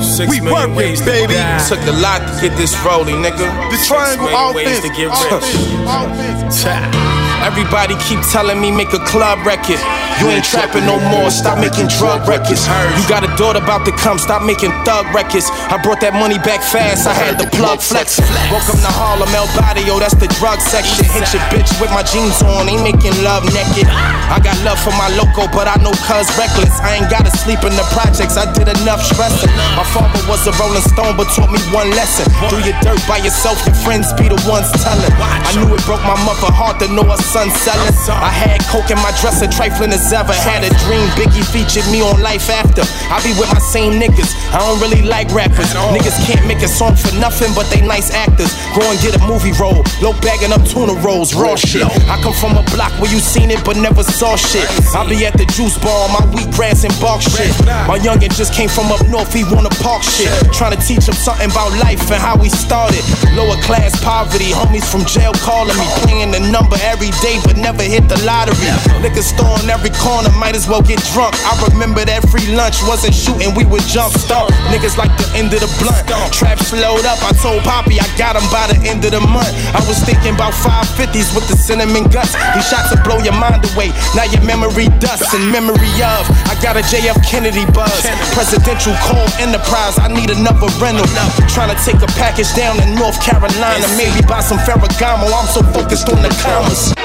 Six 0.00 0.30
We 0.30 0.40
million 0.40 0.54
working, 0.70 0.74
ways 0.76 0.98
to 1.00 1.06
baby. 1.06 1.34
die. 1.34 1.58
Took 1.68 1.80
a 1.86 1.92
lot 1.92 2.18
to 2.20 2.40
get 2.48 2.56
this 2.56 2.74
rolling, 2.84 3.22
nigga. 3.22 3.46
The 3.70 3.76
triangle 3.86 4.26
million 4.26 4.54
ways 4.56 4.78
offense. 4.78 4.96
to 4.96 5.00
get 5.00 5.08
rich. 5.08 5.54
offense. 5.86 6.62
Cha. 6.62 7.23
Everybody 7.44 7.92
keep 8.08 8.24
telling 8.32 8.56
me 8.56 8.72
make 8.72 8.96
a 8.96 9.02
club 9.04 9.44
record. 9.44 9.76
You 10.16 10.32
ain't 10.32 10.48
trapping 10.48 10.88
no 10.88 10.96
more, 11.12 11.28
stop 11.28 11.60
making 11.60 11.92
drug 11.92 12.24
records. 12.24 12.64
You 12.96 13.04
got 13.04 13.20
a 13.20 13.28
daughter 13.36 13.60
about 13.60 13.84
to 13.84 13.92
come, 14.00 14.16
stop 14.16 14.40
making 14.40 14.72
thug 14.88 15.04
records. 15.12 15.52
I 15.68 15.76
brought 15.84 16.00
that 16.00 16.16
money 16.16 16.40
back 16.40 16.64
fast, 16.64 17.04
I 17.04 17.12
had 17.12 17.36
the 17.36 17.44
plug 17.52 17.84
flex. 17.84 18.16
Welcome 18.48 18.80
to 18.80 18.88
Harlem, 18.88 19.28
El 19.36 19.44
Barrio, 19.52 20.00
that's 20.00 20.16
the 20.16 20.30
drug 20.40 20.56
section. 20.56 21.04
Hit 21.12 21.36
your 21.36 21.44
bitch 21.52 21.68
with 21.84 21.92
my 21.92 22.00
jeans 22.00 22.40
on, 22.40 22.64
ain't 22.64 22.80
making 22.80 23.12
love 23.20 23.44
naked. 23.52 23.84
I 23.92 24.40
got 24.40 24.56
love 24.64 24.80
for 24.80 24.94
my 24.96 25.12
loco, 25.12 25.44
but 25.52 25.68
I 25.68 25.76
know 25.84 25.92
cuz 26.08 26.24
reckless. 26.40 26.72
I 26.80 26.96
ain't 26.96 27.12
gotta 27.12 27.28
sleep 27.44 27.60
in 27.60 27.76
the 27.76 27.84
projects, 27.92 28.40
I 28.40 28.48
did 28.56 28.72
enough 28.80 29.04
stressing. 29.04 29.52
My 29.76 29.84
father 29.92 30.22
was 30.24 30.40
a 30.48 30.54
rolling 30.56 30.86
stone, 30.88 31.12
but 31.20 31.28
taught 31.36 31.52
me 31.52 31.60
one 31.76 31.92
lesson. 31.92 32.24
Do 32.48 32.56
your 32.64 32.78
dirt 32.80 33.04
by 33.04 33.20
yourself, 33.20 33.60
your 33.68 33.76
friends 33.84 34.16
be 34.16 34.32
the 34.32 34.40
ones 34.48 34.72
telling. 34.80 35.12
I 35.20 35.52
knew 35.60 35.68
it 35.76 35.84
broke 35.84 36.06
my 36.08 36.16
mother 36.24 36.48
heart 36.48 36.80
to 36.80 36.88
know 36.88 37.04
her 37.04 37.20
son 37.34 37.50
selling. 37.66 37.90
I 38.14 38.30
had 38.30 38.62
coke 38.70 38.94
in 38.94 38.98
my 39.02 39.10
dresser, 39.18 39.50
trifling 39.50 39.90
as 39.90 40.06
ever. 40.14 40.30
Had 40.46 40.62
a 40.62 40.70
dream, 40.86 41.02
Biggie 41.18 41.42
featured 41.50 41.82
me 41.90 41.98
on 41.98 42.22
Life 42.22 42.46
After. 42.46 42.86
I 43.10 43.18
be 43.26 43.34
with 43.34 43.50
my 43.50 43.58
same 43.58 43.98
niggas, 43.98 44.30
I 44.54 44.62
don't 44.62 44.78
really 44.78 45.02
like 45.02 45.26
rappers. 45.34 45.66
Niggas 45.90 46.14
can't 46.30 46.46
make 46.46 46.62
a 46.62 46.70
song 46.70 46.94
for 46.94 47.10
nothing, 47.18 47.50
but 47.58 47.66
they 47.74 47.82
nice 47.82 48.14
actors. 48.14 48.54
Go 48.78 48.86
and 48.86 48.94
get 49.02 49.18
a 49.18 49.22
movie 49.26 49.50
role, 49.58 49.82
low 49.98 50.14
bagging 50.22 50.54
up 50.54 50.62
tuna 50.62 50.94
rolls, 51.02 51.34
raw 51.34 51.58
shit. 51.58 51.82
I 52.06 52.22
come 52.22 52.36
from 52.38 52.54
a 52.54 52.62
block 52.70 52.94
where 53.02 53.10
you 53.10 53.18
seen 53.18 53.50
it, 53.50 53.58
but 53.66 53.74
never 53.82 54.06
saw 54.06 54.38
shit. 54.38 54.70
I 54.94 55.02
be 55.10 55.26
at 55.26 55.34
the 55.34 55.46
juice 55.58 55.74
bar, 55.82 56.06
my 56.14 56.22
wheatgrass 56.30 56.86
and 56.86 56.94
bark 57.02 57.18
shit. 57.18 57.50
My 57.90 57.98
youngin' 57.98 58.30
just 58.38 58.54
came 58.54 58.70
from 58.70 58.94
up 58.94 59.02
north, 59.10 59.34
he 59.34 59.42
wanna 59.50 59.74
park 59.82 60.06
shit. 60.06 60.30
Trying 60.54 60.78
to 60.78 60.80
teach 60.86 61.10
him 61.10 61.18
something 61.18 61.50
about 61.50 61.74
life 61.82 62.06
and 62.14 62.22
how 62.22 62.38
we 62.38 62.46
started. 62.46 63.02
Lower 63.34 63.58
class 63.66 63.98
poverty, 64.06 64.54
homies 64.54 64.86
from 64.86 65.02
jail 65.02 65.34
calling 65.42 65.74
me. 65.74 65.86
Playing 66.06 66.30
the 66.30 66.38
number 66.54 66.78
every 66.86 67.10
day, 67.20 67.38
but 67.44 67.56
never 67.56 67.82
hit 67.82 68.08
the 68.08 68.18
lottery. 68.24 68.70
Liquor 69.02 69.22
store 69.22 69.58
in 69.62 69.68
every 69.70 69.90
corner, 70.00 70.30
might 70.40 70.56
as 70.56 70.66
well 70.66 70.82
get 70.82 71.02
drunk. 71.12 71.34
I 71.44 71.52
remember 71.70 72.04
that 72.04 72.24
free 72.30 72.48
lunch 72.54 72.80
wasn't 72.88 73.14
shooting, 73.14 73.54
we 73.54 73.64
would 73.66 73.84
jump 73.90 74.14
start. 74.14 74.50
Niggas 74.72 74.96
like 74.96 75.12
the 75.20 75.28
end 75.36 75.52
of 75.52 75.60
the 75.60 75.70
blunt. 75.78 76.06
Trap 76.32 76.58
slowed 76.58 77.04
up, 77.04 77.20
I 77.22 77.32
told 77.38 77.62
Poppy 77.62 78.00
I 78.00 78.08
got 78.16 78.36
him 78.36 78.46
by 78.50 78.70
the 78.70 78.78
end 78.88 79.04
of 79.04 79.12
the 79.12 79.20
month. 79.20 79.52
I 79.76 79.80
was 79.86 80.00
thinking 80.02 80.34
about 80.34 80.54
550s 80.54 81.34
with 81.36 81.46
the 81.46 81.56
cinnamon 81.56 82.08
guts. 82.08 82.32
These 82.56 82.66
shots 82.66 82.90
will 82.90 83.02
blow 83.04 83.18
your 83.20 83.36
mind 83.36 83.62
away. 83.74 83.92
Now 84.16 84.24
your 84.24 84.42
memory 84.42 84.88
dust 84.98 85.34
in 85.34 85.50
memory 85.50 85.92
of. 86.00 86.24
I 86.48 86.56
got 86.62 86.76
a 86.76 86.82
JF 86.82 87.20
Kennedy 87.26 87.66
buzz. 87.76 88.04
Presidential 88.32 88.94
call 89.04 89.26
enterprise, 89.38 89.98
I 89.98 90.08
need 90.08 90.30
another 90.30 90.70
rental. 90.80 91.06
Trying 91.52 91.74
to 91.74 91.78
take 91.84 92.00
a 92.00 92.10
package 92.16 92.52
down 92.54 92.80
in 92.80 92.94
North 92.94 93.20
Carolina. 93.20 93.86
Maybe 93.96 94.24
buy 94.26 94.40
some 94.40 94.58
Ferragamo. 94.58 95.28
I'm 95.28 95.48
so 95.52 95.62
focused 95.72 96.08
on 96.08 96.22
the 96.22 96.30
commas. 96.42 97.03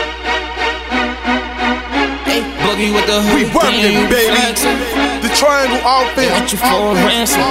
Boogie 2.64 2.94
with 2.94 3.08
the 3.08 3.20
We 3.36 3.44
working, 3.52 4.08
baby. 4.08 4.40
The 5.22 5.30
triangle 5.36 5.82
offense. 5.84 6.32
Want 6.32 6.52
you 6.52 6.60
for 6.60 6.92
a 6.92 6.96
ransom. 7.08 7.44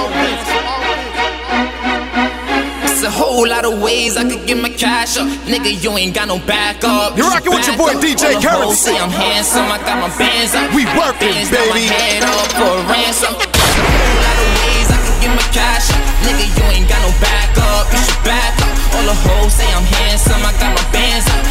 It's 2.99 3.03
a 3.03 3.11
whole 3.11 3.47
lot 3.47 3.63
of 3.63 3.79
ways 3.81 4.17
I 4.17 4.27
could 4.27 4.45
get 4.45 4.57
my 4.57 4.69
cash 4.69 5.17
up. 5.17 5.27
Nigga, 5.47 5.71
you 5.71 5.91
ain't 5.95 6.15
got 6.15 6.27
no 6.27 6.39
backup. 6.43 7.15
You're 7.15 7.31
rocking 7.31 7.53
with 7.53 7.67
your 7.67 7.77
boy 7.77 7.95
up. 7.95 8.03
DJ 8.03 8.35
All 8.35 8.41
the 8.41 8.49
hoes 8.49 8.83
Currency. 8.83 8.91
I'm 8.99 9.07
handsome, 9.07 9.71
I 9.71 9.79
got 9.87 10.03
my 10.03 10.11
bands 10.19 10.51
up. 10.55 10.67
We 10.75 10.83
working, 10.99 11.31
Bands 11.31 11.47
got 11.47 11.63
my 11.67 11.79
baby. 11.79 11.87
head 11.87 12.23
up 12.27 12.49
for 12.59 12.71
a 12.75 12.83
ransom. 12.91 13.39
It's 13.39 13.55
a 13.55 13.87
whole 13.87 14.19
lot 14.19 14.35
of 14.35 14.49
ways 14.59 14.87
I 14.91 14.97
could 14.99 15.17
get 15.23 15.31
my 15.31 15.47
cash 15.55 15.87
up. 15.95 16.01
Nigga, 16.27 16.43
you 16.43 16.63
ain't 16.75 16.87
got 16.91 16.99
no 17.05 17.11
backup. 17.23 17.87
You 17.87 17.99
should 18.03 18.23
back 18.27 18.51
up. 18.67 18.75
All 18.99 19.05
the 19.07 19.15
hoes 19.15 19.53
say 19.55 19.69
I'm 19.71 19.87
handsome, 19.95 20.43
I 20.43 20.51
got 20.59 20.75
my 20.75 20.83
bands 20.91 21.23
up. 21.31 21.48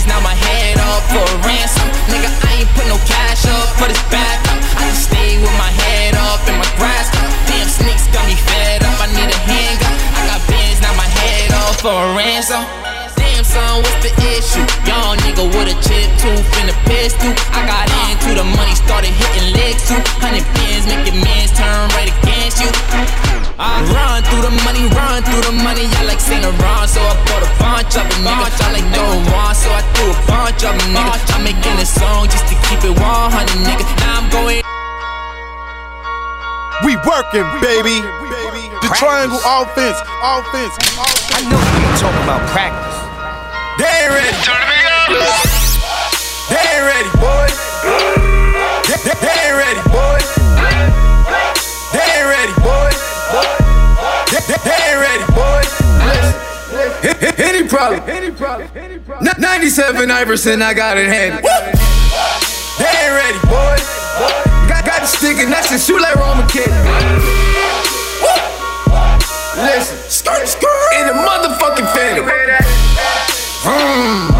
Bands, 0.00 0.12
now 0.12 0.20
my 0.20 0.34
head 0.34 0.78
up 0.78 1.02
for 1.12 1.20
a 1.20 1.36
ransom. 1.44 1.88
Nigga, 2.08 2.30
I 2.48 2.60
ain't 2.60 2.70
put 2.72 2.86
no 2.88 2.96
cash 3.04 3.44
up 3.44 3.68
for 3.76 3.88
this 3.88 4.00
backup. 4.08 4.56
I 4.80 4.88
just 4.88 5.10
stay 5.10 5.36
with 5.36 5.52
my 5.58 5.68
head 5.68 6.14
up 6.14 6.40
and 6.48 6.56
my 6.56 6.68
grass 6.78 7.10
cut. 7.10 7.28
Damn 7.48 7.68
sneaks 7.68 8.06
got 8.08 8.24
me 8.26 8.34
fed 8.34 8.82
up. 8.82 8.96
I 9.00 9.06
need 9.12 9.28
a 9.28 9.40
handgun. 9.44 9.92
I 10.16 10.20
got 10.24 10.40
bands, 10.48 10.80
now 10.80 10.94
my 10.96 11.04
head 11.04 11.52
up 11.52 11.76
for 11.80 11.92
a 11.92 12.16
ransom. 12.16 12.99
Damn 13.50 13.82
son, 13.82 13.82
what's 13.82 13.98
the 14.06 14.12
issue? 14.38 14.62
Young 14.86 15.18
nigga 15.26 15.42
with 15.50 15.74
a 15.74 15.76
chip 15.82 16.06
tooth 16.22 16.46
and 16.62 16.70
a 16.70 16.76
pistol. 16.86 17.34
I 17.50 17.66
got 17.66 17.86
into 18.06 18.38
the 18.38 18.46
money, 18.46 18.74
started 18.78 19.10
hitting 19.10 19.50
legs 19.54 19.90
too. 19.90 19.98
Hundred 20.22 20.46
pins, 20.54 20.86
make 20.86 21.02
your 21.02 21.18
mans 21.18 21.50
turn 21.58 21.90
right 21.98 22.10
against 22.10 22.62
you. 22.62 22.70
I 23.58 23.82
run 23.90 24.22
through 24.30 24.46
the 24.46 24.54
money, 24.62 24.86
run 24.94 25.22
through 25.26 25.42
the 25.50 25.56
money. 25.66 25.82
I 25.98 26.06
like 26.06 26.20
Saint 26.22 26.46
Laurent, 26.46 26.86
so 26.86 27.02
I 27.02 27.14
bought 27.26 27.42
a 27.42 27.50
bunch 27.58 27.92
of 27.98 28.06
them, 28.06 28.22
nigga. 28.22 28.46
I 28.54 28.68
like 28.70 28.86
Dora 28.94 29.18
Juan, 29.18 29.52
so 29.54 29.68
I 29.74 29.82
threw 29.98 30.14
a 30.14 30.18
bunch 30.30 30.62
of 30.62 30.72
them, 30.78 30.94
nigga. 30.94 31.18
I'm 31.34 31.42
making 31.42 31.76
a 31.80 31.86
song 31.86 32.30
just 32.30 32.46
to 32.48 32.56
keep 32.70 32.80
it 32.86 32.94
100, 32.94 33.02
nigga. 33.66 33.84
Now 33.98 34.22
I'm 34.22 34.28
going. 34.30 34.62
We 36.86 36.94
working, 37.02 37.46
baby. 37.58 37.98
The 38.78 38.94
triangle 38.94 39.42
offense. 39.42 39.98
Offense. 40.22 40.74
I 41.34 41.42
know 41.50 41.58
you 41.58 41.88
talking 41.98 42.24
about 42.24 42.46
practice. 42.54 43.09
They 43.80 43.88
ain't 43.88 44.12
ready. 44.12 44.36
Turn 44.44 44.60
me 44.68 44.76
up. 44.92 45.08
They 46.52 46.60
ain't 46.60 46.84
ready, 46.84 47.10
boys. 47.16 47.56
They, 48.84 48.98
they, 49.08 49.16
they 49.24 49.36
ain't 49.40 49.56
ready, 49.56 49.80
boys. 49.88 50.28
They 51.96 52.04
ain't 52.04 52.28
ready, 52.28 52.52
boys. 52.60 52.98
They, 54.28 54.40
they, 54.52 54.60
they 54.68 54.80
ain't 54.84 55.00
ready, 55.00 55.24
boys. 55.32 55.70
Listen. 56.04 56.36
Hit- 57.00 57.16
hit- 57.24 57.40
Any 57.40 57.66
problem? 57.68 58.00
Any 58.06 58.30
problem? 58.30 58.68
N- 59.26 59.40
97 59.40 60.10
Iverson, 60.10 60.60
I 60.60 60.74
got 60.74 60.98
it 60.98 61.06
handed. 61.08 61.40
They 61.42 62.84
ain't 62.84 63.14
ready, 63.16 63.40
boys. 63.48 63.80
Got, 64.68 64.84
got 64.84 65.00
the 65.00 65.06
stick 65.06 65.38
and 65.38 65.50
that's 65.50 65.70
the 65.70 65.78
shoot 65.78 66.00
like 66.02 66.14
Roman 66.16 66.46
kid. 66.48 66.68
Listen, 69.56 69.96
skirt, 70.08 70.46
skirt, 70.48 70.92
in 71.00 71.06
the 71.08 71.14
motherfucking 71.14 71.88
phantom. 71.94 72.26
Mm. 73.62 74.30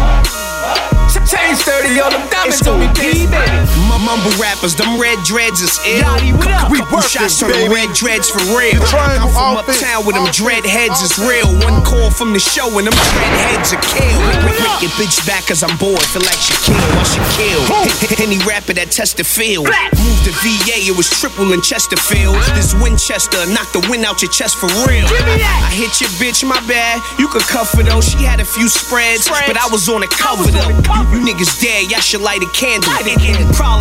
Ch- 1.09 1.29
Change 1.29 1.57
30 1.59 2.01
on 2.01 2.11
them 2.11 2.27
diamonds 2.29 2.67
on 2.67 2.79
me, 2.79 2.87
baby. 2.95 3.80
My 3.91 3.99
mumble 3.99 4.31
rappers, 4.39 4.71
them 4.71 4.95
red 4.95 5.19
dreads 5.27 5.59
is 5.59 5.75
ill. 5.83 6.07
Yachty, 6.07 6.31
what 6.31 6.47
up? 6.47 6.71
We 6.71 6.79
working, 6.87 7.27
shots 7.27 7.43
baby. 7.43 7.67
red 7.67 7.91
dreads 7.91 8.31
for 8.31 8.39
real. 8.55 8.79
I'm 8.95 9.27
from 9.35 9.59
uptown 9.59 10.07
with 10.07 10.15
them 10.15 10.31
dread 10.31 10.63
heads 10.63 11.03
is 11.03 11.19
real. 11.19 11.51
One 11.67 11.83
call 11.83 12.07
from 12.07 12.31
the 12.31 12.39
show 12.39 12.71
and 12.79 12.87
them 12.87 12.95
dread 12.95 13.35
heads 13.51 13.75
are 13.75 13.83
killed. 13.83 14.23
Break 14.47 14.79
your 14.79 14.95
bitch 14.95 15.19
back 15.27 15.51
cause 15.51 15.59
I'm 15.59 15.75
bored. 15.75 15.99
Feel 16.15 16.23
like 16.23 16.39
she 16.39 16.55
Shaquille, 16.55 16.95
I 16.95 17.03
should 17.03 17.27
kill. 17.35 18.23
Any 18.23 18.39
rapper 18.47 18.71
that 18.79 18.95
test 18.95 19.17
the 19.17 19.27
field. 19.27 19.67
Moved 19.67 20.23
to 20.23 20.33
VA, 20.39 20.87
it 20.87 20.95
was 20.95 21.09
triple 21.11 21.51
in 21.51 21.59
Chesterfield. 21.59 22.39
This 22.55 22.71
Winchester 22.79 23.43
knocked 23.51 23.75
the 23.75 23.83
wind 23.91 24.07
out 24.07 24.21
your 24.23 24.31
chest 24.31 24.55
for 24.55 24.71
real. 24.87 25.03
I 25.03 25.67
hit 25.75 25.99
your 25.99 26.11
bitch, 26.15 26.47
my 26.47 26.63
bad. 26.63 27.03
You 27.19 27.27
could 27.27 27.43
cuff 27.43 27.75
her 27.75 27.83
though. 27.83 27.99
She 27.99 28.23
had 28.23 28.39
a 28.39 28.45
few 28.47 28.69
spreads, 28.71 29.27
but 29.27 29.59
I 29.59 29.67
was 29.67 29.89
on 29.91 29.99
the 29.99 30.07
cover 30.07 30.47
though. 30.47 30.71
You 31.11 31.19
niggas 31.27 31.59
dead, 31.59 31.91
y'all 31.91 31.99
should 31.99 32.21
light 32.21 32.39
a 32.39 32.49
candle. 32.55 32.87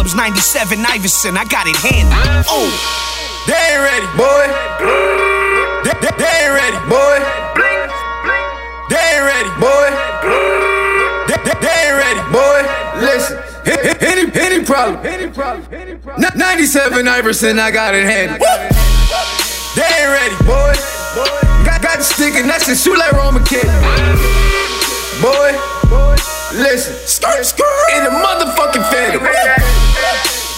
Problems 0.00 0.16
97 0.16 0.80
Iverson, 0.80 1.36
I 1.36 1.44
got 1.44 1.68
it 1.68 1.76
handled. 1.76 2.16
Oh, 2.48 2.72
They 3.44 3.52
ain't 3.52 3.84
ready, 3.84 4.08
boy. 4.16 4.48
They, 5.84 5.92
they, 6.00 6.08
they 6.16 6.32
ain't 6.40 6.56
ready, 6.56 6.80
boy. 6.88 7.20
They 8.88 8.96
ain't 8.96 9.28
ready, 9.28 9.52
boy. 9.60 9.92
They, 11.28 11.36
they, 11.44 11.52
they 11.60 11.76
ain't 11.84 12.00
ready, 12.00 12.22
boy. 12.32 12.64
Listen, 13.04 13.44
hit- 13.68 14.00
any, 14.00 14.24
any 14.40 14.64
problem? 14.64 15.04
97 15.04 15.68
Iverson, 17.06 17.58
I 17.58 17.70
got 17.70 17.94
it 17.94 18.06
handed. 18.08 18.40
They 18.40 19.84
ain't 19.84 20.08
ready, 20.16 20.32
boy. 20.48 20.72
Got, 21.68 21.82
got 21.84 21.98
the 22.00 22.04
stick 22.08 22.36
and 22.40 22.48
that's 22.48 22.64
the 22.66 22.72
shoot 22.74 22.96
like 22.96 23.12
Roman 23.12 23.44
kid. 23.44 23.68
Boy, 25.20 25.52
listen, 26.56 26.96
skirt, 27.04 27.44
skirt, 27.44 27.68
in 27.98 28.04
the 28.04 28.10
motherfucking 28.16 28.88
phantom. 28.88 29.28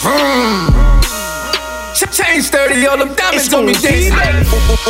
Mm. 0.05 0.92
Ch- 1.93 2.09
Change 2.09 2.49
30 2.49 2.87
on 2.89 2.99
them 3.01 3.13
diamonds 3.15 3.53
on 3.53 3.67
me, 3.69 3.77
gonna. 3.77 4.09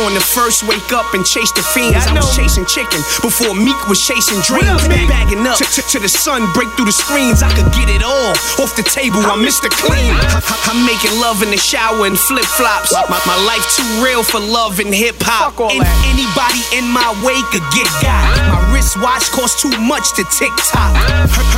On 0.03 0.13
the 0.15 0.23
first 0.23 0.63
wake 0.63 0.91
up 0.95 1.05
and 1.13 1.23
chase 1.25 1.51
the 1.51 1.61
fiends, 1.61 2.07
I, 2.07 2.15
was 2.15 2.31
chasing 2.35 2.65
chicken 2.65 2.99
before 3.19 3.51
Meek 3.53 3.77
was 3.91 3.99
chasing 3.99 4.39
dreams. 4.47 4.87
Bagging 5.11 5.43
up 5.43 5.59
to, 5.59 5.99
the 5.99 6.07
sun, 6.07 6.47
break 6.55 6.71
through 6.79 6.87
the 6.87 6.95
screens. 6.95 7.43
I 7.43 7.51
could 7.51 7.67
get 7.75 7.91
it 7.91 8.01
all 8.01 8.31
off 8.63 8.75
the 8.79 8.87
table. 8.87 9.19
I'm 9.27 9.43
Mr. 9.43 9.67
Clean. 9.67 10.15
I, 10.15 10.39
am 10.71 10.87
making 10.87 11.11
love 11.19 11.43
in 11.43 11.51
the 11.51 11.59
shower 11.59 12.07
and 12.07 12.17
flip 12.17 12.47
flops. 12.55 12.95
My, 12.95 13.19
my 13.27 13.37
life 13.45 13.63
too 13.75 13.87
real 13.99 14.23
for 14.23 14.39
love 14.39 14.79
and 14.79 14.93
hip 14.95 15.19
hop. 15.19 15.59
anybody 15.59 16.63
in 16.71 16.87
my 16.87 17.11
way 17.21 17.37
could 17.51 17.65
get 17.75 17.87
got. 17.99 18.23
My 18.47 18.63
wristwatch 18.71 19.27
costs 19.35 19.59
too 19.61 19.73
much 19.83 20.15
to 20.15 20.23
tick 20.31 20.51
tock. 20.71 20.95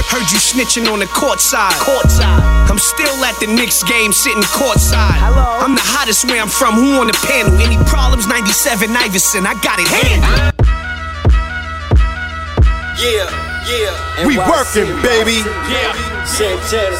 Heard, 0.09 0.27
you 0.31 0.39
snitching 0.39 0.91
on 0.91 0.99
the 0.99 1.07
court 1.07 1.39
side. 1.39 1.73
Courtside. 1.81 2.69
I'm 2.69 2.79
still 2.79 3.23
at 3.23 3.39
the 3.39 3.47
Knicks 3.47 3.83
game 3.83 4.11
sitting 4.11 4.43
courtside. 4.43 5.44
I'm 5.45 5.75
the 5.75 5.85
hottest 5.85 6.25
where 6.25 6.41
I'm 6.41 6.49
from. 6.49 6.73
Who 6.75 6.99
on 6.99 7.07
the 7.07 7.17
panel? 7.25 7.53
Any 7.61 7.77
problems? 7.85 8.25
97 8.27 8.89
Iverson. 8.89 9.45
I 9.45 9.53
got 9.61 9.77
it 9.79 9.87
handled. 9.87 10.53
Yeah. 12.97 13.29
Yeah. 13.69 14.25
We 14.25 14.37
working, 14.37 14.89
baby. 15.01 15.45
Yeah. 15.69 15.93
Santana. 16.25 16.97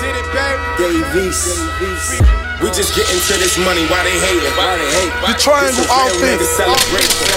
Did 0.00 0.16
it, 0.16 0.28
baby. 0.32 1.02
Davies. 1.12 2.45
We 2.62 2.72
just 2.72 2.96
getting 2.96 3.20
to 3.20 3.34
this 3.36 3.58
money. 3.60 3.84
Why 3.92 4.00
they 4.02 4.16
hating? 4.16 4.48
Why 4.56 4.80
they 4.80 4.88
hate? 4.88 5.12
The 5.28 5.36
triangle 5.36 5.76
This 5.76 5.92
is 5.92 5.92
real 5.92 6.16
offense. 6.16 6.40
nigga 6.40 6.48
celebration. 6.56 7.28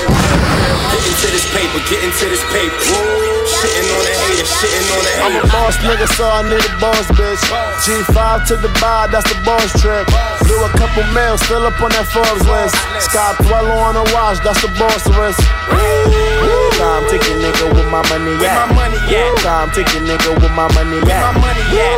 Getting 0.96 1.18
to 1.20 1.28
this 1.36 1.46
paper. 1.52 1.80
Getting 1.91 2.14
to 2.16 2.26
this 2.32 2.44
paper. 2.56 2.80
Shitting 2.80 3.88
on 3.91 4.02
the 4.08 4.14
hater. 4.16 4.48
Shitting 4.48 4.88
on 4.96 5.02
the 5.04 5.12
I'm 5.20 5.36
a 5.44 5.44
boss 5.52 5.76
nigga, 5.84 6.08
so 6.16 6.24
I 6.24 6.40
need 6.48 6.64
a 6.64 6.74
boss 6.80 7.04
bitch. 7.20 7.44
G5 7.84 8.48
to 8.48 8.56
the 8.64 8.72
bar, 8.80 9.12
that's 9.12 9.28
the 9.28 9.36
boss 9.44 9.68
trip. 9.84 10.08
Blew 10.48 10.64
a 10.64 10.72
couple 10.80 11.04
mils, 11.12 11.44
still 11.44 11.68
up 11.68 11.76
on 11.84 11.91
that 11.91 12.08
Forbes 12.08 12.46
list. 12.48 12.76
Scott 13.04 13.36
Dwello 13.44 13.76
on 13.76 13.96
the 14.00 14.06
watch, 14.16 14.40
that's 14.40 14.62
the 14.64 14.72
boss 14.80 15.04
risk. 15.20 15.44
Time 16.80 17.03
ticking 17.11 17.43
nigga 17.43 17.76
with 17.76 17.91
my 17.91 17.99
money 18.07 18.39
at. 18.39 18.72
Time 19.43 19.68
ticking 19.76 20.07
nigga 20.07 20.31
with 20.39 20.53
my 20.56 20.64
money 20.72 21.03
at. 21.11 21.35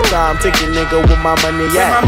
Time 0.10 0.38
ticking 0.42 0.74
nigga 0.74 1.06
with 1.06 1.22
my 1.22 1.38
money 1.46 1.70
at. 1.78 2.02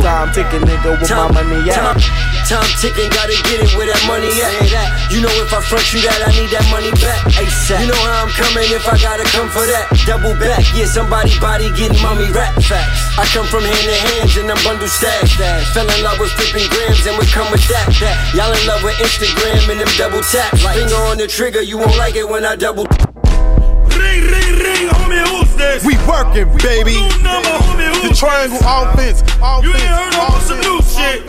Time 0.00 0.32
ticking 0.32 0.64
nigga 0.64 0.96
with 0.96 1.10
my 1.12 1.28
money 1.36 1.68
at. 1.68 2.00
time 2.48 2.72
ticking, 2.80 3.12
gotta 3.12 3.36
get 3.44 3.60
it 3.60 3.68
where 3.76 3.84
that 3.84 4.00
money 4.08 4.32
at. 4.40 5.12
You 5.12 5.20
know 5.20 5.28
if 5.44 5.52
I 5.52 5.60
front 5.60 5.84
you 5.92 6.00
that, 6.08 6.24
I 6.24 6.32
need 6.32 6.48
that 6.48 6.64
money 6.72 6.88
back. 6.96 7.20
ASAP. 7.36 7.84
You 7.84 7.92
know 7.92 8.00
how 8.00 8.24
I'm 8.24 8.32
coming 8.32 8.72
if 8.72 8.88
I 8.88 8.96
gotta 9.04 9.28
come 9.28 9.52
for 9.52 9.68
that. 9.68 9.92
Double 10.08 10.32
back, 10.40 10.64
yeah, 10.72 10.88
somebody 10.88 11.36
body 11.44 11.68
getting 11.76 12.00
mommy 12.00 12.32
rap 12.32 12.56
facts. 12.64 13.20
I 13.20 13.28
come 13.36 13.44
from 13.44 13.68
hand 13.68 13.84
to 13.84 13.98
hands 14.16 14.32
and 14.40 14.48
I'm 14.48 14.56
bundle 14.64 14.88
stash. 14.88 15.36
Fell 15.76 15.84
in 15.84 16.00
love 16.00 16.16
with 16.16 16.32
flipping 16.40 16.64
grams 16.72 17.04
and 17.04 17.20
we 17.20 17.28
come 17.28 17.52
with 17.52 17.68
that. 17.68 17.84
that. 18.00 18.16
Y'all 18.32 18.48
in 18.48 18.64
love 18.64 18.80
with 18.80 18.96
Instagram 18.96 19.68
and 19.68 19.84
them 19.84 19.92
double 20.00 20.24
taps. 20.24 20.64
Finger 20.64 20.96
on 21.12 21.20
the 21.20 21.28
trigger, 21.28 21.60
you 21.60 21.76
won't 21.76 21.97
like 21.98 22.14
it 22.16 22.28
when 22.28 22.44
I 22.44 22.56
double. 22.56 22.84
Ring, 22.84 24.22
ring, 24.22 24.54
ring, 24.58 24.88
homie, 24.88 25.22
who's 25.28 25.54
this? 25.56 25.84
We 25.84 25.96
working, 26.06 26.48
baby. 26.58 26.94
New 26.94 27.22
number, 27.22 27.48
homie, 27.66 28.08
The 28.08 28.14
triangle 28.14 28.58
this? 28.96 29.20
offense. 29.22 29.22
You 29.64 29.70
ain't 29.74 29.82
heard 29.82 30.14
of 30.14 30.42
some 30.42 30.60
new 30.60 30.78
shit. 30.82 31.20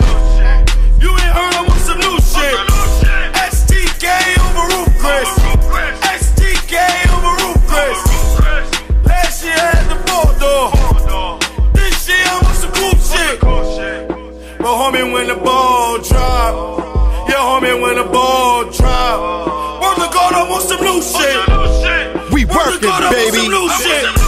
You 1.02 1.10
ain't 1.12 1.34
heard 1.34 1.56
of 1.68 1.78
some 1.82 2.00
new 2.00 2.18
shit. 2.22 2.56
STK 3.50 4.06
over 4.46 4.66
roof 4.72 4.90
Chris. 5.02 5.30
STK 6.22 6.76
over 7.16 7.34
roof 7.42 7.58
Chris. 7.68 8.00
Last 9.06 9.44
year 9.44 9.54
I 9.58 9.72
had 9.76 9.88
the 9.90 9.98
four 10.08 10.28
door. 10.40 10.66
This 11.74 12.08
year 12.08 12.24
I'm 12.26 12.46
on 12.46 12.56
some 12.56 12.72
cool 12.74 12.96
shit. 13.00 13.40
But 14.60 14.74
homie, 14.78 15.12
when 15.12 15.28
the 15.28 15.36
ball 15.36 15.98
drop, 16.00 17.30
yeah, 17.30 17.36
homie, 17.36 17.82
when 17.82 17.96
the 17.98 18.04
ball 18.04 18.66
drop, 18.72 19.48
want 20.50 20.68
to 20.68 20.78
go 20.78 20.80
to 20.80 20.80
want 20.80 20.80
some 20.82 20.82
new 20.82 21.02
shit. 21.02 22.34
We 22.34 22.46
working, 22.46 22.82
go 22.82 23.00
to 23.00 23.10
want 23.10 23.12
baby. 23.12 24.19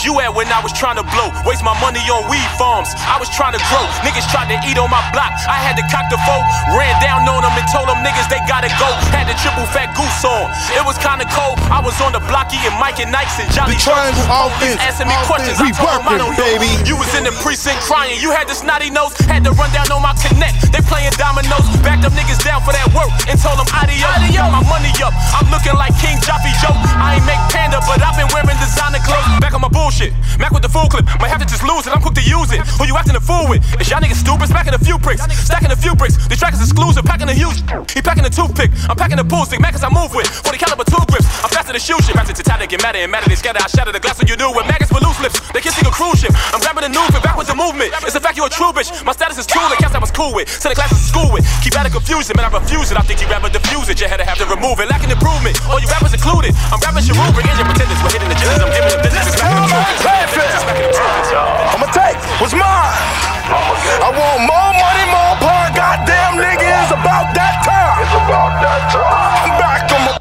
Was 0.00 0.08
you 0.08 0.16
at 0.24 0.32
when 0.32 0.48
I 0.48 0.64
was 0.64 0.72
trying 0.72 0.96
to 0.96 1.04
blow? 1.12 1.28
Waste 1.44 1.60
my 1.60 1.76
money 1.76 2.00
on 2.08 2.24
weed 2.32 2.48
farms. 2.56 2.88
I 3.04 3.20
was 3.20 3.28
trying 3.36 3.52
to 3.52 3.60
grow. 3.68 3.84
Niggas 4.00 4.24
tried 4.32 4.48
to 4.48 4.56
eat 4.64 4.80
on 4.80 4.88
my 4.88 5.04
block. 5.12 5.28
I 5.44 5.60
had 5.60 5.76
to 5.76 5.84
cock 5.92 6.08
the 6.08 6.16
foe. 6.24 6.40
Ran 6.72 6.96
down 7.04 7.28
on 7.28 7.44
them 7.44 7.52
and 7.52 7.68
told 7.68 7.84
them 7.84 8.00
niggas 8.00 8.24
they 8.32 8.40
gotta 8.48 8.72
go. 8.80 8.88
Had 9.12 9.28
the 9.28 9.36
triple 9.44 9.68
fat 9.76 9.92
goose 9.92 10.24
on. 10.24 10.48
It 10.72 10.80
was 10.88 10.96
kinda 10.96 11.28
cold. 11.36 11.60
I 11.68 11.84
was 11.84 11.92
on 12.00 12.16
the 12.16 12.22
blocky 12.32 12.56
and 12.64 12.72
Mike 12.80 12.96
and 12.96 13.12
Nikes 13.12 13.36
and 13.44 13.52
Johnny 13.52 13.76
The 13.76 13.92
triangle 13.92 14.24
Jones. 14.24 14.56
offense. 14.56 14.80
Police 14.80 14.88
asking 14.88 15.08
me 15.12 15.16
questions. 15.28 15.56
We 15.60 15.68
I 15.68 15.76
told 15.76 15.92
them 15.92 16.08
I 16.08 16.16
working, 16.16 16.24
don't 16.24 16.32
know. 16.32 16.48
baby. 16.48 16.70
You 16.88 16.96
was 16.96 17.12
in 17.12 17.24
the 17.28 17.34
precinct 17.44 17.84
crying. 17.84 18.16
You 18.24 18.32
had 18.32 18.48
the 18.48 18.56
snotty 18.56 18.88
nose. 18.88 19.12
Had 19.28 19.44
to 19.44 19.52
run 19.52 19.68
down 19.76 19.92
on 19.92 20.00
my 20.00 20.16
connect. 20.16 20.72
They 20.72 20.80
playing 20.88 21.12
dominoes. 21.20 21.68
Backed 21.84 22.08
them 22.08 22.16
niggas 22.16 22.40
down 22.40 22.64
for 22.64 22.72
that 22.72 22.88
work 22.96 23.12
and 23.28 23.36
told 23.36 23.60
them 23.60 23.68
adios. 23.76 24.16
Got 24.32 24.48
my 24.48 24.64
money 24.64 24.88
up. 25.04 25.12
I'm 25.36 25.44
looking 25.52 25.76
like 25.76 25.92
King 26.00 26.16
Joffy 26.24 26.56
Joe. 26.64 26.72
I 26.96 27.20
ain't 27.20 27.26
make 27.28 27.40
panda, 27.52 27.84
but 27.84 28.00
I've 28.00 28.16
been 28.16 28.32
wearing 28.32 28.56
designer 28.64 29.02
clothes. 29.04 29.28
Back 29.44 29.52
on 29.52 29.60
my 29.60 29.68
bullshit. 29.90 30.14
Mac 30.38 30.54
with 30.54 30.62
the 30.62 30.70
full 30.70 30.86
clip. 30.86 31.04
Might 31.18 31.34
have 31.34 31.42
to 31.42 31.50
just 31.50 31.66
lose 31.66 31.82
it. 31.86 31.90
I'm 31.90 32.00
quick 32.00 32.14
to 32.14 32.22
use 32.22 32.54
it. 32.54 32.62
Who 32.78 32.86
you 32.86 32.94
acting 32.94 33.18
a 33.18 33.20
fool 33.20 33.50
with? 33.50 33.58
Is 33.82 33.90
y'all 33.90 33.98
niggas 33.98 34.22
stupid? 34.22 34.46
Smacking 34.46 34.74
a 34.74 34.78
few 34.78 34.96
bricks. 35.02 35.26
Stacking 35.42 35.74
a 35.74 35.76
few 35.76 35.98
bricks. 35.98 36.14
The 36.30 36.38
track 36.38 36.54
is 36.54 36.62
exclusive. 36.62 37.02
Packing 37.04 37.28
a 37.28 37.34
huge. 37.34 37.58
He 37.90 37.98
packing 37.98 38.24
a 38.24 38.30
toothpick. 38.30 38.70
I'm 38.86 38.94
packing 38.94 39.18
a 39.18 39.26
pool 39.26 39.44
stick. 39.44 39.58
Mac 39.58 39.74
I 39.74 39.90
move 39.90 40.14
with. 40.14 40.30
40 40.30 40.58
caliber 40.62 40.86
two 40.86 41.02
grips. 41.10 41.26
I'm 41.42 41.50
faster 41.50 41.74
than 41.74 41.82
shoe 41.82 41.98
shit. 42.06 42.14
Faster 42.14 42.32
to 42.38 42.44
tie 42.46 42.62
get 42.70 42.78
madder 42.82 43.02
and 43.02 43.10
madder. 43.10 43.26
They 43.26 43.34
scatter. 43.34 43.58
I 43.58 43.66
shatter 43.66 43.90
the 43.90 43.98
glass 43.98 44.22
so 44.22 44.24
you 44.24 44.38
knew 44.38 44.54
with 44.54 44.70
maggots 44.70 44.94
with 44.94 45.02
loose 45.02 45.18
lips. 45.18 45.42
They 45.50 45.60
kissing 45.60 45.82
a 45.82 45.90
cruise 45.90 46.22
ship. 46.22 46.30
I'm 46.54 46.62
grabbing 46.62 46.86
a 46.86 46.92
new 46.92 47.02
fit. 47.10 47.22
Back 47.26 47.34
with 47.34 47.50
the 47.50 47.58
movement. 47.58 47.90
It's 48.06 48.14
a 48.14 48.22
fact 48.22 48.38
you 48.38 48.46
a 48.46 48.50
true 48.50 48.70
bitch. 48.70 48.94
My 49.02 49.12
status 49.12 49.42
is 49.42 49.46
true. 49.46 49.66
The 49.74 49.76
cats 49.82 49.94
I 49.94 49.98
was 49.98 50.14
cool 50.14 50.30
with. 50.30 50.46
Send 50.46 50.70
the 50.70 50.78
class 50.78 50.94
to 50.94 51.00
school 51.00 51.34
with. 51.34 51.42
Keep 51.66 51.74
out 51.74 51.86
of 51.86 51.92
confusion. 51.92 52.38
Man, 52.38 52.46
I 52.46 52.52
refuse 52.54 52.94
it. 52.94 52.96
I 52.96 53.02
think 53.02 53.18
you 53.18 53.26
rather 53.26 53.50
diffuse 53.50 53.90
it. 53.90 53.98
You 53.98 54.06
had 54.06 54.22
to 54.22 54.28
have 54.28 54.38
to 54.38 54.46
remove 54.46 54.78
it. 54.78 54.86
Lacking 54.86 55.10
improvement. 55.10 55.58
All 55.66 55.82
you 55.82 55.90
rappers 55.90 56.14
included. 56.14 56.54
I'm 56.70 56.78
rapping 56.80 57.02
Sharu. 57.02 57.26
Bring 57.34 57.48
in 57.50 57.56
your 57.58 57.66
pretenders. 57.66 57.98
We're 58.06 58.14
hitting 58.14 58.30
the 58.30 58.38
jitters. 58.38 58.62
I'm 58.62 58.70
giving 58.70 58.92
them 58.94 59.02
business. 59.02 59.79
It's 59.80 60.04
back 60.04 60.76
in 60.76 60.84
the 60.84 60.92
truth. 60.92 61.32
I'ma 61.72 61.86
take 61.92 62.18
what's 62.40 62.52
mine. 62.52 62.92
I 63.50 64.08
want 64.12 64.40
more 64.44 64.72
money, 64.76 65.04
more 65.08 65.34
power. 65.40 65.70
Goddamn 65.74 66.36
nigga, 66.36 66.68
it's 66.84 66.92
about 66.92 67.32
that 67.34 67.64
time. 67.64 68.04
It's 68.04 68.12
about 68.12 68.60
that 68.60 68.92
time. 68.92 69.48
I'm 69.48 69.56
back 69.56 69.88
on 69.96 70.00
my. 70.06 70.12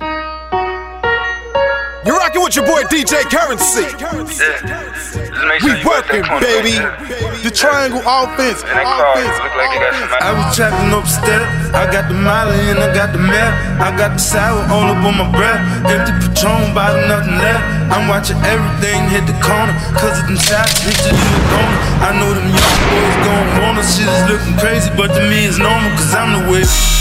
You're 2.06 2.18
rocking 2.18 2.44
with 2.44 2.56
your 2.56 2.66
boy 2.66 2.84
DJ 2.88 3.28
Currency. 3.28 3.86
We 5.40 5.72
working, 5.88 6.24
baby. 6.44 6.76
The 7.44 7.52
triangle 7.52 8.04
offense. 8.04 8.60
Offense. 8.60 9.38
I 10.20 10.36
was 10.36 10.52
trapping 10.52 10.92
upstairs. 10.92 11.48
I 11.72 11.88
got 11.88 12.12
the 12.12 12.18
Molly 12.20 12.60
and 12.68 12.80
I 12.80 12.92
got 12.94 13.16
the 13.16 13.24
map. 13.24 13.56
I 13.80 13.96
got 13.96 14.20
the 14.20 14.24
sour 14.24 14.68
all 14.68 14.92
up 14.92 15.00
on 15.00 15.16
my 15.16 15.32
breath. 15.32 15.64
Empty 15.88 16.12
Patron, 16.20 16.76
bottom, 16.76 17.08
nothing 17.08 17.40
left. 17.40 17.64
I'm 17.88 18.12
watching 18.12 18.36
everything 18.44 19.08
hit 19.08 19.24
the 19.32 19.38
corner. 19.40 19.72
Cause 19.96 20.20
of 20.20 20.28
them 20.28 20.36
shots, 20.36 20.84
in 20.84 21.16
the 21.16 21.44
corner. 21.48 21.80
I 22.04 22.12
know 22.20 22.36
them 22.36 22.52
young 22.52 22.76
boys 22.92 23.18
gon' 23.24 23.48
want 23.64 23.80
us. 23.80 23.96
Shit 23.96 24.12
is 24.12 24.24
looking 24.28 24.60
crazy, 24.60 24.92
but 25.00 25.08
to 25.16 25.22
me 25.24 25.48
it's 25.48 25.58
normal. 25.58 25.90
Cause 25.96 26.12
I'm 26.12 26.36
the 26.36 26.52
way. 26.52 26.99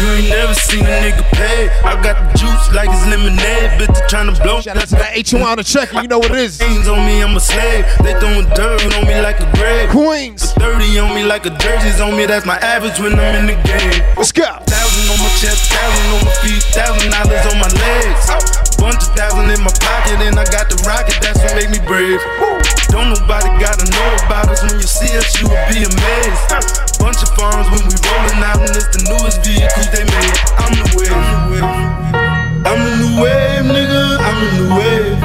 You 0.00 0.06
ain't 0.16 0.28
never 0.28 0.54
seen 0.54 0.84
a 0.84 0.96
nigga 1.00 1.24
pay. 1.32 1.68
I 1.84 1.96
got 2.02 2.16
the 2.20 2.38
juice 2.38 2.66
like 2.74 2.88
it's 2.88 3.06
lemonade. 3.06 3.80
Bitch 3.80 3.96
tryna 4.08 4.36
blow. 4.42 4.60
Shout 4.60 4.76
out 4.76 4.88
to 4.88 4.96
that 4.96 5.14
H1 5.14 5.44
on 5.44 5.56
the 5.56 5.64
check, 5.64 5.92
you 5.92 6.08
know 6.08 6.18
what 6.18 6.30
it 6.32 6.38
is. 6.38 6.58
Chains 6.58 6.88
on 6.88 7.04
me, 7.06 7.22
I'm 7.22 7.36
a 7.36 7.40
slave. 7.40 7.84
They 8.02 8.14
throwing 8.18 8.48
dirt 8.54 8.82
on 8.96 9.06
me 9.06 9.20
like 9.20 9.40
a 9.40 9.48
grave. 9.56 9.90
Queens. 9.90 10.52
30 10.60 10.98
on 10.98 11.14
me 11.14 11.24
like 11.24 11.46
a 11.46 11.50
jersey's 11.56 12.00
on 12.00 12.16
me. 12.16 12.26
That's 12.26 12.46
my 12.46 12.58
average 12.58 12.98
when 13.00 13.18
I'm 13.18 13.34
in 13.40 13.46
the 13.46 13.58
game. 13.64 14.04
Let's 14.16 14.32
go. 14.32 14.44
Thousand 14.44 15.04
on 15.08 15.18
my 15.18 15.32
chest, 15.40 15.72
thousand 15.72 16.06
on 16.12 16.20
my 16.24 16.34
feet, 16.44 16.62
thousand 16.72 17.10
dollars 17.10 17.44
on 17.48 17.56
my 17.60 17.70
legs. 17.80 18.76
Bunch 18.76 19.00
of 19.00 19.12
thousand 19.16 19.50
in 19.50 19.60
my 19.64 19.72
pocket, 19.80 20.20
and 20.20 20.38
I 20.38 20.44
got 20.48 20.68
the 20.68 20.76
rocket. 20.86 21.16
That's 21.20 21.40
what 21.40 21.56
make 21.56 21.70
me 21.70 21.80
brave. 21.86 22.20
Don't 22.90 23.08
nobody 23.14 23.48
gotta 23.62 23.86
know 23.90 24.10
about 24.26 24.50
us. 24.50 24.62
When 24.62 24.74
you 24.74 24.86
see 24.86 25.16
us, 25.16 25.40
you 25.40 25.46
will 25.48 25.64
be 25.70 25.86
amazed. 25.86 26.42
Bunch 26.98 27.22
of 27.22 27.30
farms 27.38 27.70
when 27.70 27.86
we 27.86 27.94
rolling 28.02 28.42
out, 28.42 28.58
and 28.58 28.74
it's 28.74 28.90
the 28.90 29.06
newest 29.08 29.40
vehicles 29.46 29.88
they 29.94 30.04
made. 30.04 30.36
I'm 30.58 30.74
the 30.74 30.86
wave. 30.98 31.14
I'm 32.66 32.82
the 33.00 33.08
wave, 33.22 33.64
nigga. 33.70 34.18
I'm 34.18 34.36
the 34.42 34.50
new 34.58 34.68
wave. 34.74 35.22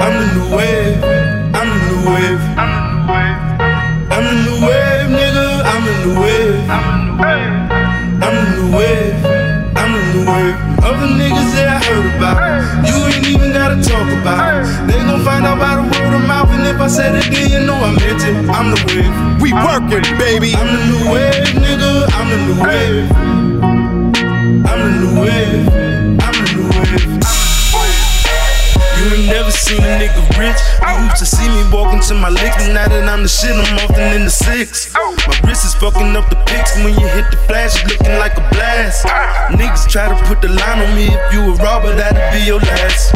I'm 0.00 0.14
the 0.20 0.26
new 0.34 0.46
wave. 0.56 1.02
I'm 1.54 1.68
the 1.68 1.78
new 1.90 2.00
wave. 2.10 2.42
I'm 4.14 4.24
the 4.24 4.34
new 4.46 4.58
wave, 4.66 5.08
nigga. 5.10 5.46
I'm 5.66 5.82
the 5.84 5.94
new 6.06 6.14
wave. 6.20 6.70
I'm 8.22 8.34
the 8.34 8.46
new 8.56 8.68
wave. 8.78 9.33
I'm 10.44 10.60
the 10.60 10.60
new 10.60 10.76
wave. 10.76 10.84
Other 10.84 11.08
niggas 11.16 11.50
that 11.56 11.68
I 11.72 11.78
heard 11.84 12.06
about, 12.16 12.36
you 12.84 12.96
ain't 13.08 13.26
even 13.28 13.52
gotta 13.52 13.80
talk 13.80 14.08
about. 14.20 14.60
it. 14.60 14.92
They 14.92 14.98
gon' 15.00 15.24
find 15.24 15.46
out 15.46 15.58
by 15.58 15.76
the 15.76 15.82
word 15.82 16.14
of 16.14 16.26
mouth, 16.28 16.50
and 16.50 16.66
if 16.66 16.80
I 16.80 16.88
said 16.88 17.14
it, 17.14 17.32
then 17.32 17.50
you 17.50 17.66
know 17.66 17.74
I 17.74 17.90
meant 17.96 18.22
it. 18.22 18.36
I'm 18.50 18.70
the 18.70 18.80
wave. 18.84 19.40
We 19.40 19.52
working, 19.52 20.04
baby. 20.18 20.54
I'm 20.54 20.66
the 20.66 20.82
new 20.84 21.12
wave, 21.12 21.48
nigga. 21.56 22.08
I'm 22.12 22.28
the 22.28 22.38
new 22.44 22.56
wave. 22.62 23.12
I'm 24.68 24.78
the 24.84 24.90
new 25.00 25.20
wave. 25.20 25.68
I'm 26.20 26.34
the 26.44 26.48
new 26.56 26.68
wave. 26.68 27.33
You 29.04 29.12
ain't 29.20 29.28
never 29.28 29.52
seen 29.52 29.84
a 29.84 30.00
nigga 30.00 30.24
rich. 30.40 30.56
You 30.80 31.04
used 31.04 31.20
to 31.20 31.28
see 31.28 31.44
me 31.44 31.60
walking 31.68 32.00
to 32.08 32.14
my 32.16 32.32
licks, 32.32 32.64
now 32.72 32.88
that 32.88 33.04
I'm 33.04 33.20
the 33.20 33.28
shit, 33.28 33.52
I'm 33.52 33.76
often 33.84 34.16
in 34.16 34.24
the 34.24 34.32
six. 34.32 34.96
My 34.96 35.36
wrist 35.44 35.68
is 35.68 35.76
fucking 35.76 36.16
up 36.16 36.32
the 36.32 36.40
pics 36.48 36.72
when 36.80 36.96
you 36.96 37.04
hit 37.12 37.28
the 37.28 37.36
flash, 37.44 37.76
it's 37.76 37.84
looking 37.84 38.16
like 38.16 38.32
a 38.40 38.44
blast. 38.48 39.04
Niggas 39.60 39.92
try 39.92 40.08
to 40.08 40.16
put 40.24 40.40
the 40.40 40.48
line 40.48 40.80
on 40.80 40.96
me. 40.96 41.12
If 41.12 41.36
you 41.36 41.44
a 41.44 41.52
robber, 41.60 41.92
that'll 41.92 42.16
be 42.32 42.48
your 42.48 42.64
last. 42.64 43.12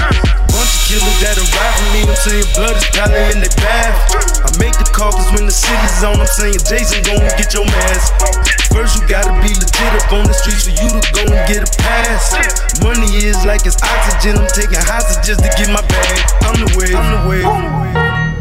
Bunch 0.53 0.73
of 0.77 0.81
killers 0.93 1.19
that'll 1.25 1.49
ride 1.57 1.75
for 1.81 1.89
me 1.97 2.05
your 2.05 2.53
blood 2.53 2.77
is 2.77 2.85
probably 2.93 3.25
in 3.33 3.41
their 3.41 3.57
bath. 3.57 3.97
I 4.45 4.49
make 4.61 4.77
the 4.77 4.85
call 4.93 5.17
cause 5.17 5.33
when 5.33 5.49
the 5.49 5.57
city's 5.57 6.05
on, 6.05 6.21
I'm 6.21 6.29
saying 6.37 6.61
Jason, 6.69 7.01
go 7.01 7.17
and 7.17 7.33
get 7.41 7.57
your 7.57 7.65
mask. 7.65 8.68
First, 8.79 9.03
you 9.03 9.09
gotta 9.09 9.33
be 9.43 9.51
legit 9.59 9.93
up 9.99 10.13
on 10.15 10.23
the 10.23 10.31
streets 10.33 10.63
for 10.63 10.71
you 10.71 10.87
to 10.87 11.03
go 11.11 11.27
and 11.27 11.43
get 11.51 11.67
a 11.67 11.71
pass. 11.83 12.31
Money 12.79 13.11
is 13.27 13.43
like 13.43 13.67
it's 13.67 13.75
oxygen, 13.83 14.39
I'm 14.39 14.47
taking 14.55 14.79
hostages 14.79 15.35
to 15.43 15.51
get 15.59 15.67
my 15.75 15.83
bag. 15.83 16.19
I'm 16.47 16.55
the 16.63 16.71
wave. 16.79 16.95
I'm 16.95 17.11
the 17.11 17.27
wave. 17.27 17.43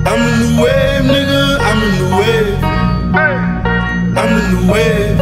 I'm 0.06 0.22
a 0.22 0.30
new 0.38 0.62
wave, 0.62 1.10
nigga. 1.10 1.58
I'm 1.58 1.82
a 1.82 1.90
new 1.90 2.22
wave. 2.22 2.54
I'm 4.14 4.30
a 4.30 4.42
new 4.54 4.70
wave. 4.70 5.18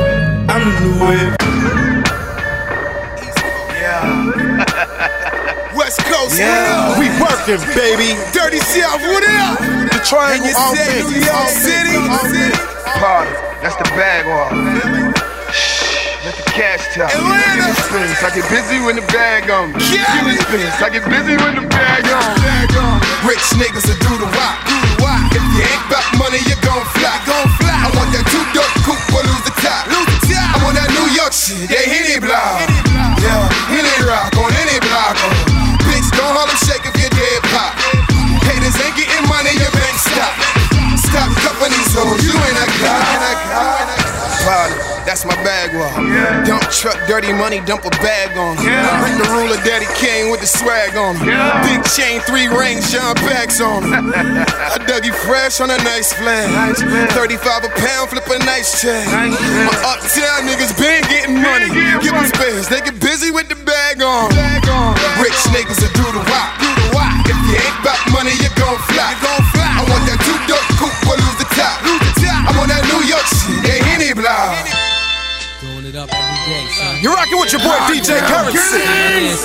I'm 0.52 0.68
a 0.68 0.72
new 0.84 1.00
wave. 1.00 1.32
West 5.80 6.04
Coast, 6.12 6.36
Yeah. 6.36 6.92
we 7.00 7.08
working, 7.24 7.64
baby. 7.72 8.20
Dirty 8.36 8.60
South, 8.60 9.00
what 9.00 9.24
up? 9.24 9.64
The 9.96 10.04
triangle 10.04 10.44
you 10.44 10.76
said 10.76 11.08
offense. 11.08 11.64
City. 11.64 12.04
Party. 13.00 13.32
That's 13.64 13.78
the 13.78 13.86
bag 13.96 14.28
off. 14.28 15.05
Let 16.26 16.42
the 16.42 16.50
cash 16.58 16.82
tell. 16.90 17.06
Atlanta. 17.06 17.70
Me 17.70 17.70
space. 17.86 18.18
I 18.26 18.34
get 18.34 18.50
busy 18.50 18.82
when 18.82 18.98
the 18.98 19.06
bag 19.14 19.46
on. 19.54 19.70
me. 19.70 19.78
Me 19.78 20.02
Cali. 20.10 20.34
I 20.82 20.90
get 20.90 21.06
busy 21.06 21.38
when 21.38 21.54
the 21.54 21.70
bag 21.70 22.02
on. 22.10 22.98
Rich 23.30 23.46
niggas 23.62 23.86
will 23.86 24.02
do 24.02 24.26
the 24.26 24.30
wop. 24.34 24.58
Do 24.66 24.74
the 24.74 25.06
wop. 25.06 25.22
If 25.38 25.46
you 25.54 25.62
ain't 25.62 25.86
about 25.86 26.02
money, 26.18 26.42
you 26.50 26.58
gon' 26.66 26.82
fly. 26.98 27.14
Gon' 27.30 27.46
fly. 27.62 27.78
I 27.78 27.94
want 27.94 28.10
that 28.18 28.26
two 28.34 28.42
door 28.58 28.66
coupe 28.82 29.06
or 29.14 29.22
lose 29.22 29.46
the 29.46 29.54
top. 29.62 29.86
Lose 29.86 30.10
the 30.18 30.34
top. 30.34 30.50
I 30.50 30.66
want 30.66 30.74
that 30.82 30.90
New 30.98 31.14
York 31.14 31.30
shit. 31.30 31.70
They 31.70 31.86
hit 31.94 32.18
it 32.18 32.26
block. 32.26 32.74
Yeah, 33.22 33.46
hit 33.70 33.86
it 33.86 34.02
rock 34.10 34.34
on 34.34 34.50
any 34.66 34.82
block. 34.82 35.14
Uh, 35.22 35.78
bitch, 35.86 36.10
don't 36.10 36.34
Harlem 36.34 36.58
shake 36.66 36.90
if 36.90 36.96
you're 36.98 37.14
dead 37.14 37.42
pop. 37.54 37.78
Haters 38.50 38.74
ain't 38.82 38.98
getting 38.98 39.30
money, 39.30 39.54
your 39.62 39.70
bank 39.78 39.94
stop. 40.02 40.34
Stop 41.06 41.30
cuffing 41.38 41.70
these 41.70 41.94
hoes. 41.94 42.18
You 42.26 42.34
ain't 42.34 42.58
a 42.58 42.68
guy. 42.82 43.55
That's 45.16 45.32
my 45.32 45.44
bag 45.48 45.72
wall. 45.72 45.96
Dump 46.44 46.68
truck, 46.76 47.00
dirty 47.08 47.32
money, 47.32 47.64
dump 47.64 47.88
a 47.88 47.90
bag 48.04 48.36
on. 48.36 48.60
Bring 48.60 49.16
the 49.16 49.24
ruler, 49.32 49.56
daddy 49.64 49.88
king 49.96 50.28
with 50.28 50.42
the 50.44 50.46
swag 50.46 51.00
on. 51.00 51.16
Big 51.64 51.80
chain, 51.96 52.20
three 52.28 52.52
rings, 52.52 52.92
Sean 52.92 53.16
Packs 53.24 53.62
on. 53.62 53.88
I 53.96 54.76
dug 54.84 55.06
you 55.06 55.14
fresh 55.14 55.62
on 55.62 55.72
a 55.72 55.78
nice 55.88 56.12
flag. 56.12 56.76
35 57.16 57.64
a 57.64 57.70
pound, 57.80 58.10
flip 58.12 58.28
a 58.28 58.44
nice 58.44 58.82
check. 58.84 59.08
My 59.08 59.72
uptown 59.88 60.52
niggas 60.52 60.76
been 60.76 61.08
getting 61.08 61.40
money. 61.40 61.72
Give 62.04 62.12
them 62.12 62.28
space, 62.28 62.68
they 62.68 62.82
get 62.84 63.00
busy 63.00 63.32
with 63.32 63.48
the 63.48 63.56
bag 63.64 64.02
on. 64.04 64.36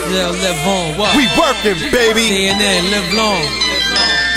Still 0.01 0.33
live 0.33 0.67
on. 0.67 0.99
What? 0.99 1.17
We 1.17 1.29
working, 1.37 1.77
baby. 1.93 2.25
CNN 2.25 2.91
live 2.91 3.13
long. 3.15 3.45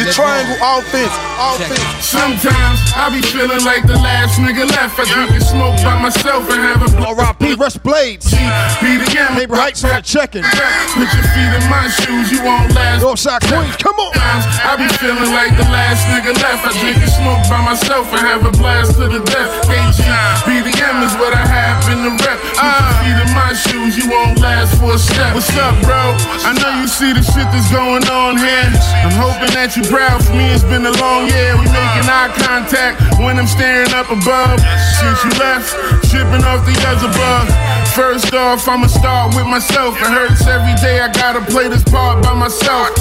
The 0.01 0.09
triangle 0.09 0.57
offense. 0.57 1.13
Offense. 1.37 1.77
Sometimes 2.01 2.81
I 2.97 3.13
be 3.13 3.21
feeling 3.21 3.61
like 3.61 3.85
the 3.85 3.93
last 4.01 4.41
nigga 4.41 4.65
left. 4.65 4.97
I 4.97 5.05
drink 5.05 5.37
and 5.37 5.45
smoke 5.45 5.77
by 5.85 6.01
myself 6.01 6.49
and 6.49 6.59
have 6.65 6.81
a 6.81 6.89
blow. 6.97 7.13
R.I.P. 7.13 7.53
Rush 7.61 7.77
Blades. 7.77 8.25
Be 8.81 8.97
the 8.97 9.05
game. 9.13 9.37
Neighbor 9.37 9.53
Heights 9.53 9.85
on 9.85 9.93
the 9.93 10.01
checking. 10.01 10.41
Put 10.41 11.09
your 11.13 11.27
feet 11.37 11.51
in 11.53 11.65
my 11.69 11.85
shoes, 11.93 12.33
you 12.33 12.41
won't 12.41 12.73
last. 12.73 13.05
Northside 13.05 13.45
Queens, 13.45 13.77
come 13.77 13.93
on. 14.01 14.17
Sometimes 14.17 14.45
I 14.65 14.73
be 14.81 14.89
feeling 14.97 15.29
like 15.29 15.53
the 15.61 15.69
last 15.69 16.01
nigga 16.09 16.33
left. 16.41 16.65
I 16.65 16.73
drink 16.81 16.97
and 16.97 17.13
smoke 17.13 17.45
by 17.45 17.61
myself 17.61 18.09
and 18.17 18.25
have 18.25 18.41
a 18.49 18.53
blast 18.57 18.97
to 18.97 19.05
the 19.05 19.21
death. 19.29 19.53
KG, 19.69 20.01
BDM 20.41 21.05
is 21.05 21.13
what 21.21 21.37
I 21.37 21.45
have 21.45 21.85
rep. 22.11 22.39
Your 22.59 22.95
feet 22.99 23.17
in 23.23 23.31
my 23.31 23.53
shoes, 23.55 23.95
you 23.95 24.09
won't 24.09 24.39
last 24.39 24.75
for 24.79 24.95
a 24.95 24.99
step. 24.99 25.33
What's 25.35 25.51
up, 25.55 25.75
bro? 25.83 26.15
I 26.43 26.51
know 26.59 26.81
you 26.81 26.87
see 26.87 27.13
the 27.13 27.23
shit 27.23 27.47
that's 27.51 27.71
going 27.71 28.03
on 28.11 28.35
here. 28.37 28.67
I'm 29.03 29.15
hoping 29.15 29.51
that 29.55 29.75
you 29.79 29.83
proud 29.87 30.19
for 30.25 30.35
me. 30.35 30.51
It's 30.51 30.67
been 30.67 30.83
a 30.83 30.95
long 30.99 31.27
year. 31.31 31.55
We 31.55 31.65
making 31.71 32.07
eye 32.11 32.31
contact 32.43 32.99
when 33.19 33.39
I'm 33.39 33.47
staring 33.47 33.93
up 33.95 34.11
above. 34.11 34.59
Since 34.99 35.23
you 35.23 35.31
left, 35.39 35.71
shipping 36.13 36.45
off 36.45 36.61
the 36.61 36.77
other 36.85 37.09
bug. 37.17 37.49
First 37.97 38.33
off, 38.37 38.69
I'ma 38.69 38.85
start 38.85 39.33
with 39.33 39.49
myself. 39.49 39.97
It 39.97 40.05
hurts 40.13 40.45
every 40.45 40.77
day. 40.77 41.01
I 41.01 41.09
gotta 41.09 41.41
play 41.49 41.67
this 41.67 41.81
part 41.83 42.21
by 42.21 42.37
myself. 42.37 42.93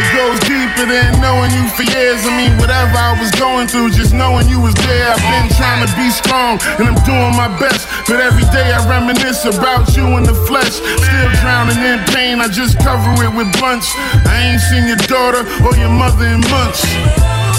It 0.00 0.08
goes 0.16 0.40
deeper 0.48 0.88
than 0.88 1.20
knowing 1.20 1.52
you 1.52 1.68
for 1.76 1.84
years. 1.84 2.24
I 2.24 2.32
mean, 2.32 2.56
whatever 2.56 2.96
I 2.96 3.12
was 3.20 3.28
going 3.36 3.68
through, 3.68 3.92
just 3.92 4.16
knowing 4.16 4.48
you 4.48 4.60
was 4.60 4.72
there. 4.88 5.12
I've 5.12 5.20
been 5.20 5.48
trying 5.60 5.84
to 5.84 5.90
be 5.92 6.08
strong, 6.08 6.56
and 6.80 6.88
I'm 6.88 7.00
doing 7.04 7.36
my 7.36 7.52
best. 7.60 7.84
But 8.08 8.24
every 8.24 8.48
day 8.48 8.72
I 8.72 8.80
reminisce 8.88 9.44
about 9.44 9.92
you 9.96 10.16
in 10.16 10.24
the 10.24 10.36
flesh. 10.48 10.80
Still 10.80 11.30
drowning 11.44 11.80
in 11.84 12.00
pain. 12.16 12.40
I 12.40 12.48
just 12.48 12.80
cover 12.80 13.12
it 13.24 13.32
with 13.36 13.52
blunts. 13.60 13.92
I 14.24 14.56
ain't 14.56 14.62
seen 14.64 14.88
your 14.88 15.00
daughter 15.04 15.44
or 15.64 15.76
your 15.76 15.92
mother 15.92 16.24
in 16.24 16.40
months. 16.48 16.80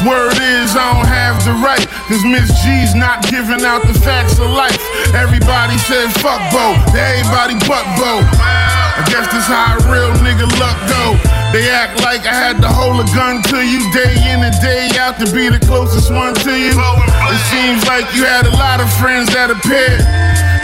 Word 0.10 0.41
is 0.41 0.73
I 0.73 0.90
don't 0.90 1.06
have 1.06 1.38
the 1.45 1.53
right, 1.61 1.86
cause 2.10 2.26
Miss 2.26 2.49
G's 2.65 2.98
not 2.98 3.22
giving 3.30 3.61
out 3.61 3.86
the 3.86 3.94
facts 3.94 4.41
of 4.41 4.49
life. 4.49 4.81
Everybody 5.14 5.77
said 5.86 6.10
fuck 6.18 6.41
Bo, 6.49 6.73
everybody 6.98 7.53
but 7.69 7.86
Bo. 7.94 8.26
I 8.26 9.06
guess 9.06 9.30
that's 9.30 9.45
how 9.45 9.77
a 9.77 9.86
real 9.86 10.10
nigga 10.26 10.49
luck 10.57 10.81
go. 10.90 11.14
They 11.53 11.69
act 11.69 12.02
like 12.02 12.26
I 12.26 12.34
had 12.34 12.57
to 12.65 12.69
hold 12.73 12.98
a 12.98 13.07
gun 13.14 13.45
to 13.53 13.61
you 13.61 13.86
day 13.94 14.18
in 14.34 14.41
and 14.41 14.57
day 14.57 14.90
out 14.98 15.22
to 15.22 15.30
be 15.30 15.45
the 15.45 15.61
closest 15.69 16.10
one 16.10 16.34
to 16.41 16.57
you. 16.57 16.73
It 16.73 17.41
seems 17.53 17.86
like 17.86 18.10
you 18.18 18.26
had 18.26 18.49
a 18.49 18.53
lot 18.57 18.81
of 18.81 18.90
friends 18.98 19.30
that 19.38 19.53
appeared. 19.53 20.02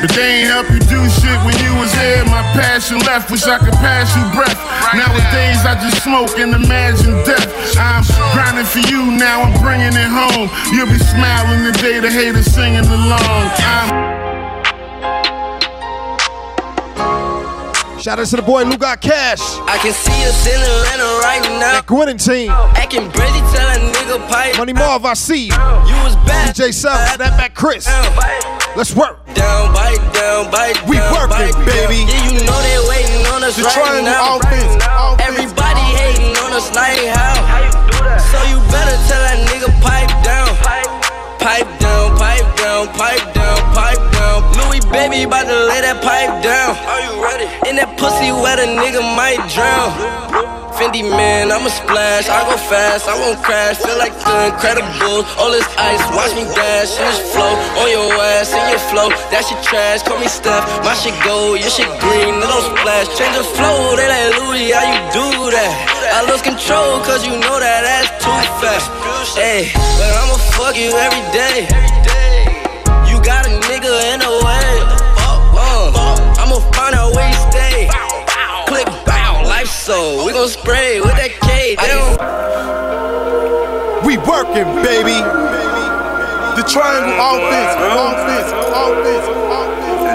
But 0.06 0.14
they 0.14 0.46
ain't 0.46 0.54
help 0.54 0.70
you 0.70 0.78
do 0.86 1.02
shit 1.10 1.34
when 1.42 1.58
you 1.66 1.74
was 1.82 1.92
here. 1.98 2.22
My 2.26 2.46
passion 2.54 3.00
left, 3.10 3.32
wish 3.32 3.42
I 3.50 3.58
could 3.58 3.74
pass 3.82 4.14
you 4.14 4.22
breath. 4.38 4.54
Nowadays 4.94 5.66
I 5.66 5.74
just 5.82 6.04
smoke 6.04 6.38
and 6.38 6.54
imagine 6.54 7.26
death. 7.26 7.50
I'm 7.74 8.06
grinding 8.38 8.70
for 8.70 8.86
you 8.86 9.18
now, 9.18 9.42
I'm 9.42 9.60
bringing 9.66 9.98
it 9.98 10.12
home. 10.14 10.54
You'll 10.70 10.86
be 10.86 11.02
smiling 11.02 11.66
the 11.66 11.74
day 11.82 12.00
the 12.00 12.12
haters 12.12 12.46
singing 12.46 12.86
along. 12.86 13.50
I'm 13.66 14.14
Shout 18.00 18.20
out 18.20 18.28
to 18.28 18.36
the 18.36 18.44
boy 18.44 18.62
Lou 18.62 18.78
got 18.78 19.02
cash. 19.02 19.42
I 19.66 19.80
can 19.82 19.92
see 19.92 20.22
us 20.30 20.46
in 20.46 20.62
Atlanta 20.62 21.18
right 21.26 21.42
now. 21.58 21.82
That 21.82 21.88
Gwinnett 21.88 22.20
team. 22.20 22.52
Acting 22.78 23.10
crazy, 23.10 23.42
tell 23.58 23.74
a 23.74 23.82
nigga 23.90 24.30
pipe. 24.30 24.56
Money 24.60 24.74
Marv, 24.74 25.04
I 25.04 25.16
see 25.16 25.48
you. 25.48 25.58
You 25.90 25.98
was 26.06 26.14
bad. 26.30 26.54
DJ 26.54 26.72
South, 26.72 27.18
Snapback 27.18 27.56
Chris. 27.56 27.90
Let's 28.76 28.94
work. 28.94 29.24
Down, 29.34 29.74
bite 29.74 30.04
down, 30.14 30.52
bite 30.52 30.76
We 30.88 30.98
down, 30.98 31.14
working, 31.14 31.30
bite 31.56 31.66
baby. 31.66 32.04
Down. 32.04 32.12
Yeah, 32.12 32.32
you 32.36 32.40
know 32.46 32.60
they 32.60 32.78
waiting 32.90 33.26
on 33.32 33.44
us 33.44 33.56
The 33.56 33.64
right 33.64 33.74
triangle 33.74 34.04
now. 34.04 34.36
offense, 34.38 34.76
offense. 34.84 35.22
Everybody 35.24 35.80
hating 35.96 36.36
on 36.44 36.52
us 36.52 36.68
like 36.76 37.00
how? 37.08 37.40
So 38.20 38.38
you 38.52 38.60
better 38.76 38.98
tell 39.08 39.22
that 39.24 39.40
nigga 39.48 39.72
pipe 39.80 40.12
down. 40.28 40.52
Pipe 40.60 40.92
down, 41.00 41.24
pipe 41.40 41.78
down, 41.80 42.18
pipe 42.20 42.56
down, 42.60 42.88
pipe 43.00 43.24
down. 43.24 43.35
Louis 43.35 43.35
baby 44.96 45.28
to 45.28 45.58
lay 45.68 45.84
that 45.84 46.00
pipe 46.00 46.32
down. 46.40 46.72
Are 46.88 47.04
you 47.04 47.20
ready? 47.20 47.48
In 47.68 47.76
that 47.76 47.92
pussy 48.00 48.32
where 48.32 48.56
the 48.56 48.68
nigga 48.80 49.04
might 49.04 49.44
drown. 49.52 49.92
Fendi 50.80 51.04
man, 51.04 51.52
I'ma 51.52 51.68
splash. 51.68 52.32
I 52.32 52.48
go 52.48 52.56
fast, 52.56 53.08
I 53.08 53.16
won't 53.20 53.40
crash. 53.44 53.76
Feel 53.84 54.00
like 54.00 54.16
the 54.16 54.52
Incredibles. 54.52 55.28
All 55.36 55.52
this 55.52 55.68
ice, 55.76 56.04
watch 56.16 56.32
me 56.36 56.48
dash. 56.56 56.96
In 56.96 57.08
this 57.12 57.24
flow, 57.36 57.52
on 57.84 57.88
your 57.92 58.08
ass, 58.40 58.56
in 58.56 58.64
your 58.72 58.84
flow. 58.92 59.08
That 59.32 59.44
shit 59.44 59.60
trash, 59.68 60.04
call 60.08 60.20
me 60.20 60.32
Steph. 60.32 60.64
My 60.88 60.96
shit 60.96 61.16
gold, 61.28 61.60
your 61.60 61.72
shit 61.72 61.92
green. 62.00 62.40
It 62.40 62.48
don't 62.48 62.64
splash. 62.76 63.08
Change 63.20 63.36
the 63.36 63.44
flow, 63.56 64.00
they 64.00 64.08
like 64.08 64.32
Louis, 64.40 64.72
how 64.72 64.84
you 64.88 65.00
do 65.12 65.28
that? 65.52 65.72
I 66.16 66.24
lose 66.28 66.44
control, 66.44 67.04
cause 67.04 67.28
you 67.28 67.36
know 67.36 67.56
that 67.60 67.84
ass 67.84 68.08
too 68.24 68.40
fast. 68.64 68.88
Hey, 69.36 69.72
but 69.76 70.12
I'ma 70.12 70.40
fuck 70.56 70.76
you 70.76 70.92
every 70.96 71.24
day. 71.36 71.68
You 73.08 73.20
got 73.24 73.48
a 73.48 73.52
nigga 73.68 73.92
in 74.12 74.20
the 74.24 74.32
way. 74.44 74.65
Bow, 79.88 80.18
so. 80.18 80.26
We 80.26 80.34
gon' 80.34 80.48
spray 80.50 81.00
with 81.02 81.16
that 81.16 81.32
K. 81.42 81.76
They 81.76 81.88
don't 81.88 82.18
We 84.06 84.18
working, 84.18 84.66
baby. 84.84 85.18
The 86.56 86.64
triangle 86.64 87.14
offense. 87.20 87.76
Offense. 87.94 88.50
Offense. 88.72 89.28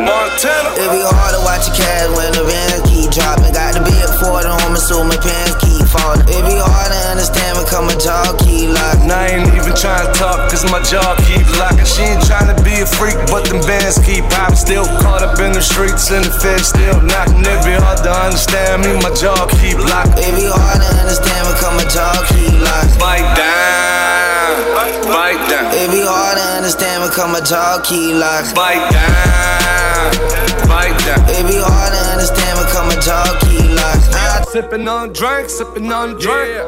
Montana. 0.00 0.70
It 0.80 0.88
be 0.96 1.02
hard 1.04 1.34
to 1.36 1.40
watch 1.44 1.68
your 1.68 1.76
cash 1.76 2.08
when 2.16 2.32
the 2.32 2.44
bands 2.48 2.80
keep 2.88 3.10
dropping. 3.12 3.52
Got 3.52 3.74
the 3.76 3.84
big 3.84 4.08
Ford 4.16 4.46
on 4.48 4.56
me, 4.56 4.59
so 4.80 5.04
my 5.04 5.16
pants 5.20 5.60
keep 5.60 5.84
falling. 5.92 6.24
It 6.24 6.42
be 6.48 6.56
hard 6.56 6.88
to 6.88 7.00
understand 7.12 7.60
because 7.60 7.84
my 7.84 7.96
jaw 8.00 8.32
keep 8.40 8.72
locked. 8.72 9.04
And 9.04 9.12
I 9.12 9.36
ain't 9.36 9.52
even 9.52 9.76
trying 9.76 10.08
to 10.08 10.12
talk, 10.16 10.48
cause 10.48 10.64
my 10.72 10.80
jaw 10.80 11.14
keep 11.28 11.44
locking. 11.60 11.84
She 11.84 12.02
ain't 12.08 12.24
trying 12.24 12.48
to 12.48 12.56
be 12.64 12.80
a 12.80 12.88
freak, 12.88 13.20
but 13.28 13.44
them 13.44 13.60
bands 13.68 14.00
keep 14.00 14.24
popping. 14.32 14.56
Still 14.56 14.88
caught 15.04 15.20
up 15.20 15.36
in 15.38 15.52
the 15.52 15.60
streets 15.60 16.08
and 16.10 16.24
the 16.24 16.32
feds 16.32 16.72
still 16.72 16.96
knocking. 17.04 17.44
It 17.44 17.60
be 17.62 17.76
hard 17.76 18.00
to 18.08 18.10
understand 18.10 18.82
me, 18.82 18.96
my 19.04 19.12
jaw 19.12 19.44
keep 19.60 19.76
locking. 19.76 20.16
It 20.16 20.32
be 20.32 20.48
hard 20.48 20.80
to 20.80 20.88
understand 20.96 21.44
because 21.52 21.74
my 21.76 21.86
jaw 21.92 22.16
keep 22.32 22.54
locked. 22.56 22.96
Bite 22.96 23.28
down, 23.36 24.52
bite 25.12 25.44
down. 25.52 25.68
It 25.76 25.92
be 25.92 26.00
hard 26.00 26.40
to 26.40 26.44
understand 26.56 27.04
because 27.04 27.28
my 27.28 27.42
jaw 27.44 27.84
keep 27.84 28.16
locked. 28.16 28.56
Bite 28.56 28.80
down, 28.88 30.08
bite 30.64 30.96
down. 31.04 31.20
It 31.28 31.44
be 31.44 31.60
hard 31.60 31.92
to 31.92 32.00
understand 32.16 32.56
because 32.64 32.86
my 32.88 32.96
jaw. 32.96 33.28
I 33.30 33.49
Sipping 34.52 34.88
on 34.88 35.12
drink, 35.12 35.48
sipping 35.48 35.92
on 35.92 36.18
drink. 36.18 36.58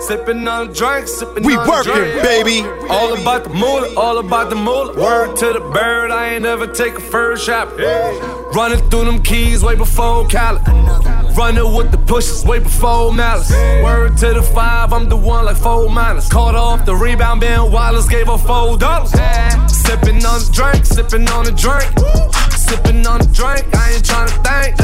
Sipping 0.00 0.46
on 0.48 0.70
a 0.70 0.72
drink, 0.72 1.08
sipping 1.08 1.44
We 1.44 1.56
on 1.56 1.66
a 1.66 1.70
working, 1.70 1.92
drink. 1.92 2.22
baby. 2.22 2.60
All 2.88 3.12
about 3.20 3.44
the 3.44 3.50
moolah, 3.50 3.94
all 3.96 4.18
about 4.18 4.48
the 4.48 4.56
moolah. 4.56 4.94
Word 4.94 5.36
to 5.36 5.52
the 5.52 5.60
bird, 5.60 6.10
I 6.10 6.34
ain't 6.34 6.46
ever 6.46 6.66
take 6.66 6.94
a 6.94 7.00
first 7.00 7.44
shot. 7.44 7.76
Running 8.54 8.78
through 8.88 9.04
them 9.04 9.22
keys 9.22 9.62
way 9.62 9.74
before 9.74 10.26
Cali. 10.28 10.60
Running 11.36 11.74
with 11.74 11.90
the 11.90 11.98
pushes 11.98 12.44
way 12.44 12.60
before 12.60 13.12
malice. 13.12 13.50
Word 13.82 14.16
to 14.18 14.32
the 14.34 14.42
five, 14.42 14.92
I'm 14.92 15.08
the 15.08 15.16
one 15.16 15.44
like 15.44 15.56
four 15.56 15.88
minus. 15.90 16.28
Caught 16.28 16.54
off 16.54 16.86
the 16.86 16.94
rebound, 16.94 17.40
Ben 17.40 17.70
Wallace 17.70 18.08
gave 18.08 18.28
her 18.28 18.38
four 18.38 18.78
dollars. 18.78 19.10
Sipping 19.70 20.24
on 20.24 20.40
the 20.40 20.50
drink, 20.52 20.86
sipping 20.86 21.28
on 21.28 21.44
the 21.44 21.52
drink. 21.52 21.92
Sipping 22.68 23.06
on 23.06 23.20
the 23.20 23.28
drink, 23.32 23.64
I 23.74 23.92
ain't 23.92 24.04
tryna 24.04 24.36
think. 24.44 24.76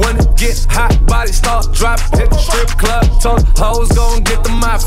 When 0.00 0.16
it 0.16 0.36
get 0.38 0.66
hot, 0.70 0.96
body 1.06 1.32
start 1.32 1.70
dropping. 1.74 2.18
Hit 2.18 2.30
the 2.30 2.38
strip 2.38 2.68
club, 2.78 3.04
told 3.20 3.40
the 3.40 3.62
hoes 3.62 3.92
gon' 3.92 4.22
get 4.24 4.42
the 4.42 4.48
mop. 4.48 4.80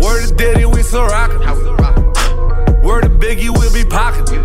Word 0.00 0.26
to 0.26 0.34
Diddy, 0.34 0.64
we 0.64 0.82
still 0.82 1.04
rockin'. 1.04 1.40
Word 2.82 3.02
to 3.02 3.10
Biggie, 3.10 3.50
we'll 3.50 3.72
be 3.72 3.84
pocketing. 3.84 4.40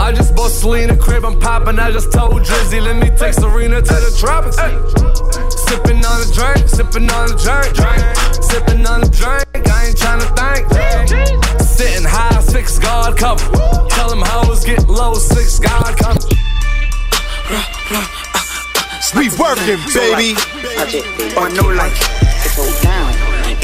I 0.00 0.12
just 0.12 0.36
bought 0.36 0.52
Selena 0.52 0.96
crib, 0.96 1.24
I'm 1.24 1.40
poppin'. 1.40 1.80
I 1.80 1.90
just 1.90 2.12
told 2.12 2.42
Drizzy, 2.42 2.80
let 2.80 2.96
me 2.96 3.10
take 3.18 3.34
Serena 3.34 3.82
to 3.82 3.94
the 3.94 4.16
tropics. 4.16 4.56
Sippin' 5.66 6.04
on 6.06 6.22
a 6.22 6.28
drink, 6.30 6.70
sippin' 6.70 7.10
on 7.10 7.30
a 7.30 7.34
drink, 7.34 7.74
sippin' 8.46 8.86
on 8.88 9.02
a 9.02 9.08
drink. 9.10 9.66
I 9.68 9.86
ain't 9.86 9.96
tryna 9.96 10.30
think. 10.38 11.49
Sitting 11.80 12.04
high, 12.04 12.42
six 12.42 12.78
guard 12.78 13.16
cover. 13.16 13.40
Tell 13.88 14.10
them 14.10 14.20
hoes 14.20 14.66
get 14.66 14.86
low, 14.86 15.14
six 15.14 15.58
guard 15.58 15.96
cover. 15.96 16.28
We 19.16 19.32
working, 19.40 19.80
baby. 19.88 20.36
On 21.40 21.48
no 21.56 21.72
life. 21.72 21.96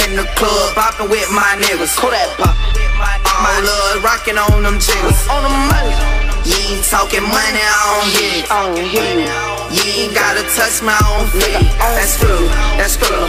In 0.01 0.17
the 0.17 0.25
club, 0.33 0.73
bopping 0.73 1.11
with 1.11 1.29
my 1.31 1.61
niggas. 1.61 1.95
Call 1.99 2.09
that 2.09 2.33
pop. 2.41 2.57
All 2.57 3.43
my 3.45 3.61
love 3.61 4.03
rocking 4.03 4.39
on 4.39 4.63
them 4.63 4.81
jiggers. 4.81 5.29
On 5.29 5.43
the 5.45 5.51
money. 5.69 6.16
You 6.47 6.55
ain't 6.55 6.87
talking 6.87 7.27
money, 7.27 7.59
I 7.59 7.75
don't 7.91 8.11
hear 8.15 8.33
it. 8.39 8.47
I 8.47 8.59
don't 8.71 8.87
hear 8.87 9.11
you. 9.19 9.35
You 9.75 9.83
ain't 9.99 10.15
gotta 10.15 10.47
touch 10.55 10.79
my 10.79 10.95
own 11.11 11.27
feet. 11.35 11.59
That's 11.75 12.23
true, 12.23 12.47
that's 12.79 12.95
true. 12.95 13.27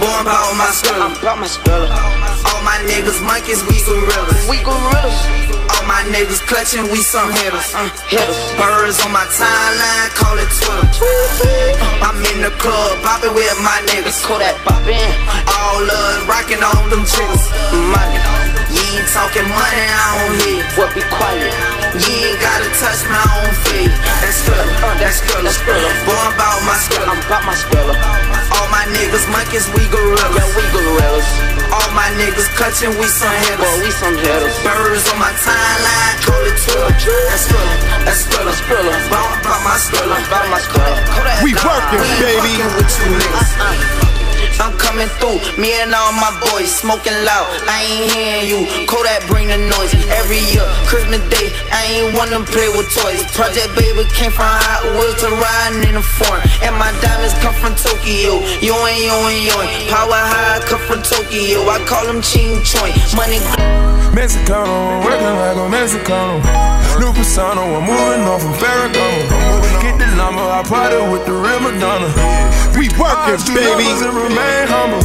Born 0.00 0.24
about 0.24 0.56
my 0.56 0.72
skull. 0.72 0.96
I'm 0.96 1.12
about 1.12 1.44
my 1.44 1.46
skull. 1.46 1.84
All 1.84 2.60
my 2.64 2.80
niggas 2.88 3.20
monkeys, 3.20 3.60
we 3.68 3.76
gorillas. 3.84 4.48
We 4.48 4.64
gorillas. 4.64 5.18
All 5.76 5.84
my 5.84 6.08
niggas 6.08 6.40
clutching, 6.48 6.88
we 6.88 7.04
some 7.04 7.28
hitters. 7.36 7.68
Uh, 7.76 7.84
hitters. 8.08 8.40
Birds 8.56 8.96
on 9.04 9.12
my 9.12 9.28
timeline, 9.36 10.08
call 10.16 10.40
it 10.40 10.48
Twitter. 10.56 10.88
I'm 12.00 12.16
in 12.32 12.48
the 12.48 12.52
club, 12.56 12.96
bopping 13.04 13.36
with 13.36 13.60
my 13.60 13.76
niggas. 13.92 14.24
Call 14.24 14.40
that 14.40 14.56
bopping. 14.64 15.12
All 15.52 15.84
love 15.84 16.24
rocking 16.24 16.64
on 16.64 16.88
them 16.88 17.04
chicks. 17.04 17.44
Money. 17.92 18.43
You 18.94 19.02
ain't 19.02 19.10
talking 19.10 19.42
money, 19.50 19.86
I 19.90 20.06
don't 20.14 20.38
hear. 20.38 20.62
What 20.78 20.94
be 20.94 21.02
quiet? 21.10 21.50
You 21.98 22.14
ain't 22.30 22.38
gotta 22.38 22.70
touch 22.78 23.02
my 23.10 23.26
own 23.42 23.50
feet. 23.66 23.90
That's 24.22 24.38
good, 24.46 24.54
uh, 24.54 24.94
that's 25.02 25.18
good, 25.18 25.42
that's 25.42 25.58
good. 25.66 25.82
Born 26.06 26.30
about 26.30 26.62
my 26.62 26.78
skill, 26.78 27.02
I'm 27.02 27.18
about 27.26 27.42
my 27.42 27.58
skill. 27.58 27.90
All 27.90 28.68
my 28.70 28.86
niggas 28.94 29.26
monkeys, 29.34 29.66
we 29.74 29.82
gorillas. 29.90 30.38
Yeah, 30.38 30.46
we 30.54 30.62
gorillas. 30.70 31.26
All 31.74 31.90
my 31.90 32.06
niggas 32.22 32.46
clutching, 32.54 32.94
we 32.94 33.10
some 33.10 33.34
hitters. 33.34 33.66
Boy, 33.66 33.82
we 33.82 33.90
some 33.98 34.14
hitters. 34.14 34.54
Birds 34.62 35.10
on 35.10 35.18
my 35.18 35.34
timeline, 35.42 36.16
call 36.22 36.46
it 36.46 36.54
Twitter. 36.62 36.94
That's 37.34 37.50
good, 37.50 37.66
that's 38.06 38.22
good, 38.30 38.46
that's 38.46 38.62
good. 38.62 38.86
Born 39.10 39.26
about 39.42 39.60
my 39.66 39.74
skill, 39.74 40.06
about 40.06 40.46
my 40.54 40.62
skill. 40.62 40.94
We 41.42 41.50
working, 41.50 41.98
baby. 42.22 42.62
With 42.78 42.94
you 43.02 43.10
niggas. 43.10 43.58
Uh, 43.58 43.66
uh. 43.66 44.03
I'm 44.60 44.76
coming 44.78 45.10
through, 45.18 45.42
me 45.58 45.74
and 45.82 45.94
all 45.94 46.12
my 46.12 46.30
boys 46.50 46.70
smoking 46.70 47.16
loud. 47.26 47.46
I 47.66 47.82
ain't 47.82 48.06
hearing 48.12 48.46
you. 48.46 48.60
Kodak 48.86 49.26
bring 49.26 49.48
the 49.48 49.58
noise 49.58 49.92
every 50.14 50.42
year. 50.52 50.64
Christmas 50.86 51.22
Day, 51.30 51.50
I 51.72 51.82
ain't 51.90 52.16
wanna 52.16 52.44
play 52.46 52.68
with 52.70 52.88
toys. 52.94 53.22
Project 53.34 53.74
Baby 53.74 54.06
came 54.14 54.30
from 54.30 54.46
Hot 54.46 54.82
Wheels 54.94 55.18
to 55.22 55.28
riding 55.34 55.88
in 55.88 55.94
the 55.98 56.04
foreign. 56.04 56.42
And 56.62 56.74
my 56.78 56.94
diamonds 57.02 57.34
come 57.42 57.54
from 57.58 57.74
Tokyo. 57.74 58.40
Yo 58.62 58.74
and 58.74 59.00
yo. 59.02 59.56
Power 59.90 60.14
high 60.14 60.60
come 60.64 60.82
from 60.86 61.02
Tokyo. 61.02 61.66
I 61.68 61.82
call 61.86 62.06
them 62.06 62.22
Ching 62.22 62.62
Choi. 62.62 62.94
Money. 63.16 63.40
Mexicano, 64.14 65.02
working 65.02 65.34
like 65.42 65.58
a 65.58 65.66
Mexicano. 65.66 66.38
New 67.00 67.12
persona, 67.12 67.60
I'm 67.60 67.82
moving 67.82 68.22
off 68.30 68.42
from 68.42 68.54
Ferragamo. 68.54 69.73
The 70.34 70.42
number, 70.42 70.50
I 70.50 70.66
party 70.66 70.98
with 71.14 71.22
the 71.30 71.34
real 71.38 71.62
Madonna. 71.62 72.10
We 72.74 72.90
working, 72.98 73.38
baby. 73.54 73.86
And 73.86 74.18
remain 74.18 74.66
humble. 74.66 74.98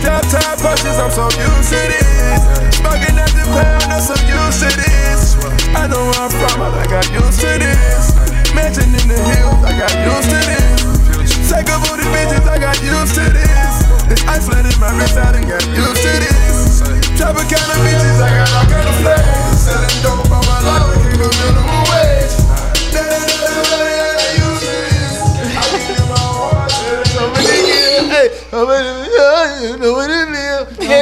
Top 0.00 0.24
top 0.24 0.56
punches, 0.64 0.96
I'm 0.96 1.12
so 1.12 1.28
used 1.36 1.68
to 1.68 1.80
this. 1.84 2.40
Smoking 2.80 3.20
at 3.20 3.28
the 3.36 3.44
pound, 3.44 3.92
I'm 3.92 4.00
so 4.00 4.16
used 4.24 4.64
to 4.64 4.72
this. 4.72 5.36
I 5.76 5.84
know 5.84 6.00
where 6.00 6.24
I'm 6.24 6.32
from, 6.32 6.64
but 6.64 6.72
I 6.80 6.88
got 6.88 7.04
used 7.12 7.44
to 7.44 7.60
this. 7.60 8.16
Mansion 8.56 8.88
in 8.88 9.04
the 9.04 9.20
hills, 9.20 9.60
I 9.68 9.76
got 9.76 9.92
used 9.92 10.32
to 10.32 10.40
this. 10.40 10.80
Take 11.52 11.68
a 11.68 11.76
booty 11.84 12.08
bitches, 12.08 12.48
I 12.48 12.56
got 12.56 12.80
used 12.80 13.20
to 13.20 13.28
this. 13.28 13.84
This 14.08 14.24
ice 14.24 14.48
flooded 14.48 14.80
my 14.80 14.96
wrist, 14.96 15.20
I 15.20 15.36
done 15.36 15.44
got 15.44 15.60
used 15.76 16.00
to 16.08 16.12
this. 16.24 16.80
Type 17.20 17.36
of 17.36 17.44
kind 17.52 17.68
of 17.68 17.78
bitches, 17.84 18.16
I 18.16 18.32
got 18.32 18.48
all 18.56 18.64
kind 18.64 18.88
of 18.88 18.96
flavors. 18.96 19.60
Selling 19.60 19.92
dope 20.00 20.32
on 20.32 20.40
my 20.40 20.56
life, 20.64 20.96
keep 21.04 21.20
a 21.20 21.28
minimum 21.36 21.84
wage. 21.92 22.07
Hey, 28.18 28.34
yeah, 28.50 29.76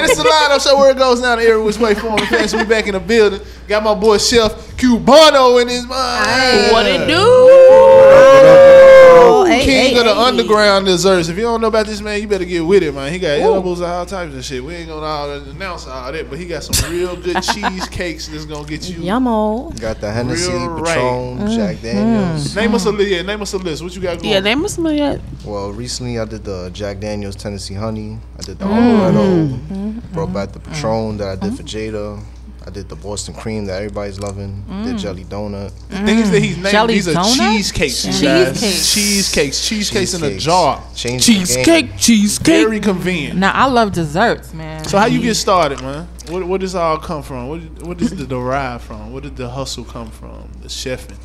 this 0.03 0.11
is 0.11 0.19
a 0.19 0.23
Solano 0.23 0.59
show 0.59 0.77
where 0.77 0.91
it 0.91 0.99
goes 0.99 1.23
down 1.23 1.39
every 1.39 1.63
which 1.63 1.79
way 1.79 1.95
form 1.95 2.19
and 2.19 2.29
fashion. 2.29 2.59
We 2.59 2.67
back 2.67 2.89
in 2.89 2.93
the 2.93 3.01
building. 3.01 3.41
Got 3.67 3.85
my 3.85 3.95
boy 3.95 4.19
Chef 4.19 4.53
Cubano 4.77 5.59
in 5.63 5.69
his 5.69 5.87
mind. 5.87 6.73
What 6.73 6.85
it 6.85 7.07
do? 7.07 8.86
Oh, 9.19 9.45
hey, 9.45 9.65
King 9.65 9.95
hey, 9.95 9.99
of 9.99 10.05
the 10.05 10.15
hey. 10.15 10.21
underground 10.21 10.87
desserts. 10.87 11.29
If 11.29 11.37
you 11.37 11.43
don't 11.43 11.61
know 11.61 11.69
about 11.69 11.87
this 11.87 12.01
man, 12.01 12.21
you 12.21 12.29
better 12.29 12.45
get 12.45 12.61
with 12.61 12.83
it, 12.83 12.95
man. 12.95 13.13
He 13.13 13.19
got 13.19 13.39
edibles 13.39 13.81
and 13.81 13.91
all 13.91 14.07
types 14.07 14.35
of 14.35 14.45
shit. 14.45 14.63
We 14.63 14.75
ain't 14.75 14.89
gonna 14.89 15.05
all 15.05 15.31
announce 15.31 15.87
all 15.87 16.13
that, 16.13 16.29
but 16.29 16.39
he 16.39 16.47
got 16.47 16.63
some 16.63 16.93
real 16.93 17.17
good 17.17 17.43
cheesecakes 17.43 18.29
that's 18.29 18.45
gonna 18.45 18.67
get 18.69 18.89
you 18.89 18.97
Yummo. 18.97 19.27
Oh. 19.27 19.71
Got 19.81 20.01
the 20.01 20.11
Hennessy, 20.11 20.53
real 20.53 20.69
right. 20.69 20.95
Patron, 20.95 21.51
Jack 21.51 21.77
mm-hmm. 21.77 21.85
Daniels. 21.85 22.57
Name 22.57 22.75
us 22.75 22.85
a 22.87 22.91
list. 22.91 23.11
Yeah, 23.11 23.23
name 23.23 23.43
us 23.43 23.53
a 23.53 23.59
list. 23.59 23.83
What 23.83 23.95
you 23.95 24.03
got 24.03 24.19
going? 24.19 24.31
Yeah, 24.31 24.41
name 24.41 24.65
us 24.65 24.75
some 24.75 24.87
of 24.87 24.97
that. 24.97 25.21
Well, 25.45 25.73
recently 25.73 26.19
I 26.19 26.25
did 26.25 26.45
the 26.45 26.71
Jack 26.71 27.01
Daniels 27.01 27.37
Tennessee 27.37 27.75
Honey. 27.75 28.19
I 28.39 28.43
did 28.43 28.59
the 28.59 28.65
mm-hmm. 28.65 28.75
Mm. 28.75 29.13
Amaretto. 29.13 29.49
Mm-hmm. 29.49 30.13
Brought 30.13 30.33
back 30.33 30.53
the 30.53 30.61
Patron 30.61 31.17
that 31.19 31.29
I 31.29 31.37
did 31.37 31.57
for 31.57 31.63
Jada. 31.63 32.23
I 32.67 32.71
did 32.71 32.89
the 32.89 32.97
Boston 32.97 33.35
Cream 33.35 33.65
that 33.67 33.77
everybody's 33.77 34.19
loving. 34.19 34.65
Did 34.85 34.97
Mm. 34.97 34.99
Jelly 34.99 35.25
Donut. 35.25 35.71
The 35.89 35.97
thing 35.99 36.19
is 36.19 36.31
that 36.33 36.43
he's 36.43 36.57
naming 36.57 36.73
Jelly 36.73 36.95
these 36.95 37.09
are 37.09 37.13
donut? 37.15 37.37
cheesecakes. 37.37 38.05
you 38.05 38.27
guys. 38.27 38.93
Cheesecakes. 38.93 39.69
Cheesecakes 39.69 40.15
in 40.15 40.25
a 40.25 40.37
jar. 40.37 40.83
Change. 40.95 41.25
Cheesecake, 41.25 41.97
cheesecake. 41.97 42.47
Very 42.67 42.81
convenient. 42.81 43.39
Now 43.39 43.53
I 43.53 43.67
love 43.67 43.93
desserts, 43.93 44.53
man. 44.53 44.85
So 44.85 44.99
how 44.99 45.07
you 45.07 45.21
get 45.23 45.37
started, 45.37 45.81
man? 45.81 46.09
What 46.29 46.45
where 46.45 46.59
does 46.59 46.75
all 46.75 46.99
come 46.99 47.23
from? 47.23 47.49
What 47.49 47.61
what 47.87 47.99
does 47.99 48.11
the 48.11 48.27
derive 48.27 48.83
from? 48.83 49.13
Where 49.13 49.23
did 49.23 49.37
the 49.37 49.49
hustle 49.49 49.85
come 49.85 50.11
from? 50.11 50.49
The 50.63 50.69
chefing. 50.69 51.19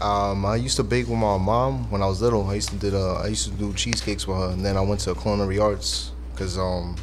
Um, 0.00 0.44
I 0.46 0.56
used 0.56 0.76
to 0.76 0.82
bake 0.84 1.06
with 1.08 1.18
my 1.18 1.38
mom 1.38 1.88
when 1.90 2.02
I 2.02 2.06
was 2.06 2.20
little. 2.20 2.48
I 2.48 2.54
used 2.54 2.70
to 2.70 2.76
did 2.76 2.94
uh, 2.94 3.14
I 3.14 3.28
used 3.28 3.44
to 3.48 3.54
do 3.56 3.72
cheesecakes 3.74 4.26
with 4.26 4.36
her, 4.36 4.48
and 4.50 4.64
then 4.64 4.76
I 4.76 4.80
went 4.80 5.00
to 5.02 5.14
culinary 5.14 5.60
arts 5.60 6.10
because 6.32 6.58
um, 6.58 6.96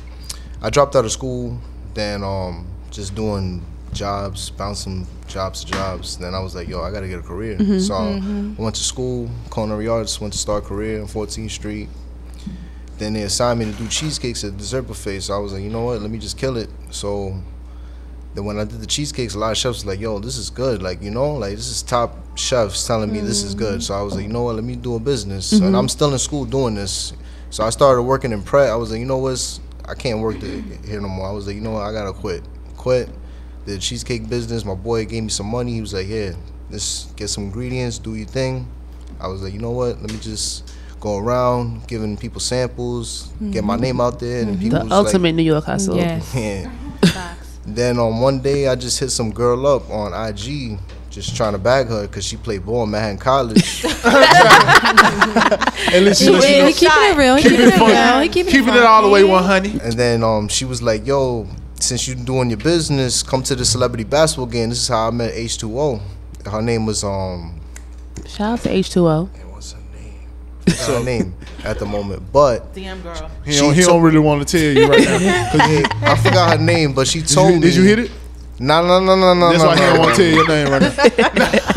I 0.62 0.70
dropped 0.70 0.98
out 0.98 1.06
of 1.06 1.12
school. 1.14 1.58
Then 1.94 2.24
um, 2.26 2.68
just 2.92 3.16
doing 3.16 3.62
jobs, 3.96 4.50
bouncing 4.52 5.08
jobs 5.28 5.64
to 5.64 5.72
jobs. 5.72 6.18
Then 6.18 6.36
I 6.36 6.40
was 6.40 6.54
like, 6.54 6.68
yo, 6.68 6.82
I 6.82 6.92
gotta 6.92 7.08
get 7.08 7.20
a 7.20 7.24
career. 7.24 7.58
Mhm, 7.58 7.82
so 7.82 7.94
mhm. 7.94 8.60
I 8.60 8.62
went 8.62 8.76
to 8.76 8.84
school, 8.84 9.30
culinary 9.52 9.88
arts. 9.88 10.22
Went 10.22 10.34
to 10.34 10.40
start 10.40 10.66
career 10.66 11.02
on 11.02 11.08
14th 11.08 11.52
Street. 11.52 11.90
Then 12.98 13.14
they 13.14 13.24
assigned 13.24 13.60
me 13.60 13.66
to 13.66 13.72
do 13.72 13.88
cheesecakes 13.88 14.44
at 14.44 14.56
dessert 14.58 14.84
buffet. 14.84 15.22
So 15.22 15.34
I 15.34 15.40
was 15.40 15.52
like, 15.54 15.64
you 15.64 15.70
know 15.70 15.84
what? 15.84 16.02
Let 16.02 16.12
me 16.12 16.18
just 16.18 16.38
kill 16.38 16.56
it. 16.58 16.70
So 16.92 17.36
then 18.36 18.46
when 18.46 18.58
I 18.60 18.64
did 18.66 18.80
the 18.82 18.86
cheesecakes, 18.86 19.34
a 19.36 19.40
lot 19.40 19.52
of 19.52 19.58
chefs 19.58 19.78
was 19.80 19.86
like, 19.86 20.00
yo, 20.00 20.20
this 20.20 20.38
is 20.38 20.50
good. 20.50 20.82
Like, 20.82 21.02
you 21.02 21.12
know, 21.12 21.34
like 21.34 21.56
this 21.56 21.68
is 21.68 21.82
top 21.82 22.38
chefs 22.38 22.86
telling 22.88 23.12
me 23.12 23.20
this 23.22 23.44
is 23.44 23.56
good. 23.56 23.82
So 23.84 23.94
I 23.96 24.02
was 24.02 24.14
like, 24.16 24.24
you 24.24 24.32
know 24.32 24.44
what, 24.44 24.56
let 24.56 24.64
me 24.64 24.76
do 24.76 24.96
a 24.96 25.00
business. 25.00 25.54
Mhm. 25.54 25.68
And 25.68 25.78
I'm 25.78 25.90
still 25.90 26.12
in 26.14 26.20
school 26.20 26.46
doing 26.46 26.76
this. 26.76 27.14
So 27.50 27.64
I 27.64 27.70
started 27.70 28.04
working 28.04 28.32
in 28.32 28.42
prep. 28.42 28.70
I 28.70 28.76
was 28.76 28.92
like, 28.92 29.00
you 29.00 29.06
know 29.06 29.18
what, 29.18 29.60
I 29.88 29.94
can't 29.94 30.20
work 30.20 30.42
here 30.42 31.00
no 31.02 31.08
more. 31.08 31.28
I 31.28 31.32
was 31.32 31.48
like, 31.48 31.56
you 31.56 31.62
know 31.62 31.72
what, 31.72 31.84
I 31.84 31.92
gotta 31.92 32.14
quit. 32.14 32.44
Quit 32.78 33.10
the 33.66 33.78
cheesecake 33.78 34.28
business. 34.30 34.64
My 34.66 34.76
boy 34.76 35.06
gave 35.06 35.24
me 35.24 35.30
some 35.30 35.48
money. 35.48 35.74
He 35.74 35.82
was 35.82 35.94
like, 35.94 36.08
yeah, 36.08 36.32
let's 36.70 37.06
get 37.16 37.30
some 37.30 37.46
ingredients, 37.46 37.98
do 38.00 38.16
your 38.16 38.28
thing. 38.28 38.68
I 39.20 39.28
was 39.28 39.42
like, 39.42 39.54
you 39.54 39.60
know 39.60 39.72
what, 39.72 40.02
let 40.02 40.12
me 40.12 40.18
just 40.20 40.74
go 41.00 41.18
around 41.18 41.88
giving 41.88 42.18
people 42.18 42.40
samples, 42.42 43.30
get 43.52 43.64
my 43.64 43.78
Mhm. 43.78 43.82
name 43.82 44.02
out 44.02 44.20
there, 44.20 44.42
and 44.44 44.60
people 44.60 44.80
The 44.80 44.84
was 44.86 44.92
like- 44.92 45.06
ultimate 45.06 45.34
New 45.36 45.44
York 45.44 45.64
hustle. 45.66 45.96
yeah. 46.36 46.72
Then 47.68 47.98
on 47.98 48.20
one 48.20 48.42
day, 48.42 48.68
I 48.68 48.76
just 48.76 49.00
hit 49.00 49.10
some 49.12 49.32
girl 49.32 49.66
up 49.68 49.90
on 49.90 50.14
IG. 50.14 50.78
just 51.10 51.36
trying 51.38 51.54
to 51.54 51.58
bag 51.58 51.88
her 51.88 52.02
because 52.02 52.26
she 52.26 52.36
played 52.36 52.66
ball 52.66 52.84
in 52.84 52.92
Manhattan 52.92 53.18
College. 53.18 53.86
At 53.96 54.04
least 56.04 56.22
He, 56.22 56.28
he, 56.28 56.34
he 56.66 56.74
keeping 56.74 56.90
it 56.92 57.18
real. 57.18 57.36
He 57.38 57.44
keeping 57.44 57.68
it 57.68 57.80
real. 57.80 58.20
He 58.20 58.28
keeping, 58.30 58.52
Keeping 58.52 58.74
it 58.74 58.84
all 58.84 59.02
the 59.02 59.08
way 59.10 59.24
100. 59.24 59.82
And 59.82 59.94
then 59.94 60.24
um, 60.24 60.48
she 60.50 60.66
was 60.66 60.82
like, 60.82 61.08
"Yo, 61.08 61.48
since 61.80 62.08
you're 62.08 62.16
doing 62.18 62.50
your 62.50 62.60
business, 62.60 63.22
come 63.24 63.44
to 63.44 63.56
the 63.56 63.66
celebrity 63.66 64.04
basketball 64.04 64.46
game. 64.48 64.70
This 64.70 64.80
is 64.80 64.88
how 64.88 65.08
I 65.08 65.12
met 65.12 65.34
H2O. 65.34 66.02
Her 66.50 66.62
name 66.62 66.86
was 66.86 67.04
um, 67.04 67.60
Shout 68.28 68.54
out 68.54 68.60
to 68.62 68.70
H2O. 68.70 69.30
what's 69.52 69.74
her 69.74 69.80
name 69.80 70.14
What's 70.66 70.88
her 70.88 71.04
name 71.04 71.36
at 71.64 71.80
the 71.80 71.86
moment, 71.86 72.24
but 72.32 72.74
DM 72.76 73.02
girl. 73.04 73.30
He 73.44 73.52
She 73.54 73.60
don't, 73.60 73.74
he 73.74 73.82
don't 73.82 74.02
really 74.02 74.20
want 74.20 74.48
to 74.48 74.58
tell 74.58 74.72
you 74.84 74.88
right 74.90 75.04
now. 75.04 75.52
'Cause 75.52 75.70
you- 75.72 75.86
I 76.02 76.16
forgot 76.18 76.58
her 76.58 76.64
name, 76.64 76.94
but 76.94 77.08
she 77.08 77.22
told 77.22 77.50
you- 77.50 77.56
me. 77.56 77.62
did 77.62 77.76
you 77.76 77.84
hit 77.84 78.00
it? 78.00 78.12
No, 78.60 78.82
no, 78.88 79.00
no, 79.02 79.16
no, 79.18 79.34
no. 79.34 79.50
That's 79.52 79.64
no, 79.64 79.68
why 79.70 79.76
he 79.76 79.82
don't 79.82 79.94
no. 79.96 80.00
want 80.00 80.16
to 80.16 80.22
tell 80.22 80.32
you 80.32 80.36
your 80.38 80.48
name 80.48 80.70
right 80.72 80.82
now. 80.82 81.75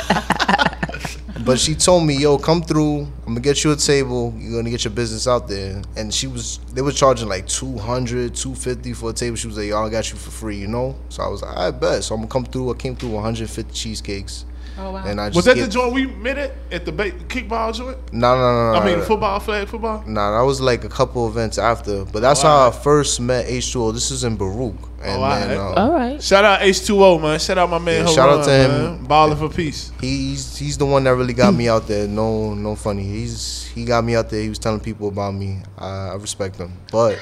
But 1.48 1.58
she 1.58 1.74
told 1.74 2.04
me, 2.04 2.14
"Yo, 2.14 2.36
come 2.36 2.60
through. 2.60 3.08
I'm 3.26 3.28
gonna 3.28 3.40
get 3.40 3.64
you 3.64 3.72
a 3.72 3.76
table. 3.76 4.34
You're 4.36 4.58
gonna 4.58 4.68
get 4.68 4.84
your 4.84 4.92
business 4.92 5.26
out 5.26 5.48
there." 5.48 5.80
And 5.96 6.12
she 6.12 6.26
was, 6.26 6.60
they 6.74 6.82
were 6.82 6.92
charging 6.92 7.26
like 7.26 7.46
200, 7.46 8.34
250 8.34 8.92
for 8.92 9.08
a 9.08 9.12
table. 9.14 9.34
She 9.34 9.46
was 9.46 9.56
like, 9.56 9.68
"Yo, 9.68 9.82
I 9.82 9.88
got 9.88 10.10
you 10.10 10.18
for 10.18 10.30
free," 10.30 10.58
you 10.58 10.66
know. 10.68 10.94
So 11.08 11.22
I 11.22 11.28
was 11.28 11.40
like, 11.40 11.56
"I 11.56 11.70
bet." 11.70 12.04
So 12.04 12.14
I'm 12.14 12.20
gonna 12.20 12.30
come 12.30 12.44
through. 12.44 12.70
I 12.70 12.74
came 12.74 12.94
through 12.94 13.12
150 13.12 13.72
cheesecakes. 13.72 14.44
Oh 14.80 14.92
wow. 14.92 15.05
And 15.05 15.20
I 15.20 15.28
just 15.28 15.36
Was 15.36 15.44
that 15.46 15.56
get, 15.56 15.64
the 15.66 15.70
joint 15.70 15.92
we 15.92 16.06
met 16.06 16.38
at? 16.38 16.52
At 16.70 16.84
the 16.84 16.92
ba- 16.92 17.10
kickball 17.10 17.74
joint? 17.74 17.98
No, 18.12 18.36
no, 18.36 18.40
no, 18.40 18.72
no. 18.72 18.78
I 18.78 18.84
mean, 18.86 18.98
no. 18.98 19.05
football, 19.05 19.40
flag 19.40 19.66
football? 19.68 20.05
Nah, 20.06 20.38
that 20.38 20.44
was 20.46 20.60
like 20.60 20.84
a 20.84 20.88
couple 20.88 21.26
events 21.28 21.59
after. 21.59 22.05
But 22.05 22.20
that's 22.20 22.44
Oh, 22.44 22.48
how 22.48 22.68
I 22.68 22.70
first 22.70 23.20
met 23.20 23.46
H2O. 23.46 23.92
This 23.92 24.10
is 24.12 24.22
in 24.24 24.36
Baruch. 24.36 24.76
And 25.02 25.22
Oh, 25.22 25.28
then, 25.30 25.59
alright. 25.59 25.78
uh, 25.78 25.80
All 25.80 25.92
right. 25.92 26.22
Shout 26.22 26.44
out 26.44 26.60
H2O, 26.60 27.20
man. 27.20 27.38
Shout 27.40 27.59
out 27.59 27.70
my 27.70 27.78
man. 27.78 28.06
Yeah, 28.06 28.12
shout 28.12 28.28
out 28.28 28.44
to 28.44 28.50
him. 28.52 28.70
man. 28.70 29.05
Balling 29.05 29.36
for 29.38 29.48
peace. 29.48 29.90
He's 30.00 30.56
he's 30.56 30.78
the 30.78 30.86
one 30.86 31.02
that 31.05 31.10
really 31.14 31.34
got 31.34 31.55
me 31.55 31.68
out 31.68 31.86
there. 31.88 32.06
No, 32.06 32.55
no 32.55 32.74
funny. 32.76 33.02
He's 33.05 33.64
he 33.74 33.84
got 33.84 34.05
me 34.05 34.14
out 34.14 34.30
there. 34.30 34.42
He 34.42 34.48
was 34.48 34.59
telling 34.59 34.80
people 34.80 35.09
about 35.09 35.34
me. 35.34 35.59
I, 35.76 36.10
I 36.10 36.14
respect 36.14 36.56
him. 36.56 36.72
But 36.92 37.18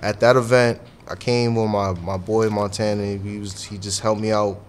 at 0.00 0.20
that 0.20 0.36
event, 0.36 0.80
I 1.08 1.14
came 1.16 1.54
with 1.54 1.68
my 1.70 1.92
my 1.92 2.16
boy 2.16 2.48
Montana. 2.50 3.16
He 3.16 3.38
was 3.38 3.62
he 3.64 3.78
just 3.78 4.00
helped 4.00 4.20
me 4.20 4.30
out, 4.32 4.60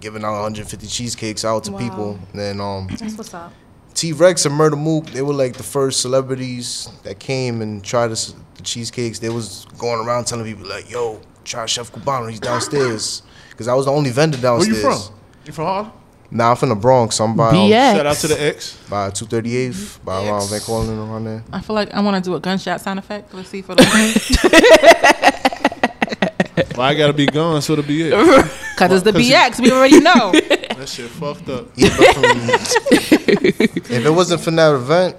giving 0.00 0.24
out 0.24 0.32
150 0.32 0.86
cheesecakes 0.86 1.44
out 1.44 1.64
to 1.64 1.72
Wow. 1.72 1.78
people. 1.78 2.18
And 2.32 2.40
then 2.40 2.60
um, 2.60 2.88
That's 2.98 3.16
what's 3.16 3.34
up. 3.34 3.52
T 3.94 4.12
Rex 4.12 4.46
and 4.46 4.54
Murda 4.58 4.78
Mook, 4.78 5.06
they 5.06 5.22
were 5.22 5.34
like 5.34 5.54
the 5.54 5.64
first 5.64 6.00
celebrities 6.00 6.88
that 7.02 7.18
came 7.18 7.60
and 7.62 7.82
tried 7.82 8.08
the, 8.08 8.34
the 8.54 8.62
cheesecakes. 8.62 9.18
They 9.18 9.28
was 9.28 9.66
going 9.76 10.06
around 10.06 10.26
telling 10.26 10.44
people 10.44 10.68
like, 10.68 10.88
"Yo, 10.88 11.20
try 11.44 11.66
Chef 11.66 11.90
Cubano. 11.92 12.30
He's 12.30 12.40
downstairs." 12.40 13.22
Because 13.50 13.66
I 13.66 13.74
was 13.74 13.86
the 13.86 13.90
only 13.92 14.10
vendor 14.10 14.38
downstairs. 14.38 14.84
Where 14.84 14.92
downstairs. 14.92 15.10
you 15.10 15.42
from? 15.42 15.46
You 15.46 15.52
from 15.52 15.64
Harlem? 15.64 15.92
Nah, 16.30 16.50
I'm 16.50 16.56
from 16.56 16.68
the 16.68 16.76
Bronx. 16.76 17.18
I'm 17.20 17.34
by 17.34 17.48
um, 17.48 17.68
Shout 17.70 18.06
out 18.06 18.16
to 18.18 18.28
the 18.28 18.40
X. 18.40 18.78
by 18.88 19.10
238th, 19.10 20.04
by 20.04 20.28
around 20.28 20.48
Van 20.48 20.60
Cortlandt 20.60 21.10
around 21.10 21.24
there. 21.24 21.42
I 21.52 21.60
feel 21.60 21.74
like 21.74 21.92
I 21.92 21.98
want 22.00 22.22
to 22.22 22.30
do 22.30 22.36
a 22.36 22.40
gunshot 22.40 22.80
sound 22.82 23.00
effect. 23.00 23.34
Let's 23.34 23.48
see 23.48 23.62
for 23.62 23.74
the 23.74 23.82
Well, 26.76 26.86
I 26.86 26.94
gotta 26.94 27.12
be 27.12 27.26
gone, 27.26 27.60
so 27.62 27.72
it'll 27.72 27.84
be 27.84 28.12
it. 28.12 28.50
Because 28.78 28.92
it's 28.92 29.04
the 29.04 29.12
Cause 29.12 29.28
you- 29.28 29.34
BX. 29.34 29.60
We 29.60 29.72
already 29.72 30.00
know. 30.00 30.32
That 30.78 30.88
shit 30.88 31.10
fucked 31.10 31.48
up. 31.48 31.66
Yeah, 31.74 31.88
but 31.98 32.14
from- 32.14 32.24
if 32.92 33.90
it 34.06 34.10
wasn't 34.10 34.40
for 34.42 34.52
that 34.52 34.74
event, 34.76 35.16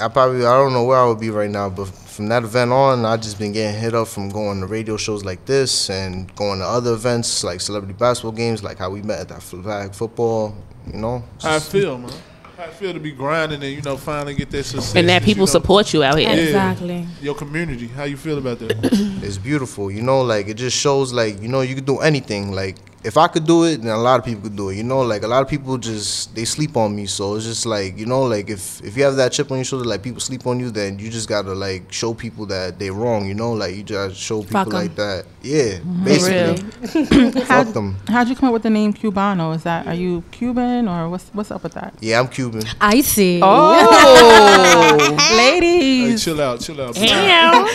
I 0.00 0.08
probably 0.08 0.46
I 0.46 0.52
don't 0.56 0.72
know 0.72 0.84
where 0.84 0.96
I 0.96 1.06
would 1.06 1.20
be 1.20 1.28
right 1.28 1.50
now. 1.50 1.68
But 1.68 1.88
from 1.88 2.28
that 2.28 2.44
event 2.44 2.72
on, 2.72 3.04
I 3.04 3.18
just 3.18 3.38
been 3.38 3.52
getting 3.52 3.78
hit 3.78 3.94
up 3.94 4.08
from 4.08 4.30
going 4.30 4.60
to 4.60 4.66
radio 4.66 4.96
shows 4.96 5.22
like 5.22 5.44
this 5.44 5.90
and 5.90 6.34
going 6.34 6.60
to 6.60 6.64
other 6.64 6.94
events 6.94 7.44
like 7.44 7.60
celebrity 7.60 7.92
basketball 7.92 8.32
games, 8.32 8.62
like 8.64 8.78
how 8.78 8.88
we 8.88 9.02
met 9.02 9.20
at 9.20 9.28
that 9.28 9.42
flag 9.42 9.94
football. 9.94 10.56
You 10.90 10.98
know, 10.98 11.22
How 11.42 11.56
I 11.56 11.58
feel, 11.58 11.98
man. 11.98 12.10
How 12.56 12.64
I 12.64 12.68
feel 12.68 12.94
to 12.94 13.00
be 13.00 13.12
grinding 13.12 13.62
and 13.62 13.70
you 13.72 13.82
know 13.82 13.98
finally 13.98 14.34
get 14.34 14.50
that 14.52 14.64
success. 14.64 14.96
And 14.96 15.10
that 15.10 15.20
you 15.20 15.26
people 15.26 15.42
know, 15.42 15.52
support 15.52 15.92
you 15.92 16.02
out 16.02 16.16
here. 16.18 16.30
Yeah. 16.30 16.36
Exactly. 16.36 17.06
Your 17.20 17.34
community. 17.34 17.86
How 17.88 18.04
you 18.04 18.16
feel 18.16 18.38
about 18.38 18.60
that? 18.60 18.72
it's 19.22 19.36
beautiful. 19.36 19.90
You 19.90 20.00
know, 20.00 20.22
like 20.22 20.48
it 20.48 20.54
just 20.54 20.74
shows 20.76 21.12
like 21.12 21.42
you 21.42 21.48
know 21.48 21.60
you 21.60 21.74
can 21.74 21.84
do 21.84 21.98
anything. 21.98 22.50
Like 22.52 22.76
if 23.04 23.16
I 23.16 23.26
could 23.28 23.46
do 23.46 23.64
it, 23.64 23.82
then 23.82 23.90
a 23.92 23.98
lot 23.98 24.20
of 24.20 24.24
people 24.24 24.42
could 24.42 24.56
do 24.56 24.68
it. 24.68 24.76
You 24.76 24.84
know, 24.84 25.00
like 25.00 25.22
a 25.24 25.26
lot 25.28 25.42
of 25.42 25.48
people 25.48 25.76
just 25.78 26.34
they 26.34 26.44
sleep 26.44 26.76
on 26.76 26.94
me. 26.94 27.06
So 27.06 27.34
it's 27.36 27.44
just 27.44 27.66
like 27.66 27.98
you 27.98 28.06
know, 28.06 28.22
like 28.22 28.48
if 28.50 28.82
if 28.84 28.96
you 28.96 29.02
have 29.04 29.16
that 29.16 29.32
chip 29.32 29.50
on 29.50 29.58
your 29.58 29.64
shoulder, 29.64 29.84
like 29.84 30.02
people 30.02 30.20
sleep 30.20 30.46
on 30.46 30.60
you, 30.60 30.70
then 30.70 30.98
you 30.98 31.10
just 31.10 31.28
gotta 31.28 31.52
like 31.52 31.92
show 31.92 32.14
people 32.14 32.46
that 32.46 32.78
they 32.78 32.90
wrong. 32.90 33.26
You 33.26 33.34
know, 33.34 33.52
like 33.52 33.74
you 33.74 33.82
just 33.82 34.16
show 34.16 34.42
people 34.42 34.52
Fuck 34.52 34.66
'em. 34.68 34.72
like 34.74 34.94
that. 34.96 35.24
Yeah, 35.42 35.78
For 35.78 36.04
basically. 36.04 37.42
How, 37.44 37.64
Fuck 37.64 37.74
them. 37.74 37.96
how'd 38.08 38.28
you 38.28 38.36
come 38.36 38.48
up 38.48 38.52
with 38.52 38.62
the 38.62 38.70
name 38.70 38.92
Cubano? 38.94 39.54
Is 39.56 39.64
that 39.64 39.86
are 39.88 39.94
you 39.94 40.22
Cuban 40.30 40.86
or 40.88 41.08
what's 41.08 41.28
what's 41.32 41.50
up 41.50 41.62
with 41.64 41.72
that? 41.74 41.94
Yeah, 42.00 42.20
I'm 42.20 42.28
Cuban. 42.28 42.62
I 42.80 43.00
see. 43.00 43.40
Oh, 43.42 45.16
Hey, 45.18 45.60
ladies. 45.60 46.22
chill 46.24 46.40
out, 46.40 46.60
chill 46.60 46.80
out. 46.80 46.94
Damn. 46.94 47.66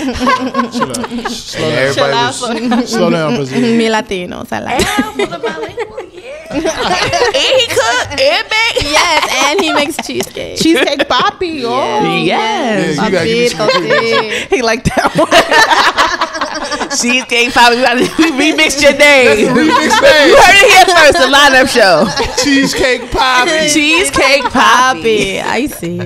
Chill 0.71 0.89
out. 0.89 1.31
Slow 1.31 1.69
down. 1.69 1.77
everybody 1.77 2.69
was 2.69 2.89
Slow 2.89 3.09
down, 3.09 3.35
Brazil. 3.35 3.61
Me 3.61 3.87
Latinos, 3.87 4.51
I 4.51 4.59
like 4.59 5.16
for 5.17 5.25
the 5.25 5.39
bilingual 5.39 6.16
and 6.51 7.59
he 7.59 7.67
cook 7.67 8.07
and 8.19 8.49
bake. 8.49 8.83
yes, 8.83 9.45
and 9.47 9.59
he 9.61 9.73
makes 9.73 9.97
cheesecake. 10.05 10.57
Cheesecake 10.59 11.07
Poppy. 11.07 11.63
Oh, 11.65 12.23
Yes. 12.23 12.95
Yeah, 12.97 13.05
you 13.05 13.11
gotta 13.11 13.25
give 13.25 13.37
me 13.37 13.47
some 13.47 13.69
Papito, 13.69 14.47
He 14.49 14.61
like 14.61 14.83
that 14.85 15.15
one. 15.15 15.27
Cheesecake 16.97 17.53
Poppy. 17.53 17.75
We 17.77 17.81
gotta 17.81 17.99
we 18.19 18.31
remixed 18.51 18.81
your 18.81 18.93
name. 18.97 19.53
remixed 19.53 20.01
You 20.27 20.35
heard 20.37 20.55
it 20.55 20.71
here 20.71 20.85
first, 20.95 21.17
the 21.19 21.27
lineup 21.27 21.67
show. 21.69 22.05
Cheesecake 22.43 23.11
Poppy. 23.11 23.69
Cheesecake 23.69 24.43
Poppy. 24.43 25.39
I 25.41 25.67
see. 25.67 25.97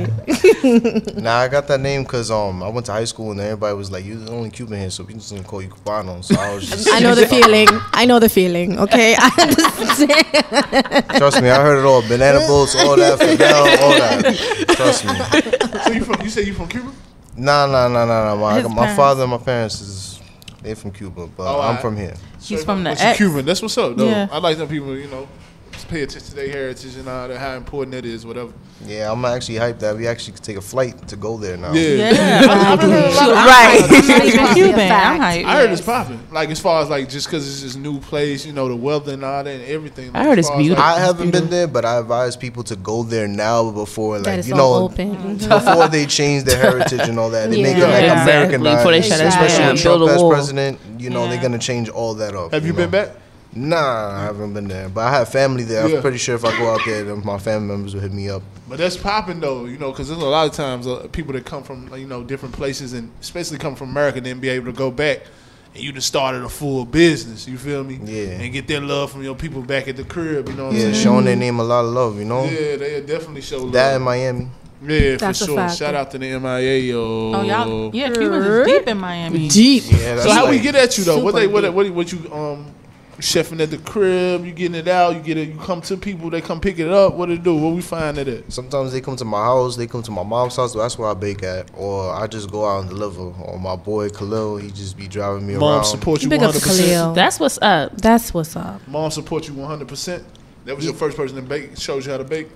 Nah, 1.22 1.38
I 1.40 1.48
got 1.48 1.68
that 1.68 1.80
name 1.80 2.04
because 2.04 2.32
um 2.32 2.64
I 2.64 2.70
went 2.70 2.86
to 2.88 2.92
high 2.92 3.06
school 3.06 3.32
and 3.32 3.40
everybody 3.40 3.76
was 3.76 3.92
like, 3.92 4.06
"You're 4.06 4.18
the 4.18 4.32
only 4.32 4.50
Cuban 4.50 4.80
here, 4.80 4.90
so 4.90 5.04
people 5.04 5.20
just 5.20 5.32
gonna 5.32 5.44
call 5.44 5.62
you 5.62 5.70
Cubano." 5.70 6.24
So 6.24 6.36
I 6.40 6.54
was 6.56 6.70
just 6.70 6.92
I 6.92 7.00
know 7.00 7.16
the 7.16 7.28
feeling. 7.28 7.68
I 7.94 8.06
know 8.06 8.20
the 8.20 8.30
feeling. 8.30 8.80
Okay, 8.80 9.16
I 9.18 9.30
understand. 9.40 10.26
trust 11.18 11.42
me, 11.42 11.50
I 11.50 11.62
heard 11.62 11.80
it 11.80 11.86
all. 11.86 12.02
Banana 12.02 12.40
boats, 12.48 12.76
all 12.76 12.96
that, 12.98 13.20
Fidel, 13.20 13.56
all 13.56 13.92
that. 13.92 14.68
Trust 14.76 15.06
me. 15.06 15.80
So 15.84 15.92
you 15.92 16.04
from? 16.04 16.22
You 16.22 16.30
say 16.30 16.44
you 16.44 16.54
from 16.54 16.68
Cuba? 16.68 16.92
Nah, 17.38 17.66
nah, 17.66 17.88
nah, 17.88 18.06
nah, 18.06 18.36
nah. 18.36 18.36
My, 18.36 18.60
His 18.62 18.70
my 18.70 18.76
parents. 18.76 18.96
father 18.96 19.22
and 19.24 19.32
my 19.32 19.38
parents 19.38 19.82
is 19.82 20.20
they 20.62 20.76
from 20.76 20.92
Cuba, 20.92 21.28
but 21.28 21.44
Oh, 21.44 21.60
I'm 21.60 21.66
alright. 21.66 21.82
from 21.82 21.98
here. 21.98 22.16
He's 22.42 22.64
from 22.64 22.84
the 22.84 22.92
But 22.92 23.00
you 23.00 23.06
X. 23.06 23.18
Cuban. 23.18 23.46
That's 23.46 23.62
what's 23.62 23.78
up, 23.78 23.96
though. 23.96 24.06
Yeah. 24.10 24.28
I 24.32 24.38
like 24.40 24.58
them 24.58 24.68
people. 24.68 24.96
You 24.98 25.08
know, 25.08 25.28
just 25.28 25.51
pay 25.92 26.04
attention 26.04 26.30
to 26.30 26.36
their 26.36 26.48
heritage 26.48 26.96
and 26.96 27.08
all 27.08 27.28
that. 27.28 27.38
How 27.38 27.56
important 27.56 27.94
it 27.96 28.06
is, 28.06 28.26
Whatever. 28.26 28.54
Yeah, 28.88 29.12
I'm 29.12 29.24
actually 29.26 29.56
hyped 29.56 29.80
that 29.80 29.96
we 29.96 30.08
actually 30.08 30.34
could 30.34 30.44
take 30.44 30.58
a 30.58 30.62
flight 30.62 31.08
to 31.10 31.16
go 31.16 31.38
there 31.38 31.56
now. 31.58 31.74
Yeah. 31.74 32.12
Yeah, 32.12 32.42
I, 32.50 32.74
I 32.74 32.78
heard 32.78 32.84
a 32.84 33.16
lot 33.16 33.30
of- 33.30 33.36
Right. 33.36 33.82
I'm 33.84 34.08
not 34.08 34.26
even 34.26 34.38
That's 34.38 34.52
a 34.52 34.54
Cuban. 34.56 34.92
I'm 34.92 35.20
hyped. 35.20 35.46
I 35.46 35.54
heard 35.56 35.70
it's 35.72 35.82
popping. 35.82 36.20
Like 36.32 36.50
as 36.50 36.60
far 36.60 36.82
as 36.82 36.90
like 36.90 37.10
just 37.10 37.28
because 37.28 37.48
it's 37.48 37.62
this 37.62 37.76
new 37.76 38.00
place, 38.00 38.46
you 38.46 38.54
know, 38.54 38.68
the 38.70 38.76
weather 38.76 39.14
and 39.14 39.24
all 39.24 39.44
that 39.44 39.54
and 39.54 39.64
everything. 39.66 40.16
I 40.16 40.24
heard 40.24 40.40
it's 40.40 40.48
far 40.48 40.58
as, 40.58 40.64
beautiful. 40.64 40.84
I 40.84 41.00
haven't 41.00 41.32
been 41.32 41.50
there, 41.50 41.68
but 41.68 41.84
I 41.86 42.00
advise 42.00 42.36
people 42.38 42.64
to 42.64 42.76
go 42.78 43.04
there 43.04 43.28
now 43.28 43.70
before, 43.70 44.18
like 44.20 44.48
you 44.48 44.56
know, 44.56 44.74
open. 44.86 45.38
before 45.38 45.88
they 45.90 46.06
change 46.08 46.46
their 46.46 46.58
heritage 46.60 47.02
and 47.08 47.20
all 47.20 47.30
that. 47.32 47.52
They 47.52 47.62
make 47.62 47.78
it 47.78 47.82
like 47.82 48.04
Exactly. 48.04 48.56
Americanized, 48.56 48.78
Before 48.80 48.92
they 48.94 49.02
shut 49.02 49.20
especially 49.22 49.58
down, 49.60 49.74
with 49.74 49.84
build 49.84 50.00
Trump 50.10 50.12
a 50.12 50.16
as 50.16 50.30
president. 50.30 50.80
You 50.98 51.10
know, 51.10 51.28
they're 51.28 51.42
gonna 51.42 51.60
change 51.60 51.90
all 51.90 52.16
that 52.16 52.34
up. 52.36 52.54
Have 52.54 52.66
you 52.66 52.74
been 52.74 52.90
back? 52.90 53.10
Nah, 53.54 54.18
I 54.18 54.24
haven't 54.24 54.54
been 54.54 54.68
there, 54.70 54.88
but 54.88 55.02
I 55.02 55.12
have 55.12 55.30
family 55.30 55.64
there. 55.66 55.88
Yeah. 55.88 55.96
I'm 55.98 56.02
pretty 56.02 56.18
sure 56.18 56.36
if 56.36 56.46
I 56.46 56.58
go 56.58 56.72
out 56.74 56.82
there, 56.86 57.04
then 57.04 57.26
my 57.26 57.38
family 57.38 57.68
members 57.68 57.94
will 57.94 58.02
hit 58.02 58.14
me 58.14 58.30
up. 58.30 58.42
But 58.70 58.78
that's 58.78 58.96
popping 58.96 59.42
though, 59.42 59.66
you 59.66 59.78
know, 59.78 59.92
because 59.92 60.08
there's 60.08 60.22
a 60.22 60.26
lot 60.26 60.48
of 60.48 60.54
times 60.54 60.88
uh, 60.88 61.08
people 61.12 61.34
that 61.34 61.46
come 61.46 61.64
from 61.64 61.94
you 61.98 62.08
know 62.08 62.24
different 62.24 62.56
places 62.56 62.94
and 62.94 63.12
especially 63.20 63.58
come 63.58 63.76
from 63.76 63.90
America, 63.90 64.18
and 64.18 64.26
then 64.26 64.40
be 64.40 64.48
able 64.50 64.68
to 64.68 64.72
go 64.78 64.90
back 64.90 65.24
and 65.74 65.84
you 65.84 65.92
just 65.92 66.08
started 66.08 66.44
a 66.44 66.50
full 66.50 66.86
business. 66.86 67.48
You 67.48 67.58
feel 67.58 67.84
me? 67.84 68.00
Yeah. 68.04 68.40
And 68.42 68.54
get 68.54 68.68
that 68.68 68.82
love 68.84 69.12
from 69.12 69.24
your 69.24 69.36
people 69.36 69.62
back 69.62 69.88
at 69.90 69.98
the 69.98 70.04
crib. 70.06 70.48
You 70.48 70.56
know 70.56 70.66
what 70.68 70.74
Yeah, 70.76 70.86
I'm 70.88 70.94
saying? 70.94 71.04
showing 71.04 71.26
their 71.26 71.36
name 71.36 71.60
a 71.60 71.64
lot 71.64 71.84
of 71.86 71.92
love. 71.92 72.18
You 72.20 72.26
know, 72.26 72.44
Yeah, 72.46 72.78
they 72.78 73.02
definitely 73.02 73.42
show 73.42 73.58
love. 73.60 73.74
that 73.74 73.96
in 73.98 74.02
Miami. 74.02 74.48
yeah, 74.86 75.16
That's 75.18 75.40
for 75.40 75.46
sure. 75.46 75.56
fact. 75.58 75.78
Shout 75.78 75.94
out 75.96 76.10
to 76.12 76.18
the 76.18 76.40
MIA, 76.40 76.78
yo. 76.80 77.34
Oh 77.36 77.42
y'all, 77.44 77.94
yeah, 77.96 78.12
Cubans 78.14 78.46
is 78.46 78.66
deep 78.68 78.88
in 78.88 78.98
Miami. 78.98 79.48
Deep. 79.50 79.84
Yeah, 79.88 80.22
So 80.22 80.32
how 80.32 80.50
we 80.50 80.60
get 80.60 80.76
at 80.76 80.98
you 80.98 81.04
though? 81.04 81.20
What 81.20 81.36
they 81.36 81.48
what, 81.48 81.74
what 81.74 81.90
what 81.92 82.12
you 82.14 82.32
um 82.34 82.66
chefing 83.22 83.62
at 83.62 83.72
the 83.72 83.78
crib? 83.78 84.46
You 84.46 84.52
getting 84.52 84.76
it 84.76 84.88
out? 84.88 85.16
You 85.16 85.22
get 85.22 85.38
it? 85.38 85.50
You 85.50 85.58
come 85.58 85.82
to 85.84 85.96
people? 85.96 86.30
They 86.30 86.42
come 86.42 86.60
pick 86.60 86.80
it 86.80 86.90
up? 86.90 87.14
What 87.14 87.30
it 87.30 87.44
do? 87.44 87.56
What 87.56 87.74
we 87.74 87.82
find 87.82 88.18
it 88.18 88.28
at? 88.28 88.52
Sometimes 88.52 88.92
they 88.92 89.00
come 89.00 89.16
to 89.16 89.26
my 89.26 89.44
house, 89.44 89.78
they 89.78 89.88
come 89.88 90.04
to 90.04 90.12
my 90.12 90.24
mom's 90.24 90.56
house. 90.56 90.74
That's 90.74 90.98
where 90.98 91.10
I 91.10 91.14
bake 91.14 91.44
at, 91.44 91.72
or 91.78 92.14
I 92.14 92.28
just 92.28 92.52
go 92.52 92.66
out 92.66 92.82
and 92.82 92.90
deliver. 92.90 93.22
Or 93.22 93.60
my 93.60 93.76
boy 93.76 94.10
Khalil, 94.10 94.58
he 94.58 94.72
just 94.72 94.98
be 94.98 95.08
driving 95.08 95.48
me 95.48 95.54
Mom 95.54 95.64
around. 95.64 95.76
Mom 95.78 95.84
support 95.86 96.24
you 96.24 96.30
Big 96.30 96.44
up 96.44 96.52
to 96.54 96.60
hundred 96.60 96.68
percent. 96.68 96.90
Khalil. 96.90 97.14
That's 97.14 97.40
what's 97.40 97.60
up. 97.62 97.98
That's 97.98 98.34
what's 98.34 98.56
up. 98.56 98.88
Mom 98.88 99.12
support 99.12 99.48
you 99.48 99.54
one 99.54 99.70
hundred 99.70 99.88
percent. 99.88 100.24
That 100.66 100.76
was 100.76 100.86
your 100.86 100.94
first 100.94 101.16
person 101.16 101.36
to 101.38 101.42
bake. 101.42 101.78
Shows 101.78 102.06
you 102.06 102.12
how 102.12 102.18
to 102.18 102.24
bake 102.24 102.50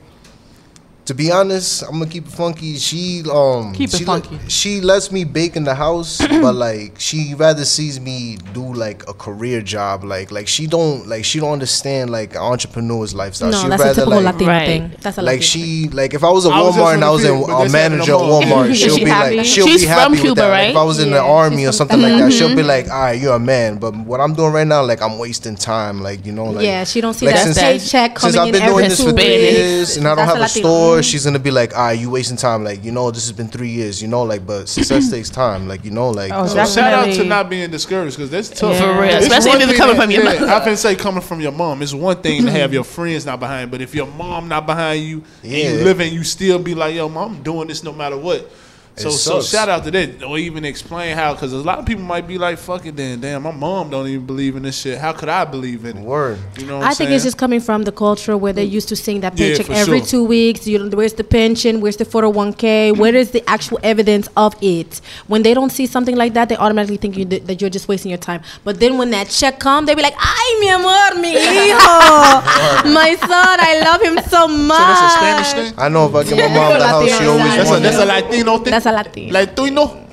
to 1.06 1.14
be 1.14 1.32
honest, 1.32 1.84
I'm 1.84 2.00
gonna 2.00 2.08
keep 2.08 2.26
it 2.26 2.32
funky. 2.32 2.78
She 2.78 3.24
um 3.32 3.74
keep 3.74 3.94
it 3.94 3.98
she 3.98 4.04
funky. 4.04 4.36
Le- 4.36 4.50
she 4.50 4.82
lets 4.82 5.12
me 5.12 5.24
bake 5.24 5.56
in 5.56 5.64
the 5.64 5.76
house, 5.76 6.18
but 6.42 6.56
like 6.56 7.00
she 7.00 7.36
rather 7.36 7.64
sees 7.64 8.00
me 8.00 8.38
do 8.54 8.74
like 8.74 9.08
a 9.08 9.14
career 9.14 9.62
job. 9.62 10.04
Like 10.04 10.32
like 10.32 10.48
she 10.48 10.66
don't 10.66 11.08
like 11.08 11.24
she 11.24 11.40
don't 11.40 11.54
understand 11.54 12.10
like 12.10 12.32
an 12.32 12.42
entrepreneur's 12.42 13.14
lifestyle. 13.14 13.52
No, 13.52 13.62
she 13.62 13.70
that's 13.70 13.82
rather, 13.82 13.92
a 13.92 14.06
typical 14.06 14.22
like, 14.22 14.34
Latina 14.34 14.52
right. 14.52 14.66
thing. 14.66 14.96
That's 15.02 15.18
a 15.18 15.22
Latina 15.22 15.36
like 15.36 15.44
she 15.44 15.90
like 15.90 16.14
if 16.16 16.24
I 16.24 16.32
was 16.32 16.46
a 16.46 16.50
Walmart 16.50 16.78
was 16.78 16.94
and 16.96 17.04
I 17.04 17.10
was 17.12 17.24
in 17.24 17.32
uh, 17.32 17.58
a 17.58 17.70
manager 17.70 18.14
at 18.14 18.20
Walmart, 18.20 18.76
she'll 18.80 18.96
she 18.96 19.04
be 19.04 19.10
happy? 19.10 19.38
like 19.38 19.46
she'll 19.46 19.68
She's 19.68 19.82
be 19.82 19.88
happy 19.88 20.16
Cuba, 20.16 20.30
with 20.30 20.38
that. 20.38 20.50
Right? 20.50 20.70
If 20.72 20.76
I 20.78 20.84
was 20.84 21.00
in 21.00 21.10
yeah, 21.10 21.16
the 21.16 21.22
army 21.22 21.68
or 21.68 21.72
something 21.72 22.02
like 22.02 22.18
that, 22.20 22.34
she'll 22.34 22.48
mm-hmm. 22.48 22.58
be 22.58 22.64
like, 22.64 22.90
all 22.90 23.02
right, 23.02 23.22
you're 23.22 23.36
a 23.36 23.40
man. 23.40 23.78
But 23.78 23.96
what 23.96 24.20
I'm 24.22 24.34
doing 24.34 24.54
right 24.54 24.66
now, 24.66 24.84
like 24.84 25.04
I'm 25.04 25.20
wasting 25.20 25.56
time. 25.56 26.02
Like 26.02 26.26
you 26.26 26.32
know, 26.32 26.46
like 26.46 26.66
yeah, 26.66 26.84
she 26.84 27.00
don't 27.00 27.14
see 27.14 27.28
that 27.28 27.44
since, 27.44 27.60
paycheck 27.60 28.16
coming 28.16 28.34
since 28.34 28.44
I've 28.44 28.52
been 28.52 28.66
doing 28.66 28.90
this 28.90 29.04
for 29.04 29.12
three 29.12 29.24
years 29.24 29.98
and 29.98 30.08
I 30.08 30.16
don't 30.16 30.26
have 30.26 30.42
a 30.42 30.50
store 30.50 30.95
sure 30.96 31.04
she's 31.04 31.26
gonna 31.26 31.40
be 31.40 31.52
like, 31.52 31.76
all 31.76 31.86
right, 31.86 32.00
you 32.00 32.10
wasting 32.10 32.38
time. 32.38 32.64
Like, 32.64 32.84
you 32.84 32.92
know, 32.92 33.12
this 33.12 33.28
has 33.28 33.32
been 33.32 33.48
three 33.48 33.70
years. 33.70 34.02
You 34.02 34.08
know, 34.08 34.24
like, 34.24 34.46
but 34.46 34.68
success 34.68 35.10
takes 35.12 35.30
time. 35.30 35.68
Like, 35.68 35.84
you 35.84 35.92
know, 35.92 36.10
like. 36.10 36.32
Oh, 36.34 36.48
so 36.48 36.66
shout 36.66 36.94
out 36.94 37.14
to 37.14 37.24
not 37.24 37.50
being 37.50 37.70
discouraged 37.70 38.18
because 38.18 38.30
that's 38.30 38.50
tough. 38.50 38.74
Yeah. 38.74 38.96
For 38.96 39.02
real, 39.02 39.16
it's 39.16 39.28
especially 39.28 39.64
if 39.64 39.70
it's 39.70 39.78
coming 39.78 39.96
from 39.96 40.12
your 40.12 40.24
mom. 40.24 40.50
I 40.50 40.60
can 40.62 40.78
say 40.78 40.96
coming 40.96 41.22
from 41.22 41.42
your 41.42 41.52
mom. 41.52 41.82
It's 41.82 41.94
one 41.94 42.22
thing 42.22 42.46
to 42.46 42.52
have 42.52 42.74
your 42.74 42.84
friends 42.84 43.26
not 43.26 43.40
behind, 43.40 43.72
but 43.72 43.82
if 43.82 43.94
your 43.94 44.08
mom 44.08 44.48
not 44.48 44.66
behind 44.66 45.04
you, 45.04 45.24
yeah. 45.44 45.68
and 45.68 45.80
you 45.80 45.86
living, 45.86 46.14
you 46.14 46.24
still 46.24 46.60
be 46.60 46.76
like, 46.76 46.96
yo, 46.96 47.10
mom, 47.10 47.36
I'm 47.36 47.44
doing 47.44 47.68
this 47.68 47.84
no 47.84 47.92
matter 47.92 48.18
what. 48.18 48.50
So, 48.98 49.10
so 49.10 49.42
shout 49.42 49.68
out 49.68 49.84
to 49.84 49.92
that, 49.92 50.24
or 50.24 50.38
even 50.38 50.64
explain 50.64 51.16
how, 51.18 51.34
because 51.34 51.52
a 51.52 51.58
lot 51.58 51.80
of 51.80 51.86
people 51.86 52.04
might 52.04 52.28
be 52.28 52.38
like, 52.38 52.58
"Fuck 52.58 52.86
it, 52.86 52.96
then, 52.96 53.20
damn, 53.20 53.44
my 53.44 53.52
mom 53.52 53.90
don't 53.90 54.08
even 54.08 54.26
believe 54.26 54.56
in 54.56 54.64
this 54.64 54.80
shit. 54.80 54.98
How 54.98 55.12
could 55.12 55.28
I 55.28 55.44
believe 55.44 55.84
in 55.84 55.98
it?" 55.98 56.06
Word, 56.06 56.40
you 56.58 56.66
know. 56.66 56.82
i 56.82 56.94
think 56.94 57.10
it's 57.12 57.26
just 57.26 57.38
coming 57.38 57.60
from 57.60 57.84
the 57.84 57.92
culture 57.92 58.38
where 58.38 58.54
they 58.54 58.66
mm. 58.66 58.72
used 58.72 58.88
to 58.90 58.96
sing 58.96 59.20
that 59.20 59.36
paycheck 59.36 59.68
yeah, 59.68 59.76
every 59.76 60.00
sure. 60.00 60.08
two 60.08 60.24
weeks. 60.24 60.66
You, 60.66 60.80
know, 60.80 60.96
where's 60.96 61.14
the 61.14 61.26
pension? 61.26 61.82
Where's 61.82 61.98
the 61.98 62.06
401k? 62.06 62.98
Where 62.98 63.14
is 63.14 63.32
the 63.32 63.48
actual 63.50 63.80
evidence 63.84 64.30
of 64.38 64.56
it? 64.62 65.02
When 65.28 65.44
they 65.44 65.54
don't 65.54 65.72
see 65.72 65.88
something 65.88 66.16
like 66.16 66.34
that, 66.36 66.48
they 66.48 66.56
automatically 66.56 66.98
think 66.98 67.18
you, 67.18 67.26
that 67.26 67.60
you're 67.60 67.70
just 67.70 67.90
wasting 67.90 68.12
your 68.12 68.18
time. 68.18 68.44
But 68.64 68.80
then 68.80 68.98
when 68.98 69.10
that 69.12 69.28
check 69.28 69.60
comes, 69.60 69.88
they 69.88 69.96
be 69.96 70.04
like, 70.04 70.16
"Ay, 70.18 70.58
mi 70.62 70.70
amor, 70.70 71.20
mi 71.20 71.34
hijo, 71.46 72.94
my 72.94 73.16
son, 73.20 73.58
I 73.60 73.82
love 73.84 74.02
him 74.02 74.18
so 74.30 74.48
much." 74.48 74.78
So 74.78 74.86
that's 74.86 75.02
a 75.02 75.18
Spanish 75.18 75.52
thing. 75.54 75.80
I 75.80 75.90
know 75.90 76.08
if 76.08 76.16
I 76.16 76.24
get 76.24 76.50
my 76.50 76.56
mom 76.56 76.80
the 76.80 76.88
house, 76.94 77.18
she 77.18 77.26
always. 77.26 77.56
That's 77.56 77.72
a, 77.72 77.80
that's 77.80 77.98
a 77.98 78.06
Latino 78.06 78.58
thing. 78.60 78.72
That's 78.72 78.85
a 78.86 78.92
Latino. 78.92 79.32
Latino. 79.34 80.06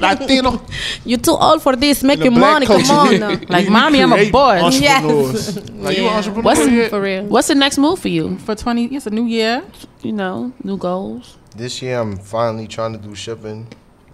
Latino. 0.00 0.66
You 1.04 1.16
too 1.18 1.32
old 1.32 1.62
for 1.62 1.76
this. 1.76 2.02
Making 2.02 2.38
money. 2.38 2.66
Culture. 2.66 2.86
Come 2.86 3.22
on. 3.22 3.46
Like, 3.48 3.68
mommy, 3.68 4.00
I'm 4.00 4.12
a 4.12 4.30
boss. 4.30 4.80
Yes. 4.80 5.56
Like, 5.70 5.98
yeah. 5.98 6.22
you 6.22 6.32
What's 6.42 6.64
the, 6.64 6.88
for 6.88 7.00
real? 7.00 7.24
What's 7.24 7.48
the 7.48 7.54
next 7.54 7.78
move 7.78 7.98
for 7.98 8.08
you 8.08 8.38
for 8.38 8.54
20? 8.54 8.86
It's 8.86 9.06
a 9.06 9.10
new 9.10 9.26
year. 9.26 9.62
You 10.02 10.12
know, 10.12 10.52
new 10.62 10.76
goals. 10.76 11.36
This 11.56 11.82
year, 11.82 12.00
I'm 12.00 12.16
finally 12.16 12.66
trying 12.66 12.92
to 12.94 12.98
do 12.98 13.14
shipping, 13.14 13.68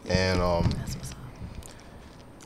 and 0.09 0.41
um, 0.41 0.71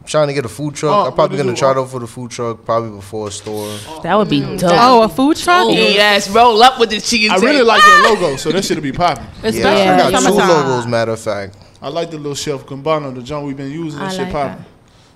I'm 0.05 0.09
trying 0.09 0.29
to 0.29 0.35
get 0.35 0.45
a 0.45 0.51
food 0.51 0.75
truck. 0.75 0.93
Oh, 0.95 1.09
I'm 1.09 1.15
probably 1.15 1.39
gonna 1.39 1.57
try 1.57 1.73
to 1.73 1.87
for 1.87 1.99
the 1.99 2.07
food 2.07 2.31
truck, 2.31 2.63
probably 2.63 2.91
before 2.91 3.29
a 3.29 3.31
store. 3.31 3.75
That 4.03 4.15
would 4.17 4.29
be 4.29 4.43
mm. 4.43 4.59
dope. 4.59 4.71
Oh, 4.75 5.03
a 5.03 5.09
food 5.09 5.39
truck? 5.39 5.65
Oh. 5.65 5.71
Yes, 5.71 6.29
roll 6.29 6.63
up 6.63 6.79
with 6.79 6.91
the 6.91 7.01
cheese. 7.01 7.31
I 7.31 7.37
really 7.37 7.63
like 7.63 7.81
your 7.81 7.91
ah! 7.91 8.15
logo, 8.21 8.37
so 8.37 8.53
that 8.53 8.67
should 8.67 8.83
be 8.83 8.93
popping. 8.93 9.25
yeah, 9.43 10.05
I 10.07 10.11
got 10.11 10.23
two 10.23 10.35
logos. 10.35 10.87
Matter 10.87 11.13
of 11.13 11.21
fact, 11.21 11.57
I 11.81 11.89
like 11.89 12.11
the 12.11 12.19
little 12.19 12.35
chef 12.35 12.67
Cubano, 12.67 13.15
the 13.15 13.23
joint 13.23 13.47
we've 13.47 13.57
been 13.57 13.71
using. 13.71 13.99
That 13.99 14.11
I 14.11 14.11
shit 14.11 14.21
like 14.25 14.33
popping. 14.33 14.65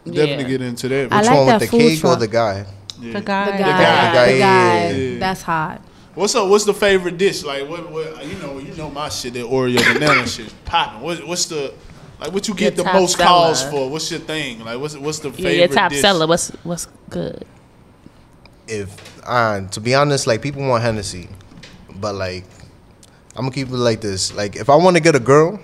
Definitely 0.07 0.45
get 0.45 0.63
into 0.63 0.89
that. 0.89 1.05
Which 1.05 1.13
I 1.13 1.21
like 1.21 1.37
one 1.37 1.47
with 1.47 1.71
the 1.71 1.79
cake 1.79 2.01
truck. 2.01 2.17
or 2.17 2.21
the 2.21 2.29
guy? 2.29 2.67
Yeah. 2.99 3.13
The 3.13 3.21
guy. 3.21 3.45
The 3.45 3.51
guy. 3.53 3.57
The 3.59 3.63
guy. 3.63 4.33
The 4.33 4.39
guy. 4.39 4.91
Yeah. 4.93 5.19
That's 5.19 5.43
hot. 5.43 5.83
What's 6.15 6.35
up? 6.35 6.49
What's 6.49 6.65
the 6.65 6.73
favorite 6.73 7.19
dish? 7.19 7.45
Like, 7.45 7.69
what? 7.69 7.93
what 7.93 8.27
you 8.27 8.39
know, 8.39 8.59
you 8.59 8.75
know 8.75 8.91
my 8.91 9.11
shit. 9.11 9.35
That 9.35 9.45
Oreo 9.45 9.77
banana 9.93 10.27
shit 10.27 10.51
popping. 10.65 11.03
What, 11.03 11.27
what's 11.27 11.45
the 11.45 11.75
like 12.21 12.33
what 12.33 12.49
you 12.49 12.55
get 12.55 12.75
the 12.77 12.85
most 12.85 13.17
seller. 13.17 13.29
calls 13.29 13.63
for? 13.63 13.89
What's 13.89 14.11
your 14.11 14.21
thing? 14.21 14.65
Like 14.65 14.79
what's 14.81 14.97
what's 14.97 15.21
the 15.21 15.31
favorite? 15.31 15.53
Yeah, 15.53 15.59
your 15.59 15.69
top 15.69 15.93
dish? 15.93 16.01
seller. 16.01 16.27
What's 16.27 16.49
what's 16.65 16.89
good? 17.09 17.47
If 18.67 19.23
uh, 19.27 19.67
to 19.69 19.81
be 19.81 19.95
honest, 19.95 20.27
like 20.27 20.43
people 20.43 20.67
want 20.67 20.83
Hennessy, 20.83 21.29
but 21.95 22.15
like 22.15 22.45
I'm 23.37 23.43
gonna 23.43 23.53
keep 23.53 23.69
it 23.69 23.75
like 23.75 24.01
this. 24.01 24.35
Like 24.35 24.57
if 24.57 24.69
I 24.69 24.75
want 24.75 24.97
to 24.97 25.03
get 25.03 25.15
a 25.15 25.21
girl, 25.21 25.61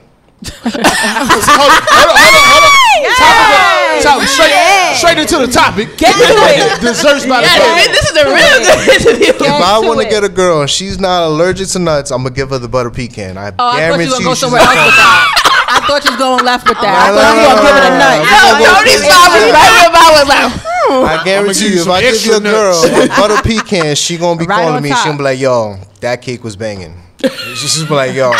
straight, 4.26 4.54
straight 4.96 5.18
into 5.18 5.38
the 5.38 5.50
topic. 5.50 5.96
Get 5.96 6.14
to 6.14 6.22
it. 6.22 6.80
Desserts 6.80 7.26
by 7.26 7.40
the 7.40 7.46
yes. 7.46 7.88
This 7.88 8.10
is 8.10 8.16
a 8.16 8.26
real 8.26 8.58
good 8.62 8.78
interview. 9.18 9.34
If 9.34 9.52
I 9.52 9.78
want 9.80 10.00
to 10.00 10.08
get 10.08 10.24
a 10.24 10.28
girl 10.28 10.60
and 10.60 10.70
she's 10.70 10.98
not 10.98 11.26
allergic 11.26 11.68
to 11.68 11.78
nuts, 11.78 12.10
I'm 12.10 12.22
gonna 12.22 12.34
give 12.34 12.50
her 12.50 12.58
the 12.58 12.68
butter 12.68 12.90
pecan. 12.90 13.36
I 13.38 13.52
oh, 13.58 13.76
guarantee 13.76 14.04
I 14.04 14.06
thought 14.06 14.18
you 14.18 14.24
gonna 14.24 14.24
go 14.24 14.34
somewhere 14.34 14.60
else 14.60 14.70
with 14.70 14.76
that. 14.76 15.50
I 15.84 15.86
thought 15.86 16.04
you 16.04 16.10
was 16.12 16.20
going 16.20 16.44
left 16.44 16.66
with 16.66 16.80
that. 16.80 16.96
I 16.96 17.12
thought 17.12 17.36
you 17.36 17.44
were 17.44 17.60
giving 17.60 17.84
a 17.84 17.92
nut. 18.00 18.24
No, 18.24 18.40
Tony 18.64 18.96
saw 19.04 19.28
me 19.36 19.52
right 19.52 19.72
here. 19.76 19.92
I 19.92 20.08
was 20.16 20.28
like. 20.32 20.64
I 20.86 21.24
guarantee 21.24 21.74
you, 21.74 21.82
if 21.82 21.88
I 21.88 22.00
give 22.00 22.24
you 22.24 22.36
a 22.36 22.40
girl 22.40 22.84
a 22.84 23.08
butter 23.08 23.42
pecan, 23.42 23.94
she 23.94 24.16
gonna 24.16 24.38
be 24.38 24.46
right 24.46 24.64
calling 24.64 24.82
me. 24.82 24.88
She 24.90 25.04
gonna 25.04 25.18
be 25.18 25.24
like, 25.24 25.38
"Yo, 25.38 25.76
that 26.00 26.22
cake 26.22 26.42
was 26.42 26.56
banging." 26.56 26.94
She's 27.20 27.74
just 27.74 27.88
be 27.88 27.94
like, 27.94 28.14
"Yo, 28.14 28.32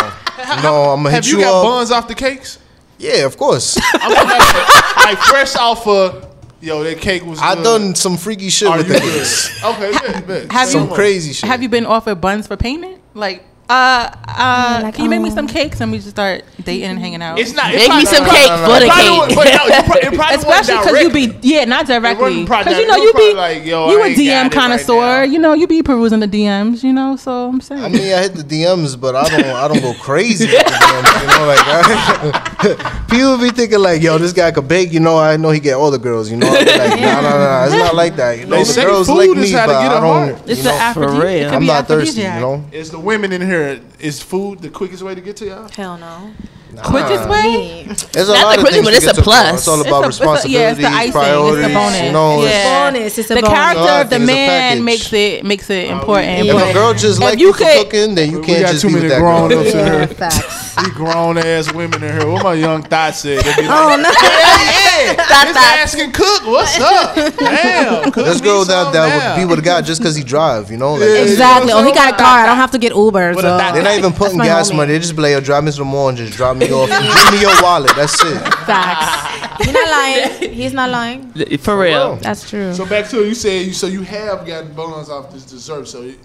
no, 0.63 0.91
I'm 0.91 1.03
gonna 1.03 1.11
hit 1.11 1.27
you, 1.27 1.39
up." 1.39 1.39
Have 1.39 1.39
you 1.39 1.39
got 1.41 1.63
buns 1.63 1.91
off 1.91 2.09
the 2.09 2.15
cakes? 2.15 2.59
Yeah, 2.99 3.25
of 3.25 3.37
course. 3.37 3.77
like 3.95 5.19
fresh 5.19 5.57
off 5.57 5.87
of 5.87 6.35
Yo, 6.65 6.83
that 6.83 6.99
cake 6.99 7.27
was. 7.27 7.39
I 7.43 7.63
done 7.63 7.95
some 7.95 8.17
freaky 8.17 8.49
shit 8.49 8.69
Are 8.69 8.79
with 8.79 8.89
cakes 8.89 9.63
okay, 9.63 9.93
bet. 10.27 10.51
Have 10.51 10.69
some 10.69 10.89
you, 10.89 10.95
crazy 10.95 11.35
shit. 11.35 11.49
Have 11.49 11.63
you 11.63 11.69
been 11.69 11.85
offered 11.85 12.23
buns 12.23 12.47
for 12.47 12.57
payment? 12.57 13.03
Like 13.13 13.45
uh, 13.67 14.11
uh 14.29 14.81
like, 14.83 14.95
can 14.95 15.05
you 15.05 15.11
make 15.11 15.23
me 15.23 15.31
um, 15.31 15.35
some 15.35 15.49
cakes 15.49 15.81
and 15.81 15.91
we 15.91 15.97
just 15.97 16.11
start 16.11 16.45
dating 16.63 16.91
and 16.91 16.99
hanging 16.99 17.23
out? 17.23 17.39
It's 17.39 17.55
not. 17.55 17.73
It's 17.73 17.89
make 17.89 17.97
me 17.97 18.05
some 18.05 18.25
cake 18.27 18.47
no, 18.47 18.67
no, 18.67 18.75
for 18.75 19.45
the 19.45 19.57
cake. 19.57 20.37
Especially 20.37 20.77
because 20.77 21.03
you 21.03 21.11
be 21.11 21.39
yeah, 21.49 21.65
not 21.65 21.87
directly. 21.87 22.43
Because 22.43 22.79
you 22.79 22.87
know 22.87 22.97
you 22.97 23.13
be 23.15 23.33
like, 23.33 23.65
Yo, 23.65 23.89
you 23.89 24.03
a 24.03 24.15
DM 24.15 24.53
connoisseur. 24.53 25.01
Right 25.01 25.31
you 25.31 25.39
know 25.39 25.55
you 25.55 25.67
be 25.67 25.83
perusing 25.83 26.21
the 26.21 26.29
DMs. 26.29 26.83
You 26.85 26.93
know, 26.93 27.17
so 27.17 27.49
I'm 27.49 27.61
saying. 27.63 27.83
I 27.83 27.89
mean, 27.89 28.13
I 28.13 28.21
hit 28.21 28.35
the 28.35 28.43
DMs, 28.43 29.01
but 29.01 29.17
I 29.17 29.29
don't. 29.31 29.45
I 29.45 29.69
don't 29.69 29.81
go 29.81 29.95
crazy. 29.95 30.47
DMs, 30.47 31.21
you 31.21 31.27
know, 31.27 31.47
like 31.47 31.61
I, 31.63 33.07
people 33.11 33.39
be 33.39 33.49
thinking 33.49 33.79
like, 33.79 34.03
yo, 34.03 34.19
this 34.19 34.35
guy 34.35 34.51
could 34.51 34.69
bake. 34.69 34.93
You 34.93 35.01
know, 35.01 35.19
I 35.19 35.39
know 35.39 35.51
he 35.51 35.61
get 35.61 35.75
all 35.75 35.91
the 35.91 35.99
girls. 35.99 36.31
You 36.31 36.37
know, 36.37 36.51
like, 36.51 36.67
no, 36.67 37.21
no, 37.23 37.31
nah, 37.31 37.65
it's 37.65 37.75
not 37.75 37.95
like 37.95 38.17
that. 38.17 38.39
You 38.39 38.45
know, 38.45 38.63
they 38.63 38.65
the 38.65 38.83
girls 38.83 39.09
like 39.09 39.31
me, 39.31 39.53
but 39.53 39.71
I 39.71 40.01
don't. 40.01 40.51
It's 40.51 40.63
the 40.63 40.71
Aphrodisiac. 40.71 41.53
I'm 41.53 41.65
not 41.65 41.89
thirsty. 41.89 42.21
You 42.21 42.29
know, 42.29 42.65
it's 42.71 42.91
the 42.91 43.01
women 43.01 43.33
in 43.33 43.41
here 43.41 43.54
here, 43.55 43.81
is 44.01 44.21
food 44.21 44.61
the 44.61 44.69
quickest 44.69 45.03
way 45.03 45.15
to 45.15 45.21
get 45.21 45.37
to 45.37 45.47
y'all? 45.47 45.69
Hell 45.69 45.97
no 45.97 46.33
quit 46.83 47.09
this 47.09 47.27
way. 47.29 47.85
It's 47.87 48.15
a 48.15 48.33
Not 48.33 48.43
lot 48.43 48.57
the 48.57 48.79
of 48.79 48.85
but 48.85 48.95
it's 48.95 49.07
a 49.07 49.23
plus. 49.23 49.59
It's 49.59 49.69
all 49.69 49.81
about 49.81 50.07
it's 50.07 50.19
a, 50.21 50.25
responsibilities, 50.25 50.79
it's 50.79 50.79
a, 50.79 50.83
yeah, 50.83 51.03
it's 51.03 51.07
the 51.07 51.19
priorities. 51.19 51.65
It's 51.65 51.71
a 51.71 51.75
bonus. 51.75 52.03
You 52.03 52.13
know, 52.13 52.43
yeah. 52.43 52.49
it's, 52.49 52.65
bonus. 52.65 53.19
It's 53.19 53.31
a 53.31 53.35
the 53.35 53.41
bonus. 53.43 53.59
character 53.59 53.93
of 54.03 54.11
the 54.11 54.19
man 54.19 54.85
makes 54.85 55.13
it 55.13 55.45
makes 55.45 55.71
it 55.71 55.91
oh, 55.91 55.99
important. 55.99 56.49
If 56.49 56.55
a 56.55 56.73
girl 56.73 56.95
just 56.95 57.21
like 57.21 57.39
you, 57.39 57.49
you 57.49 57.53
could, 57.53 57.87
cooking, 57.87 58.15
then 58.15 58.31
you 58.31 58.43
can't 58.43 58.63
got 58.63 58.73
just 58.73 58.83
too 58.83 58.91
many 58.91 59.09
grown 59.09 59.53
ups 59.53 59.75
in 59.75 59.87
here. 59.87 60.07
Facts. 60.15 60.65
Grown 60.95 61.39
ass 61.39 61.73
women 61.73 62.03
in 62.03 62.13
here. 62.13 62.31
What 62.31 62.43
my 62.43 62.55
young 62.55 62.83
thoughts 62.83 63.21
say? 63.21 63.37
Oh, 63.37 63.43
like, 63.47 63.59
oh 63.59 63.97
no! 63.97 64.11
Hey, 64.11 65.15
this 65.17 65.57
asking 65.57 66.13
cook, 66.13 66.47
what's 66.47 66.79
up? 66.81 67.15
Damn, 67.39 68.11
this 68.15 68.41
girl 68.41 68.65
that 68.65 68.93
that 68.93 69.37
would 69.37 69.41
be 69.41 69.47
with 69.49 69.59
a 69.59 69.63
guy 69.63 69.83
just 69.83 70.01
because 70.01 70.17
he 70.17 70.25
drive. 70.25 70.71
You 70.71 70.77
know, 70.77 70.97
exactly. 70.97 71.73
Oh, 71.73 71.83
he 71.83 71.93
got 71.93 72.15
a 72.15 72.17
car. 72.17 72.41
I 72.41 72.47
don't 72.47 72.57
have 72.57 72.71
to 72.73 72.79
get 72.79 72.95
Uber. 72.95 73.35
They're 73.35 73.83
not 73.83 73.99
even 73.99 74.13
putting 74.13 74.39
gas 74.39 74.73
money. 74.73 74.93
They 74.93 74.99
just 74.99 75.17
blame 75.17 75.35
like, 75.37 75.45
drive 75.45 75.65
me 75.65 75.71
some 75.71 75.89
more 75.89 76.09
and 76.09 76.19
just 76.19 76.35
drop 76.35 76.57
me 76.57 76.64
me 76.69 76.75
off. 76.75 76.89
Give 77.31 77.35
me 77.35 77.41
your 77.41 77.63
wallet. 77.63 77.93
That's 77.97 78.23
it. 78.25 78.41
Facts. 78.65 79.65
He's 79.65 79.73
not 79.73 79.91
lying. 79.91 80.53
He's 80.53 80.73
not 80.73 80.91
lying. 80.91 81.59
For 81.59 81.79
real. 81.79 81.99
Oh, 81.99 82.17
That's 82.17 82.49
true. 82.49 82.75
So 82.75 82.87
back 82.87 83.09
to 83.11 83.25
you 83.25 83.35
said 83.35 83.67
you 83.67 83.73
so 83.73 83.87
you 83.87 84.03
have 84.03 84.47
gotten 84.47 84.73
bones 84.75 85.09
off 85.09 85.33
this 85.33 85.45
dessert. 85.45 85.87
So 85.87 86.03
it, 86.03 86.19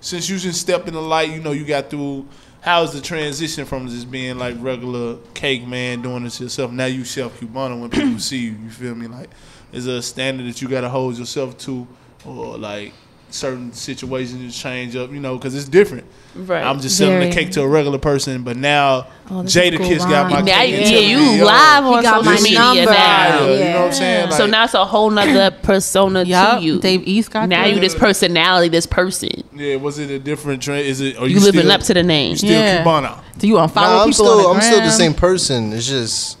since 0.00 0.28
you 0.28 0.38
just 0.38 0.60
stepped 0.60 0.88
in 0.88 0.94
the 0.94 1.02
light, 1.02 1.30
you 1.30 1.40
know 1.40 1.52
you 1.52 1.64
got 1.64 1.90
through. 1.90 2.26
How's 2.60 2.94
the 2.94 3.00
transition 3.02 3.66
from 3.66 3.88
just 3.88 4.10
being 4.10 4.38
like 4.38 4.56
regular 4.58 5.18
cake 5.34 5.66
man 5.66 6.00
doing 6.00 6.24
this 6.24 6.40
yourself? 6.40 6.70
Now 6.70 6.86
you 6.86 7.04
Chef 7.04 7.38
Cubano 7.38 7.78
when 7.78 7.90
people 7.90 8.18
see 8.18 8.38
you. 8.38 8.52
You 8.52 8.70
feel 8.70 8.94
me? 8.94 9.06
Like, 9.06 9.28
is 9.72 9.84
there 9.84 9.98
a 9.98 10.02
standard 10.02 10.46
that 10.46 10.62
you 10.62 10.68
got 10.68 10.80
to 10.80 10.88
hold 10.88 11.18
yourself 11.18 11.58
to, 11.58 11.86
or 12.24 12.56
like 12.56 12.94
certain 13.34 13.72
situations 13.72 14.56
change 14.56 14.94
up, 14.94 15.10
you 15.10 15.18
know, 15.18 15.36
because 15.36 15.54
it's 15.54 15.68
different. 15.68 16.06
Right. 16.36 16.64
I'm 16.64 16.80
just 16.80 16.96
selling 16.96 17.18
Very. 17.18 17.30
the 17.30 17.34
cake 17.34 17.50
to 17.52 17.62
a 17.62 17.68
regular 17.68 17.98
person, 17.98 18.42
but 18.44 18.56
now 18.56 19.08
oh, 19.28 19.42
Jadakiss 19.42 19.98
got 19.98 20.30
my 20.30 20.42
cake. 20.42 20.90
Yeah, 20.90 20.98
you 20.98 21.18
me, 21.18 21.42
live 21.42 21.84
on 21.84 22.02
social 22.02 22.42
media 22.42 22.58
now. 22.58 22.86
Yeah. 22.86 23.40
You 23.40 23.58
know 23.58 23.72
what 23.72 23.86
I'm 23.86 23.92
saying? 23.92 24.30
Like, 24.30 24.38
so 24.38 24.46
now 24.46 24.64
it's 24.64 24.74
a 24.74 24.84
whole 24.84 25.10
nother 25.10 25.50
persona 25.62 26.24
to 26.24 26.58
you. 26.60 26.80
Dave 26.80 27.06
East 27.06 27.30
got 27.30 27.48
now 27.48 27.66
you 27.66 27.80
this 27.80 27.94
personality, 27.94 28.68
this 28.68 28.86
person. 28.86 29.42
Yeah. 29.54 29.76
Was 29.76 29.98
it 29.98 30.10
a 30.10 30.18
different 30.18 30.62
trend? 30.62 30.86
Is 30.86 31.00
it? 31.00 31.18
Are 31.18 31.26
you, 31.26 31.34
you 31.34 31.40
living 31.40 31.62
still, 31.62 31.72
up 31.72 31.80
to 31.82 31.94
the 31.94 32.02
name? 32.02 32.30
You 32.30 32.36
still 32.36 32.50
yeah. 32.50 32.84
Cubano? 32.84 33.20
Do 33.38 33.48
you 33.48 33.54
unfollow 33.54 34.02
I'm 34.02 34.10
people? 34.10 34.12
Still, 34.12 34.52
I'm 34.52 34.60
still 34.60 34.80
the 34.80 34.90
same 34.90 35.14
person. 35.14 35.72
It's 35.72 35.86
just. 35.86 36.38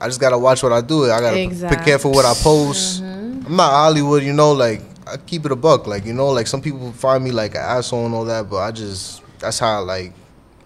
I 0.00 0.06
just 0.06 0.20
gotta 0.20 0.38
watch 0.38 0.62
what 0.62 0.72
I 0.72 0.80
do. 0.80 1.10
I 1.10 1.20
gotta 1.20 1.40
exactly. 1.40 1.76
be 1.76 1.84
careful 1.84 2.12
what 2.12 2.24
I 2.24 2.32
post. 2.34 3.02
Mm-hmm. 3.02 3.46
I'm 3.46 3.56
not 3.56 3.70
Hollywood, 3.72 4.22
you 4.22 4.32
know. 4.32 4.52
Like 4.52 4.87
I 5.12 5.16
keep 5.16 5.44
it 5.46 5.52
a 5.52 5.56
buck. 5.56 5.86
Like 5.86 6.04
you 6.04 6.12
know, 6.12 6.28
like 6.28 6.46
some 6.46 6.60
people 6.62 6.92
find 6.92 7.22
me 7.24 7.30
like 7.30 7.52
an 7.54 7.60
asshole 7.62 8.06
and 8.06 8.14
all 8.14 8.24
that, 8.26 8.48
but 8.50 8.58
I 8.58 8.70
just 8.70 9.22
that's 9.38 9.58
how 9.58 9.76
I, 9.76 9.78
like 9.78 10.12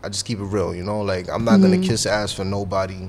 I 0.05 0.09
just 0.09 0.25
keep 0.25 0.39
it 0.39 0.45
real, 0.45 0.75
you 0.75 0.83
know. 0.83 1.01
Like 1.03 1.29
I'm 1.29 1.45
not 1.45 1.61
gonna 1.61 1.77
Mhm. 1.77 1.87
kiss 1.87 2.07
ass 2.07 2.33
for 2.33 2.45
nobody, 2.45 3.09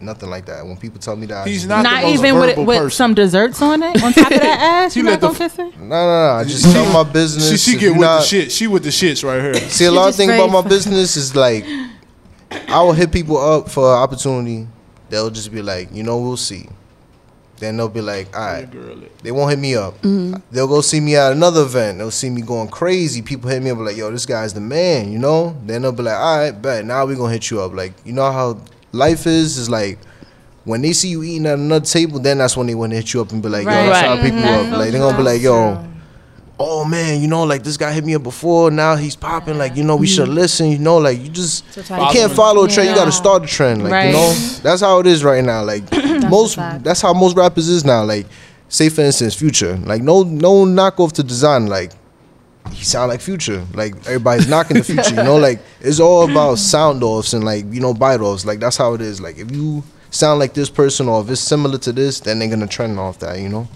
nothing 0.00 0.30
like 0.30 0.46
that. 0.46 0.64
When 0.66 0.76
people 0.76 0.98
tell 1.00 1.16
me 1.16 1.26
that, 1.26 1.46
I 1.46 1.48
He's 1.48 1.58
just- 1.62 1.68
not 1.68 1.78
the 1.78 1.90
Not 1.90 2.02
most 2.02 2.12
even 2.18 2.38
with, 2.38 2.50
verbal 2.50 2.64
with 2.64 2.92
some 2.92 3.14
desserts 3.14 3.60
on 3.62 3.82
it 3.82 4.02
on 4.02 4.12
top 4.12 4.30
of 4.32 4.40
that 4.40 4.60
ass. 4.86 4.96
You 4.96 5.02
let 5.04 5.12
not 5.12 5.20
the 5.20 5.26
gonna 5.28 5.38
kiss 5.38 5.58
it? 5.58 5.78
No, 5.78 5.86
no, 5.88 6.26
no. 6.26 6.32
I 6.40 6.44
just 6.44 6.64
tell 6.72 6.92
my 6.92 7.08
business. 7.10 7.50
She 7.62 7.72
she 7.72 7.78
get 7.78 7.92
with 7.92 8.00
not- 8.00 8.20
the 8.20 8.26
shit. 8.26 8.52
She 8.52 8.66
with 8.66 8.82
the 8.82 8.90
shits 8.90 9.22
right 9.24 9.40
here. 9.40 9.68
See, 9.70 9.84
a 9.84 9.92
lot 9.92 10.08
of 10.08 10.14
thing 10.14 10.30
about 10.30 10.50
my 10.50 10.62
business 10.68 11.16
is 11.16 11.36
like, 11.36 11.64
I 12.68 12.82
will 12.82 12.92
hit 12.94 13.12
people 13.12 13.36
up 13.38 13.68
for 13.70 13.84
an 13.94 13.98
opportunity. 14.02 14.66
They'll 15.10 15.30
just 15.30 15.52
be 15.52 15.62
like, 15.62 15.88
you 15.94 16.02
know, 16.02 16.18
we'll 16.18 16.36
see. 16.36 16.68
Then 17.60 17.76
they'll 17.76 17.88
be 17.88 18.00
like, 18.00 18.36
all 18.36 18.44
right. 18.44 18.68
They 19.22 19.32
won't 19.32 19.50
hit 19.50 19.58
me 19.58 19.74
up. 19.74 20.00
Mhm. 20.02 20.40
They'll 20.52 20.68
go 20.68 20.80
see 20.80 21.00
me 21.00 21.16
at 21.16 21.32
another 21.32 21.62
event. 21.62 21.98
They'll 21.98 22.10
see 22.12 22.30
me 22.30 22.40
going 22.42 22.68
crazy. 22.68 23.20
People 23.22 23.50
hit 23.50 23.62
me 23.62 23.70
up 23.70 23.78
like, 23.78 23.96
yo, 23.96 24.10
this 24.10 24.26
guy's 24.26 24.54
the 24.54 24.60
man, 24.60 25.10
you 25.12 25.18
know? 25.18 25.56
Then 25.66 25.82
they'll 25.82 25.92
be 25.92 26.04
like, 26.04 26.16
all 26.16 26.38
right, 26.38 26.50
bet. 26.62 26.84
Now 26.84 27.04
we 27.04 27.14
going 27.16 27.30
to 27.30 27.32
hit 27.32 27.50
you 27.50 27.60
up. 27.60 27.74
Like, 27.74 27.94
you 28.04 28.12
know 28.12 28.30
how 28.30 28.58
life 28.92 29.26
is? 29.26 29.56
Is 29.58 29.68
like, 29.68 29.98
when 30.64 30.82
they 30.82 30.92
see 30.92 31.08
you 31.08 31.22
eating 31.24 31.46
at 31.46 31.58
another 31.58 31.84
table, 31.84 32.20
then 32.20 32.38
that's 32.38 32.56
when 32.56 32.66
they 32.68 32.74
want 32.76 32.90
to 32.92 32.96
hit 32.96 33.12
you 33.12 33.20
up 33.22 33.32
and 33.32 33.42
be 33.42 33.48
like, 33.48 33.64
yo, 33.64 33.70
Right. 33.70 33.86
that's 33.86 34.00
how 34.00 34.12
I 34.12 34.14
Right. 34.16 34.22
pick 34.22 34.32
you 34.34 34.40
Mhm. 34.40 34.72
up. 34.72 34.78
Like, 34.78 34.90
they're 34.92 35.00
going 35.00 35.12
to 35.14 35.18
be 35.18 35.24
like, 35.24 35.42
yo, 35.42 35.78
oh 36.58 36.84
man, 36.84 37.20
you 37.20 37.28
know, 37.28 37.44
like 37.44 37.62
this 37.62 37.76
guy 37.76 37.92
hit 37.92 38.04
me 38.04 38.14
up 38.14 38.22
before. 38.22 38.70
Now 38.70 38.96
he's 38.96 39.16
popping. 39.16 39.58
Like, 39.58 39.76
you 39.76 39.84
know, 39.84 39.96
we 39.96 40.06
should 40.06 40.26
mm-hmm. 40.26 40.34
listen. 40.34 40.70
You 40.70 40.78
know, 40.78 40.98
like 40.98 41.20
you 41.20 41.28
just 41.28 41.64
you 41.76 41.82
can't 41.82 42.32
follow 42.32 42.64
a 42.64 42.68
trend. 42.68 42.88
You 42.88 42.94
got 42.94 43.06
to 43.06 43.12
start 43.12 43.42
the 43.42 43.48
trend. 43.48 43.82
Like, 43.82 43.92
Right. 43.92 44.06
you 44.06 44.12
know, 44.12 44.32
that's 44.62 44.80
how 44.80 44.98
it 45.00 45.06
is 45.06 45.22
right 45.24 45.44
now. 45.44 45.62
Like 45.62 45.84
most, 46.28 46.56
that's 46.56 47.00
how 47.00 47.12
most 47.12 47.36
rappers 47.36 47.68
is 47.68 47.84
now. 47.84 48.04
Like, 48.04 48.26
say 48.68 48.88
for 48.88 49.02
instance, 49.02 49.34
Future. 49.34 49.76
Like, 49.76 50.02
no, 50.02 50.22
no 50.22 50.64
knockoff 50.64 51.12
to 51.12 51.22
design. 51.22 51.66
Like, 51.66 51.92
he 52.72 52.84
sound 52.84 53.10
like 53.10 53.20
Future. 53.20 53.64
Like 53.74 53.94
everybody's 54.06 54.48
knocking 54.48 54.78
the 54.78 54.84
Future. 54.84 55.10
You 55.14 55.22
know, 55.22 55.36
like 55.48 55.60
it's 55.80 56.00
all 56.00 56.30
about 56.30 56.58
sound 56.58 57.02
offs 57.02 57.32
and 57.32 57.44
like 57.44 57.64
you 57.72 57.80
know 57.80 57.94
bite 57.94 58.20
offs. 58.20 58.44
Like 58.44 58.60
that's 58.60 58.76
how 58.76 58.94
it 58.94 59.00
is. 59.00 59.20
Like 59.20 59.38
if 59.38 59.50
you 59.50 59.82
sound 60.10 60.40
like 60.40 60.54
this 60.54 60.70
person 60.70 61.08
or 61.08 61.22
if 61.22 61.30
it's 61.30 61.40
similar 61.40 61.78
to 61.78 61.92
this, 61.92 62.20
then 62.20 62.38
they're 62.38 62.48
gonna 62.48 62.66
trend 62.66 62.98
off 62.98 63.18
that. 63.20 63.38
You 63.38 63.48
know, 63.48 63.68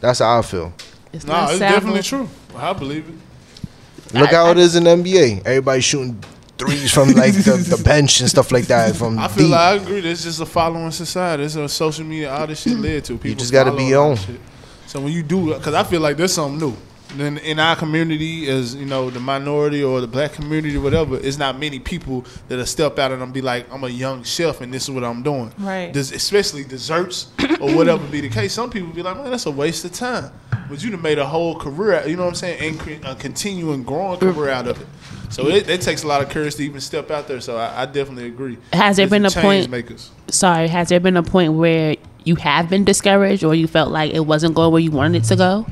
that's 0.00 0.20
how 0.20 0.38
I 0.38 0.42
feel. 0.42 0.72
It's 1.12 1.24
No, 1.24 1.32
not 1.32 1.50
it's 1.50 1.58
sound- 1.58 1.74
definitely 1.74 2.02
true. 2.02 2.28
I 2.56 2.72
believe 2.72 3.08
it. 3.08 4.14
Look 4.18 4.30
how 4.30 4.50
it 4.50 4.58
is 4.58 4.74
in 4.76 4.84
the 4.84 4.90
NBA. 4.90 5.40
Everybody 5.46 5.80
shooting 5.80 6.18
threes 6.56 6.92
from 6.92 7.10
like 7.12 7.34
the, 7.34 7.52
the 7.76 7.82
bench 7.84 8.20
and 8.20 8.28
stuff 8.28 8.50
like 8.50 8.64
that. 8.66 8.96
From 8.96 9.18
I 9.18 9.28
feel 9.28 9.44
deep. 9.44 9.52
like 9.52 9.60
I 9.60 9.74
agree. 9.82 9.98
It's 10.00 10.22
just 10.24 10.40
a 10.40 10.46
following 10.46 10.90
society. 10.90 11.44
It's 11.44 11.56
a 11.56 11.68
social 11.68 12.04
media. 12.04 12.32
All 12.32 12.46
this 12.46 12.62
shit 12.62 12.76
led 12.78 13.04
to 13.04 13.14
people. 13.14 13.28
You 13.30 13.34
just 13.36 13.52
gotta 13.52 13.70
be 13.72 13.84
a 13.84 13.88
your 13.90 13.98
lot 14.00 14.06
own. 14.06 14.12
of 14.14 14.20
shit. 14.20 14.40
So 14.86 15.00
when 15.00 15.12
you 15.12 15.22
do, 15.22 15.54
because 15.54 15.74
I 15.74 15.84
feel 15.84 16.00
like 16.00 16.16
there's 16.16 16.32
something 16.32 16.58
new. 16.58 16.76
Then 17.16 17.38
in 17.38 17.58
our 17.58 17.74
community, 17.74 18.48
as 18.48 18.74
you 18.74 18.84
know, 18.84 19.10
the 19.10 19.20
minority 19.20 19.82
or 19.82 20.00
the 20.00 20.06
black 20.06 20.32
community, 20.32 20.76
whatever, 20.76 21.16
it's 21.16 21.38
not 21.38 21.58
many 21.58 21.78
people 21.78 22.26
that'll 22.48 22.66
step 22.66 22.98
out 22.98 23.12
and 23.12 23.32
be 23.32 23.40
like, 23.40 23.66
"I'm 23.72 23.82
a 23.84 23.88
young 23.88 24.22
chef 24.24 24.60
and 24.60 24.72
this 24.72 24.84
is 24.84 24.90
what 24.90 25.04
I'm 25.04 25.22
doing." 25.22 25.52
Right. 25.58 25.92
Des- 25.92 26.14
especially 26.14 26.64
desserts 26.64 27.28
or 27.60 27.74
whatever 27.74 28.06
be 28.08 28.20
the 28.20 28.28
case. 28.28 28.52
Some 28.52 28.70
people 28.70 28.90
be 28.92 29.02
like, 29.02 29.16
"Man, 29.16 29.30
that's 29.30 29.46
a 29.46 29.50
waste 29.50 29.84
of 29.84 29.92
time." 29.92 30.30
But 30.68 30.82
you'd 30.82 30.92
have 30.92 31.02
made 31.02 31.18
a 31.18 31.26
whole 31.26 31.58
career. 31.58 32.02
You 32.06 32.16
know 32.16 32.24
what 32.24 32.28
I'm 32.30 32.34
saying? 32.34 32.60
And 32.60 32.78
cre- 32.78 33.06
uh, 33.06 33.12
a 33.12 33.14
continuing 33.14 33.84
growing 33.84 34.18
career 34.18 34.50
out 34.50 34.68
of 34.68 34.80
it. 34.80 34.86
So 35.30 35.46
it, 35.48 35.68
it 35.68 35.80
takes 35.80 36.02
a 36.02 36.06
lot 36.06 36.22
of 36.22 36.28
courage 36.28 36.56
to 36.56 36.62
even 36.62 36.80
step 36.80 37.10
out 37.10 37.26
there. 37.26 37.40
So 37.40 37.56
I, 37.56 37.82
I 37.82 37.86
definitely 37.86 38.26
agree. 38.26 38.58
Has 38.72 38.96
there 38.96 39.04
It's 39.04 39.10
been 39.10 39.24
a 39.24 39.30
point? 39.30 39.70
Makers. 39.70 40.10
Sorry, 40.28 40.68
has 40.68 40.88
there 40.90 41.00
been 41.00 41.16
a 41.16 41.22
point 41.22 41.54
where 41.54 41.96
you 42.24 42.36
have 42.36 42.68
been 42.68 42.84
discouraged 42.84 43.44
or 43.44 43.54
you 43.54 43.66
felt 43.66 43.90
like 43.90 44.12
it 44.12 44.20
wasn't 44.20 44.54
going 44.54 44.72
where 44.72 44.82
you 44.82 44.90
wanted 44.90 45.22
it 45.22 45.26
to 45.28 45.36
go? 45.36 45.66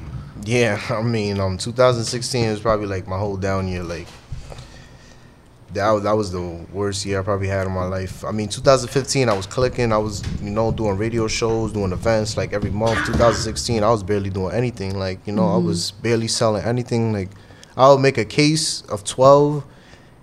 Yeah, 0.47 0.81
I 0.91 1.03
mean, 1.03 1.39
um, 1.41 1.59
2016 1.59 2.51
was 2.51 2.61
probably 2.61 2.87
like 2.87 3.07
my 3.07 3.19
whole 3.19 3.37
down 3.37 3.69
year. 3.69 3.83
Like 3.83 4.07
that, 5.73 5.91
was- 5.91 6.05
that 6.05 6.17
was 6.17 6.31
the 6.33 6.41
worst 6.73 7.05
year 7.05 7.21
I 7.21 7.23
probably 7.25 7.49
had 7.49 7.67
in 7.67 7.73
my 7.73 7.85
life. 7.85 8.25
I 8.25 8.31
mean, 8.31 8.49
2015 8.49 9.29
I 9.29 9.35
was 9.37 9.47
clicking. 9.47 9.93
I 9.93 9.99
was, 9.99 10.23
you 10.41 10.51
know, 10.51 10.71
doing 10.73 10.97
radio 10.97 11.27
shows, 11.29 11.73
doing 11.73 11.93
events 11.93 12.37
like 12.37 12.53
every 12.53 12.71
month. 12.71 13.05
2016 13.07 13.83
I 13.83 13.91
was 13.91 14.03
barely 14.03 14.31
doing 14.31 14.55
anything. 14.55 14.99
Like 14.99 15.19
you 15.27 15.33
know, 15.33 15.45
I 15.49 15.59
Mhm. 15.59 15.65
was 15.67 15.91
barely 15.91 16.29
selling 16.29 16.65
anything. 16.65 17.13
Like 17.13 17.31
I 17.77 17.91
would 17.91 18.01
make 18.01 18.17
a 18.19 18.25
case 18.25 18.83
of 18.83 19.05
12. 19.05 19.65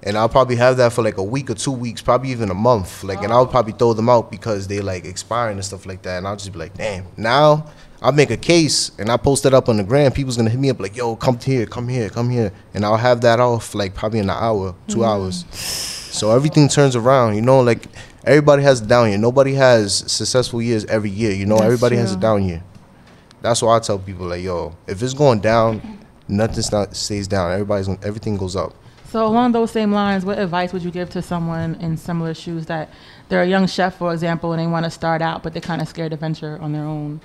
And 0.06 0.18
I'll 0.18 0.28
probably 0.28 0.58
have 0.58 0.76
that 0.78 0.91
for 0.91 1.02
like 1.02 1.18
a 1.18 1.24
week 1.24 1.50
or 1.50 1.54
two 1.54 1.72
weeks, 1.72 2.02
probably 2.02 2.30
even 2.32 2.52
a 2.52 2.54
month. 2.54 3.06
Like, 3.06 3.24
and 3.24 3.32
I'll 3.32 3.48
probably 3.48 3.72
throw 3.72 3.94
them 3.94 4.10
out 4.10 4.30
because 4.32 4.68
they 4.68 4.82
like 4.82 5.06
expiring 5.06 5.56
and 5.56 5.64
stuff 5.64 5.86
like 5.86 6.02
that. 6.02 6.18
And 6.18 6.28
I'll 6.28 6.36
just 6.36 6.52
be 6.52 6.60
like, 6.60 6.74
damn. 6.74 7.06
Now 7.16 7.68
I'll 8.04 8.12
make 8.12 8.32
a 8.32 8.38
case 8.38 8.92
and 9.00 9.10
I 9.10 9.16
post 9.16 9.46
it 9.46 9.54
up 9.54 9.70
on 9.70 9.78
the 9.78 9.84
gram. 9.84 10.12
People's 10.12 10.36
gonna 10.36 10.50
hit 10.50 10.60
me 10.60 10.70
up 10.70 10.80
like, 10.80 10.96
yo, 10.98 11.16
come 11.16 11.40
here, 11.40 11.66
come 11.66 11.88
here, 11.88 12.10
come 12.10 12.30
here. 12.30 12.52
And 12.74 12.84
I'll 12.86 12.98
have 12.98 13.22
that 13.22 13.40
off 13.40 13.74
like 13.74 13.96
probably 13.96 14.20
in 14.20 14.26
an 14.30 14.36
hour, 14.38 14.76
2 14.90 14.98
Mhm. 15.00 15.08
hours. 15.08 15.46
So 16.12 16.32
everything 16.36 16.68
turns 16.68 16.98
around, 16.98 17.36
you 17.36 17.42
know, 17.42 17.62
like 17.62 17.88
everybody 18.26 18.62
has 18.64 18.82
a 18.82 18.86
down 18.86 19.08
year. 19.10 19.18
Nobody 19.18 19.54
has 19.56 20.04
successful 20.12 20.62
years 20.62 20.84
every 20.86 21.10
year, 21.10 21.32
you 21.32 21.46
know, 21.46 21.56
That's 21.56 21.66
everybody 21.66 21.96
has 21.96 22.12
a 22.12 22.18
down 22.18 22.44
year. 22.44 22.62
That's 23.42 23.62
why 23.62 23.78
I 23.78 23.80
tell 23.80 23.98
people 24.00 24.28
like, 24.28 24.44
yo, 24.44 24.76
if 24.86 25.02
it's 25.02 25.14
going 25.14 25.40
down, 25.40 25.82
nothing 26.28 26.62
sta- 26.62 26.92
stays 26.92 27.28
down. 27.28 27.52
Everybody's 27.54 27.88
gonna, 27.88 28.00
everything 28.04 28.36
goes 28.36 28.56
up. 28.58 28.74
So 29.12 29.26
along 29.26 29.52
those 29.54 29.72
same 29.72 29.94
lines, 29.94 30.26
what 30.26 30.40
advice 30.40 30.74
would 30.74 30.84
you 30.84 30.92
give 30.92 31.10
to 31.12 31.22
someone 31.22 31.76
in 31.76 31.96
similar 31.98 32.34
shoes 32.34 32.66
that 32.66 32.90
they're 33.30 33.44
a 33.44 33.48
young 33.48 33.68
chef, 33.68 33.96
for 33.98 34.12
example, 34.12 34.52
and 34.54 34.62
they 34.62 34.68
want 34.68 34.84
to 34.86 34.92
start 34.92 35.22
out, 35.22 35.42
but 35.44 35.54
they're 35.54 35.62
kind 35.62 35.82
of 35.82 35.88
scared 35.88 36.12
to 36.12 36.18
venture 36.18 36.58
on 36.62 36.74
their 36.74 36.84
own? 36.84 37.22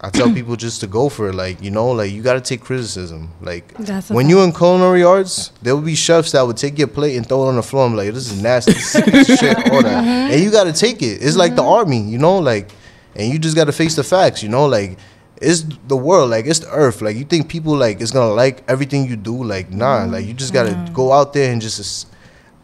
I 0.00 0.10
tell 0.10 0.30
people 0.32 0.56
just 0.56 0.80
to 0.80 0.86
go 0.86 1.08
for 1.08 1.28
it. 1.30 1.34
Like, 1.34 1.62
you 1.62 1.70
know, 1.70 1.90
like 1.90 2.10
you 2.12 2.22
gotta 2.22 2.40
take 2.40 2.60
criticism. 2.60 3.30
Like 3.40 3.72
That's 3.78 4.10
when 4.10 4.28
you 4.28 4.42
in 4.42 4.52
culinary 4.52 5.02
arts, 5.02 5.52
there 5.62 5.74
will 5.74 5.82
be 5.82 5.94
chefs 5.94 6.32
that 6.32 6.42
would 6.46 6.56
take 6.58 6.78
your 6.78 6.88
plate 6.88 7.16
and 7.16 7.26
throw 7.26 7.44
it 7.46 7.48
on 7.48 7.56
the 7.56 7.62
floor. 7.62 7.86
I'm 7.86 7.96
like, 7.96 8.12
this 8.12 8.30
is 8.30 8.40
nasty 8.42 8.72
shit, 9.24 9.56
all 9.70 9.82
that. 9.82 10.04
Mhm. 10.04 10.32
And 10.32 10.42
you 10.44 10.50
gotta 10.50 10.72
take 10.72 11.00
it. 11.02 11.22
It's 11.22 11.36
like 11.36 11.56
the 11.56 11.62
army, 11.64 12.00
you 12.02 12.18
know, 12.18 12.38
like 12.38 12.70
and 13.14 13.32
you 13.32 13.38
just 13.38 13.56
gotta 13.56 13.72
face 13.72 13.96
the 13.96 14.04
facts, 14.04 14.42
you 14.42 14.50
know, 14.50 14.66
like 14.66 14.98
it's 15.40 15.64
the 15.88 15.96
world, 15.96 16.30
like 16.30 16.44
it's 16.46 16.58
the 16.60 16.70
earth. 16.70 17.00
Like 17.00 17.16
you 17.16 17.24
think 17.24 17.48
people 17.48 17.74
like 17.74 18.00
is 18.02 18.10
gonna 18.10 18.34
like 18.34 18.62
everything 18.68 19.08
you 19.08 19.16
do, 19.16 19.42
like 19.42 19.70
nah, 19.70 20.04
like 20.04 20.26
you 20.26 20.34
just 20.34 20.52
gotta 20.52 20.74
go 20.92 21.10
out 21.12 21.32
there 21.32 21.50
and 21.50 21.60
just 21.60 22.06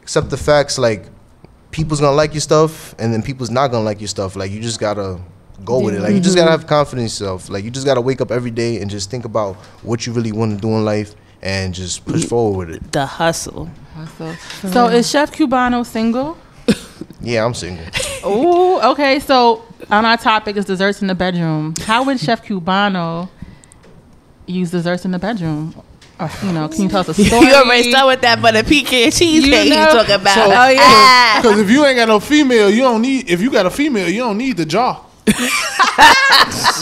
accept 0.03 0.29
the 0.29 0.37
facts, 0.37 0.79
like 0.79 1.07
people's 1.71 2.01
gonna 2.01 2.15
like 2.15 2.35
your 2.35 2.43
stuff 2.43 2.95
and 2.99 3.13
then 3.15 3.23
people's 3.23 3.51
not 3.51 3.69
gonna 3.69 3.85
like 3.85 4.01
your 4.03 4.09
stuff. 4.09 4.37
Like 4.37 4.51
you 4.51 4.61
just 4.61 4.79
gotta 4.79 5.19
go 5.65 5.81
with 5.81 5.95
it. 5.95 6.01
Like 6.01 6.15
you 6.15 6.21
just 6.21 6.37
gotta 6.37 6.51
mm-hmm. 6.51 6.61
have 6.61 6.69
confidence 6.69 7.21
in 7.21 7.25
yourself. 7.25 7.49
Like 7.49 7.65
you 7.65 7.71
just 7.71 7.87
gotta 7.87 8.01
wake 8.01 8.21
up 8.21 8.31
every 8.31 8.51
day 8.51 8.81
and 8.81 8.91
just 8.91 9.11
think 9.11 9.25
about 9.25 9.57
what 9.83 10.07
you 10.07 10.13
really 10.13 10.33
want 10.33 10.55
to 10.55 10.61
do 10.61 10.69
in 10.69 10.85
life 10.85 11.15
and 11.43 11.75
just 11.75 12.05
push 12.05 12.25
forward 12.25 12.69
with 12.69 12.77
it. 12.77 12.93
The 12.93 13.07
hustle. 13.07 13.69
So 14.71 14.89
is 14.89 15.11
Chef 15.11 15.33
Cubano 15.33 15.85
single? 15.85 16.39
Yeah, 17.25 17.45
I'm 17.45 17.55
single. 17.55 17.85
Ooh, 18.27 18.81
okay. 18.81 19.21
So 19.21 19.65
on 19.91 20.05
our 20.05 20.17
topic 20.17 20.57
is 20.57 20.65
desserts 20.65 21.03
in 21.03 21.09
the 21.09 21.15
bedroom. 21.15 21.75
How 21.83 22.05
would 22.05 22.19
Chef 22.19 22.45
Cubano 22.45 23.29
use 24.47 24.73
desserts 24.73 25.05
in 25.05 25.13
the 25.13 25.21
bedroom? 25.21 25.75
Or, 26.19 26.31
you 26.43 26.53
know, 26.53 26.69
can 26.69 26.83
you 26.83 26.89
tell 26.89 27.01
us 27.01 27.09
a 27.11 27.15
story? 27.25 27.47
You 27.47 27.55
already 27.55 27.91
start 27.91 28.07
with 28.09 28.21
that 28.23 28.43
but 28.43 28.55
butter 28.55 28.69
pecan 28.69 29.11
cheesecake 29.11 29.69
you, 29.69 29.75
know? 29.75 29.93
talking 29.93 30.15
about. 30.17 30.35
So, 30.35 30.45
Oh, 30.45 30.69
yeah, 30.69 30.79
ah. 30.81 31.41
Because 31.43 31.61
if 31.61 31.71
you 31.71 31.85
ain't 31.85 31.97
got 31.97 32.09
no 32.09 32.21
female, 32.21 32.71
you 32.71 32.83
don't 32.83 33.03
need. 33.03 33.31
If 33.31 33.41
you 33.41 33.51
got 33.51 33.67
a 33.67 33.71
female, 33.71 34.09
you 34.09 34.21
don't 34.21 34.39
need 34.39 34.57
the 34.57 34.67
jaw. 34.67 35.05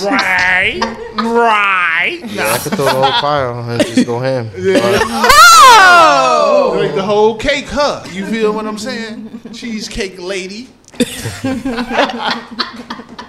Right, 0.05 0.81
right. 1.17 2.21
Yeah, 2.25 2.53
I 2.53 2.59
could 2.59 2.73
throw 2.73 2.85
the 2.85 2.91
whole 2.91 3.13
pie 3.13 3.45
on 3.45 3.71
and 3.71 3.87
just 3.87 4.07
go 4.07 4.19
ham. 4.19 4.51
Oh! 4.57 6.75
Like 6.77 6.95
the 6.95 7.03
whole 7.03 7.37
cake, 7.37 7.67
huh? 7.69 8.05
You 8.11 8.27
feel 8.27 8.53
what 8.53 8.67
I'm 8.67 8.79
saying? 8.79 9.41
Cheesecake 9.53 10.19
lady. 10.19 10.69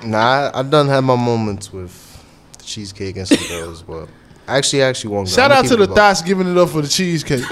Nah, 0.04 0.18
I, 0.18 0.60
I 0.60 0.64
done 0.64 0.88
had 0.88 1.02
my 1.02 1.16
moments 1.16 1.72
with 1.72 1.92
the 2.58 2.64
cheesecake 2.64 3.18
and 3.18 3.28
some 3.28 3.48
girls, 3.50 3.84
but 3.84 4.10
actually, 4.48 4.82
actually 4.82 5.14
one 5.14 5.26
girl. 5.26 5.34
Shout 5.34 5.52
out 5.52 5.66
to 5.66 5.76
the 5.76 5.88
thoughts 5.88 6.22
giving 6.22 6.50
it 6.50 6.58
up 6.58 6.70
for 6.70 6.82
the 6.82 6.88
cheesecakes. 6.88 7.46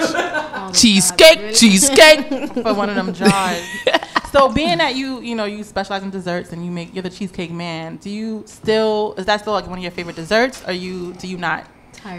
Cheesecake, 0.72 1.54
cheesecake. 1.54 2.28
for 2.54 2.74
one 2.74 2.88
of 2.88 2.94
them 2.96 3.12
jars. 3.14 3.62
so 4.32 4.48
being 4.52 4.78
that 4.78 4.94
you, 4.96 5.20
you 5.20 5.34
know, 5.34 5.44
you 5.44 5.64
specialize 5.64 6.02
in 6.02 6.10
desserts 6.10 6.52
and 6.52 6.64
you 6.64 6.70
make 6.70 6.94
you're 6.94 7.02
the 7.02 7.10
cheesecake 7.10 7.50
man, 7.50 7.96
do 7.96 8.10
you 8.10 8.42
still 8.46 9.14
is 9.18 9.26
that 9.26 9.40
still 9.40 9.52
like 9.52 9.66
one 9.66 9.78
of 9.78 9.82
your 9.82 9.92
favorite 9.92 10.16
desserts? 10.16 10.62
Or 10.66 10.72
you 10.72 11.12
do 11.14 11.26
you 11.28 11.36
not 11.36 11.66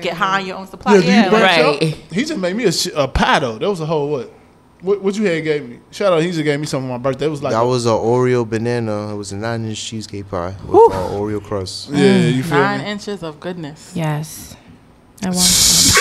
get 0.02 0.14
high 0.14 0.42
on 0.42 0.46
your 0.46 0.58
own 0.58 0.68
supply? 0.68 0.98
Yeah, 0.98 1.30
do 1.30 1.36
you 1.36 1.42
branch 1.42 1.82
like- 1.82 1.94
out? 1.94 1.98
He 2.14 2.26
just 2.26 2.38
made 2.38 2.56
me 2.56 2.66
a, 2.66 2.72
sh- 2.72 2.90
a 2.96 3.08
pie 3.08 3.40
though. 3.40 3.58
That 3.58 3.70
was 3.70 3.80
a 3.82 3.86
whole 3.86 4.10
what? 4.10 4.32
What, 4.82 5.00
what 5.04 5.16
you 5.16 5.24
had 5.26 5.44
gave 5.44 5.70
me? 5.70 5.80
Shout 5.92 6.12
out, 6.12 6.24
he 6.24 6.28
just 6.32 6.44
gave 6.44 6.60
me 6.60 6.66
something 6.66 6.90
for 6.90 6.98
my 6.98 6.98
birthday. 6.98 7.28
It 7.28 7.30
was 7.30 7.44
like 7.44 7.52
that 7.54 7.62
was 7.62 7.86
an 7.86 7.92
Oreo 7.92 8.50
banana. 8.50 9.14
It 9.14 9.16
was 9.16 9.32
a 9.32 9.38
nine-inch 9.38 9.80
cheesecake 9.80 10.28
pie 10.28 10.56
with 10.66 10.74
uh, 10.92 11.10
Oreo 11.12 11.40
crust. 11.44 11.90
Yeah, 11.92 12.18
you 12.18 12.42
feel 12.42 12.58
Nine 12.58 12.80
me? 12.82 12.88
inches 12.90 13.22
of 13.22 13.40
goodness. 13.40 13.92
Yes. 13.96 14.56
I 15.22 15.28
want 15.28 15.38
some. 15.38 16.01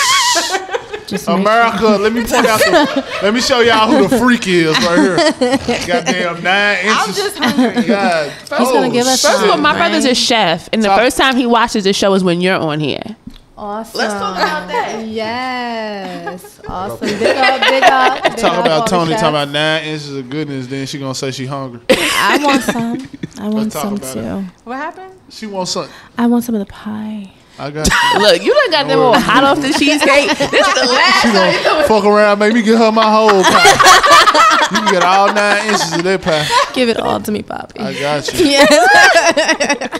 Just 1.11 1.27
make 1.27 1.39
America, 1.39 1.85
let 1.85 2.13
me 2.13 2.21
point 2.21 2.45
out. 2.45 2.59
The, 2.59 3.19
let 3.21 3.33
me 3.33 3.41
show 3.41 3.59
y'all 3.59 3.91
who 3.91 4.07
the 4.07 4.17
freak 4.17 4.47
is 4.47 4.77
right 4.77 4.97
here. 4.97 5.57
Goddamn 5.85 6.41
nine 6.41 6.77
inches. 6.77 6.97
I'm 6.97 7.13
just 7.13 7.37
hungry. 7.37 7.83
God, 7.83 8.31
He's 8.31 8.49
gonna 8.49 8.87
oh, 8.87 8.91
give 8.91 9.05
us. 9.05 9.21
First 9.21 9.43
of 9.43 9.49
all, 9.49 9.57
my 9.57 9.73
brother's 9.73 10.05
a 10.05 10.15
chef, 10.15 10.69
and 10.71 10.81
the 10.81 10.87
first 10.87 11.17
time 11.17 11.35
he 11.35 11.45
watches 11.45 11.83
the 11.83 11.91
show 11.91 12.13
is 12.13 12.23
when 12.23 12.39
you're 12.39 12.55
on 12.55 12.79
here. 12.79 13.17
Awesome. 13.57 13.97
Let's 13.99 14.13
talk 14.13 14.37
about 14.37 14.67
that. 14.69 15.05
Yes. 15.05 16.61
Awesome. 16.65 17.07
Big 17.07 17.21
up, 17.21 17.61
big 17.61 17.83
up. 17.83 18.23
Big 18.23 18.37
Talk 18.37 18.53
up 18.53 18.65
about 18.65 18.87
Tony 18.87 19.11
chefs. 19.11 19.21
talking 19.21 19.35
about 19.35 19.49
nine 19.49 19.83
inches 19.83 20.15
of 20.15 20.29
goodness, 20.29 20.67
then 20.67 20.87
she 20.87 20.97
gonna 20.97 21.13
say 21.13 21.29
she 21.31 21.45
hungry. 21.45 21.81
I 21.89 22.39
want 22.41 22.63
some. 22.63 23.09
I 23.37 23.49
want 23.49 23.71
talk 23.71 23.83
some 23.83 23.95
about 23.97 24.13
too. 24.13 24.51
What 24.63 24.77
happened? 24.77 25.19
She 25.29 25.45
wants 25.45 25.71
some. 25.71 25.89
I 26.17 26.25
want 26.27 26.45
some 26.45 26.55
of 26.55 26.59
the 26.65 26.71
pie. 26.73 27.33
I 27.59 27.69
got 27.69 27.87
you. 28.13 28.19
Look, 28.19 28.43
you 28.43 28.53
done 28.53 28.71
got 28.71 28.87
them 28.87 28.99
all 28.99 29.19
hot 29.19 29.43
off 29.43 29.61
the 29.61 29.71
cheesecake. 29.73 30.29
This 30.37 30.67
is 30.67 30.73
the 30.73 30.87
last 30.91 31.21
She 31.21 31.27
time 31.31 31.63
gonna 31.63 31.87
fuck 31.87 32.05
around, 32.05 32.39
make 32.39 32.53
me 32.53 32.61
get 32.61 32.77
her 32.77 32.91
my 32.91 33.09
whole 33.11 33.43
pie. 33.43 34.67
you 34.71 34.77
can 34.79 34.91
get 34.93 35.03
all 35.03 35.27
nine 35.33 35.65
inches 35.67 35.93
of 35.93 36.03
that 36.03 36.21
pie. 36.21 36.47
Give 36.73 36.89
it 36.89 36.97
all 36.99 37.19
to 37.19 37.31
me, 37.31 37.43
Poppy. 37.43 37.79
I 37.79 37.93
got 37.99 38.33
you. 38.33 38.45
Yeah. 38.51 38.65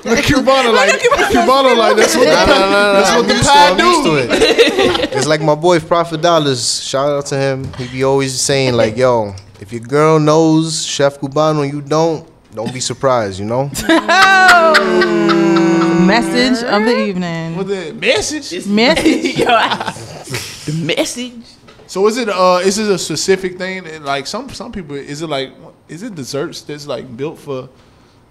Look, 0.03 0.19
Cubano 0.26 0.73
like 0.73 0.99
Cubano 1.32 1.78
like 1.78 1.95
that's 1.98 2.15
what 2.15 2.26
the 2.26 2.32
Nah, 2.32 2.45
nah, 2.45 2.53
pie, 2.53 2.60
nah, 2.60 2.69
nah, 2.69 2.94
that's 2.94 3.10
what 3.11 3.19
I'm 3.19 3.28
the 3.28 3.34
used 3.36 3.45
to 3.45 3.52
pie 3.52 3.68
it, 3.68 3.72
I'm 3.72 3.80
used 3.86 4.03
do. 4.03 4.10
to 4.10 5.03
it. 5.03 5.14
It's 5.18 5.28
like 5.28 5.41
my 5.41 5.56
boy 5.56 5.80
Prophet 5.80 6.22
Dollars. 6.22 6.82
Shout 6.84 7.10
out 7.11 7.26
to 7.28 7.38
him. 7.38 7.72
He 7.76 7.88
be 7.88 8.03
always 8.03 8.40
saying 8.40 8.73
like, 8.73 8.98
"Yo, 8.98 9.36
if 9.60 9.72
your 9.72 9.82
girl 9.82 10.19
knows 10.19 10.84
Chef 10.86 11.19
Cubano 11.19 11.64
and 11.64 11.72
you 11.72 11.82
don't, 11.82 12.26
don't 12.56 12.73
be 12.73 12.80
surprised." 12.80 13.40
You 13.40 13.45
know. 13.45 13.69
Oh. 13.73 14.73
Mm. 14.78 15.90
Message 16.07 16.64
of 16.64 16.84
the 16.84 16.98
evening. 17.07 17.56
What 17.56 17.68
the 17.68 17.94
message? 17.94 18.65
Message. 18.68 19.36
the 20.65 20.84
message. 20.84 21.34
So 21.88 22.07
is 22.07 22.18
it 22.18 22.28
uh 22.30 22.60
is 22.64 22.78
it 22.80 22.90
a 22.90 22.98
specific 22.98 23.57
thing? 23.57 23.86
And, 23.86 24.03
Like 24.06 24.26
some 24.28 24.49
some 24.49 24.72
people 24.72 24.95
is 24.95 25.22
it 25.22 25.28
like 25.28 25.53
is 25.88 26.03
it 26.03 26.15
desserts 26.15 26.61
that's 26.61 26.88
like 26.88 27.06
built 27.15 27.38
for 27.38 27.69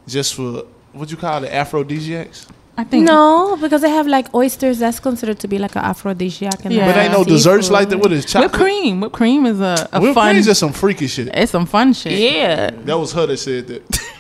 just 0.06 0.34
for 0.34 0.64
what 0.92 1.10
you 1.10 1.16
call 1.16 1.44
it 1.44 1.52
aphrodisiacs? 1.52 2.46
I 2.76 2.84
think 2.84 3.04
No, 3.06 3.56
because 3.60 3.82
they 3.82 3.90
have 3.90 4.06
like 4.06 4.34
oysters. 4.34 4.78
That's 4.78 4.98
considered 4.98 5.38
to 5.40 5.48
be 5.48 5.58
like 5.58 5.76
an 5.76 5.82
aphrodisiac. 5.84 6.64
And 6.64 6.74
Yeah. 6.74 6.86
But 6.86 6.96
ain't 6.96 7.12
no 7.12 7.24
desserts 7.24 7.70
like 7.70 7.88
that. 7.90 7.98
What 7.98 8.10
is 8.12 8.24
chocolate? 8.24 8.50
Whipped 8.52 8.62
cream. 8.62 9.00
Whipped 9.00 9.14
cream 9.14 9.46
is 9.46 9.60
a, 9.60 9.88
a 9.92 10.00
Whipped 10.00 10.14
fun. 10.14 10.30
cream 10.30 10.40
is 10.40 10.46
just 10.46 10.60
some 10.60 10.72
freaky 10.72 11.06
shit. 11.06 11.28
It's 11.34 11.52
some 11.52 11.66
fun 11.66 11.92
shit. 11.92 12.18
Yeah. 12.18 12.70
That 12.70 12.98
was 12.98 13.12
her 13.12 13.26
that 13.26 13.36
said 13.36 13.68
that. 13.68 13.82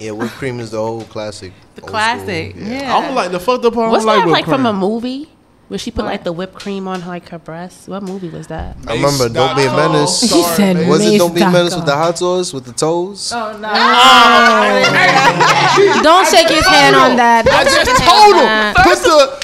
Yeah, 0.00 0.10
whipped 0.10 0.32
cream 0.34 0.60
is 0.60 0.70
the 0.72 0.78
old 0.78 1.08
classic. 1.08 1.52
The 1.74 1.80
classic. 1.80 2.54
Yeah. 2.56 2.94
I 2.96 3.00
don't 3.06 3.14
like 3.14 3.30
the 3.32 3.40
fucked 3.40 3.64
up 3.64 3.74
part. 3.74 3.90
What's 3.90 4.04
like 4.04 4.18
that 4.20 4.26
whipped 4.26 4.32
like 4.32 4.44
from 4.46 4.66
a 4.66 4.72
movie? 4.72 5.28
Where 5.68 5.78
she 5.78 5.90
put 5.90 6.04
like 6.04 6.24
the 6.24 6.32
whipped 6.32 6.54
cream 6.54 6.86
on 6.86 7.04
like 7.06 7.30
her 7.30 7.38
breast? 7.38 7.88
What 7.88 8.02
movie 8.02 8.28
was 8.28 8.46
that? 8.48 8.76
I 8.86 8.94
remember 8.94 9.28
Don't 9.30 9.56
Be 9.56 9.64
a 9.64 9.74
Menace. 9.74 10.20
He 10.20 10.42
said 10.42 10.86
Was 10.86 11.04
it 11.04 11.16
Don't 11.18 11.34
Be 11.34 11.40
a 11.40 11.50
Menace 11.50 11.74
with 11.74 11.86
the 11.86 11.96
hot 11.96 12.18
sauce 12.18 12.52
with 12.52 12.66
the 12.66 12.72
toes? 12.72 13.32
Oh 13.34 13.56
no. 13.58 13.72
Don't 16.02 16.28
shake 16.28 16.48
his 16.48 16.66
hand 16.66 16.94
on 16.94 17.16
that. 17.16 17.48
I 17.48 17.64
Don't 17.64 17.86
just 17.86 18.04
told 18.04 18.36
him. 18.36 18.74
Put 18.84 19.02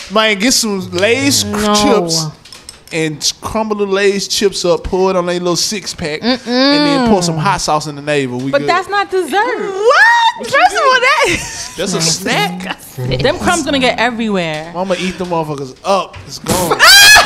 the 0.09 0.15
man 0.15 0.39
get 0.39 0.53
some 0.53 0.81
Lay's 0.91 1.43
No. 1.45 1.75
chips 1.75 2.27
and 2.93 3.33
crumble 3.41 3.77
the 3.77 3.87
Lay's 3.87 4.27
chips 4.29 4.65
up, 4.65 4.85
pour 4.85 5.11
it 5.11 5.17
on 5.17 5.29
a 5.29 5.33
little 5.33 5.57
six 5.57 5.95
pack, 5.95 6.23
and 6.23 6.41
then 6.41 7.09
pour 7.09 7.23
some 7.23 7.37
hot 7.37 7.61
sauce 7.61 7.87
in 7.87 7.97
the 7.97 8.03
navel. 8.03 8.39
We 8.39 8.51
But 8.51 8.59
good. 8.61 8.69
that's 8.69 8.89
not 8.89 9.11
dessert. 9.11 9.31
What? 9.33 10.07
First 10.43 10.55
of 10.55 10.83
all, 10.83 11.01
that 11.01 11.75
that's 11.77 11.93
a 11.95 12.01
snack. 12.01 12.81
Them 12.97 13.39
crumbs 13.39 13.65
gonna 13.65 13.79
get 13.79 13.99
everywhere. 13.99 14.73
Mama 14.73 14.97
eat 14.99 15.19
them 15.19 15.29
motherfuckers 15.29 15.79
up. 15.85 16.17
It's 16.27 16.39
gone. 16.39 16.71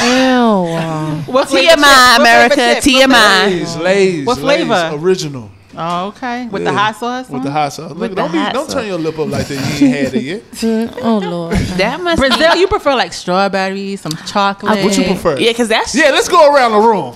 Ew. 0.05 1.33
What 1.33 1.49
flavor 1.49 1.77
TMI, 1.77 2.17
America, 2.19 2.55
flavor 2.81 2.81
TMI. 3.07 3.47
Lay's, 3.47 3.77
Lay's, 3.77 4.27
What 4.27 4.39
Lay's 4.39 4.69
original. 5.03 5.51
Oh, 5.77 6.09
okay. 6.09 6.47
With 6.49 6.63
Yeah. 6.63 6.71
the 6.73 6.79
hot 6.79 6.97
sauce. 6.97 7.29
With 7.29 7.43
the 7.43 7.51
hot 7.51 7.73
sauce. 7.73 7.93
Look, 7.93 8.11
the 8.11 8.17
don't 8.17 8.33
be, 8.33 8.39
hot 8.39 8.53
don't 8.55 8.67
sauce. 8.67 8.75
turn 8.75 8.87
your 8.87 8.99
lip 8.99 9.19
up 9.19 9.29
like 9.29 9.47
that. 9.47 9.81
You 9.81 9.87
ain't 9.87 9.97
had 9.97 10.15
it 10.15 10.23
yet. 10.23 10.95
Oh 11.03 11.19
lord. 11.19 11.57
That 11.77 12.01
must 12.01 12.19
Brazil, 12.21 12.57
you 12.57 12.67
prefer 12.69 12.95
like 12.95 13.13
strawberries, 13.13 14.01
some 14.01 14.13
chocolate. 14.27 14.83
What 14.85 14.97
you 14.97 15.05
prefer? 15.05 15.39
Yeah, 15.39 15.51
because 15.51 15.69
that's 15.69 15.95
Yeah, 15.95 16.11
let's 16.11 16.29
go 16.29 16.55
around 16.55 16.73
the 16.73 16.79
room. 16.79 17.15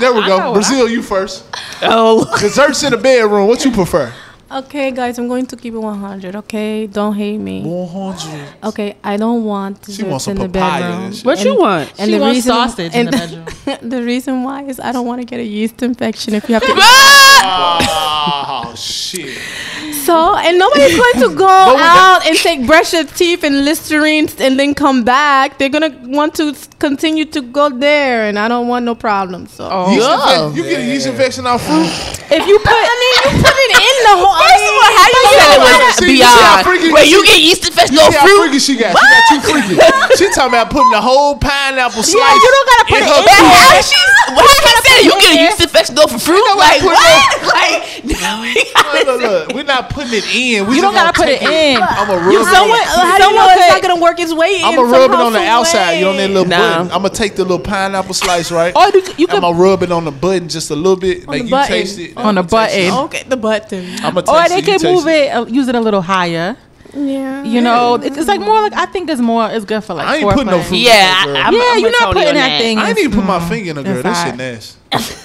There 0.00 0.12
we 0.12 0.18
oh, 0.18 0.22
I 0.22 0.26
go. 0.28 0.38
know. 0.38 0.52
Brazil, 0.52 0.88
you 0.88 1.02
first. 1.02 1.44
oh 1.82 2.26
Desserts 2.40 2.82
in 2.82 2.90
the 2.90 2.98
bedroom. 2.98 3.48
What 3.48 3.64
you 3.64 3.70
prefer? 3.72 4.12
Okay, 4.48 4.92
guys, 4.92 5.18
I'm 5.18 5.26
going 5.26 5.46
to 5.46 5.56
keep 5.56 5.74
it 5.74 5.78
100. 5.78 6.36
Okay, 6.36 6.86
don't 6.86 7.14
hate 7.16 7.38
me. 7.38 7.62
100. 7.64 8.48
Okay, 8.68 8.96
I 9.02 9.16
don't 9.16 9.44
want 9.44 9.84
She 9.90 10.04
wants 10.04 10.24
desserts 10.24 10.24
some 10.24 10.36
in 10.36 10.42
the 10.52 10.58
papaya 10.58 10.82
bedroom. 10.82 11.02
and 11.06 11.16
shit. 11.16 11.24
What 11.26 11.44
you 11.44 11.58
want? 11.58 11.92
And 11.98 12.06
She 12.08 12.14
the 12.14 12.20
wants 12.20 12.34
reason, 12.36 12.52
sausage 12.52 12.94
in 12.94 13.06
the 13.06 13.12
bedroom. 13.12 13.78
the 13.90 14.02
reason 14.04 14.44
why 14.44 14.62
is 14.62 14.78
I 14.78 14.92
don't 14.92 15.04
want 15.06 15.20
to 15.20 15.24
get 15.26 15.40
a 15.40 15.44
yeast 15.44 15.82
infection 15.82 16.34
if 16.34 16.48
you 16.48 16.54
have 16.54 16.62
to. 16.62 16.74
Oh 17.48 18.72
shit. 18.76 19.38
So, 20.06 20.36
and 20.36 20.58
nobody's 20.58 20.96
going 20.96 21.18
to 21.28 21.34
go 21.36 21.48
out 21.50 22.26
and 22.26 22.36
take 22.36 22.66
brush 22.66 22.92
your 22.92 23.04
teeth 23.04 23.42
and 23.44 23.64
Listerine 23.64 24.28
and 24.38 24.58
then 24.58 24.74
come 24.74 25.02
back. 25.04 25.58
They're 25.58 25.68
gonna 25.76 25.90
want 26.04 26.34
to 26.36 26.54
continue 26.78 27.24
to 27.36 27.40
go 27.42 27.68
there, 27.70 28.28
and 28.28 28.38
I 28.38 28.46
don't 28.48 28.68
want 28.68 28.84
no 28.84 28.94
problems. 28.94 29.52
So, 29.52 29.68
Oh, 29.70 29.90
Yeast 29.92 30.06
infec- 30.08 30.56
you 30.56 30.62
get 30.62 30.80
a 30.80 30.84
yeast 30.84 31.06
infection 31.06 31.46
off 31.46 31.62
fruit? 31.66 31.90
if 32.30 32.42
you 32.46 32.56
put, 32.58 32.74
I 32.74 32.94
mean, 33.02 33.14
you 33.22 33.30
put 33.42 33.56
it 33.66 33.72
in 33.76 33.96
the 34.06 34.14
whole. 34.22 34.34
First 34.36 34.64
of 34.66 34.74
all, 34.78 34.92
how 34.96 35.06
you 35.06 35.22
See, 35.26 35.36
said 35.36 35.50
it 35.50 35.60
was 35.60 35.74
see, 35.96 36.06
see 36.06 36.22
how 36.22 36.62
beyond? 36.62 36.94
Wait, 36.94 37.06
you 37.10 37.20
get 37.26 37.38
yeast 37.42 37.62
infection 37.66 37.94
You 37.94 38.02
no 38.02 38.10
how 38.10 38.26
fruit? 38.26 38.38
freaky 38.46 38.58
she 38.62 38.74
got. 38.76 38.94
She 38.94 39.06
got 39.10 39.24
too 39.30 39.40
freaky. 39.42 39.74
she 40.18 40.24
talking 40.34 40.54
about 40.54 40.70
putting 40.70 40.90
the 40.90 41.00
whole 41.02 41.36
pineapple 41.36 42.02
slice. 42.02 42.14
Yeah, 42.14 42.34
you 42.34 42.50
don't 42.54 42.68
gotta 42.70 42.86
put 42.86 42.98
in 42.98 43.04
it 43.04 43.10
her 43.10 43.20
in 43.22 43.44
how 43.46 43.82
she's 43.82 44.12
what 44.36 44.46
he 44.46 44.72
said 44.86 45.00
you 45.06 45.14
get 45.20 45.32
a 45.34 45.40
yeast 45.42 45.60
infection 45.62 45.94
no 45.94 46.06
for 46.06 46.18
fruit? 46.18 46.42
Like 46.56 46.82
what? 46.82 46.98
Like 47.46 48.04
no, 48.06 48.30
we 48.42 48.54
Look, 48.54 48.74
gotta 48.74 49.12
look, 49.16 49.20
look. 49.22 49.54
We're 49.54 49.62
not 49.68 49.90
putting 49.96 50.12
it 50.12 50.24
in. 50.34 50.66
We 50.66 50.76
You 50.76 50.82
don't 50.82 50.92
gotta 50.94 51.12
put 51.16 51.28
it 51.28 51.40
in. 51.42 51.80
I'm 51.82 52.06
gonna 52.06 52.30
You 52.30 52.38
rub 52.38 52.46
it. 52.46 52.54
someone- 52.54 52.78
do 52.78 52.84
you 52.84 53.16
Someone 53.18 53.34
know 53.34 53.48
it's 53.48 53.64
could- 53.64 53.72
not 53.72 53.82
gonna 53.82 54.02
work 54.02 54.20
its 54.20 54.32
way 54.34 54.60
in? 54.60 54.64
I'm 54.66 54.76
gonna 54.76 54.88
rub 54.92 55.10
it 55.10 55.16
on 55.16 55.32
the 55.32 55.40
outside. 55.40 55.92
way? 55.94 56.00
You 56.00 56.08
on 56.08 56.16
that 56.18 56.28
little 56.30 56.44
Nah. 56.44 56.58
button. 56.58 56.82
I'm 56.92 57.02
gonna 57.02 57.10
take 57.10 57.34
the 57.36 57.42
little 57.42 57.58
pineapple 57.58 58.12
slice, 58.14 58.50
right? 58.52 58.76
Or 58.76 58.88
you, 58.90 59.02
you 59.16 59.26
I'm 59.28 59.34
could, 59.34 59.40
gonna 59.40 59.56
rub 59.58 59.82
it 59.82 59.90
on 59.90 60.04
the 60.04 60.10
button 60.12 60.48
just 60.48 60.70
a 60.70 60.76
little 60.76 60.96
bit, 60.96 61.24
On 61.26 61.32
make 61.32 61.42
the 61.42 61.44
you 61.46 61.50
button. 61.50 61.68
taste 61.68 61.98
it. 61.98 62.12
On 62.16 62.34
the 62.34 62.42
button. 62.42 62.92
Okay, 62.92 63.22
the 63.26 63.36
button. 63.36 63.96
I'm 64.04 64.14
gonna 64.14 64.30
or 64.30 64.48
they 64.48 64.58
it. 64.58 64.64
could 64.66 64.82
move 64.82 65.06
it, 65.08 65.30
uh, 65.34 65.46
use 65.46 65.68
it 65.68 65.74
a 65.74 65.80
little 65.80 66.02
higher. 66.02 66.56
Yeah. 66.94 67.42
You 67.44 67.60
know, 67.60 67.94
it's, 67.96 68.16
it's 68.16 68.28
like 68.28 68.40
more 68.40 68.60
like 68.62 68.72
I 68.74 68.86
think 68.86 69.10
it's 69.10 69.20
more. 69.20 69.50
It's 69.50 69.64
good 69.64 69.82
for 69.84 69.94
like. 69.94 70.06
I 70.06 70.16
ain't 70.16 70.30
putting 70.30 70.46
no 70.46 70.58
foreplay. 70.60 70.64
fruit. 70.64 70.78
Yeah, 70.78 70.92
in 70.92 70.96
that, 70.98 71.24
girl. 71.26 71.36
I'm, 71.36 71.52
Yeah, 71.54 71.60
I'm 71.72 71.78
you're 71.80 71.90
not 72.00 72.12
putting 72.14 72.34
that 72.34 72.60
thing. 72.60 72.78
I 72.78 72.88
ain't 72.90 72.98
even 72.98 73.10
put 73.12 73.24
my 73.24 73.38
Mm, 73.38 73.48
finger 73.48 73.70
in 73.72 73.78
a 73.78 73.82
girl. 73.82 73.94
it's 73.96 74.02
That 74.04 74.26
shit 74.26 74.36
nasty. 74.36 74.78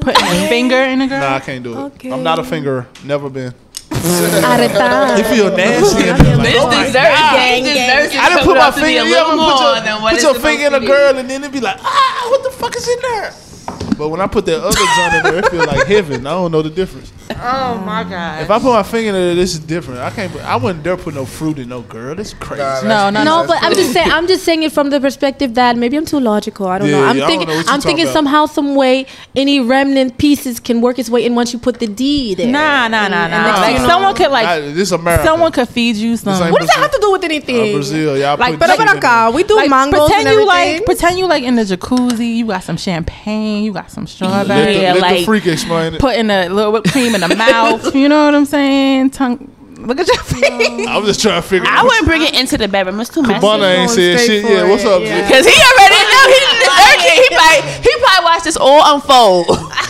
Putting 0.00 0.22
a 0.24 0.48
finger 0.48 0.76
in 0.76 1.00
a 1.02 1.06
girl. 1.08 1.20
Nah, 1.20 1.34
I 1.36 1.40
can't 1.40 1.62
do 1.64 1.72
it. 1.72 1.76
Okay. 1.76 2.12
I'm 2.12 2.22
not 2.22 2.38
a 2.38 2.42
fingerer. 2.42 2.86
Never 3.04 3.28
been. 3.28 3.52
Areta. 4.00 5.18
You 5.18 5.24
feel 5.24 5.50
nasty. 5.56 6.08
in 6.08 6.16
This 6.42 6.56
oh 6.58 6.66
my 6.66 6.86
dessert 6.86 7.14
gang, 7.34 7.64
I 7.66 8.28
didn't 8.28 8.44
put 8.44 8.56
my 8.56 8.70
finger. 8.70 9.02
a 9.02 9.06
You 9.06 9.14
ever 9.16 9.36
put 9.36 9.60
your, 9.60 9.80
than 9.80 10.00
put 10.00 10.22
your 10.22 10.34
finger 10.34 10.66
in 10.66 10.74
to 10.74 10.78
a 10.78 10.80
girl 10.86 11.18
and 11.18 11.28
then 11.28 11.44
it 11.44 11.52
be 11.52 11.60
like, 11.60 11.78
ah, 11.80 12.26
what 12.30 12.42
the 12.42 12.50
fuck 12.50 12.76
is 12.76 12.88
in 12.88 12.98
there? 13.02 13.47
But 13.98 14.08
when 14.10 14.20
I 14.20 14.26
put 14.28 14.46
that 14.46 14.60
other 14.62 14.76
joint 14.96 15.14
in 15.14 15.22
there, 15.24 15.38
it 15.44 15.48
feel 15.50 15.66
like 15.66 15.86
heaven. 15.86 16.26
I 16.26 16.30
don't 16.30 16.52
know 16.52 16.62
the 16.62 16.70
difference. 16.70 17.12
Oh 17.30 17.82
my 17.84 18.04
god. 18.04 18.42
If 18.42 18.50
I 18.50 18.58
put 18.58 18.72
my 18.72 18.82
finger 18.82 19.08
in 19.08 19.14
there, 19.14 19.34
this 19.34 19.52
is 19.54 19.58
different. 19.60 20.00
I 20.00 20.10
can't. 20.10 20.32
Put, 20.32 20.42
I 20.42 20.56
wouldn't 20.56 20.82
dare 20.84 20.96
put 20.96 21.14
no 21.14 21.24
fruit 21.26 21.58
in 21.58 21.68
no 21.68 21.82
girl. 21.82 22.14
That's 22.14 22.32
crazy. 22.34 22.62
no, 22.86 23.10
no, 23.10 23.22
No, 23.24 23.42
no. 23.42 23.46
but 23.48 23.62
I'm 23.62 23.74
just 23.74 23.92
saying. 23.92 24.10
I'm 24.10 24.26
just 24.26 24.44
saying 24.44 24.62
it 24.62 24.72
from 24.72 24.90
the 24.90 25.00
perspective 25.00 25.54
that 25.54 25.76
maybe 25.76 25.96
I'm 25.96 26.06
too 26.06 26.20
logical. 26.20 26.68
I 26.68 26.78
don't 26.78 26.90
know. 26.90 27.04
I'm 27.04 27.16
yeah, 27.18 27.24
I 27.24 27.26
don't 27.26 27.28
thinking. 27.28 27.48
know 27.48 27.56
what 27.56 27.66
you 27.66 27.72
I'm 27.72 27.80
thinking 27.80 28.04
about. 28.04 28.12
somehow, 28.14 28.46
some 28.46 28.74
way, 28.76 29.06
any 29.36 29.60
remnant 29.60 30.16
pieces 30.18 30.58
can 30.60 30.80
work 30.80 30.98
its 30.98 31.10
way 31.10 31.26
in 31.26 31.34
once 31.34 31.52
you 31.52 31.58
put 31.58 31.78
the 31.80 31.86
D 31.86 32.34
there. 32.34 32.46
Nah, 32.46 32.88
nah, 32.88 33.08
nah, 33.08 33.24
And 33.24 33.32
nah. 33.32 33.60
Like 33.60 33.76
thing 33.76 33.86
someone 33.86 34.14
could 34.14 34.30
like 34.30 34.46
I- 34.46 34.60
this 34.60 34.90
America. 34.92 35.24
someone 35.24 35.52
could 35.52 35.68
feed 35.68 35.96
you 35.96 36.16
some. 36.16 36.40
ain't 36.42 36.52
What 36.52 36.60
does 36.60 36.68
that 36.70 36.78
have 36.78 36.90
to 36.92 36.98
do 37.00 37.12
with 37.12 37.22
Uh, 37.22 37.26
anything? 37.26 37.72
Brazil, 37.74 38.16
y'all 38.16 38.36
Like, 38.38 38.52
put 38.52 38.60
but 38.60 38.70
shit 38.70 38.80
in 38.80 39.34
we 39.34 39.42
do 39.42 39.56
like 39.56 39.70
mangoes 39.70 40.08
pretend 40.08 40.28
and 40.28 40.38
you 40.38 40.46
like 40.46 40.84
pretend 40.84 41.18
you 41.18 41.26
like 41.26 41.42
in 41.42 41.56
the 41.56 41.62
jacuzzi. 41.62 42.36
You 42.36 42.46
got 42.46 42.62
some 42.64 42.76
champagne. 42.76 43.64
You 43.64 43.72
got 43.72 43.87
some 43.90 44.04
Let, 44.04 44.08
strawberry. 44.10 44.74
the, 44.74 44.80
Yeah, 44.80 44.92
let 44.92 44.94
the 44.94 45.00
like- 45.00 45.24
freak 45.24 45.46
explain 45.46 45.94
it. 45.94 46.00
Putting 46.00 46.30
a 46.30 46.48
little 46.48 46.72
whipped 46.72 46.90
cream 46.92 47.14
in 47.14 47.20
the 47.20 47.34
mouth. 47.34 47.94
You 47.94 48.08
know 48.08 48.24
what 48.26 48.34
I'm 48.34 48.44
saying? 48.44 49.10
Tongue. 49.10 49.54
Look 49.78 50.00
at 50.00 50.08
your 50.08 50.16
face. 50.24 50.86
I'm 50.88 51.04
just 51.04 51.22
trying 51.22 51.40
to 51.40 51.46
figure. 51.48 51.68
I 51.70 51.82
wouldn't 51.84 52.04
bring 52.06 52.22
it 52.22 52.34
into 52.34 52.58
the 52.58 52.66
bedroom. 52.66 52.98
It's 53.00 53.10
too 53.10 53.22
messy. 53.22 53.34
Cubano 53.46 53.62
ain't 53.78 53.90
said 53.90 54.18
shit 54.18 54.42
Yeah, 54.44 54.68
What's 54.68 54.84
up, 54.84 55.00
G? 55.00 55.06
Because 55.06 55.46
he 55.46 55.54
already 55.54 56.00
know 56.02 56.24
he 56.26 56.38
did 56.42 56.50
the 56.50 56.58
dessert 56.66 56.98
thing. 56.98 57.22
He 57.22 57.28
probably, 57.30 57.62
he 57.86 57.90
probably 58.02 58.24
watched 58.24 58.44
this 58.44 58.56
all 58.56 58.82
unfold. 58.94 59.46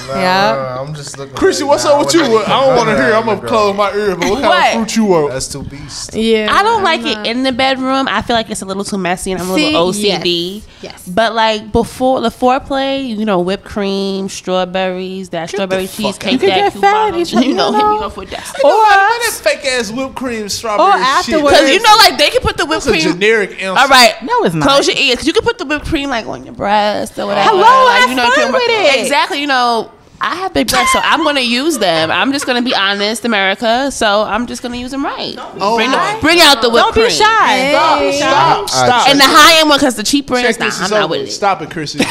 Yeah. 0.08 0.80
I'm 0.80 0.94
just 0.94 1.18
looking. 1.18 1.34
Chrissy, 1.34 1.64
what's 1.64 1.84
nah, 1.84 1.92
up 2.00 2.06
with 2.06 2.14
you? 2.14 2.22
I 2.22 2.46
don't 2.46 2.76
want 2.76 2.88
to 2.88 2.96
hear. 2.96 3.12
I'm 3.14 3.26
gonna 3.26 3.46
close 3.46 3.76
my 3.76 3.92
ear. 3.92 4.16
But 4.16 4.30
what 4.30 4.40
kind 4.40 4.46
What? 4.48 4.66
of 4.68 4.74
fruit 4.74 4.96
you 4.96 5.12
are? 5.12 5.28
That's 5.30 5.48
two 5.48 5.62
beast. 5.62 6.14
Yeah. 6.14 6.48
I 6.50 6.62
don't 6.62 6.82
like 6.82 7.00
it 7.02 7.26
in 7.26 7.42
the 7.42 7.52
bedroom. 7.52 8.06
I 8.08 8.22
feel 8.22 8.36
like 8.36 8.50
it's 8.50 8.62
a 8.62 8.66
little 8.66 8.84
too 8.84 8.98
messy 8.98 9.32
and 9.32 9.40
I'm 9.40 9.50
a 9.50 9.54
little 9.54 9.92
See? 9.92 10.10
OCD. 10.10 10.54
Yes. 10.56 10.68
Yes. 10.80 11.08
But 11.08 11.34
like 11.34 11.72
before 11.72 12.20
the 12.20 12.28
foreplay, 12.28 13.08
you 13.08 13.24
know, 13.24 13.40
whipped 13.40 13.64
cream, 13.64 14.28
strawberries, 14.28 15.30
that 15.30 15.48
strawberry 15.50 15.88
cheesecake, 15.88 16.32
You 16.32 16.38
could 16.38 16.48
that 16.50 16.72
get 16.72 16.80
fat, 16.80 17.16
you 17.18 17.24
Cubano, 17.24 17.44
you 17.44 17.54
know, 17.54 17.72
hit 17.72 17.78
me 17.78 17.82
know. 17.82 18.02
off 18.04 18.16
with 18.16 18.30
that. 18.30 18.46
Or 18.64 18.70
that 18.72 19.40
fake 19.42 19.64
ass 19.66 19.90
whipped 19.90 20.14
cream 20.14 20.48
strawberry 20.48 20.88
Or 20.88 20.92
afterwards. 20.94 21.50
Because 21.58 21.70
you 21.70 21.82
know, 21.82 21.94
like 21.98 22.16
they 22.18 22.30
can 22.30 22.40
put 22.42 22.56
the 22.56 22.66
whipped 22.66 22.84
cream. 22.86 23.00
generic 23.00 23.50
answer. 23.62 23.80
All 23.80 23.88
right, 23.88 24.14
No, 24.22 24.44
it's 24.44 24.54
not. 24.54 24.68
Close 24.68 24.86
your 24.86 24.96
ears, 24.96 25.26
you 25.26 25.32
can 25.32 25.42
put 25.42 25.58
the 25.58 25.64
whipped 25.64 25.86
cream 25.86 26.10
like 26.10 26.26
on 26.26 26.44
your 26.44 26.54
breast 26.54 27.18
or 27.18 27.26
whatever. 27.26 27.48
Hello, 27.50 27.84
like, 27.86 28.00
have 28.00 28.10
you 28.10 28.16
know, 28.16 28.30
fun 28.30 28.52
with 28.52 28.62
it. 28.64 29.00
Exactly, 29.02 29.40
you 29.40 29.46
know. 29.46 29.90
I 30.20 30.34
have 30.36 30.52
big 30.52 30.68
breasts, 30.68 30.92
so 30.92 30.98
I'm 31.02 31.22
gonna 31.22 31.40
use 31.40 31.78
them. 31.78 32.10
I'm 32.10 32.32
just 32.32 32.44
gonna 32.46 32.62
be 32.62 32.74
honest, 32.74 33.24
America. 33.24 33.90
So 33.92 34.22
I'm 34.22 34.46
just 34.48 34.62
gonna 34.62 34.76
use 34.76 34.90
them 34.90 35.04
right. 35.04 35.34
Oh, 35.38 35.76
bring, 35.76 35.90
the, 35.90 36.18
bring 36.20 36.40
out 36.40 36.60
the 36.60 36.68
whipped 36.70 36.86
Don't 36.86 36.94
be 36.94 37.00
cream. 37.02 37.10
shy. 37.12 37.70
Don't 37.72 38.00
be 38.00 38.12
shy. 38.12 38.18
Stop, 38.18 38.68
stop. 38.68 39.08
And 39.08 39.18
the 39.20 39.24
high 39.24 39.60
end 39.60 39.68
one, 39.68 39.78
cause 39.78 39.94
the 39.94 40.02
cheap 40.02 40.26
brands, 40.26 40.56
Check 40.56 40.60
nah, 40.60 40.66
this 40.66 40.78
I'm 40.80 40.84
is 40.86 40.90
not 40.90 41.08
with 41.10 41.28
it. 41.28 41.30
Stop 41.30 41.62
it, 41.62 41.70
Chrissy. 41.70 42.02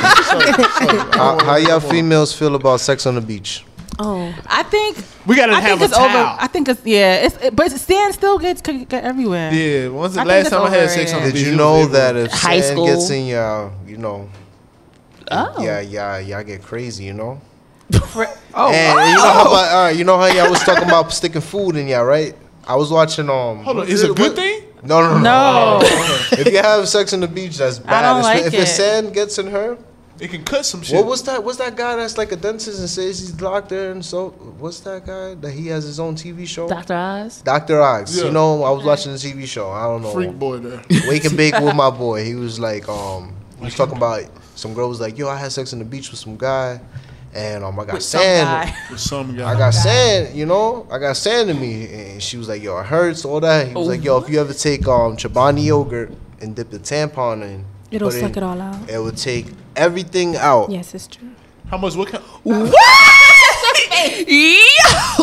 How, 0.00 1.38
how 1.44 1.56
y'all 1.56 1.80
females 1.80 2.32
feel 2.32 2.54
about 2.54 2.80
sex 2.80 3.06
on 3.06 3.14
the 3.16 3.20
beach? 3.20 3.64
Oh, 3.98 4.34
I 4.46 4.62
think 4.62 4.96
We 5.26 5.36
gotta 5.36 5.52
I 5.52 5.60
have 5.60 5.78
think 5.78 5.82
a 5.82 5.84
it's 5.86 5.94
over. 5.98 6.08
towel. 6.08 6.36
I 6.40 6.46
think 6.46 6.68
it's 6.68 6.80
yeah. 6.86 7.26
It's 7.26 7.36
it, 7.36 7.54
but 7.56 7.70
sand 7.70 8.14
still 8.14 8.38
gets 8.38 8.62
could 8.62 8.88
get 8.88 9.04
everywhere. 9.04 9.52
Yeah, 9.52 9.88
when's 9.88 10.14
the 10.14 10.22
I 10.22 10.24
last 10.24 10.48
time 10.50 10.62
I 10.62 10.70
had 10.70 10.88
sex 10.90 11.12
on 11.12 11.20
the 11.20 11.26
overrated. 11.28 11.44
Did 11.44 11.50
you 11.50 11.56
know 11.56 11.86
that 11.86 12.16
if 12.16 12.30
High 12.32 12.60
sand 12.60 12.76
school. 12.78 12.86
gets 12.86 13.10
in 13.10 13.26
your, 13.26 13.72
you 13.86 13.98
know, 13.98 14.30
Oh. 15.30 15.62
yeah, 15.62 15.80
yeah, 15.80 16.18
y'all 16.18 16.42
get 16.44 16.62
crazy, 16.62 17.04
you 17.04 17.12
know? 17.14 17.40
Oh, 17.92 18.72
and 18.72 19.10
you 19.10 19.16
know 19.16 19.22
how 19.22 19.42
about, 19.42 19.72
all 19.72 19.82
right, 19.84 19.96
you 19.96 20.04
know 20.04 20.18
how 20.18 20.26
y'all 20.26 20.50
was 20.50 20.60
talking 20.62 20.84
about 20.84 21.12
sticking 21.12 21.40
food 21.40 21.76
in 21.76 21.88
y'all, 21.88 22.04
right? 22.04 22.34
I 22.66 22.76
was 22.76 22.90
watching 22.90 23.28
um. 23.28 23.64
Hold 23.64 23.80
on, 23.80 23.88
is 23.88 24.02
it 24.02 24.10
a 24.10 24.14
good 24.14 24.34
thing? 24.36 24.62
No, 24.82 25.00
no, 25.02 25.14
no. 25.18 25.22
No. 25.22 25.80
if 26.32 26.46
you 26.52 26.58
have 26.58 26.88
sex 26.88 27.12
on 27.12 27.20
the 27.20 27.28
beach, 27.28 27.58
that's 27.58 27.78
bad. 27.78 28.04
I 28.04 28.08
don't 28.10 28.18
If- 28.20 28.24
like 28.24 28.42
if 28.46 28.54
it. 28.54 28.60
the 28.60 28.66
sand 28.66 29.12
gets 29.14 29.38
in 29.38 29.48
her, 29.48 29.76
It 30.20 30.28
can 30.30 30.42
cut 30.44 30.64
some 30.66 30.82
shit. 30.82 30.96
what 30.96 31.06
was 31.06 31.22
that? 31.24 31.42
What's 31.44 31.58
that 31.58 31.76
guy 31.76 31.96
that's 31.96 32.16
like 32.18 32.32
a 32.32 32.36
dentist 32.36 32.78
and 32.78 32.88
says 32.88 33.18
he's 33.20 33.30
doctor 33.32 33.90
and 33.92 34.04
so? 34.04 34.30
What's 34.58 34.80
that 34.80 35.04
guy 35.06 35.34
that 35.34 35.50
he 35.52 35.66
has 35.68 35.84
his 35.84 35.98
own 36.00 36.14
TV 36.14 36.46
show? 36.46 36.68
Dr. 36.68 36.94
Oz. 36.94 37.42
Dr. 37.42 37.80
Ox. 37.82 38.16
Yeah. 38.16 38.24
You 38.26 38.30
know, 38.32 38.62
I 38.64 38.70
was 38.70 38.84
watching 38.84 39.12
the 39.12 39.18
TV 39.18 39.46
show. 39.46 39.70
I 39.70 39.84
don't 39.84 40.02
know. 40.02 40.12
Freak 40.12 40.38
boy 40.38 40.58
there. 40.58 40.82
Wake 41.08 41.24
and 41.24 41.36
bake 41.36 41.54
with 41.60 41.74
my 41.74 41.90
boy. 41.90 42.24
He 42.24 42.34
was 42.34 42.58
like, 42.60 42.88
um, 42.88 43.34
he 43.58 43.64
was 43.66 43.74
talking 43.74 43.96
about 43.96 44.24
some 44.60 44.74
girl 44.74 44.88
was 44.88 45.00
like, 45.00 45.18
yo, 45.18 45.28
I 45.28 45.36
had 45.36 45.52
sex 45.52 45.72
on 45.72 45.78
the 45.78 45.84
beach 45.84 46.10
with 46.10 46.20
some 46.20 46.36
guy, 46.36 46.80
and 47.34 47.64
um, 47.64 47.78
I 47.80 47.84
got 47.86 47.94
With 47.94 48.02
some 48.02 48.20
sand. 48.20 48.68
guy. 48.68 48.76
With 48.90 49.00
some 49.00 49.36
guy. 49.36 49.50
I 49.50 49.58
got 49.58 49.74
sand, 49.74 50.36
you 50.36 50.46
know, 50.46 50.86
I 50.90 50.98
got 50.98 51.16
sand 51.16 51.50
in 51.50 51.60
me, 51.60 51.86
and 51.92 52.22
she 52.22 52.36
was 52.36 52.48
like, 52.48 52.62
yo, 52.62 52.78
it 52.78 52.86
hurts, 52.86 53.24
all 53.24 53.40
that. 53.40 53.68
He 53.68 53.74
was 53.74 53.88
like, 53.88 54.04
yo, 54.04 54.18
if 54.18 54.28
you 54.28 54.40
ever 54.40 54.52
take 54.52 54.86
um 54.86 55.16
Chobani 55.16 55.64
yogurt 55.64 56.12
and 56.40 56.54
dip 56.54 56.70
the 56.70 56.78
tampon 56.78 57.42
in, 57.42 57.64
It'll 57.90 58.10
suck 58.10 58.36
in, 58.36 58.38
it 58.38 58.42
all 58.42 58.60
out. 58.60 58.88
It 58.88 58.98
would 58.98 59.16
take 59.16 59.46
everything 59.74 60.36
out. 60.36 60.70
Yes, 60.70 60.94
it's 60.94 61.06
true. 61.08 61.30
How 61.68 61.78
much? 61.78 61.96
What 61.96 62.08
kind? 62.08 62.22
Yo, 62.44 62.66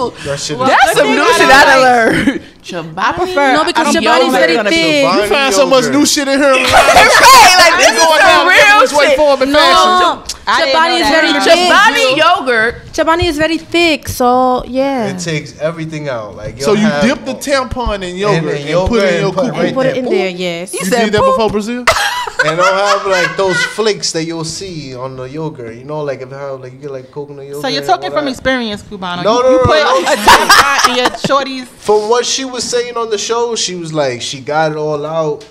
That 0.26 0.40
shit 0.40 0.58
that's 0.60 0.98
some 0.98 1.08
new 1.08 1.34
shit 1.34 1.50
I 1.50 2.26
done 2.36 2.42
learned. 2.72 2.98
I 3.00 3.12
prefer. 3.14 3.54
No, 3.54 3.64
because 3.66 3.88
I 3.88 3.94
don't 3.94 4.04
your 4.04 4.12
body's 4.14 4.34
very 4.34 4.54
that. 4.54 4.68
thick. 4.68 5.04
You 5.04 5.28
find 5.30 5.54
so 5.54 5.66
much 5.68 5.86
new 5.92 6.06
shit 6.06 6.28
in 6.28 6.40
her. 6.40 6.52
right, 6.52 6.64
like 7.64 7.78
this 7.80 7.92
is 7.92 8.00
going 8.00 8.20
some 8.20 8.28
down 8.28 8.48
real 8.48 8.80
this 8.82 8.94
way 8.94 9.08
shit. 9.08 9.18
forward 9.18 9.48
in 9.48 9.54
fashion. 9.54 10.00
No, 10.00 10.24
I 10.50 10.64
Chobani 10.64 10.96
is 10.96 11.02
that. 11.02 11.12
very 11.12 11.32
Chobani 11.44 12.08
thick. 12.08 12.18
yogurt. 12.24 12.76
Chobani 12.96 13.24
is 13.28 13.38
very 13.38 13.58
thick, 13.58 14.08
so 14.08 14.64
yeah. 14.66 15.08
It 15.14 15.20
takes 15.20 15.60
everything 15.60 16.08
out. 16.10 16.36
Like 16.36 16.62
So 16.62 16.72
you'll 16.74 16.82
you 16.82 16.88
have- 16.88 17.04
dip 17.04 17.26
the 17.26 17.34
tampon 17.34 18.02
in 18.04 18.16
yogurt 18.16 18.56
and, 18.56 18.70
and 18.70 18.88
put 18.90 19.04
it 19.04 19.14
in 19.16 19.20
your 19.22 19.34
put 19.34 19.46
it 19.46 19.52
cookie. 19.52 19.60
right 19.60 19.74
Put 19.74 19.86
it 19.88 19.98
in 19.98 20.06
there, 20.06 20.30
yes. 20.30 20.74
You 20.74 20.80
did 20.90 21.12
that 21.14 21.22
before 21.22 21.50
Brazil? 21.50 21.80
and 22.46 22.58
they'll 22.58 22.64
have 22.64 23.06
like 23.08 23.36
those 23.36 23.58
flakes 23.76 24.12
that 24.14 24.24
you'll 24.24 24.46
see 24.46 24.96
on 24.96 25.18
the 25.18 25.24
yogurt. 25.24 25.76
You 25.76 25.84
know, 25.84 26.02
like 26.02 26.22
if 26.22 26.30
you 26.30 26.36
have 26.36 26.62
like 26.62 26.72
you 26.74 26.80
get 26.80 26.92
like 26.92 27.12
coconut 27.12 27.46
yogurt. 27.46 27.62
So 27.64 27.68
you're 27.68 27.84
talking 27.84 28.12
from 28.12 28.28
experience, 28.30 28.84
Cubano. 28.84 29.24
No, 29.26 29.38
you, 29.38 29.44
no, 29.44 29.50
you 29.52 29.58
no, 29.58 29.64
put 29.66 29.84
no. 29.84 30.00
a 30.00 30.16
tampon 30.16 30.90
in 30.92 30.96
your 30.98 31.10
shorties. 31.28 31.68
From 31.68 32.10
what 32.10 32.26
she 32.26 32.46
was 32.46 32.57
saying 32.64 32.98
on 32.98 33.10
the 33.10 33.18
show, 33.18 33.56
she 33.56 33.76
was 33.76 33.94
like 33.94 34.22
she 34.22 34.40
got 34.40 34.72
it 34.72 34.78
all 34.78 35.06
out, 35.06 35.48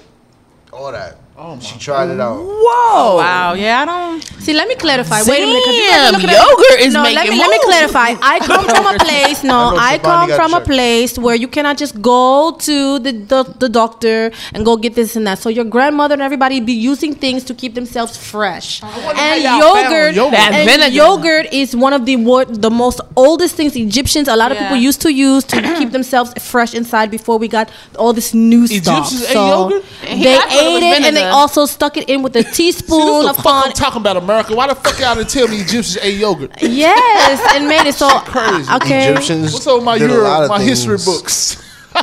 all 0.72 0.92
that. 0.92 1.16
Oh 1.38 1.58
She 1.60 1.78
tried 1.78 2.08
it 2.08 2.18
out. 2.18 2.38
Whoa. 2.42 3.16
Wow. 3.16 3.52
Yeah, 3.52 3.82
I 3.82 3.84
don't. 3.84 4.22
See, 4.40 4.54
let 4.54 4.68
me 4.68 4.74
clarify. 4.74 5.20
Wait 5.26 5.42
a 5.42 5.46
minute. 5.46 5.62
'cause 5.64 5.74
you 5.74 5.86
guys 5.90 5.98
are 6.08 6.12
Damn, 6.12 6.22
looking 6.22 6.30
yogurt 6.30 6.80
is 6.80 6.94
no, 6.94 7.02
let 7.02 7.14
making 7.14 7.32
me 7.32 7.38
let 7.38 7.50
me 7.50 7.58
clarify. 7.62 8.14
I 8.22 8.38
come 8.50 8.64
from 8.64 8.86
a 8.86 8.98
place. 8.98 9.42
No, 9.44 9.72
know 9.72 9.76
I 9.76 9.98
come 9.98 10.28
got 10.28 10.36
from 10.40 10.54
a 10.54 10.60
place 10.62 11.18
where 11.18 11.34
you 11.34 11.46
cannot 11.48 11.76
just 11.76 12.00
go 12.00 12.56
to 12.60 12.98
the, 13.00 13.12
the 13.12 13.42
the 13.58 13.68
doctor 13.68 14.30
and 14.54 14.64
go 14.64 14.76
get 14.78 14.94
this 14.94 15.14
and 15.14 15.26
that. 15.26 15.38
So 15.38 15.50
your 15.50 15.64
grandmother 15.66 16.14
and 16.14 16.22
everybody 16.22 16.60
be 16.60 16.72
using 16.72 17.14
things 17.14 17.44
to 17.44 17.54
keep 17.54 17.74
themselves 17.74 18.16
fresh. 18.16 18.82
And 18.82 18.90
how 18.90 19.34
y'all 19.34 19.74
found 19.74 19.92
yogurt, 19.92 20.14
yogurt. 20.14 20.38
And 20.40 20.70
vinegar. 20.70 20.94
yogurt 20.94 21.52
is 21.52 21.76
one 21.76 21.92
of 21.92 22.06
the 22.06 22.16
wo- 22.16 22.44
the 22.44 22.70
most 22.70 23.00
oldest 23.14 23.56
things 23.56 23.76
Egyptians. 23.76 24.26
A 24.28 24.36
lot 24.36 24.52
of 24.52 24.56
Yeah. 24.56 24.62
people 24.68 24.78
used 24.78 25.02
to 25.02 25.12
use 25.12 25.44
to 25.52 25.60
keep 25.78 25.90
themselves 25.90 26.32
fresh 26.42 26.72
inside 26.72 27.10
before 27.10 27.36
we 27.36 27.46
got 27.48 27.68
all 27.98 28.14
this 28.14 28.32
new 28.32 28.66
stuff. 28.66 28.78
Egyptians 29.10 29.22
ate 29.24 29.32
So 29.34 29.46
yogurt? 29.48 29.84
They 30.00 30.34
I 30.36 30.38
thought 30.40 30.52
it 30.52 30.72
was 30.72 30.82
ate 30.82 30.86
it 30.86 30.96
and 30.96 31.04
they 31.04 31.10
vinegar. 31.10 31.25
Also 31.32 31.66
stuck 31.66 31.96
it 31.96 32.08
in 32.08 32.22
with 32.22 32.34
a 32.36 32.42
teaspoon 32.42 33.00
See, 33.00 33.06
this 33.06 33.30
of 33.30 33.36
the 33.36 33.42
fuck 33.42 33.66
I'm 33.66 33.72
talking 33.72 34.00
about 34.00 34.16
America. 34.16 34.54
Why 34.54 34.66
the 34.68 34.74
fuck 34.74 34.98
y'all 34.98 35.14
didn't 35.14 35.30
tell 35.30 35.48
me 35.48 35.56
Egyptians 35.58 35.98
ate 36.02 36.18
yogurt? 36.18 36.52
Yes, 36.62 37.54
and 37.54 37.66
made 37.68 37.86
it 37.86 37.94
so 37.94 38.08
Crazy. 38.20 38.72
okay. 38.74 39.10
Egyptians. 39.12 39.52
What's 39.52 39.66
up 39.66 39.76
with 39.76 39.84
my 39.84 39.98
did 39.98 40.10
a 40.10 40.14
lot 40.14 40.40
Euro, 40.40 40.42
of 40.44 40.48
my 40.50 40.60
history 40.62 40.98
books? 41.04 41.62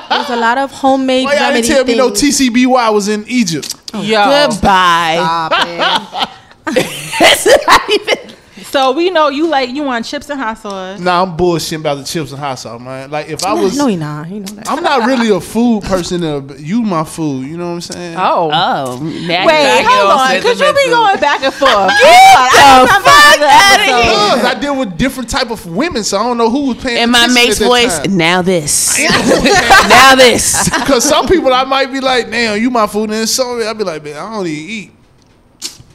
There's 0.10 0.30
a 0.30 0.36
lot 0.36 0.58
of 0.58 0.72
homemade 0.72 1.26
Why 1.26 1.34
y'all 1.36 1.41
remedy 1.50 1.62
didn't 1.68 1.76
tell 1.76 1.86
me 1.86 1.95
no 1.95 2.10
things. 2.10 2.40
TCBY 2.40 2.94
was 2.94 3.08
in 3.08 3.26
Egypt? 3.28 3.76
Oh, 3.94 4.02
Yo. 4.02 4.24
Goodbye. 4.26 5.18
Stop 5.20 5.54
it. 5.68 6.30
It's 7.22 7.45
not 7.68 7.90
even- 7.90 8.36
So 8.64 8.91
we 8.91 9.10
know 9.10 9.30
you 9.30 9.48
like 9.48 9.69
you 9.69 9.84
want 9.84 10.06
chips 10.06 10.30
and 10.30 10.40
hot 10.40 10.57
sauce. 10.57 10.99
Nah, 10.99 11.23
I'm 11.23 11.38
bullshitting 11.38 11.80
about 11.80 11.95
the 11.95 12.03
chips 12.03 12.31
and 12.31 12.40
hot 12.40 12.56
sauce, 12.56 12.81
man. 12.81 13.10
Like 13.11 13.30
if 13.30 13.44
I 13.44 13.53
was, 13.53 13.77
no, 13.77 13.88
he 13.88 13.95
not. 13.95 14.27
He 14.27 14.40
know 14.40 14.45
that. 14.45 14.69
I'm 14.69 14.84
not 14.84 15.07
really 15.07 15.30
a 15.30 15.40
food 15.40 15.84
person. 15.84 16.23
Uh, 16.23 16.40
but 16.40 16.60
you 16.60 16.81
my 16.81 17.03
food. 17.03 17.48
You 17.48 17.57
know 17.57 17.68
what 17.68 17.73
I'm 17.73 17.81
saying? 17.81 18.18
Oh. 18.18 18.52
Oh, 18.53 18.99
now 18.99 19.45
Wait, 19.45 19.84
hold 19.85 20.11
on. 20.11 20.41
Could 20.41 20.60
you 20.60 20.73
be 20.73 20.90
going 20.90 21.19
back 21.19 21.44
and 21.44 21.53
forth? 21.53 21.72
Get 22.02 22.81
the 22.81 22.99
fuck 23.03 23.41
out 23.41 23.80
of 23.80 23.85
here. 23.85 24.35
Because 24.35 24.45
I 24.45 24.60
deal 24.60 24.77
with 24.77 24.98
different 24.98 25.30
type 25.30 25.52
of 25.52 25.65
women, 25.65 26.03
so 26.03 26.18
I 26.18 26.23
don't 26.23 26.38
know 26.38 26.49
who 26.49 26.68
was 26.69 26.77
paying. 26.77 27.03
In 27.03 27.10
my 27.11 27.27
mate's 27.27 27.60
voice, 27.60 27.99
time. 27.99 28.18
now 28.18 28.41
this. 28.41 28.99
now 29.90 30.15
this. 30.15 30.69
Because 30.84 31.03
some 31.07 31.27
people 31.27 31.53
I 31.53 31.64
might 31.64 31.91
be 31.91 32.02
like, 32.02 32.30
damn, 32.30 32.61
you 32.61 32.69
my 32.69 32.88
food, 32.88 33.10
and 33.10 33.27
some 33.27 33.61
I'll 33.61 33.73
be 33.73 33.84
like, 33.84 34.03
man, 34.03 34.18
I 34.18 34.35
don't 34.35 34.48
even 34.48 34.69
eat. 34.69 34.91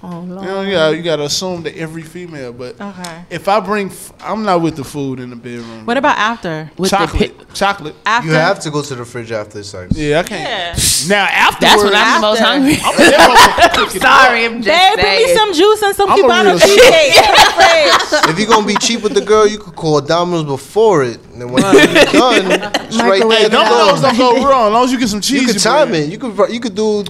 Oh 0.01 0.21
You 0.23 0.27
know, 0.29 0.61
you 0.63 0.71
gotta, 0.73 0.97
you 0.97 1.03
gotta 1.03 1.25
assume 1.25 1.65
that 1.65 1.77
every 1.77 2.03
female, 2.03 2.53
but 2.53 2.81
Okay. 2.81 3.25
if 3.31 3.49
I 3.49 3.59
bring, 3.59 3.89
f- 3.91 4.13
I'm 4.21 4.45
not 4.45 4.61
with 4.63 4.77
the 4.77 4.85
food 4.85 5.19
in 5.19 5.31
the 5.31 5.37
bedroom. 5.37 5.87
What 5.87 5.97
about 5.97 6.17
after? 6.17 6.71
With 6.79 6.91
the 6.91 6.97
chocolate? 6.97 7.55
chocolate. 7.55 7.95
After. 8.07 8.29
You 8.29 8.35
have 8.35 8.61
to 8.61 8.71
go 8.71 8.81
to 8.83 8.95
the 8.95 9.05
fridge 9.05 9.33
after 9.33 9.61
sex. 9.65 9.97
Yeah, 9.97 10.21
I 10.21 10.23
can't. 10.23 10.79
Yeah. 10.79 11.09
Now 11.09 11.25
after 11.25 11.61
That's 11.67 11.83
when 11.83 11.95
I'm 11.97 12.21
the 12.21 12.27
most 12.29 12.39
hungry. 12.41 12.77
I'm 12.81 12.97
that 12.97 13.15
motherfucker 13.29 13.75
cooking 13.87 14.01
Sorry, 14.01 14.47
up. 14.47 14.53
I'm 14.53 14.63
just 14.63 14.69
Babe, 14.97 15.01
bring 15.05 15.17
me 15.17 15.35
some 15.35 15.53
juice 15.53 15.83
and 15.83 15.97
some 15.97 16.11
I'm 16.11 16.19
a 16.19 16.23
Cubano 16.23 16.45
real 16.45 16.59
cheesecake 16.61 17.17
in. 18.25 18.31
If 18.31 18.39
you're 18.39 18.49
gonna 18.49 18.67
be 18.67 18.77
cheap 18.77 19.03
with 19.03 19.15
the 19.15 19.21
girl, 19.21 19.49
you 19.49 19.59
could 19.59 19.75
call 19.75 20.01
Domino's 20.01 20.45
before 20.45 21.03
it, 21.05 21.19
and 21.33 21.41
then 21.43 21.51
when 21.51 21.63
you're 21.65 21.83
done, 22.05 22.53
it's 22.53 22.97
right 22.99 23.19
Microwave 23.21 23.29
there. 23.31 23.39
Hey, 23.39 23.45
to 23.45 23.51
Domino's 23.51 24.01
go. 24.01 24.13
don't 24.13 24.17
go 24.43 24.49
wrong 24.49 24.67
as 24.69 24.73
long 24.73 24.85
as 24.85 24.93
you 24.93 24.99
get 25.01 25.09
some 25.09 25.21
cheese. 25.21 25.43
You 25.43 25.47
could 25.49 25.59
time 25.61 25.93
it. 25.95 26.09
You 26.09 26.19
could 26.19 26.53
you 26.53 26.61
could 26.61 26.77
do. 26.77 27.05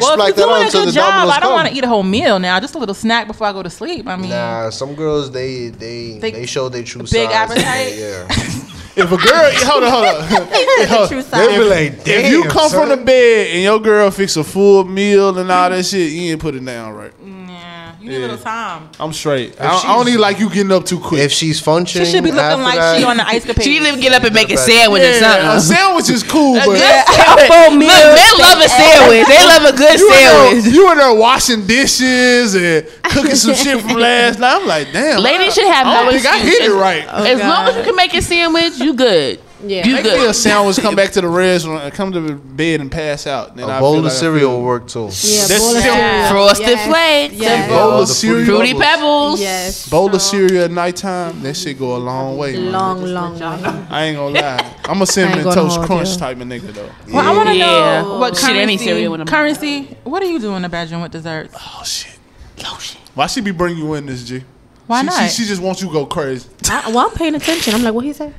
Well, 0.00 0.16
splack 0.16 0.30
if 0.30 0.36
you're 0.38 0.46
that 0.46 0.52
on 0.52 0.58
doing 0.58 0.62
a 0.62 0.66
until 0.66 0.80
good 0.82 0.88
the 0.88 0.92
job, 0.92 1.10
Domino's 1.12 1.36
I 1.36 1.40
don't 1.40 1.52
want 1.52 1.68
to 1.68 1.74
eat 1.74 1.84
a 1.84 1.88
whole 1.88 2.02
meal 2.02 2.38
now. 2.38 2.60
Just 2.60 2.74
a 2.74 2.78
little 2.78 2.94
snack 2.94 3.26
before 3.26 3.46
I 3.46 3.52
go 3.52 3.62
to 3.62 3.70
sleep. 3.70 4.06
I 4.06 4.16
mean, 4.16 4.30
Nah, 4.30 4.70
some 4.70 4.94
girls 4.94 5.30
they 5.30 5.68
they 5.68 6.18
They- 6.18 6.30
they, 6.32 6.46
show 6.46 6.68
their 6.68 6.82
true 6.82 7.02
big 7.02 7.08
size. 7.30 7.32
appetite? 7.32 7.94
Yeah, 7.96 8.26
If 8.96 9.06
a 9.12 9.16
girl, 9.16 9.50
hold 9.54 9.84
on, 9.84 9.90
hold 9.90 10.04
on. 10.04 10.24
Hold 10.88 11.02
on. 11.02 11.08
True 11.08 11.22
they 11.22 11.28
size. 11.28 11.58
be 11.58 11.64
like, 11.64 12.06
If 12.08 12.30
you 12.30 12.42
come 12.44 12.68
son. 12.68 12.88
from 12.88 12.98
the 12.98 13.04
bed 13.04 13.46
and 13.54 13.62
your 13.62 13.78
girl 13.78 14.10
fix 14.10 14.36
a 14.36 14.42
full 14.44 14.82
meal 14.84 15.38
and 15.38 15.50
all 15.50 15.70
that 15.70 15.84
shit, 15.86 16.10
you 16.10 16.32
ain't 16.32 16.40
put 16.40 16.56
it 16.56 16.64
down 16.64 16.92
right. 16.94 17.12
yeah, 17.24 17.79
you 18.10 18.18
need 18.18 18.24
Yeah. 18.24 18.30
a 18.30 18.32
little 18.32 18.44
time. 18.44 18.88
I'm 18.98 19.12
straight. 19.12 19.54
I 19.60 19.64
If 19.66 19.70
don't, 19.70 19.84
I 19.84 19.94
don't 19.96 20.06
need 20.06 20.16
like 20.18 20.38
you 20.40 20.48
getting 20.50 20.72
up 20.72 20.84
too 20.84 20.98
quick. 20.98 21.20
if 21.22 21.32
she's 21.32 21.60
functioning, 21.60 22.06
She 22.06 22.12
should 22.12 22.24
be 22.24 22.30
looking 22.32 22.44
after 22.44 22.62
like 22.62 22.76
that, 22.78 22.98
she 22.98 23.04
on 23.04 23.16
the 23.16 23.26
ice 23.26 23.44
capade. 23.44 23.62
She 23.64 23.72
didn't 23.74 23.88
even 23.88 24.00
get 24.00 24.12
up 24.12 24.24
and 24.24 24.34
make 24.34 24.48
a 24.50 24.54
Yeah, 24.54 24.66
sandwich 24.66 25.02
or 25.02 25.04
yeah, 25.06 25.56
a 25.56 25.60
something. 25.60 25.76
sandwich 25.76 26.10
is 26.10 26.22
cool, 26.22 26.54
but 26.64 26.64
Good 26.66 26.80
a 26.80 27.12
sandwich. 27.12 27.46
full 27.46 27.70
meal 27.70 27.88
Look, 27.88 28.16
men 28.20 28.32
love 28.38 28.58
a 28.64 28.68
sandwich. 28.68 29.26
They 29.26 29.42
love 29.46 29.64
a 29.64 29.76
good 29.76 29.98
you 30.00 30.06
in, 30.08 30.14
there, 30.16 30.50
sandwich. 30.50 30.74
you 30.74 30.90
in 30.92 30.98
there 30.98 31.14
washing 31.14 31.66
dishes 31.66 32.54
and 32.54 32.86
cooking 33.04 33.34
some 33.36 33.54
shit 33.54 33.80
from 33.80 33.94
last 34.00 34.38
night. 34.38 34.56
I'm 34.60 34.66
like, 34.66 34.92
damn. 34.92 35.20
Ladies 35.20 35.48
I, 35.48 35.50
should 35.54 35.70
have 35.72 35.86
I 35.86 35.94
don't 35.94 36.06
no 36.06 36.12
think 36.12 36.26
I 36.26 36.36
excuse. 36.38 36.58
hit 36.58 36.70
it 36.70 36.74
right. 36.74 37.04
As 37.06 37.40
oh, 37.40 37.48
long 37.48 37.68
as 37.68 37.76
you 37.76 37.82
can 37.84 37.96
make 37.96 38.14
a 38.14 38.22
sandwich, 38.22 38.78
you 38.78 38.94
good. 38.94 39.40
Yeah. 39.62 39.86
You 39.86 39.94
Make 39.94 40.04
me 40.04 40.10
a 40.10 40.14
good. 40.16 40.34
sandwich, 40.34 40.78
come 40.78 40.94
back 40.96 41.10
to 41.12 41.20
the 41.20 41.28
restaurant, 41.44 41.82
uh, 41.84 41.90
come 41.90 42.12
to 42.12 42.20
the 42.20 42.32
bed 42.34 42.80
and 42.80 42.90
pass 42.90 43.26
out. 43.26 43.56
Then 43.56 43.68
a 43.68 43.72
I 43.72 43.80
bowl 43.80 43.98
of 43.98 44.04
like 44.04 44.12
cereal 44.12 44.52
will 44.58 44.62
work 44.62 44.88
too. 44.88 45.00
Yeah, 45.00 45.06
That's 45.46 45.58
bowl 45.58 45.74
of 45.76 45.80
still- 45.80 45.94
cereal. 45.94 46.28
Frosted 46.30 46.66
Yes. 46.68 46.86
Flakes. 46.88 47.34
Yes. 47.42 47.68
Bowl 47.70 47.90
of 48.02 48.08
cereal. 48.08 48.44
Fruity 48.46 48.74
Pebbles. 48.74 49.40
Yes. 49.40 49.88
Bowl 49.88 50.14
of 50.14 50.22
cereal 50.22 50.64
at 50.64 50.70
nighttime. 50.70 51.42
That 51.42 51.54
shit 51.56 51.78
go 51.78 51.96
a 51.96 51.98
long 51.98 52.38
way. 52.38 52.52
man. 52.54 52.72
Long, 52.72 53.02
long, 53.04 53.38
long. 53.38 53.64
I 53.90 54.04
ain't 54.06 54.16
gonna 54.16 54.34
lie. 54.40 54.74
I'm 54.84 55.02
a 55.02 55.06
cinnamon 55.06 55.42
gonna 55.44 55.54
toast 55.54 55.80
crunch 55.82 56.08
you. 56.10 56.16
type 56.16 56.36
of 56.40 56.46
nigga 56.48 56.72
though. 56.72 56.90
Well, 57.12 57.26
I 57.26 57.36
want 57.36 57.48
to 57.50 57.54
Yeah. 57.56 58.02
know 58.02 58.18
what 58.18 58.36
Shit, 58.36 58.44
currency. 58.46 58.62
any 58.62 58.78
cereal 58.78 59.10
when 59.12 59.20
I'm- 59.20 59.26
currency. 59.26 59.96
What 60.04 60.20
do 60.20 60.26
you 60.26 60.38
do 60.40 60.54
in 60.54 60.62
the 60.62 60.68
bedroom 60.68 61.02
with 61.02 61.12
desserts? 61.12 61.54
Oh 61.56 61.82
shit. 61.84 62.18
Lotion. 62.62 63.00
Why 63.14 63.26
she 63.26 63.40
be 63.40 63.50
bringing 63.50 63.78
you 63.84 63.94
in 63.94 64.06
this 64.06 64.24
G? 64.24 64.42
Why 64.86 65.00
she, 65.02 65.06
not? 65.06 65.30
She, 65.30 65.42
she 65.42 65.48
just 65.48 65.62
wants 65.62 65.80
you 65.80 65.88
to 65.88 65.92
go 65.92 66.06
crazy. 66.06 66.48
I, 66.68 66.88
well, 66.90 67.08
I'm 67.08 67.10
paying 67.14 67.34
attention. 67.34 67.74
I'm 67.74 67.82
like, 67.82 67.94
what 67.94 68.04
he 68.04 68.12
said? 68.12 68.34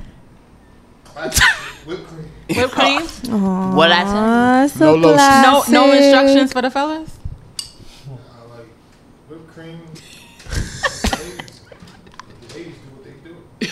Whipped 1.14 2.06
cream. 2.06 2.30
Whipped 2.48 2.72
cream? 2.72 3.02
What 3.74 3.92
I 3.92 4.04
tell 4.04 4.14
you? 4.14 4.20
Ah, 4.22 4.66
so 4.68 4.96
No. 4.96 5.14
No, 5.14 5.64
no 5.68 5.92
instructions 5.92 6.52
for 6.52 6.62
the 6.62 6.70
fellas. 6.70 7.10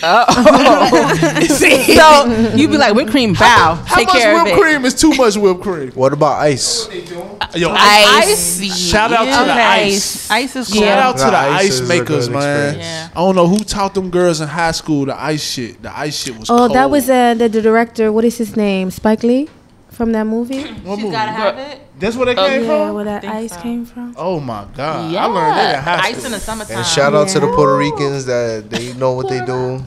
Oh, 0.03 1.41
see, 1.47 1.95
so 1.95 2.55
you'd 2.55 2.71
be 2.71 2.77
like 2.77 2.93
whipped 2.93 3.11
cream, 3.11 3.33
bow. 3.33 3.75
How, 3.85 3.95
take 3.95 4.07
how 4.07 4.13
much 4.13 4.23
care 4.23 4.33
whipped 4.35 4.51
of 4.51 4.57
it. 4.57 4.61
cream 4.61 4.85
is 4.85 4.93
too 4.93 5.13
much 5.15 5.37
whipped 5.37 5.61
cream? 5.61 5.91
What 5.91 6.13
about 6.13 6.39
ice? 6.39 6.87
Uh, 6.87 7.47
yo, 7.55 7.69
ice. 7.71 8.61
ice. 8.61 8.89
Shout 8.89 9.11
out 9.11 9.25
yeah. 9.25 9.39
to 9.39 9.45
the 9.45 9.51
ice. 9.51 10.31
Ice 10.31 10.55
is 10.55 10.67
cool. 10.71 10.81
Shout 10.81 10.97
out 10.97 11.17
to 11.17 11.25
the, 11.25 11.31
the 11.31 11.37
ice, 11.37 11.81
ice 11.81 11.87
makers, 11.87 12.29
man. 12.29 12.79
Yeah. 12.79 13.09
I 13.11 13.19
don't 13.19 13.35
know 13.35 13.47
who 13.47 13.63
taught 13.63 13.93
them 13.93 14.09
girls 14.09 14.41
in 14.41 14.47
high 14.47 14.71
school 14.71 15.05
the 15.05 15.19
ice 15.19 15.43
shit. 15.43 15.81
The 15.81 15.97
ice 15.97 16.23
shit 16.23 16.37
was. 16.37 16.49
Oh, 16.49 16.57
cold. 16.57 16.73
that 16.73 16.89
was 16.89 17.09
uh, 17.09 17.33
the, 17.33 17.49
the 17.49 17.61
director. 17.61 18.11
What 18.11 18.25
is 18.25 18.37
his 18.37 18.55
name? 18.55 18.91
Spike 18.91 19.23
Lee, 19.23 19.49
from 19.89 20.11
that 20.13 20.25
movie. 20.25 20.63
She's 20.63 20.83
movie? 20.83 21.11
gotta 21.11 21.31
have 21.31 21.57
it. 21.57 21.87
That's 22.01 22.15
where 22.15 22.25
they 22.25 22.35
oh, 22.35 22.47
came 22.47 22.63
yeah, 22.63 22.67
from. 22.67 22.95
Where 22.95 23.05
that 23.05 23.23
ice 23.25 23.53
so. 23.53 23.61
came 23.61 23.85
from? 23.85 24.15
Oh 24.17 24.39
my 24.39 24.65
god! 24.75 25.11
Yeah. 25.11 25.23
I 25.23 25.27
learned 25.27 25.55
that 25.55 25.75
in 25.75 25.83
high 25.83 25.97
school. 25.97 26.17
Ice 26.17 26.25
in 26.25 26.31
the 26.31 26.39
summertime. 26.39 26.77
And 26.77 26.85
shout 26.87 27.13
out 27.13 27.27
yeah. 27.27 27.33
to 27.33 27.39
the 27.41 27.47
Puerto 27.53 27.77
Ricans 27.77 28.25
that 28.25 28.69
they 28.71 28.93
know 28.93 29.13
what 29.13 29.29
they 29.29 29.45
do. 29.45 29.83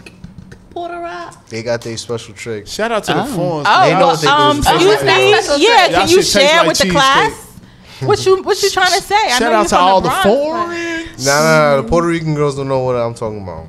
Puerto 0.71 1.31
They 1.49 1.65
got 1.65 1.83
their 1.83 1.97
special 1.97 2.35
tricks. 2.35 2.71
Shout 2.71 2.93
out 2.93 3.03
to 3.05 3.15
oh. 3.15 3.27
the 3.27 3.33
foreigners. 3.35 3.67
Oh, 3.69 3.85
they 3.85 3.93
know 3.99 4.07
what 4.07 4.21
they 4.21 4.27
um, 4.29 4.61
do. 4.61 4.71
Excuse 4.71 5.59
me. 5.59 5.67
Yeah, 5.67 5.89
can 5.89 6.09
you 6.09 6.23
share 6.23 6.59
like 6.59 6.69
with 6.69 6.79
the 6.79 6.91
class? 6.91 7.45
What 8.03 8.25
you 8.25 8.43
what 8.43 8.63
you 8.63 8.71
trying 8.71 8.93
to 8.93 9.03
say? 9.03 9.29
Shout 9.31 9.53
out 9.53 9.69
to 9.69 9.77
all 9.77 10.01
the, 10.01 10.09
Bronx, 10.09 10.25
the 10.25 10.31
foreign. 10.31 11.05
Nah, 11.19 11.41
nah, 11.41 11.77
nah, 11.77 11.83
the 11.83 11.89
Puerto 11.89 12.07
Rican 12.07 12.35
girls 12.35 12.57
don't 12.57 12.69
know 12.69 12.81
what 12.81 12.97
I'm 12.97 13.15
talking 13.15 13.43
about. 13.43 13.67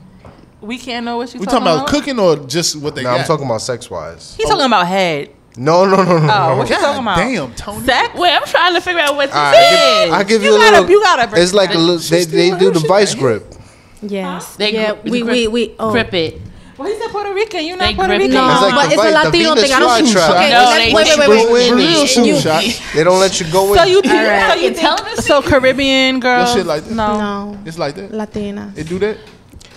We 0.62 0.78
can't 0.78 1.06
know 1.06 1.18
what 1.18 1.34
you. 1.34 1.40
We 1.40 1.46
talking, 1.46 1.66
talking 1.66 1.74
about, 1.74 1.90
about, 1.90 1.90
cooking 1.90 2.20
or 2.20 2.48
just 2.48 2.76
what 2.76 2.96
they. 2.96 3.04
Nah, 3.04 3.14
got. 3.14 3.20
I'm 3.22 3.26
talking 3.28 3.46
about 3.46 3.62
sex 3.62 3.90
wise. 3.90 4.36
He's 4.36 4.46
oh. 4.48 4.50
talking 4.50 4.66
about 4.66 4.88
head. 4.88 5.35
No, 5.58 5.86
no, 5.86 6.04
no, 6.04 6.20
no. 6.20 6.34
Oh, 6.34 6.58
what 6.58 6.70
you 6.70 6.76
talking 6.76 7.02
about? 7.02 7.18
Damn, 7.18 7.54
Tony. 7.56 7.86
Sack? 7.86 8.16
Wait, 8.16 8.34
I'm 8.34 8.44
trying 8.46 8.74
to 8.74 8.82
figure 8.82 9.00
out 9.00 9.16
what 9.16 9.28
this 9.28 9.36
is. 9.36 10.12
I 10.12 10.24
give 10.28 10.44
you, 10.44 10.50
you 10.50 10.56
a 10.56 10.60
gotta, 10.60 10.82
little. 10.82 10.90
You 10.90 11.02
gotta. 11.02 11.42
It's 11.42 11.54
like 11.54 11.74
a 11.74 11.78
little. 11.78 11.98
They, 11.98 12.26
they 12.26 12.58
do 12.58 12.72
the 12.72 12.80
vice 12.80 13.16
grip. 13.16 13.54
Yes. 14.02 14.56
They 14.58 14.74
yeah. 14.74 14.94
We, 14.94 15.22
grip, 15.22 15.34
we 15.34 15.48
we 15.48 15.76
oh. 15.80 15.92
grip 15.92 16.14
it. 16.14 16.42
Well, 16.78 16.90
he 16.90 17.00
said 17.00 17.10
Puerto 17.10 17.34
Rican. 17.34 17.66
You're 17.66 17.78
not 17.78 17.88
they 17.88 17.96
Puerto 17.96 18.12
Rican. 18.12 18.32
No, 18.32 18.52
it's 18.52 18.62
like 18.62 18.76
but 18.76 18.92
it's 18.92 19.02
a 19.02 19.12
Latino 19.12 19.56
thing. 19.56 19.72
I 19.72 19.80
don't 19.80 20.06
shoot. 20.06 20.18
Okay, 20.18 20.52
no, 20.52 20.74
they 20.74 20.94
wait, 20.94 21.18
wait, 21.18 21.30
wait, 21.30 21.52
wait. 21.52 21.72
Real 21.72 22.06
shoot 22.06 22.42
shot. 22.42 22.64
They 22.94 23.04
don't 23.04 23.20
let 23.20 23.40
you 23.40 23.50
go 23.50 23.72
in. 23.72 23.80
So 23.80 23.86
you 23.86 24.02
do. 24.02 24.10
Right. 24.10 24.52
So 24.52 24.60
you 24.60 24.74
tell 24.74 24.98
them. 24.98 25.16
So 25.16 25.42
Caribbean 25.42 26.20
girl. 26.20 26.46
Shit 26.48 26.66
like 26.66 26.84
this. 26.84 26.94
No. 26.94 27.18
no, 27.18 27.60
it's 27.66 27.78
like 27.78 27.96
that. 27.96 28.12
Latina. 28.12 28.74
They 28.76 28.84
do 28.84 29.00
that. 29.00 29.18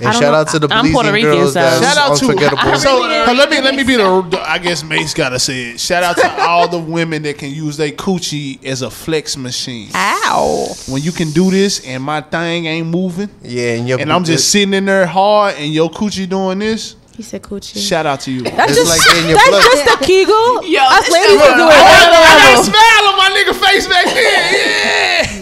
And 0.01 0.15
shout 0.15 0.23
know. 0.23 0.35
out 0.35 0.49
to 0.49 0.59
the 0.59 0.69
I'm 0.71 0.93
Puerto 0.93 1.13
Rican, 1.13 1.33
girls. 1.33 1.55
Shout 1.55 1.97
out 1.97 2.17
to 2.19 2.79
so 2.79 3.03
uh, 3.05 3.35
let 3.35 3.51
me 3.51 3.61
let 3.61 3.75
me 3.75 3.83
be 3.83 3.97
the 3.97 4.45
I 4.47 4.59
guess 4.59 4.85
Mace 4.85 5.15
gotta 5.15 5.39
say 5.39 5.71
it. 5.71 5.81
Shout 5.81 6.03
out 6.03 6.17
to 6.17 6.43
all 6.43 6.69
the 6.69 6.79
women 6.79 7.23
that 7.23 7.39
can 7.39 7.51
use 7.51 7.77
their 7.77 7.91
coochie 7.91 8.65
as 8.65 8.83
a 8.83 8.91
flex 8.91 9.37
machine. 9.37 9.91
Ow! 9.95 10.69
When 10.89 11.03
you 11.03 11.13
can 11.13 11.31
do 11.33 11.51
this 11.51 11.85
and 11.87 12.03
my 12.03 12.21
thing 12.21 12.67
ain't 12.67 12.87
moving. 12.87 13.29
Yeah, 13.43 13.75
and, 13.75 13.89
your 13.89 14.01
and 14.01 14.13
I'm 14.13 14.25
just 14.25 14.51
sitting 14.51 14.75
in 14.75 14.85
there 14.85 15.07
hard 15.07 15.57
and 15.57 15.73
your 15.73 15.91
coochie 15.91 16.29
doing 16.29 16.61
this. 16.61 16.97
He 17.17 17.25
said 17.25 17.43
coochie. 17.43 17.85
Shout 17.85 18.07
out 18.07 18.21
to 18.21 18.31
you. 18.31 18.43
That's 18.43 18.71
it's 18.71 18.79
just, 18.79 19.09
like 19.09 19.19
in 19.19 19.29
your 19.31 19.39
that's 19.39 19.51
just 19.51 20.01
a 20.01 20.05
Kegel. 20.05 20.63
Yo, 20.71 20.81
Us 20.81 21.11
ladies 21.11 21.43
can 21.43 21.59
do 21.59 21.65
it. 21.67 21.75
I, 21.75 22.39
got 22.39 22.61
a 22.61 22.65
smile 22.65 23.05
on 23.11 23.17
my 23.19 23.31
nigga 23.35 23.55
face 23.67 23.89
back 23.89 24.05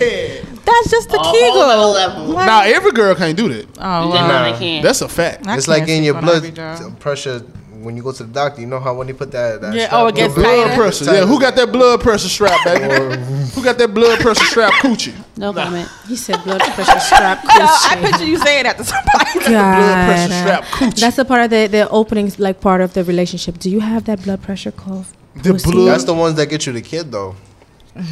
then. 0.00 0.40
Yeah. 0.40 0.45
That's 0.66 0.90
just 0.90 1.08
the 1.10 1.18
Kegel. 1.18 2.34
Like, 2.34 2.46
now 2.46 2.62
every 2.62 2.92
girl 2.92 3.14
can't 3.14 3.36
do 3.36 3.48
that. 3.48 3.66
Oh, 3.78 4.10
wow. 4.10 4.50
nah, 4.58 4.82
that's 4.82 5.00
a 5.00 5.08
fact. 5.08 5.46
I 5.46 5.56
it's 5.56 5.68
like 5.68 5.88
in 5.88 6.02
your 6.02 6.20
blood 6.20 6.98
pressure 7.00 7.42
when 7.86 7.96
you 7.96 8.02
go 8.02 8.10
to 8.10 8.24
the 8.24 8.32
doctor, 8.32 8.60
you 8.60 8.66
know 8.66 8.80
how 8.80 8.94
when 8.94 9.06
they 9.06 9.12
put 9.12 9.30
that, 9.30 9.60
that 9.60 9.72
yeah, 9.72 9.88
oh, 9.92 10.08
it 10.08 10.16
gets 10.16 10.34
blood 10.34 10.74
pressure. 10.74 11.04
Yeah, 11.04 11.24
who 11.24 11.40
got 11.40 11.54
that 11.54 11.70
blood 11.70 12.00
pressure 12.00 12.28
strap, 12.28 12.58
baby? 12.64 12.82
who 13.54 13.62
got 13.62 13.78
that 13.78 13.94
blood 13.94 14.18
pressure 14.18 14.44
strap, 14.44 14.72
coochie? 14.82 15.14
No 15.36 15.52
nah. 15.52 15.86
He 16.08 16.16
said 16.16 16.42
blood 16.42 16.60
pressure 16.74 16.98
strap. 16.98 17.38
Coochie. 17.38 17.58
No, 17.58 18.04
I 18.04 18.10
picture 18.10 18.24
you 18.24 18.38
saying 18.38 18.64
that 18.64 18.76
to 18.78 18.84
somebody. 18.84 19.24
God, 19.34 19.76
blood 19.76 20.06
pressure 20.06 20.32
strap, 20.32 20.64
coochie. 20.64 21.00
That's 21.00 21.18
a 21.18 21.24
part 21.24 21.44
of 21.44 21.50
the 21.50 21.68
the 21.68 21.88
opening, 21.88 22.32
like 22.38 22.60
part 22.60 22.80
of 22.80 22.92
the 22.94 23.04
relationship. 23.04 23.58
Do 23.58 23.70
you 23.70 23.80
have 23.80 24.04
that 24.06 24.22
blood 24.22 24.42
pressure 24.42 24.72
cuff? 24.72 25.14
The 25.36 25.54
blue. 25.54 25.86
That's 25.86 26.04
the 26.04 26.14
ones 26.14 26.34
that 26.36 26.46
get 26.46 26.66
you 26.66 26.72
the 26.72 26.82
kid, 26.82 27.12
though. 27.12 27.36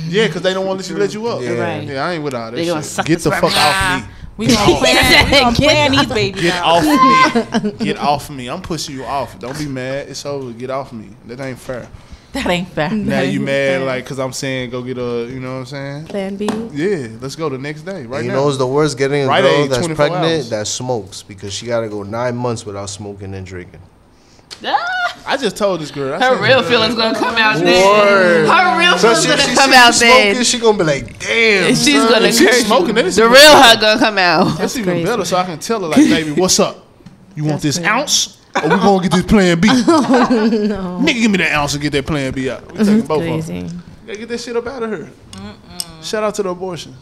Yeah, 0.08 0.26
because 0.26 0.42
they 0.42 0.54
don't 0.54 0.66
want 0.66 0.82
to 0.82 0.94
let 0.94 1.12
you 1.14 1.26
up. 1.26 1.42
Yeah. 1.42 1.52
Right. 1.52 1.84
yeah, 1.84 2.06
I 2.06 2.12
ain't 2.12 2.24
with 2.24 2.34
all 2.34 2.50
that. 2.50 2.56
They 2.56 2.64
shit. 2.64 3.06
Get 3.06 3.20
the 3.20 3.30
fuck 3.30 3.44
off 3.44 4.02
me. 4.02 4.08
We 4.36 4.48
gonna 4.48 4.78
plan, 4.78 5.30
we 5.30 5.30
gonna 5.30 5.56
plan 5.56 5.92
these 5.92 6.06
babies. 6.06 6.42
Get 6.42 6.54
out. 6.54 6.84
off 6.84 7.62
me. 7.62 7.70
Get 7.84 7.98
off 7.98 8.30
me. 8.30 8.48
I'm 8.48 8.62
pushing 8.62 8.96
you 8.96 9.04
off. 9.04 9.38
Don't 9.38 9.56
be 9.56 9.66
mad. 9.66 10.08
It's 10.08 10.26
over. 10.26 10.50
Get 10.52 10.70
off 10.70 10.92
me. 10.92 11.10
That 11.26 11.38
ain't 11.38 11.58
fair. 11.58 11.88
That 12.32 12.46
ain't 12.48 12.68
fair. 12.68 12.90
Now 12.90 13.20
you 13.20 13.38
mad 13.38 13.82
like 13.82 14.02
because 14.02 14.18
I'm 14.18 14.32
saying 14.32 14.70
go 14.70 14.82
get 14.82 14.98
a 14.98 15.28
you 15.30 15.38
know 15.38 15.52
what 15.52 15.58
I'm 15.60 15.66
saying? 15.66 16.06
Plan 16.06 16.34
B. 16.34 16.48
Yeah, 16.72 17.16
let's 17.20 17.36
go 17.36 17.48
the 17.48 17.58
next 17.58 17.82
day. 17.82 18.06
Right. 18.06 18.18
And 18.18 18.26
you 18.26 18.32
now. 18.32 18.40
know 18.40 18.48
it's 18.48 18.58
the 18.58 18.66
worst 18.66 18.98
getting 18.98 19.22
a 19.22 19.28
right 19.28 19.40
girl 19.40 19.68
that's 19.68 19.86
pregnant 19.86 20.24
hours. 20.24 20.50
that 20.50 20.66
smokes 20.66 21.22
because 21.22 21.54
she 21.54 21.66
got 21.66 21.82
to 21.82 21.88
go 21.88 22.02
nine 22.02 22.36
months 22.36 22.66
without 22.66 22.90
smoking 22.90 23.34
and 23.34 23.46
drinking. 23.46 23.80
Ah! 24.64 25.22
I 25.26 25.36
just 25.36 25.56
told 25.56 25.80
this 25.80 25.90
girl. 25.90 26.14
I 26.14 26.26
her 26.34 26.42
real 26.42 26.62
feelings 26.62 26.94
gonna 26.94 27.18
come 27.18 27.36
out 27.36 27.56
then. 27.58 28.46
Her 28.46 28.78
real 28.78 28.98
so 28.98 29.08
feelings 29.14 29.22
she, 29.22 29.28
gonna 29.28 29.42
she, 29.42 29.54
come 29.54 29.70
she, 29.70 29.76
out 29.76 29.94
smoking, 29.94 30.34
then. 30.34 30.44
She 30.44 30.58
gonna 30.58 30.78
be 30.78 30.84
like, 30.84 31.18
damn. 31.18 31.64
And 31.68 31.76
she's 31.78 31.94
son, 32.02 32.12
gonna 32.12 32.32
she 32.32 32.52
smoking. 32.52 32.94
That 32.94 33.06
is 33.06 33.16
the 33.16 33.24
real 33.24 33.32
better. 33.32 33.76
her 33.76 33.80
gonna 33.80 34.00
come 34.00 34.18
out. 34.18 34.44
That's, 34.44 34.58
That's 34.58 34.76
even 34.76 34.94
crazy. 34.94 35.04
better. 35.06 35.24
So 35.24 35.36
I 35.36 35.44
can 35.44 35.58
tell 35.58 35.80
her 35.80 35.88
like, 35.88 35.96
baby, 35.96 36.32
what's 36.32 36.60
up? 36.60 36.86
You 37.34 37.44
want 37.44 37.62
That's 37.62 37.76
this 37.76 37.78
crazy. 37.78 37.88
ounce? 37.90 38.40
Or 38.56 38.62
we 38.62 38.68
gonna 38.68 39.02
get 39.02 39.12
this 39.12 39.24
Plan 39.26 39.60
B? 39.60 39.68
oh, 39.70 40.48
no. 40.52 41.00
Nigga, 41.02 41.20
give 41.22 41.30
me 41.30 41.38
that 41.38 41.52
ounce 41.52 41.72
and 41.74 41.82
get 41.82 41.92
that 41.92 42.06
Plan 42.06 42.32
B 42.32 42.48
out. 42.50 42.70
We 42.70 42.78
taking 42.78 43.00
both 43.02 43.20
crazy. 43.22 43.58
of 43.60 43.68
them. 43.70 43.82
Gotta 44.06 44.18
get 44.18 44.28
that 44.28 44.40
shit 44.40 44.56
up 44.56 44.66
out 44.66 44.82
of 44.82 44.90
her. 44.90 45.10
Mm-mm. 45.32 46.04
Shout 46.04 46.22
out 46.22 46.34
to 46.36 46.42
the 46.42 46.50
abortion. 46.50 46.94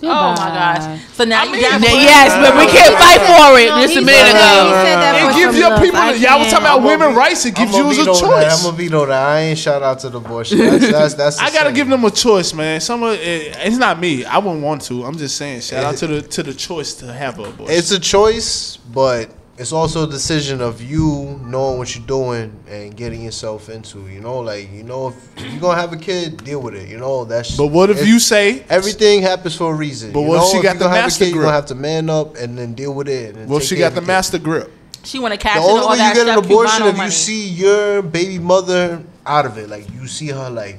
Goodbye. 0.00 0.16
Oh 0.16 0.40
my 0.40 0.48
gosh! 0.48 1.00
So 1.12 1.24
now 1.24 1.42
I 1.42 1.44
you 1.44 1.60
got 1.60 1.80
yes, 1.82 2.32
but 2.40 2.56
we 2.56 2.66
can't 2.72 2.96
fight 2.96 3.20
for 3.20 3.58
it. 3.60 3.68
Just 3.84 3.96
a 3.96 4.00
minute 4.00 4.32
ago. 4.32 5.30
It 5.30 5.34
gives 5.36 5.58
your 5.58 5.78
people. 5.78 6.00
Y'all 6.16 6.38
was 6.38 6.50
talking 6.50 6.66
about 6.66 6.82
women 6.82 7.14
rights. 7.14 7.44
It 7.44 7.54
gives 7.54 7.72
you 7.76 7.90
a 7.90 7.94
choice. 7.94 8.22
I'm 8.22 8.64
gonna 8.64 8.76
veto 8.76 9.06
that. 9.06 9.22
I 9.22 9.40
ain't 9.40 9.58
shout 9.58 9.82
out 9.82 9.98
to 10.00 10.08
the 10.08 10.20
bush. 10.20 10.50
That's, 10.70 10.90
that's, 10.90 11.14
that's 11.14 11.38
I 11.38 11.50
gotta 11.50 11.72
give 11.72 11.88
them 11.88 12.04
a 12.04 12.10
choice, 12.10 12.52
man. 12.52 12.80
Some 12.80 13.02
of 13.02 13.14
it, 13.14 13.56
it's 13.58 13.76
not 13.76 13.98
me. 13.98 14.24
I 14.24 14.38
wouldn't 14.38 14.62
want 14.62 14.82
to. 14.82 15.04
I'm 15.04 15.16
just 15.16 15.36
saying. 15.36 15.60
Shout 15.60 15.84
out 15.84 15.96
to 15.98 16.06
the 16.06 16.22
to 16.22 16.42
the 16.42 16.54
choice 16.54 16.94
to 16.94 17.12
have 17.12 17.38
a 17.38 17.44
abortion. 17.44 17.76
It's 17.76 17.90
a 17.90 18.00
choice, 18.00 18.76
but 18.76 19.30
it's 19.60 19.72
also 19.72 20.08
a 20.08 20.10
decision 20.10 20.62
of 20.62 20.80
you 20.80 21.38
knowing 21.44 21.76
what 21.76 21.94
you're 21.94 22.06
doing 22.06 22.50
and 22.66 22.96
getting 22.96 23.22
yourself 23.22 23.68
into. 23.68 24.08
You 24.08 24.20
know, 24.20 24.38
like 24.38 24.72
you 24.72 24.82
know, 24.82 25.08
if 25.08 25.52
you're 25.52 25.60
gonna 25.60 25.78
have 25.78 25.92
a 25.92 25.98
kid, 25.98 26.42
deal 26.42 26.62
with 26.62 26.74
it. 26.74 26.88
You 26.88 26.96
know, 26.96 27.26
that's. 27.26 27.58
But 27.58 27.66
what 27.66 27.90
if 27.90 28.06
you 28.06 28.18
say 28.20 28.64
everything 28.70 29.20
happens 29.20 29.54
for 29.54 29.70
a 29.70 29.76
reason? 29.76 30.12
But 30.12 30.22
what 30.22 30.28
you 30.28 30.38
know? 30.38 30.44
if 30.46 30.50
she 30.52 30.56
if 30.56 30.62
got 30.62 30.78
the 30.78 30.88
master 30.88 31.24
kid, 31.26 31.32
grip? 31.32 31.34
You're 31.34 31.44
gonna 31.44 31.56
have 31.56 31.66
to 31.66 31.74
man 31.74 32.08
up 32.08 32.36
and 32.36 32.56
then 32.56 32.72
deal 32.72 32.94
with 32.94 33.06
it. 33.06 33.36
What 33.36 33.62
she 33.62 33.76
got 33.76 33.94
the 33.94 34.00
master 34.00 34.38
grip? 34.38 34.72
She 35.04 35.18
want 35.18 35.34
to 35.34 35.38
catch 35.38 35.56
the 35.56 35.60
only 35.60 35.86
way 35.86 36.08
you 36.08 36.14
get 36.14 36.28
an 36.28 36.42
abortion 36.42 36.86
if 36.86 36.96
you 36.96 37.10
see 37.10 37.48
your 37.48 38.00
baby 38.00 38.38
mother 38.38 39.04
out 39.26 39.44
of 39.44 39.58
it. 39.58 39.68
Like 39.68 39.90
you 39.92 40.06
see 40.06 40.28
her 40.28 40.48
like 40.48 40.78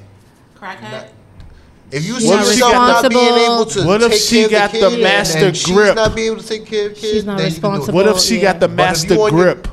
crackhead. 0.56 1.08
If 1.92 2.06
you 2.06 2.20
see 2.20 2.28
yourself 2.28 2.72
not 2.72 3.10
being 3.10 3.34
able 3.34 3.66
to 3.66 3.84
what 3.84 4.02
if 4.02 4.14
she 4.14 4.48
got 4.48 4.72
the, 4.72 4.88
the 4.90 4.98
master 4.98 5.46
and, 5.46 5.62
grip? 5.62 5.88
She's 5.88 5.94
not 5.94 6.14
being 6.14 6.32
able 6.32 6.42
to 6.42 6.48
take 6.48 6.66
care 6.66 6.86
of 6.86 6.94
kids. 6.94 7.12
She's 7.12 7.24
not 7.24 7.38
responsible. 7.38 7.94
What 7.94 8.06
if 8.06 8.18
she 8.18 8.36
yeah. 8.36 8.52
got 8.52 8.60
the 8.60 8.68
master 8.68 9.16
grip? 9.28 9.68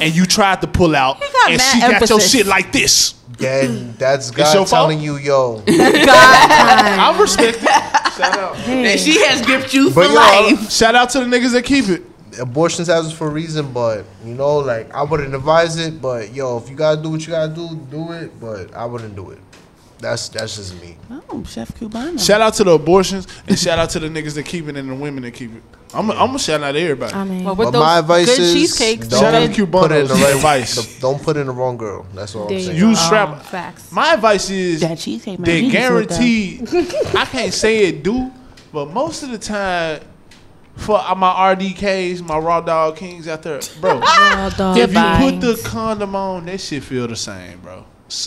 and 0.00 0.14
you 0.14 0.26
tried 0.26 0.60
to 0.60 0.66
pull 0.66 0.94
out, 0.94 1.22
and 1.48 1.60
she 1.60 1.82
emphasis. 1.82 2.00
got 2.00 2.10
your 2.10 2.20
shit 2.20 2.46
like 2.46 2.72
this. 2.72 3.12
Then 3.38 3.94
that's 3.98 4.30
God 4.30 4.54
your 4.54 4.64
telling 4.64 4.98
fault? 4.98 5.04
you, 5.04 5.16
yo. 5.16 5.56
God, 5.66 5.68
I 5.68 7.18
respect 7.20 7.58
it. 7.60 8.12
Shout 8.12 8.38
out. 8.38 8.56
Hey. 8.56 8.96
she 8.96 9.20
has 9.26 9.42
gripped 9.44 9.74
you 9.74 9.90
but 9.90 10.06
for 10.06 10.12
yo, 10.12 10.14
life. 10.14 10.70
Shout 10.70 10.94
out 10.94 11.10
to 11.10 11.20
the 11.20 11.26
niggas 11.26 11.52
that 11.52 11.64
keep 11.64 11.88
it. 11.88 12.02
Abortions 12.40 12.88
happens 12.88 13.12
for 13.12 13.28
a 13.28 13.30
reason, 13.30 13.72
but 13.72 14.04
you 14.24 14.34
know, 14.34 14.58
like 14.58 14.92
I 14.94 15.02
wouldn't 15.02 15.34
advise 15.34 15.76
it. 15.76 16.00
But 16.00 16.34
yo, 16.34 16.58
if 16.58 16.70
you 16.70 16.76
gotta 16.76 17.00
do 17.02 17.10
what 17.10 17.20
you 17.26 17.32
gotta 17.32 17.52
do, 17.52 17.76
do 17.90 18.12
it. 18.12 18.38
But 18.40 18.74
I 18.74 18.86
wouldn't 18.86 19.16
do 19.16 19.30
it. 19.30 19.38
That's 19.98 20.28
that's 20.28 20.56
just 20.56 20.80
me. 20.80 20.96
Oh, 21.10 21.42
Chef 21.44 21.72
Cubano. 21.78 22.24
Shout 22.24 22.40
out 22.40 22.54
to 22.54 22.64
the 22.64 22.72
abortions 22.72 23.26
and 23.46 23.58
shout 23.58 23.78
out 23.78 23.90
to 23.90 23.98
the 23.98 24.08
niggas 24.08 24.34
that 24.34 24.44
keep 24.44 24.68
it 24.68 24.76
and 24.76 24.88
the 24.88 24.94
women 24.94 25.22
that 25.22 25.32
keep 25.32 25.54
it. 25.54 25.62
I'm 25.94 26.08
yeah. 26.08 26.14
I'm 26.14 26.26
gonna 26.28 26.38
shout 26.38 26.62
out 26.62 26.72
to 26.72 26.80
everybody. 26.80 27.14
I 27.14 27.24
mean, 27.24 27.44
well, 27.44 27.56
with 27.56 27.72
those 27.72 27.82
my 27.82 27.98
advice 28.00 28.26
good 28.26 28.40
is 28.40 28.52
cheesecakes, 28.52 29.08
don't 29.08 29.20
shout 29.20 29.34
out 29.34 29.54
to 29.54 29.66
Put 29.66 29.92
in 29.92 30.06
the 30.06 30.14
right 30.14 30.34
advice. 30.34 31.00
don't 31.00 31.22
put 31.22 31.36
in 31.36 31.46
the 31.46 31.52
wrong 31.52 31.76
girl. 31.76 32.06
That's 32.14 32.34
all 32.34 32.46
there 32.46 32.58
I'm 32.58 32.64
saying. 32.64 32.76
Use 32.76 33.00
strap. 33.00 33.28
Um, 33.28 33.40
facts. 33.40 33.90
My 33.90 34.14
advice 34.14 34.50
is 34.50 34.80
that 34.80 34.98
cheesecake. 34.98 35.38
They 35.38 35.70
guaranteed. 35.70 36.68
I 37.14 37.24
can't 37.24 37.54
say 37.54 37.86
it 37.86 38.02
do, 38.02 38.30
but 38.72 38.90
most 38.90 39.22
of 39.22 39.30
the 39.30 39.38
time 39.38 40.02
for 40.74 41.00
uh, 41.00 41.14
my 41.14 41.54
RDKs, 41.54 42.20
my 42.20 42.36
Raw 42.36 42.60
Dog 42.60 42.96
Kings 42.96 43.26
out 43.28 43.42
there, 43.42 43.60
bro. 43.80 44.00
if 44.04 44.92
you 44.92 45.30
put 45.30 45.40
the 45.40 45.60
condom 45.64 46.14
on, 46.14 46.46
that 46.46 46.60
shit 46.60 46.82
feel 46.82 47.08
the 47.08 47.16
same, 47.16 47.60
bro. 47.60 47.86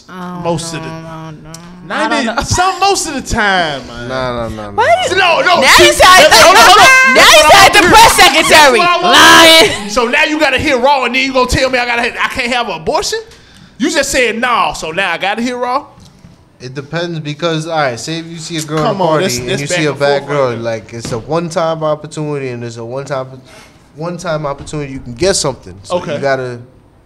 Oh, 0.10 0.42
most 0.44 0.74
no, 0.74 0.80
of 0.80 0.86
the 0.86 0.92
no, 0.92 1.32
no. 1.32 1.52
not 1.86 2.12
in, 2.12 2.46
some 2.46 2.82
most 2.82 3.08
of 3.08 3.14
the 3.14 3.22
time. 3.22 3.88
Man. 3.88 4.10
No, 4.10 4.36
no, 4.36 4.50
no, 4.50 4.72
no. 4.72 4.76
What? 4.76 5.12
No, 5.12 5.40
no. 5.40 5.62
Now 5.62 5.78
you 5.80 5.94
said 5.94 6.04
hold 6.04 6.58
on, 6.58 6.68
hold 6.68 6.84
on. 6.84 7.16
Now 7.16 7.32
you 7.32 7.44
sound 7.48 7.74
the 7.74 7.88
press 7.88 8.12
secretary 8.20 8.80
lying. 8.80 9.90
So 9.90 10.10
now 10.10 10.26
you 10.26 10.38
gotta 10.38 10.60
hear 10.60 10.78
raw, 10.78 11.06
and 11.06 11.16
then 11.16 11.26
you 11.26 11.32
gonna 11.32 11.50
tell 11.50 11.70
me 11.70 11.80
I 11.80 11.86
gotta 11.86 12.12
I 12.12 12.28
can't 12.28 12.52
have 12.52 12.68
an 12.68 12.82
abortion? 12.82 13.20
You 13.78 13.90
just 13.90 14.12
said 14.12 14.38
no, 14.38 14.74
so 14.76 14.92
now 14.92 15.14
I 15.14 15.18
gotta 15.18 15.42
hear 15.42 15.58
raw. 15.58 15.88
It 16.60 16.74
depends 16.74 17.22
because 17.22 17.66
all 17.66 17.78
right, 17.78 17.98
say 17.98 18.20
if 18.20 18.26
you 18.26 18.38
see 18.38 18.58
a 18.58 18.64
girl 18.64 18.80
Come 18.80 18.98
at 18.98 19.04
a 19.04 19.08
party 19.08 19.24
on, 19.24 19.30
this, 19.30 19.40
this 19.40 19.52
and 19.52 19.62
you 19.62 19.68
see 19.68 19.86
a 19.86 19.94
bad 19.94 20.28
girl, 20.28 20.50
right 20.50 20.60
like 20.60 20.94
it's 20.94 21.14
a 21.14 21.20
one 21.20 21.48
time 21.48 21.84
opportunity 21.84 22.50
and 22.50 22.66
it's 22.66 22.76
a 22.76 22.84
one 22.84 23.06
time 23.06 23.28
one 23.96 24.18
time 24.18 24.46
opportunity 24.46 24.92
you 24.92 25.00
can 25.00 25.14
get 25.14 25.36
something. 25.36 25.80
So 25.84 26.00
okay. 26.00 26.16
you 26.16 26.22
gotta 26.22 26.62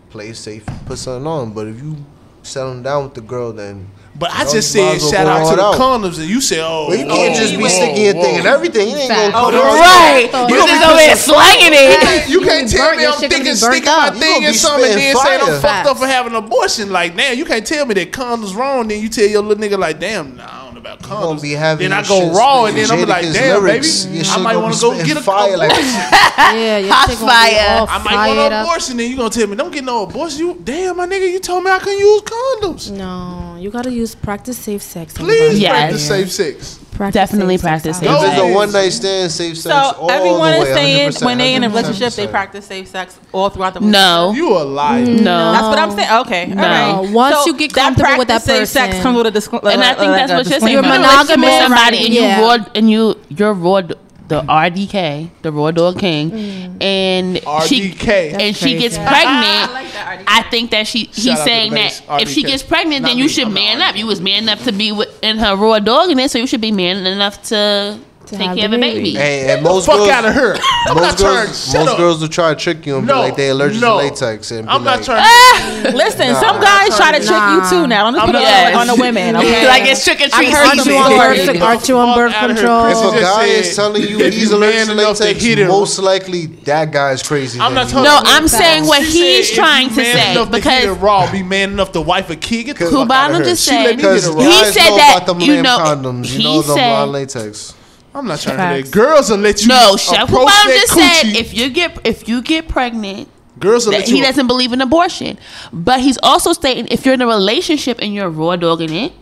play 0.10 0.34
safe 0.34 0.68
and 0.68 0.86
put 0.88 0.98
something 0.98 1.28
on. 1.28 1.54
But 1.54 1.68
if 1.68 1.78
you 1.78 2.04
settling 2.44 2.84
down 2.84 3.06
with 3.06 3.14
the 3.16 3.22
girl 3.22 3.52
then. 3.54 3.90
But 4.16 4.30
I 4.32 4.44
just 4.44 4.72
said 4.72 5.00
shout 5.02 5.26
out 5.26 5.50
to 5.50 5.56
the 5.56 5.64
out. 5.64 5.76
condoms, 5.76 6.20
and 6.20 6.30
you 6.30 6.40
said, 6.40 6.60
"Oh, 6.62 6.86
well, 6.88 6.98
you 6.98 7.06
can't 7.08 7.36
oh, 7.36 7.40
just 7.40 7.58
be 7.58 7.68
sticking 7.68 8.06
your 8.06 8.14
thing 8.14 8.38
and 8.38 8.46
everything. 8.46 8.90
You 8.90 8.96
ain't 8.96 9.10
gonna 9.10 9.32
come 9.32 9.56
oh, 9.56 9.80
right. 9.80 10.30
So 10.30 10.48
you 10.48 10.56
just 10.56 10.86
over 10.86 10.98
there 10.98 11.16
slanging 11.16 11.74
it. 11.74 12.30
You, 12.30 12.42
can't 12.42 12.70
tell 12.70 12.96
me 12.96 13.08
I'm 13.08 13.18
thinking 13.18 13.56
sticking 13.56 13.86
my 13.86 14.12
thing 14.12 14.44
in 14.44 14.54
something 14.54 14.92
and 14.92 15.00
then 15.00 15.16
saying 15.16 15.42
I'm 15.42 15.60
fucked 15.60 15.88
up 15.88 15.98
for 15.98 16.06
having 16.06 16.34
an 16.34 16.44
abortion. 16.44 16.92
Like, 16.92 17.16
damn, 17.18 17.38
you 17.38 17.46
can't 17.46 17.66
tell 17.66 17.88
me 17.88 17.96
that 17.96 18.12
condoms 18.12 18.56
wrong. 18.56 18.88
Then 18.88 19.02
you 19.02 19.10
tell 19.10 19.26
your 19.26 19.42
little 19.42 19.64
nigga 19.64 19.80
like, 19.80 20.00
damn, 20.00 20.36
nah 20.36 20.63
about 20.84 21.00
condoms. 21.00 21.42
Be 21.42 21.52
having 21.52 21.90
then 21.90 21.98
I 21.98 22.06
go 22.06 22.34
raw, 22.34 22.66
and 22.66 22.78
then 22.78 22.92
I'm 22.92 23.08
like, 23.08 23.24
damn, 23.32 23.64
lyrics, 23.64 24.06
baby, 24.06 24.26
I 24.28 24.38
might 24.42 24.58
want 24.58 24.76
to 24.76 24.82
go 24.82 25.04
get 25.04 25.18
a 25.18 25.22
fire. 25.22 25.58
Like 25.58 25.72
yeah, 26.38 26.78
your 26.78 26.96
chick 27.08 27.18
fire. 27.18 27.86
I 27.88 28.02
might 28.04 28.28
want 28.28 28.40
an 28.54 28.62
abortion, 28.62 28.98
then 28.98 29.10
you 29.10 29.18
gonna 29.18 29.30
tell 29.30 29.48
me 29.48 29.56
don't 29.56 29.72
get 29.72 29.84
no 29.84 30.04
abortion. 30.04 30.40
You 30.40 30.60
damn, 30.62 30.98
my 30.98 31.08
nigga, 31.08 31.32
you 31.32 31.40
told 31.40 31.64
me 31.64 31.72
I 31.72 31.80
couldn't 31.80 32.00
use 32.00 32.22
condoms. 32.22 32.92
No. 32.92 33.43
You 33.64 33.72
gotta 33.72 33.94
use 33.94 34.14
practice 34.14 34.58
safe 34.58 34.82
sex. 34.82 35.14
Please 35.14 35.58
yes. 35.58 35.72
practice 35.72 36.06
safe 36.06 36.30
sex. 36.30 36.80
Practice 36.92 37.14
Definitely 37.14 37.56
safe 37.56 37.62
practice 37.62 37.98
safe 37.98 38.10
sex. 38.10 38.22
That 38.22 38.38
was 38.44 38.52
a 38.52 38.54
one 38.54 38.72
night 38.74 38.90
stand, 38.90 39.32
safe 39.32 39.58
sex. 39.58 39.98
So 39.98 40.08
everyone 40.10 40.56
is 40.56 40.68
saying 40.68 41.14
when 41.22 41.38
they 41.38 41.56
in 41.56 41.64
a 41.64 41.70
relationship, 41.70 42.12
they 42.12 42.28
practice 42.28 42.66
safe 42.66 42.90
sex 42.90 43.18
all 43.32 43.50
throughout 43.50 43.74
the 43.74 43.80
relationship. 43.80 44.02
No, 44.02 44.34
you 44.34 44.50
a 44.50 44.66
liar. 44.66 45.06
No, 45.06 45.54
that's 45.54 45.64
what 45.64 45.80
I'm 45.80 45.92
saying. 45.92 46.26
Okay, 46.26 46.46
no. 46.48 46.62
all 46.62 47.04
right. 47.04 47.14
Once 47.14 47.36
so 47.38 47.46
you 47.46 47.58
get 47.58 47.72
comfortable 47.72 48.10
that 48.10 48.20
with 48.20 48.28
that 48.28 48.42
person, 48.44 48.66
safe 48.66 48.68
sex 48.68 49.02
comes 49.02 49.16
with 49.16 49.28
a 49.28 49.32
disclaimer. 49.32 49.70
And 49.70 49.82
I 49.82 49.94
think 49.94 50.10
uh, 50.10 50.12
that's 50.12 50.32
uh, 50.34 50.36
what 50.36 50.50
you're 50.50 50.60
saying. 50.60 50.74
You're 50.74 50.82
monogamous 50.82 51.50
with 51.50 51.62
somebody, 51.62 51.98
and 52.06 52.14
you 52.14 52.22
raw, 52.22 52.58
and 52.76 52.92
you 52.92 53.16
you're 53.30 53.54
raw 53.54 53.80
the 54.28 54.42
RDK, 54.42 55.30
the 55.42 55.52
Raw 55.52 55.72
Dog 55.72 56.00
King, 56.00 56.32
mm. 56.32 56.84
and 56.84 57.38
RDK. 57.38 57.68
she 57.68 57.90
That's 57.90 58.44
and 58.44 58.56
she 58.56 58.78
gets 58.78 58.98
pregnant. 58.98 59.16
I, 59.26 59.70
like 59.74 60.24
I, 60.28 60.42
think 60.50 60.72
that 60.72 60.88
she 60.88 61.06
Shout 61.06 61.16
he's 61.16 61.44
saying 61.44 61.74
that 61.74 61.92
RDK. 61.92 62.22
if 62.22 62.30
she 62.30 62.44
gets 62.44 62.64
pregnant, 62.64 63.02
Not 63.02 63.10
then 63.10 63.18
you 63.18 63.28
should 63.28 63.48
I'm 63.48 63.54
man 63.54 63.82
up. 63.82 63.96
You 63.96 64.08
was 64.08 64.22
man 64.22 64.44
enough 64.44 64.64
to 64.64 64.72
be 64.72 64.92
with, 64.92 65.10
in 65.22 65.38
her 65.40 65.56
Raw 65.56 65.80
Dog, 65.80 66.10
and 66.10 66.20
then 66.20 66.30
so 66.30 66.40
you 66.40 66.48
should 66.48 66.62
be 66.62 66.72
man 66.72 67.06
enough 67.06 67.44
to 67.50 68.00
Take 68.38 68.58
care 68.58 68.66
of 68.66 68.74
a 68.74 68.78
baby. 68.78 69.18
And, 69.18 69.52
and 69.52 69.64
most 69.64 69.86
fuck 69.86 69.98
girls, 69.98 70.10
out 70.10 70.26
of 70.26 70.34
her. 70.34 70.56
I'm 70.88 70.96
most 70.96 71.02
not 71.02 71.18
girls, 71.18 71.72
trying. 71.72 71.86
Most 71.86 71.92
up. 71.94 71.98
girls 71.98 72.22
will 72.22 72.28
try 72.28 72.54
to 72.54 72.60
trick 72.60 72.86
you 72.86 72.98
and 72.98 73.08
no, 73.08 73.14
be 73.14 73.20
like 73.20 73.36
they 73.36 73.50
allergic 73.50 73.82
no. 73.82 74.00
to 74.00 74.08
latex. 74.08 74.52
And 74.52 74.70
I'm 74.70 74.84
like, 74.84 75.00
not 75.00 75.06
trying. 75.06 75.20
Uh, 75.20 75.26
ah! 75.26 75.92
listen, 75.94 76.28
nah, 76.28 76.40
some 76.40 76.62
guys 76.62 76.96
try 76.98 77.18
to, 77.18 77.24
nah. 77.24 77.30
trick 77.30 77.44
you 77.64 77.70
too. 77.70 77.88
Now 77.88 78.06
I'm 78.08 78.14
just 78.14 78.26
putting 78.26 78.42
it 78.42 78.76
on 78.76 78.88
the 78.88 78.96
women. 78.96 79.36
Okay? 79.36 79.68
like 79.68 79.84
it's 79.86 80.04
trick 80.04 80.22
or 80.22 80.30
treat. 80.30 80.54
Aren't 80.54 80.86
you 80.86 80.98
on 80.98 81.12
birth? 81.12 81.62
Aren't 81.62 81.90
you 81.90 81.98
on 81.98 82.18
birth 82.18 82.34
control? 82.34 82.86
If 82.86 83.18
a 83.18 83.22
guy 83.22 83.46
is 83.46 83.76
telling 83.76 84.02
you 84.04 84.18
he's 84.20 84.52
allergic 84.52 84.88
to 84.88 84.94
latex, 84.94 85.68
most 85.68 86.00
likely 86.00 86.48
that 86.66 86.92
guy 86.92 87.12
is 87.12 87.24
crazy. 87.24 87.60
I'm 87.60 87.74
not 87.74 87.92
No, 87.94 88.20
I'm 88.24 88.48
saying 88.48 88.86
what 88.86 89.04
he's 89.04 89.52
trying 89.52 89.90
to 89.90 90.04
say 90.04 90.46
because 90.52 90.98
raw 90.98 91.32
be 91.32 91.44
man 91.44 91.72
enough 91.72 91.92
to 91.94 92.02
wife 92.02 92.30
a 92.30 92.36
kid. 92.36 92.64
Get 92.64 92.78
the 92.78 93.44
just 93.44 93.66
said 93.66 93.96
he 93.96 94.02
said 94.02 94.98
that 94.98 95.36
you 95.40 95.62
know 95.62 95.78
condoms. 95.78 96.32
You 96.32 96.38
he 96.38 96.44
know 96.44 96.62
said 96.62 97.06
latex. 97.06 97.74
I'm 98.16 98.28
not 98.28 98.40
trying 98.40 98.58
Facts. 98.58 98.92
to 98.92 99.00
let 99.00 99.06
girls 99.08 99.30
will 99.30 99.38
let 99.38 99.62
you. 99.62 99.68
No, 99.70 99.98
chef. 99.98 100.30
Wu 100.30 100.46
just 100.46 100.96
if 101.36 101.54
you 101.54 101.70
get 101.70 102.00
if 102.04 102.28
you 102.28 102.42
get 102.42 102.68
pregnant, 102.68 103.28
girls 103.60 103.86
will 103.86 103.94
that, 103.94 104.02
let 104.02 104.10
you. 104.10 104.18
He 104.18 104.22
doesn't 104.22 104.48
believe 104.48 104.72
in 104.72 104.82
abortion, 104.82 105.40
but 105.72 106.00
he's 106.00 106.20
also 106.22 106.54
stating 106.54 106.88
if 106.90 107.06
you're 107.06 107.16
in 107.16 107.22
a 107.22 107.28
relationship 107.28 108.00
and 108.02 108.14
you're 108.14 108.30
raw 108.30 108.56
dogging 108.56 108.94
it, 108.94 109.14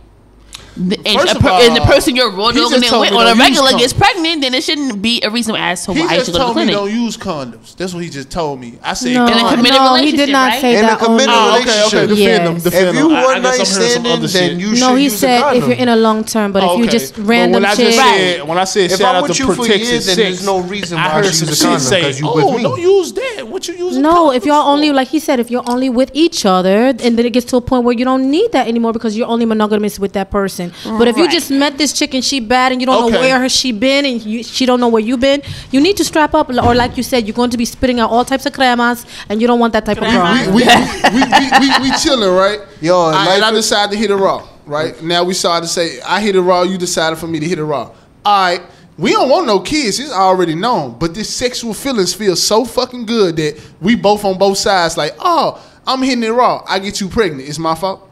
and, 0.74 1.20
First 1.20 1.36
a, 1.36 1.50
all, 1.50 1.60
and 1.60 1.76
the 1.76 1.82
person 1.82 2.16
you're 2.16 2.32
rolling 2.32 2.56
with 2.56 2.92
on 2.92 3.26
a 3.26 3.34
regular 3.34 3.72
gets 3.72 3.92
pregnant, 3.92 4.40
then 4.40 4.54
it 4.54 4.64
shouldn't 4.64 5.02
be 5.02 5.20
a 5.22 5.30
reason 5.30 5.54
as 5.54 5.84
to 5.84 5.92
why 5.92 6.06
I 6.06 6.22
should 6.22 6.32
go 6.32 6.38
to 6.38 6.44
the 6.46 6.52
clinic. 6.52 6.74
He 6.74 6.74
just 6.74 6.82
told 6.82 6.88
me 6.88 6.94
don't 6.94 7.04
use 7.04 7.16
condoms. 7.16 7.76
That's 7.76 7.92
what 7.92 8.02
he 8.02 8.08
just 8.08 8.30
told 8.30 8.58
me. 8.58 8.78
I 8.82 8.94
said 8.94 9.14
no, 9.14 9.26
in 9.26 9.32
a 9.32 9.50
committed 9.50 9.78
no, 9.78 9.94
relationship, 9.94 10.10
he 10.10 10.16
did 10.16 10.32
not 10.32 10.50
right? 10.50 10.60
say 10.60 10.76
in 10.76 10.82
that. 10.82 10.98
In 10.98 11.04
a 11.04 11.04
committed 11.04 11.34
relationship, 11.34 11.92
okay, 11.92 12.12
okay. 12.12 12.22
Yes. 12.22 12.62
Defend 12.62 12.72
defend 12.72 12.88
if 12.88 13.02
you 13.02 13.08
one 13.08 13.42
night 13.42 13.66
standing, 13.66 14.26
then 14.26 14.60
you 14.60 14.68
no, 14.68 14.74
should 14.74 14.80
No, 14.80 14.94
he 14.94 15.08
said 15.08 15.52
if 15.56 15.66
you're 15.66 15.76
in 15.76 15.88
a 15.88 15.96
long 15.96 16.24
term, 16.24 16.52
but 16.52 16.62
oh, 16.62 16.70
okay. 16.70 16.80
if 16.80 16.84
you 16.86 16.90
just 16.90 17.18
random 17.18 17.64
shit. 17.76 17.98
Right. 17.98 18.46
When 18.46 18.58
I 18.58 18.64
said 18.64 18.90
if 18.90 18.98
shout 18.98 19.16
I'm 19.16 19.24
out 19.24 19.34
to 19.34 19.46
protect 19.46 19.84
six, 19.84 20.16
there's 20.16 20.44
no 20.44 20.60
reason 20.60 20.96
why 20.96 21.04
I 21.04 21.08
heard 21.10 21.26
some 21.26 21.48
shit 21.48 21.80
say, 21.80 22.14
oh, 22.24 22.62
don't 22.62 22.80
use 22.80 23.12
that. 23.12 23.46
What 23.46 23.68
you 23.68 23.74
using? 23.74 24.02
No, 24.02 24.32
if 24.32 24.46
y'all 24.46 24.68
only 24.68 24.90
like 24.90 25.08
he 25.08 25.18
said, 25.20 25.38
if 25.38 25.50
you're 25.50 25.68
only 25.68 25.90
with 25.90 26.10
each 26.14 26.46
other, 26.46 26.86
and 26.86 27.18
then 27.18 27.26
it 27.26 27.32
gets 27.32 27.46
to 27.46 27.56
a 27.56 27.60
point 27.60 27.84
where 27.84 27.94
you 27.94 28.04
don't 28.04 28.30
need 28.30 28.52
that 28.52 28.68
anymore 28.68 28.92
because 28.92 29.16
you're 29.16 29.28
only 29.28 29.44
monogamous 29.44 29.98
with 29.98 30.12
that 30.14 30.30
person 30.30 30.61
person. 30.70 30.98
But 30.98 31.08
if 31.08 31.16
right. 31.16 31.24
you 31.24 31.30
just 31.30 31.50
met 31.50 31.78
this 31.78 31.92
chick 31.92 32.14
and 32.14 32.24
she 32.24 32.40
bad 32.40 32.72
and 32.72 32.80
you 32.80 32.86
don't 32.86 33.04
okay. 33.04 33.12
know 33.14 33.20
where 33.20 33.38
her 33.40 33.48
she 33.48 33.72
been 33.72 34.04
and 34.04 34.22
you, 34.22 34.42
she 34.42 34.66
don't 34.66 34.80
know 34.80 34.88
where 34.88 35.02
you 35.02 35.16
been, 35.16 35.42
you 35.70 35.80
need 35.80 35.96
to 35.96 36.04
strap 36.04 36.34
up. 36.34 36.48
Or 36.50 36.74
like 36.74 36.96
you 36.96 37.02
said, 37.02 37.26
you're 37.26 37.34
going 37.34 37.50
to 37.50 37.58
be 37.58 37.64
spitting 37.64 38.00
out 38.00 38.10
all 38.10 38.24
types 38.24 38.46
of 38.46 38.52
cremas 38.52 39.06
and 39.28 39.40
you 39.40 39.46
don't 39.46 39.58
want 39.60 39.72
that 39.72 39.84
type 39.84 39.98
of 39.98 40.04
girl. 40.04 40.54
We, 40.54 40.62
we, 40.64 41.20
we, 41.20 41.80
we, 41.82 41.90
we, 41.90 41.96
chilling, 41.98 42.34
right? 42.34 42.60
Yo, 42.80 42.98
I, 42.98 43.34
and 43.34 43.44
I 43.44 43.50
decided 43.50 43.92
to 43.92 43.98
hit 43.98 44.10
it 44.10 44.16
raw, 44.16 44.48
right? 44.66 45.00
Now 45.02 45.24
we 45.24 45.34
started 45.34 45.66
to 45.66 45.72
say, 45.72 46.00
I 46.00 46.20
hit 46.20 46.36
it 46.36 46.40
raw, 46.40 46.62
you 46.62 46.78
decided 46.78 47.18
for 47.18 47.26
me 47.26 47.40
to 47.40 47.48
hit 47.48 47.58
it 47.58 47.64
raw. 47.64 47.90
All 48.24 48.48
right. 48.48 48.62
We 48.98 49.12
don't 49.12 49.30
want 49.30 49.46
no 49.46 49.58
kids. 49.60 49.98
It's 49.98 50.12
already 50.12 50.54
known. 50.54 50.98
But 50.98 51.14
this 51.14 51.34
sexual 51.34 51.74
feelings 51.74 52.12
feel 52.12 52.36
so 52.36 52.64
fucking 52.64 53.06
good 53.06 53.36
that 53.36 53.60
we 53.80 53.96
both 53.96 54.24
on 54.24 54.38
both 54.38 54.58
sides. 54.58 54.96
Like, 54.96 55.14
oh, 55.18 55.60
I'm 55.86 56.02
hitting 56.02 56.22
it 56.22 56.28
raw. 56.28 56.62
I 56.68 56.78
get 56.78 57.00
you 57.00 57.08
pregnant. 57.08 57.48
It's 57.48 57.58
my 57.58 57.74
fault. 57.74 58.08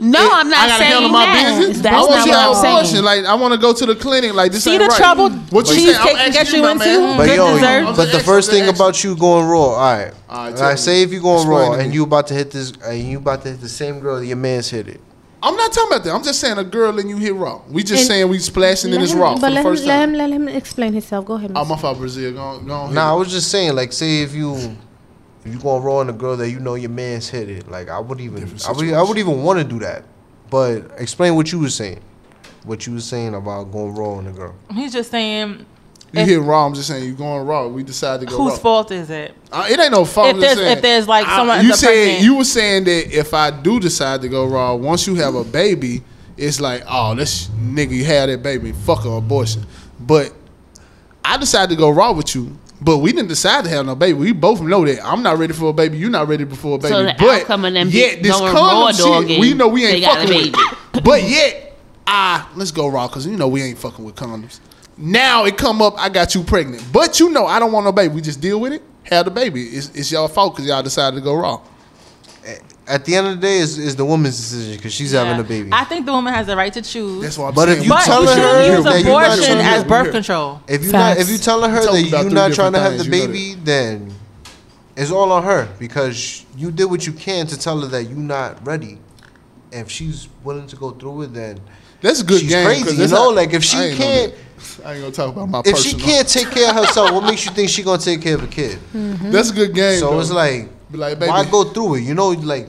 No, 0.00 0.18
it, 0.24 0.32
I'm 0.32 0.48
not 0.48 0.58
I 0.70 0.78
saying 0.78 0.92
handle 0.92 1.10
my 1.10 1.26
that. 1.26 1.58
business. 1.58 1.82
That's 1.82 1.94
I 1.94 1.98
want 2.00 2.10
not 2.10 2.28
what 2.28 2.56
I'm 2.56 2.64
abortion. 2.72 2.86
saying. 2.86 3.04
Like 3.04 3.24
I 3.26 3.34
want 3.34 3.52
to 3.54 3.60
go 3.60 3.72
to 3.74 3.86
the 3.86 3.94
clinic. 3.94 4.32
Like 4.32 4.50
this 4.52 4.64
See 4.64 4.72
ain't 4.72 4.80
the 4.82 4.88
right. 4.88 4.96
trouble 4.96 5.28
what 5.50 5.68
you 5.68 5.74
saying? 5.74 5.86
cheesecake 5.88 6.16
I'm 6.16 6.16
can 6.16 6.32
get 6.32 6.52
you 6.52 6.58
you, 6.60 6.68
into? 6.68 7.16
But 7.18 7.28
yo, 7.28 7.94
but 7.94 8.10
the 8.12 8.20
first 8.20 8.50
thing 8.50 8.68
about 8.68 9.04
you 9.04 9.14
going 9.16 9.46
raw, 9.46 9.58
all 9.60 9.76
right. 9.76 10.12
All 10.28 10.50
right, 10.50 10.60
I 10.60 10.74
say 10.76 11.02
if 11.02 11.12
you 11.12 11.20
going 11.20 11.46
raw 11.46 11.72
and 11.74 11.92
you 11.92 12.02
about 12.04 12.26
to 12.28 12.34
hit 12.34 12.50
this, 12.50 12.72
and 12.84 12.98
you 12.98 13.18
about 13.18 13.42
to 13.42 13.50
hit 13.50 13.60
the 13.60 13.68
same 13.68 14.00
girl 14.00 14.18
that 14.18 14.26
your 14.26 14.36
man's 14.36 14.70
hit 14.70 14.88
it. 14.88 15.00
I'm 15.42 15.56
not 15.56 15.72
talking 15.72 15.92
about 15.92 16.04
that. 16.04 16.14
I'm 16.14 16.22
just 16.22 16.38
saying 16.38 16.58
a 16.58 16.64
girl 16.64 16.98
and 16.98 17.08
you 17.08 17.16
hit 17.16 17.34
raw. 17.34 17.62
We 17.68 17.82
just 17.82 18.02
And- 18.02 18.08
saying 18.08 18.28
we 18.28 18.38
splashing 18.38 18.92
in 18.92 19.00
this 19.00 19.14
raw 19.14 19.36
for 19.36 19.40
the 19.40 19.46
first 19.46 19.56
him, 19.56 19.62
first 19.64 19.84
let 19.86 20.00
time. 20.00 20.10
him 20.10 20.14
let 20.16 20.30
him 20.30 20.48
explain 20.48 20.92
himself. 20.92 21.24
Go 21.24 21.34
ahead. 21.34 21.52
Oh, 21.54 21.62
I'm 21.62 21.68
my 21.68 21.78
fault, 21.78 21.96
Brazil. 21.98 22.32
Go 22.32 22.40
on, 22.40 22.66
go 22.66 22.74
on. 22.74 22.94
Nah, 22.94 23.10
I 23.10 23.14
was 23.14 23.30
just 23.30 23.50
saying, 23.50 23.74
like, 23.74 23.92
say 23.94 24.20
if 24.22 24.34
you 24.34 24.76
if 25.44 25.54
you 25.54 25.58
going 25.58 25.82
raw 25.82 25.98
on 25.98 26.10
a 26.10 26.12
girl 26.12 26.36
that 26.36 26.50
you 26.50 26.60
know 26.60 26.74
your 26.74 26.90
man's 26.90 27.28
hit 27.28 27.48
it, 27.48 27.70
like 27.70 27.88
I 27.88 27.98
would 27.98 28.20
even, 28.20 28.42
I 28.66 28.72
would, 28.72 28.92
I 28.92 29.02
would 29.02 29.18
even 29.18 29.42
want 29.42 29.58
to 29.58 29.64
do 29.64 29.78
that. 29.80 30.04
But 30.50 30.90
explain 30.98 31.34
what 31.34 31.50
you 31.50 31.60
was 31.60 31.74
saying, 31.74 32.00
what 32.64 32.86
you 32.86 32.94
was 32.94 33.06
saying 33.06 33.34
about 33.34 33.72
going 33.72 33.94
raw 33.94 34.12
on 34.12 34.26
a 34.26 34.32
girl. 34.32 34.54
He's 34.72 34.92
just 34.92 35.10
saying. 35.10 35.66
You 36.12 36.24
hit 36.24 36.40
raw. 36.40 36.66
I'm 36.66 36.74
just 36.74 36.88
saying 36.88 37.04
you 37.04 37.14
going 37.14 37.46
raw. 37.46 37.68
We 37.68 37.84
decided 37.84 38.26
to 38.28 38.34
go. 38.34 38.42
Whose 38.42 38.54
raw. 38.54 38.58
fault 38.58 38.90
is 38.90 39.10
it? 39.10 39.32
Uh, 39.52 39.68
it 39.70 39.78
ain't 39.78 39.92
no 39.92 40.04
fault. 40.04 40.34
If 40.34 40.40
there's, 40.40 40.58
if 40.58 40.82
there's 40.82 41.06
like 41.06 41.24
someone, 41.24 41.58
I, 41.58 41.62
you 41.62 41.72
said 41.72 42.20
you 42.20 42.36
were 42.36 42.44
saying 42.44 42.84
that 42.84 43.16
if 43.16 43.32
I 43.32 43.52
do 43.52 43.78
decide 43.78 44.20
to 44.22 44.28
go 44.28 44.46
raw, 44.46 44.74
once 44.74 45.06
you 45.06 45.14
have 45.14 45.36
a 45.36 45.44
baby, 45.44 46.02
it's 46.36 46.60
like 46.60 46.82
oh 46.88 47.14
this 47.14 47.46
nigga 47.48 47.90
you 47.90 48.04
had 48.04 48.28
that 48.28 48.42
baby, 48.42 48.72
fuck 48.72 49.04
an 49.04 49.16
abortion. 49.16 49.64
But 50.00 50.32
I 51.24 51.36
decided 51.36 51.70
to 51.70 51.76
go 51.76 51.90
raw 51.90 52.12
with 52.12 52.34
you. 52.34 52.58
But 52.82 52.98
we 52.98 53.12
didn't 53.12 53.28
decide 53.28 53.64
to 53.64 53.70
have 53.70 53.84
no 53.84 53.94
baby. 53.94 54.14
We 54.18 54.32
both 54.32 54.62
know 54.62 54.84
that 54.86 55.04
I'm 55.04 55.22
not 55.22 55.38
ready 55.38 55.52
for 55.52 55.68
a 55.68 55.72
baby. 55.72 55.98
You're 55.98 56.10
not 56.10 56.28
ready 56.28 56.44
for 56.46 56.76
a 56.76 56.78
baby. 56.78 56.88
So 56.88 57.04
the 57.04 57.14
but 57.18 57.42
outcome 57.42 57.64
of 57.66 57.94
yet, 57.94 58.22
this 58.22 58.36
condom 58.36 59.26
shit, 59.26 59.38
we 59.38 59.52
know 59.52 59.68
we 59.68 59.84
ain't 59.86 60.04
fucking 60.04 60.52
with. 60.52 61.04
but 61.04 61.22
yet, 61.22 61.76
ah, 62.06 62.50
let's 62.56 62.70
go 62.70 62.88
raw 62.88 63.06
because 63.06 63.26
you 63.26 63.36
know 63.36 63.48
we 63.48 63.62
ain't 63.62 63.78
fucking 63.78 64.04
with 64.04 64.14
condoms. 64.16 64.60
Now 64.96 65.44
it 65.44 65.56
come 65.56 65.80
up, 65.80 65.94
I 65.98 66.08
got 66.08 66.34
you 66.34 66.42
pregnant, 66.42 66.84
but 66.92 67.20
you 67.20 67.30
know 67.30 67.46
I 67.46 67.58
don't 67.58 67.72
want 67.72 67.84
no 67.84 67.92
baby. 67.92 68.14
We 68.14 68.20
just 68.22 68.40
deal 68.40 68.60
with 68.60 68.72
it, 68.72 68.82
have 69.04 69.24
the 69.26 69.30
baby. 69.30 69.64
It's, 69.64 69.88
it's 69.94 70.10
y'all 70.12 70.28
fault 70.28 70.54
because 70.54 70.66
y'all 70.68 70.82
decided 70.82 71.16
to 71.16 71.22
go 71.22 71.34
raw 71.34 71.60
at 72.90 73.04
the 73.04 73.14
end 73.14 73.28
of 73.28 73.36
the 73.36 73.40
day, 73.40 73.58
it's, 73.60 73.78
is 73.78 73.94
the 73.94 74.04
woman's 74.04 74.36
decision 74.36 74.76
because 74.76 74.92
she's 74.92 75.12
yeah. 75.12 75.24
having 75.24 75.44
a 75.44 75.48
baby. 75.48 75.70
I 75.72 75.84
think 75.84 76.06
the 76.06 76.12
woman 76.12 76.34
has 76.34 76.48
the 76.48 76.56
right 76.56 76.72
to 76.72 76.82
choose. 76.82 77.22
That's 77.22 77.38
what 77.38 77.48
I'm 77.48 77.54
but 77.54 77.66
saying. 77.66 77.78
if 77.78 77.84
you 77.84 77.90
but 77.90 78.04
telling 78.04 78.38
her 78.38 78.76
use 78.76 78.84
that 78.84 79.02
abortion 79.02 79.58
not, 79.58 79.64
as 79.64 79.84
birth 79.84 80.10
control, 80.10 80.60
if 80.66 80.84
you 80.84 80.92
not, 80.92 81.16
if 81.16 81.28
you 81.30 81.38
telling 81.38 81.70
her 81.70 81.80
that 81.80 82.02
you're 82.02 82.30
not 82.30 82.52
trying 82.52 82.72
to 82.72 82.80
have 82.80 82.98
the 82.98 83.08
baby, 83.08 83.54
then 83.54 84.12
it's 84.96 85.12
all 85.12 85.30
on 85.30 85.44
her 85.44 85.68
because 85.78 86.44
you 86.56 86.72
did 86.72 86.86
what 86.86 87.06
you 87.06 87.12
can 87.12 87.46
to 87.46 87.58
tell 87.58 87.80
her 87.80 87.86
that 87.86 88.04
you're 88.04 88.18
not 88.18 88.66
ready. 88.66 88.98
If 89.72 89.88
she's 89.88 90.28
willing 90.42 90.66
to 90.66 90.76
go 90.76 90.90
through 90.90 91.22
it, 91.22 91.26
then 91.28 91.60
that's 92.00 92.24
good 92.24 92.40
she's 92.40 92.50
game. 92.50 92.66
Crazy, 92.66 93.02
you 93.02 93.08
know, 93.08 93.26
not, 93.26 93.34
like 93.34 93.52
if 93.52 93.62
she 93.62 93.78
I 93.78 93.94
can't. 93.94 94.34
I 94.84 94.94
ain't 94.94 95.00
gonna 95.00 95.12
talk 95.12 95.32
about 95.32 95.48
my. 95.48 95.60
If 95.60 95.76
personal. 95.76 95.98
she 95.98 96.04
can't 96.04 96.28
take 96.28 96.50
care 96.50 96.70
of 96.70 96.76
herself, 96.76 97.12
what 97.12 97.24
makes 97.24 97.46
you 97.46 97.50
think 97.54 97.70
she 97.70 97.84
gonna 97.84 98.02
take 98.02 98.20
care 98.20 98.34
of 98.34 98.42
a 98.42 98.48
kid? 98.48 98.78
Mm-hmm. 98.92 99.30
That's 99.30 99.50
a 99.50 99.54
good 99.54 99.74
game. 99.74 100.00
So 100.00 100.10
though. 100.10 100.20
it's 100.20 100.32
like, 100.32 100.68
like 100.90 101.20
why 101.20 101.48
go 101.48 101.64
through 101.64 101.96
it? 101.96 102.00
You 102.00 102.14
know, 102.14 102.30
like 102.30 102.66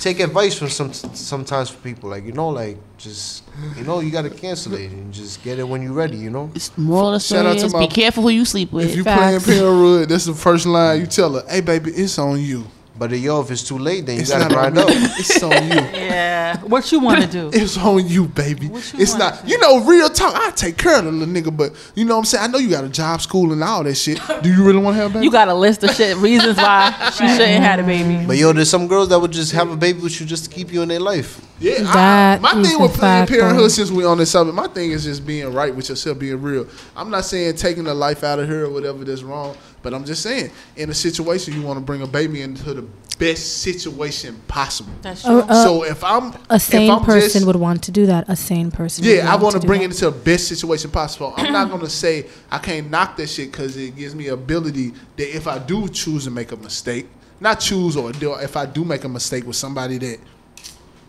take 0.00 0.20
advice 0.20 0.56
from 0.58 0.68
some 0.68 0.92
sometimes 0.92 1.70
for 1.70 1.78
people. 1.82 2.10
Like 2.10 2.24
you 2.24 2.32
know, 2.32 2.48
like 2.48 2.76
just 2.98 3.44
you 3.76 3.84
know, 3.84 4.00
you 4.00 4.10
gotta 4.10 4.30
cancel 4.30 4.74
it 4.74 4.90
and 4.90 5.12
just 5.12 5.42
get 5.42 5.58
it 5.58 5.68
when 5.68 5.82
you're 5.82 5.92
ready. 5.92 6.16
You 6.16 6.30
know. 6.30 6.50
It's 6.54 6.76
moral 6.76 7.08
of 7.08 7.14
the 7.14 7.20
Shout 7.20 7.40
story 7.40 7.62
out 7.64 7.70
to 7.70 7.76
my- 7.76 7.86
be 7.86 7.88
careful 7.88 8.22
who 8.22 8.30
you 8.30 8.44
sleep 8.44 8.72
with. 8.72 8.86
If 8.90 8.96
you 8.96 9.02
playing 9.04 9.40
Parenthood, 9.40 10.08
that's 10.08 10.24
the 10.26 10.34
first 10.34 10.66
line 10.66 11.00
you 11.00 11.06
tell 11.06 11.34
her. 11.34 11.44
Hey, 11.48 11.60
baby, 11.60 11.90
it's 11.92 12.18
on 12.18 12.40
you. 12.40 12.64
But 12.98 13.10
yo, 13.12 13.40
if 13.42 13.50
it's 13.50 13.62
too 13.66 13.78
late, 13.78 14.06
then 14.06 14.16
you 14.16 14.22
It's 14.22 14.30
gotta 14.30 14.44
not 14.44 14.52
grind 14.52 14.78
up. 14.78 14.86
It's 14.90 15.42
on 15.42 15.52
you. 15.52 15.80
Yeah. 16.06 16.60
What 16.62 16.90
you 16.92 17.00
want 17.00 17.22
to 17.22 17.26
do? 17.28 17.50
It's 17.52 17.76
on 17.76 18.06
you, 18.06 18.26
baby. 18.26 18.66
you 18.66 18.76
It's 18.76 19.12
wanna 19.12 19.30
not. 19.36 19.48
You 19.48 19.58
know, 19.58 19.84
real 19.84 20.08
talk. 20.08 20.34
I 20.34 20.50
take 20.52 20.76
care 20.78 20.98
of 20.98 21.04
the 21.04 21.12
little 21.12 21.32
nigga, 21.34 21.54
but 21.54 21.72
you 21.94 22.04
know 22.04 22.14
what 22.14 22.20
I'm 22.20 22.24
saying. 22.24 22.44
I 22.44 22.46
know 22.46 22.58
you 22.58 22.70
got 22.70 22.84
a 22.84 22.88
job, 22.88 23.20
school, 23.20 23.52
and 23.52 23.62
all 23.62 23.82
that 23.84 23.94
shit. 23.96 24.20
Do 24.42 24.48
you 24.52 24.64
really 24.64 24.78
want 24.78 24.96
to 24.96 25.02
have 25.02 25.10
a 25.10 25.14
baby? 25.14 25.24
You 25.24 25.30
got 25.30 25.48
a 25.48 25.54
list 25.54 25.82
of 25.84 25.90
shit 25.90 26.16
reasons 26.18 26.56
why 26.56 27.10
she 27.16 27.26
shouldn't 27.28 27.62
have 27.64 27.80
a 27.80 27.82
baby. 27.82 28.24
But 28.26 28.36
yo, 28.36 28.52
there's 28.52 28.70
some 28.70 28.86
girls 28.86 29.08
that 29.10 29.18
would 29.18 29.32
just 29.32 29.52
have 29.52 29.70
a 29.70 29.76
baby 29.76 30.00
with 30.00 30.18
you 30.20 30.26
just 30.26 30.44
to 30.44 30.50
keep 30.50 30.72
you 30.72 30.82
in 30.82 30.88
their 30.88 31.00
life. 31.00 31.40
Yeah, 31.58 31.82
That 31.82 32.38
I, 32.38 32.54
my 32.54 32.62
thing 32.62 32.76
a 32.76 32.82
with 32.82 32.94
Planned 32.94 33.28
Parenthood, 33.28 33.70
since 33.70 33.90
we 33.90 34.04
on 34.04 34.18
this 34.18 34.30
subject, 34.30 34.54
my 34.54 34.68
thing 34.68 34.90
is 34.90 35.04
just 35.04 35.26
being 35.26 35.52
right 35.54 35.74
with 35.74 35.88
yourself, 35.88 36.18
being 36.18 36.40
real. 36.42 36.66
I'm 36.94 37.10
not 37.10 37.24
saying 37.24 37.56
taking 37.56 37.84
the 37.84 37.94
life 37.94 38.22
out 38.24 38.38
of 38.38 38.48
her 38.48 38.64
or 38.66 38.70
whatever 38.70 39.04
that's 39.04 39.22
wrong, 39.22 39.56
but 39.86 39.94
I'm 39.94 40.04
just 40.04 40.20
saying 40.20 40.50
in 40.74 40.90
a 40.90 40.94
situation 40.94 41.54
you 41.54 41.62
want 41.62 41.78
to 41.78 41.84
bring 41.84 42.02
a 42.02 42.08
baby 42.08 42.42
into 42.42 42.74
the 42.74 42.82
best 43.20 43.58
situation 43.62 44.34
possible. 44.48 44.90
That's 45.00 45.22
true. 45.22 45.38
Uh, 45.42 45.62
so 45.64 45.84
if 45.84 46.02
I'm 46.02 46.34
A 46.50 46.58
sane 46.58 46.90
I'm 46.90 47.04
person 47.04 47.30
just- 47.30 47.46
would 47.46 47.54
want 47.54 47.84
to 47.84 47.92
do 47.92 48.04
that. 48.06 48.24
A 48.28 48.34
sane 48.34 48.72
person. 48.72 49.04
would 49.04 49.14
yeah, 49.14 49.32
I 49.32 49.36
want 49.36 49.54
to 49.54 49.60
do 49.60 49.66
bring 49.68 49.78
that. 49.82 49.84
it 49.86 49.90
into 50.02 50.06
the 50.06 50.10
best 50.10 50.48
situation 50.48 50.90
possible. 50.90 51.32
I'm 51.36 51.52
not 51.52 51.70
gonna 51.74 51.88
say 51.88 52.26
I 52.50 52.58
can't 52.58 52.90
knock 52.90 53.16
that 53.18 53.28
shit 53.28 53.52
because 53.52 53.76
it 53.76 53.94
gives 53.94 54.16
me 54.16 54.26
ability 54.26 54.92
that 55.18 55.36
if 55.36 55.46
I 55.46 55.58
do 55.60 55.86
choose 55.88 56.24
to 56.24 56.32
make 56.32 56.50
a 56.50 56.56
mistake, 56.56 57.06
not 57.38 57.60
choose 57.60 57.96
or 57.96 58.10
do, 58.10 58.34
if 58.34 58.56
I 58.56 58.66
do 58.66 58.84
make 58.84 59.04
a 59.04 59.08
mistake 59.08 59.46
with 59.46 59.54
somebody 59.56 59.98
that 59.98 60.18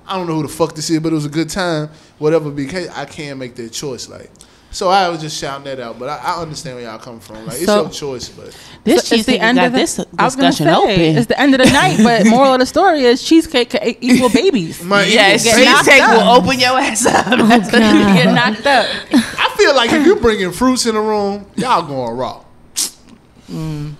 I 0.05 0.17
don't 0.17 0.27
know 0.27 0.35
who 0.35 0.43
the 0.43 0.49
fuck 0.49 0.75
this 0.75 0.91
is, 0.91 0.99
but 0.99 1.11
it 1.11 1.15
was 1.15 1.25
a 1.25 1.29
good 1.29 1.49
time, 1.49 1.89
whatever. 2.19 2.51
Because 2.51 2.89
I 2.89 3.05
can't 3.05 3.39
make 3.39 3.55
that 3.55 3.71
choice, 3.73 4.07
like. 4.07 4.29
So 4.77 4.89
I 4.89 5.09
was 5.09 5.19
just 5.21 5.35
shouting 5.39 5.63
that 5.63 5.79
out, 5.79 5.97
but 5.97 6.07
I, 6.07 6.17
I 6.17 6.39
understand 6.39 6.75
where 6.75 6.85
y'all 6.85 6.99
come 6.99 7.19
from. 7.19 7.47
Like 7.47 7.55
it's 7.55 7.65
So- 7.65 7.81
your 7.81 7.89
choice, 7.89 8.29
but 8.29 8.55
This 8.83 9.07
So 9.07 9.15
it's 9.15 9.25
the 9.25 9.39
end 9.39 9.57
of 9.57 9.71
the, 9.71 9.77
this 9.79 9.99
I 10.19 10.23
was 10.23 10.35
gonna 10.35 10.49
discussion 10.49 10.67
say, 10.67 10.75
open. 10.75 11.17
It's 11.17 11.25
the 11.25 11.41
end 11.41 11.55
of 11.55 11.65
the 11.65 11.73
night, 11.73 11.97
but 12.03 12.27
moral 12.29 12.53
of 12.53 12.59
the 12.59 12.67
story 12.67 13.01
is 13.01 13.23
cheesecake 13.23 13.71
can 13.71 13.81
equal 14.01 14.29
babies. 14.29 14.79
yes, 14.85 15.45
You 15.45 15.51
get 15.51 15.65
knocked 15.65 15.85
cheesecake 15.85 16.07
will 16.07 16.29
open 16.29 16.59
your 16.59 16.77
ass 16.79 17.07
up. 17.07 17.25
That's 17.49 17.73
You 17.73 17.79
oh, 17.79 18.13
get 18.13 18.31
knocked 18.35 18.67
up. 18.67 18.85
I 19.13 19.55
feel 19.57 19.75
like 19.75 19.91
if 19.91 20.05
you're 20.05 20.19
bringing 20.19 20.51
fruits 20.51 20.85
in 20.85 20.93
the 20.93 21.01
room, 21.01 21.47
y'all 21.55 21.81
going 21.81 22.15
raw. 22.15 22.43
Mm. 23.49 23.95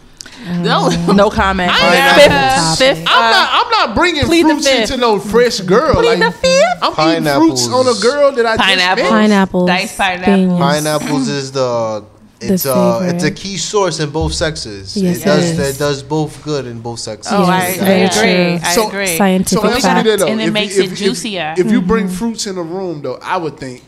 No, 0.46 0.90
no 1.14 1.30
comment. 1.30 1.72
I 1.74 1.96
ain't 1.96 2.16
Fifth, 2.22 2.30
got- 2.30 2.78
fifth, 2.78 3.04
I'm 3.08 3.24
uh, 3.24 3.32
not. 3.32 3.50
I'm 3.52 3.72
not 3.72 3.96
bringing 3.96 4.24
plead 4.26 4.46
fruits 4.46 4.68
into 4.68 4.98
no 4.98 5.20
fresh 5.20 5.60
girl. 5.62 5.96
Plead 5.96 6.20
like, 6.20 6.34
the 6.34 6.40
fifth. 6.40 6.64
I'm 6.82 6.94
Pineapples. 6.94 7.46
eating 7.46 7.50
fruits 7.50 7.68
on 7.68 7.88
a 7.88 8.00
girl 8.02 8.32
that 8.34 8.46
I 8.46 8.56
Pineapple. 8.58 8.96
just 8.98 9.00
met. 9.04 9.10
Pineapples. 9.10 9.68
Diced 9.68 9.98
pineapple. 9.98 10.26
things. 10.34 10.60
Pineapples 10.60 11.28
is 11.28 11.52
the 11.52 12.06
The 12.40 12.54
it's 12.54 12.66
uh 12.66 13.00
favorite. 13.00 13.16
it's 13.16 13.24
a 13.26 13.32
key 13.32 13.58
source 13.58 14.00
in 14.00 14.10
both 14.12 14.34
sexes. 14.34 14.96
Yes, 14.96 15.18
it 15.18 15.22
it 15.22 15.26
does 15.26 15.44
is. 15.44 15.76
it 15.76 15.80
does 15.80 16.04
both 16.04 16.42
good 16.44 16.66
in 16.68 16.80
both 16.82 17.00
sexes. 17.00 17.34
Oh, 17.34 17.42
Yes, 17.42 17.50
I, 17.80 17.82
I 17.82 17.86
very 17.86 18.04
agree. 18.04 18.60
true. 18.60 18.68
I 18.70 18.74
So- 18.76 18.88
agree. 18.88 19.18
Scientific 19.18 19.64
So 19.64 19.80
fact. 19.80 20.06
that 20.06 20.20
though. 20.20 20.28
And 20.28 20.40
it 20.40 20.48
If 20.48 20.54
makes 20.54 20.78
you- 20.78 20.84
it 20.84 20.86
if- 20.86 20.92
if- 20.94 20.98
juicier. 21.00 21.56
If, 21.58 21.66
you 21.72 21.80
Mm-hmm. 21.80 21.88
bring 21.88 22.08
fruits 22.10 22.46
in 22.48 22.56
the 22.56 22.62
room 22.64 23.02
though, 23.02 23.20
I 23.24 23.38
would 23.38 23.58
think 23.58 23.84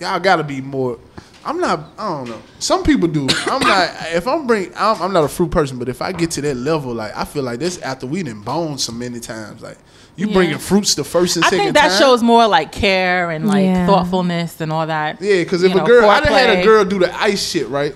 y'all 0.00 0.18
got 0.20 0.36
to 0.36 0.42
be 0.44 0.60
more. 0.62 0.98
I'm 1.44 1.58
not. 1.60 1.80
I 1.98 2.08
don't 2.08 2.28
know. 2.30 2.40
Some 2.58 2.82
people 2.84 3.08
do. 3.08 3.26
I'm 3.46 3.60
not. 3.60 3.90
If 4.12 4.26
I'm 4.28 4.46
bring, 4.46 4.72
I'm, 4.76 5.00
I'm 5.02 5.12
not 5.12 5.24
a 5.24 5.28
fruit 5.28 5.50
person. 5.50 5.78
But 5.78 5.88
if 5.88 6.00
I 6.02 6.12
get 6.12 6.30
to 6.32 6.40
that 6.42 6.56
level, 6.56 6.94
like 6.94 7.16
I 7.16 7.24
feel 7.24 7.42
like 7.42 7.58
this 7.58 7.78
after 7.78 8.06
we 8.06 8.22
done 8.22 8.40
boned 8.42 8.80
so 8.80 8.92
many 8.92 9.18
times. 9.20 9.62
Like 9.62 9.78
you 10.16 10.26
Yeah. 10.28 10.34
bringing 10.34 10.58
fruits 10.58 10.94
the 10.94 11.04
first 11.04 11.36
and 11.36 11.44
I 11.44 11.48
second 11.48 11.64
think 11.66 11.74
that 11.74 11.88
time. 11.90 11.98
shows 11.98 12.22
more 12.22 12.46
like 12.46 12.70
care 12.72 13.30
and 13.30 13.48
like 13.48 13.64
Yeah. 13.64 13.86
thoughtfulness 13.86 14.60
and 14.60 14.72
all 14.72 14.86
that. 14.86 15.20
Yeah, 15.20 15.42
because 15.42 15.62
if 15.62 15.70
you 15.72 15.78
a 15.78 15.80
know, 15.80 15.86
girl, 15.86 16.08
I 16.10 16.20
done 16.20 16.32
had 16.32 16.58
a 16.58 16.62
girl 16.62 16.84
do 16.84 16.98
the 16.98 17.12
ice 17.20 17.50
shit, 17.50 17.68
right? 17.68 17.94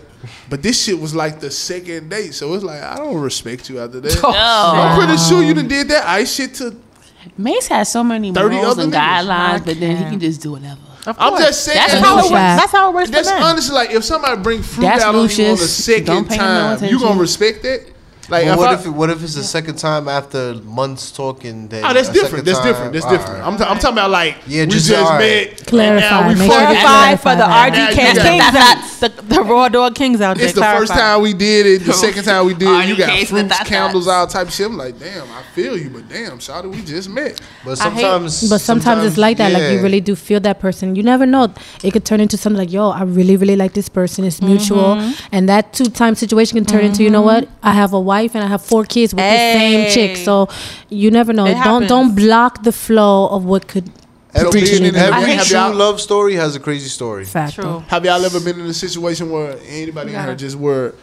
But 0.50 0.62
this 0.62 0.82
shit 0.82 0.98
was 0.98 1.14
like 1.14 1.38
the 1.40 1.50
second 1.50 2.08
date, 2.08 2.34
so 2.34 2.54
it's 2.54 2.64
like 2.64 2.82
I 2.82 2.96
don't 2.96 3.16
respect 3.20 3.68
you 3.70 3.78
after 3.80 4.00
that. 4.00 4.20
Oh, 4.24 4.32
I'm 4.32 4.98
pretty 4.98 5.18
sure 5.18 5.42
you 5.42 5.54
done 5.54 5.68
did 5.68 5.88
that 5.88 6.08
ice 6.08 6.34
shit 6.34 6.54
to. 6.54 6.74
Mace 7.38 7.66
has 7.68 7.90
so 7.90 8.02
many 8.02 8.32
30 8.32 8.56
morals 8.56 8.78
and 8.78 8.92
guidelines, 8.92 9.64
but 9.64 9.78
then 9.78 9.96
he 9.96 10.04
can 10.10 10.18
just 10.20 10.40
do 10.40 10.52
whatever. 10.52 10.78
Of 11.06 11.16
I'm 11.20 11.30
course. 11.30 11.44
just 11.46 11.64
saying. 11.64 11.78
That's 11.78 11.94
how 11.94 12.18
it 12.18 12.22
works. 12.22 12.30
That's 12.30 12.72
how 12.72 12.90
it 12.90 12.94
works 12.94 13.10
That's 13.10 13.30
honestly 13.30 13.74
like 13.74 13.90
if 13.90 14.04
somebody 14.04 14.42
bring 14.42 14.62
fruit 14.62 14.82
That's 14.82 15.04
out 15.04 15.14
on 15.14 15.28
you 15.28 15.44
on 15.46 15.56
the 15.56 15.56
second 15.58 16.06
Don't 16.06 16.28
pay 16.28 16.34
him 16.34 16.40
no 16.40 16.76
time, 16.78 16.88
you 16.90 16.98
gonna 17.00 17.20
respect 17.20 17.62
that? 17.62 17.86
Like 18.28 18.44
Well, 18.46 18.54
if 18.54 18.58
what 18.58 18.68
I, 18.68 18.74
if 18.74 18.86
what 18.88 19.10
if 19.10 19.22
it's 19.22 19.34
the 19.34 19.44
second 19.44 19.76
time 19.76 20.08
after 20.08 20.54
months 20.64 21.12
talking? 21.12 21.68
Then 21.68 21.84
Oh, 21.84 21.92
that's 21.92 22.08
different. 22.08 22.44
That's 22.44 22.58
time- 22.58 22.66
different. 22.68 22.92
That's 22.92 23.04
all 23.04 23.10
different. 23.12 23.38
right. 23.40 23.46
I'm, 23.46 23.56
ta- 23.56 23.70
I'm 23.70 23.78
talking 23.78 23.94
about 23.98 24.10
like 24.10 24.36
Yeah, 24.46 24.64
we 24.64 24.70
just- 24.72 24.88
just 24.88 25.00
all 25.00 25.10
right. 25.18 25.50
met. 25.50 25.66
Clarify, 25.66 26.06
and 26.06 26.10
now 26.10 26.28
we 26.28 26.34
make 26.34 26.50
sure 26.50 26.60
Clarify 26.60 27.16
for 27.16 27.36
the 27.36 27.44
Clarify 27.44 27.66
RD 27.68 27.74
that. 27.76 27.92
Kings 27.94 28.16
Now 28.18 28.24
you 28.24 28.30
Kings 28.30 28.52
got- 28.52 28.76
out, 28.76 29.00
the, 29.00 29.22
the 29.34 29.42
raw 29.42 29.68
dog 29.68 29.94
kings 29.94 30.20
out 30.20 30.36
there. 30.38 30.46
It's 30.46 30.54
the 30.54 30.62
first 30.62 30.92
time 30.92 31.20
we 31.22 31.34
did 31.34 31.66
it. 31.66 31.84
The 31.84 31.92
second 32.06 32.24
time 32.24 32.46
we 32.46 32.54
did 32.54 32.68
it, 32.68 32.88
you 32.88 32.96
got 32.96 33.10
RDKs 33.10 33.20
with 33.20 33.28
fruits, 33.28 33.48
that 33.58 33.66
candles, 33.66 34.06
thoughts. 34.06 34.34
all 34.34 34.40
type 34.40 34.48
of 34.48 34.54
shit. 34.54 34.66
I'm 34.66 34.76
like, 34.76 34.98
damn, 34.98 35.22
I 35.30 35.42
feel 35.54 35.76
you, 35.76 35.90
but 35.90 36.08
damn, 36.08 36.38
shawty, 36.38 36.70
we 36.70 36.82
just 36.82 37.08
met. 37.08 37.40
But 37.64 37.80
I 37.80 37.90
hate- 37.90 38.00
sometimes, 38.00 38.48
But 38.50 38.58
sometimes, 38.60 39.04
it's 39.04 39.16
like 39.18 39.36
that. 39.36 39.52
Like 39.52 39.72
you 39.72 39.80
really 39.82 40.00
do 40.00 40.16
feel 40.16 40.40
that 40.40 40.58
person. 40.58 40.96
You 40.96 41.02
never 41.04 41.26
know. 41.26 41.52
It 41.84 41.92
could 41.92 42.04
turn 42.04 42.20
into 42.20 42.36
something 42.36 42.58
like, 42.58 42.72
yo, 42.72 42.90
I 42.90 43.02
really, 43.02 43.36
really 43.36 43.56
like 43.56 43.74
this 43.74 43.88
person. 43.88 44.24
It's 44.24 44.40
mutual. 44.42 44.96
Mm-hmm. 44.96 45.26
And 45.32 45.48
that 45.48 45.72
two 45.72 45.84
time 45.84 46.14
situation 46.16 46.56
can 46.56 46.64
turn 46.64 46.84
into, 46.84 47.02
you 47.04 47.10
know 47.10 47.22
what? 47.22 47.48
I 47.62 47.72
have 47.72 47.92
a 47.92 48.00
wife 48.00 48.15
and 48.24 48.44
I 48.44 48.46
have 48.46 48.62
four 48.62 48.84
kids 48.84 49.14
with 49.14 49.22
the 49.22 49.52
same 49.52 49.90
chick. 49.90 50.16
So 50.16 50.48
you 50.88 51.10
never 51.10 51.32
know. 51.32 51.46
It 51.46 51.54
don't 51.54 51.82
happens. 51.82 51.88
don't 51.88 52.14
block 52.14 52.62
the 52.62 52.72
flow 52.72 53.28
of 53.28 53.44
what 53.44 53.68
could 53.68 53.86
So 54.34 54.48
Every, 54.48 54.62
being 54.62 54.84
in 54.84 54.96
every 54.96 55.32
have 55.32 55.46
true 55.46 55.78
love 55.78 56.00
story 56.00 56.34
has 56.34 56.56
a 56.56 56.60
crazy 56.60 56.88
story. 56.88 57.24
fact. 57.24 57.54
True. 57.54 57.80
Have 57.88 58.04
y'all 58.04 58.24
ever 58.24 58.40
been 58.40 58.60
in 58.60 58.66
a 58.66 58.74
situation 58.74 59.30
where 59.30 59.58
anybody 59.66 60.14
in 60.14 60.22
here 60.22 60.34
just 60.34 60.56
where 60.56 60.94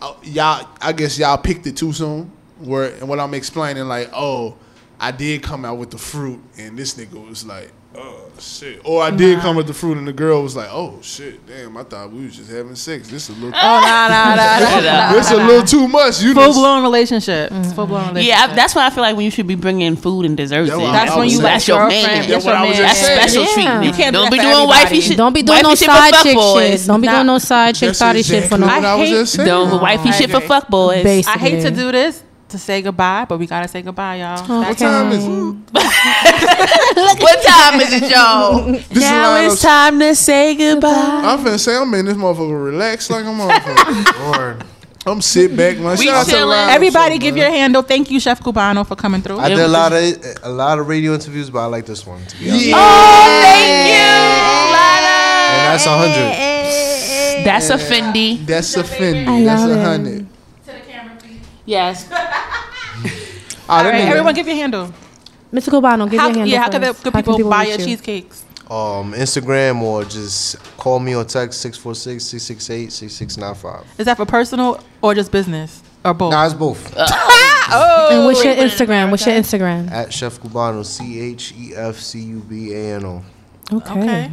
uh, 0.00 0.14
y'all? 0.22 0.68
I 0.80 0.92
guess 0.92 1.18
y'all 1.18 1.38
picked 1.38 1.66
it 1.66 1.76
too 1.76 1.92
soon. 1.92 2.30
Where 2.58 2.94
and 2.94 3.08
what 3.08 3.18
I'm 3.18 3.34
explaining, 3.34 3.84
like, 3.84 4.10
oh, 4.12 4.56
I 5.00 5.10
did 5.10 5.42
come 5.42 5.64
out 5.64 5.78
with 5.78 5.90
the 5.90 5.98
fruit, 5.98 6.40
and 6.56 6.78
this 6.78 6.94
nigga 6.94 7.28
was 7.28 7.44
like, 7.44 7.72
oh 7.96 8.23
shit, 8.40 8.80
or 8.84 9.02
I 9.02 9.10
did 9.10 9.38
come 9.40 9.56
with 9.56 9.66
the 9.66 9.74
fruit, 9.74 9.98
and 9.98 10.06
the 10.06 10.12
girl 10.12 10.42
was 10.42 10.54
like, 10.56 10.68
oh 10.70 10.98
shit, 11.02 11.46
damn, 11.46 11.76
I 11.76 11.82
thought 11.84 12.12
we 12.12 12.24
was 12.24 12.36
just 12.36 12.50
having 12.50 12.74
sex. 12.74 13.08
This 13.08 13.28
is 13.28 13.36
a 13.36 13.40
little, 13.40 13.48
Oh, 13.48 13.60
nah, 13.60 14.08
nah, 14.08 14.34
nah, 14.34 14.80
nah. 14.80 15.12
this 15.14 15.30
a 15.30 15.36
little 15.36 15.64
too 15.64 15.88
much. 15.88 16.22
You 16.22 16.34
Full 16.34 16.52
blown 16.52 16.82
relationship. 16.82 17.50
Mm-hmm. 17.50 17.62
It's 17.62 17.72
full 17.72 17.86
blown 17.86 18.08
relationship. 18.08 18.28
Yeah, 18.38 18.52
I, 18.52 18.54
that's 18.54 18.74
why 18.74 18.86
I 18.86 18.90
feel 18.90 19.02
like 19.02 19.16
when 19.16 19.24
you 19.24 19.30
should 19.30 19.46
be 19.46 19.54
bringing 19.54 19.96
food 19.96 20.26
and 20.26 20.36
desserts. 20.36 20.70
That's 20.70 20.80
in. 20.82 20.92
That's 20.92 21.16
when 21.16 21.24
you 21.24 21.30
saying. 21.36 21.42
That's 21.42 21.68
your 21.68 21.88
man. 21.88 22.02
That's 22.04 22.26
That's 22.28 22.44
your 22.44 22.54
what 22.54 22.62
I 22.62 22.68
was 22.68 22.78
man. 22.78 22.86
That's 22.86 22.98
special 23.00 23.42
Yeah. 23.42 23.54
treatment. 23.54 23.84
You 23.84 23.92
can't 23.92 24.14
do 24.14 24.20
Don't 24.20 24.30
be 24.30 24.36
doing 24.38 24.48
everybody. 24.48 24.66
wifey 24.84 25.00
shit. 25.00 25.16
Don't 25.16 25.32
be 25.32 25.42
doing 25.42 25.56
wifey 25.56 25.62
no 25.68 25.74
shit 25.74 25.86
side 25.86 26.12
chick 26.22 26.38
shit. 26.78 26.86
Don't 26.86 27.00
be 27.00 27.08
doing 27.08 27.26
no 27.26 27.38
side 27.38 27.74
chick 27.74 27.94
That's 27.94 28.26
shit 28.26 28.44
for 28.48 28.58
no. 28.58 28.66
I 28.66 28.96
hate- 28.98 29.08
just 29.10 29.34
saying. 29.34 29.48
Doing 29.48 29.80
wifey 29.80 30.12
shit 30.12 30.30
for 30.30 30.40
fuck 30.40 30.68
boys. 30.68 31.04
I 31.26 31.38
hate 31.38 31.62
to 31.62 31.70
do 31.70 31.92
this 31.92 32.22
to 32.54 32.58
say 32.58 32.80
goodbye, 32.82 33.26
but 33.28 33.38
we 33.38 33.46
gotta 33.46 33.66
say 33.68 33.82
goodbye, 33.82 34.16
y'all. 34.16 34.38
Oh, 34.48 34.60
What 34.60 34.78
time 34.78 35.10
is 35.12 35.24
it? 35.24 35.30
What 37.20 37.42
time 37.42 37.80
is 37.80 37.92
it, 37.92 38.10
y'all? 38.10 38.64
This 38.88 39.00
now 39.02 39.36
it's 39.36 39.60
time 39.60 39.98
to 39.98 40.14
say 40.14 40.54
goodbye. 40.54 40.88
I'm 41.24 41.38
finna 41.44 41.58
say 41.58 41.76
I'm 41.76 41.92
in 41.94 42.06
this 42.06 42.16
motherfucker 42.16 42.64
relax 42.64 43.10
like 43.10 43.24
I'm 43.24 43.36
motherfucker. 43.38 44.32
Lord. 44.36 44.64
I'm 45.06 45.20
sit 45.20 45.54
back, 45.56 45.76
man. 45.78 45.98
We 45.98 46.06
Shout 46.06 46.14
out 46.14 46.24
to 46.26 46.30
the 46.30 46.36
chilling. 46.38 46.58
Everybody, 46.70 47.16
show, 47.16 47.20
give 47.20 47.34
man. 47.34 47.42
your 47.42 47.50
handle. 47.50 47.82
Thank 47.82 48.10
you, 48.10 48.18
Chef 48.20 48.40
Cubano, 48.40 48.86
for 48.86 48.96
coming 48.96 49.20
through. 49.20 49.38
I 49.38 49.48
did 49.50 49.58
a 49.58 49.68
lot 49.68 49.92
of 49.92 50.02
a 50.44 50.48
lot 50.48 50.78
of 50.78 50.88
radio 50.88 51.12
interviews, 51.12 51.50
but 51.50 51.58
I 51.58 51.66
like 51.66 51.84
this 51.86 52.06
one 52.06 52.24
to 52.24 52.36
be 52.38 52.48
honest. 52.50 52.66
Yeah. 52.66 52.74
Oh, 52.78 53.40
thank 53.42 53.88
you, 53.92 54.14
Lana. 54.74 55.18
And 55.52 55.62
that's 55.68 55.86
a 55.86 55.96
hundred. 56.02 56.30
That's 57.44 57.68
a 57.70 57.76
Fendi. 57.76 58.46
That's 58.46 58.76
a 58.76 58.82
Fendi. 58.82 59.26
I 59.28 59.44
That's 59.44 59.62
love 59.62 59.70
a 59.70 59.80
it. 59.80 59.84
hundred. 59.84 60.26
Yes. 61.66 62.06
Oh, 63.68 63.74
All 63.74 63.84
that 63.84 63.94
everyone, 63.94 64.34
give 64.34 64.46
your 64.46 64.56
handle. 64.56 64.92
Mr. 65.52 65.68
Cubano, 65.70 66.10
give 66.10 66.20
How, 66.20 66.28
your 66.28 66.36
handle. 66.36 66.46
yeah, 66.46 66.62
how 66.62 66.70
can, 66.70 66.80
the, 66.80 66.86
first. 66.88 67.04
good 67.04 67.12
How 67.12 67.22
people, 67.22 67.48
buy 67.48 67.64
your 67.64 67.78
you? 67.78 67.84
cheesecakes? 67.84 68.44
Um, 68.64 69.12
Instagram 69.12 69.82
or 69.82 70.04
just 70.04 70.56
call 70.78 70.98
me 70.98 71.14
or 71.14 71.24
text 71.24 71.64
646-668-6695. 71.64 73.84
Is 73.98 74.06
that 74.06 74.16
for 74.16 74.26
personal 74.26 74.80
or 75.02 75.14
just 75.14 75.30
business 75.30 75.82
or 76.04 76.14
both? 76.14 76.32
Nah, 76.32 76.44
it's 76.46 76.54
both. 76.54 76.94
oh, 76.96 78.08
And 78.12 78.24
what's 78.24 78.42
your 78.44 78.54
Instagram? 78.54 79.10
What's 79.10 79.26
your 79.26 79.36
Instagram? 79.36 79.90
At 79.90 80.12
Chef 80.12 80.38
Cubano, 80.40 80.84
C 80.84 81.20
H 81.20 81.52
E 81.58 81.74
F 81.74 81.96
C 81.96 82.20
U 82.20 82.40
B 82.40 82.72
A 82.74 82.96
N 82.96 83.04
O. 83.04 83.22
Okay. 83.72 84.00
Okay. 84.00 84.30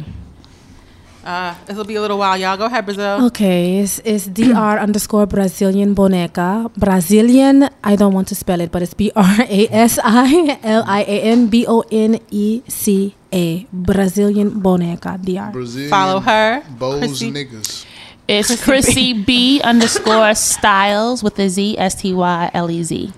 Uh, 1.24 1.54
this 1.66 1.76
will 1.76 1.84
be 1.84 1.94
a 1.94 2.00
little 2.00 2.18
while, 2.18 2.36
y'all. 2.36 2.56
Go 2.56 2.66
ahead, 2.66 2.84
Brazil. 2.84 3.26
Okay, 3.26 3.78
it's, 3.78 4.00
it's 4.04 4.26
dr 4.26 4.52
underscore 4.82 5.26
Brazilian 5.26 5.94
boneca. 5.94 6.68
Brazilian, 6.76 7.68
I 7.84 7.94
don't 7.94 8.12
want 8.12 8.26
to 8.28 8.34
spell 8.34 8.60
it, 8.60 8.72
but 8.72 8.82
it's 8.82 8.94
B 8.94 9.12
R 9.14 9.36
A 9.40 9.68
S 9.70 9.98
I 10.02 10.58
L 10.64 10.82
I 10.86 11.02
A 11.02 11.20
N 11.22 11.46
B 11.46 11.64
O 11.68 11.84
N 11.92 12.18
E 12.30 12.62
C 12.66 13.14
A. 13.32 13.64
Brazilian 13.72 14.58
boneca. 14.60 15.18
Dr. 15.22 15.52
Brazilian 15.52 15.90
Follow 15.90 16.18
her. 16.20 16.62
Bows 16.78 16.98
Chrissy. 16.98 17.30
niggas. 17.30 17.86
It's 18.26 18.64
Chrissy 18.64 19.12
B 19.12 19.60
underscore 19.62 20.34
Styles 20.38 21.22
with 21.22 21.38
a 21.38 21.48
Z 21.48 21.78
S 21.78 21.94
T 22.02 22.12
Y 22.12 22.50
L 22.52 22.70
E 22.70 22.82
Z. 22.82 23.12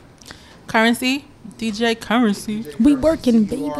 Currency. 0.66 1.24
DJ 1.56 1.98
Currency. 1.98 2.66
We 2.81 2.97
working, 2.97 3.44
baby. 3.44 3.70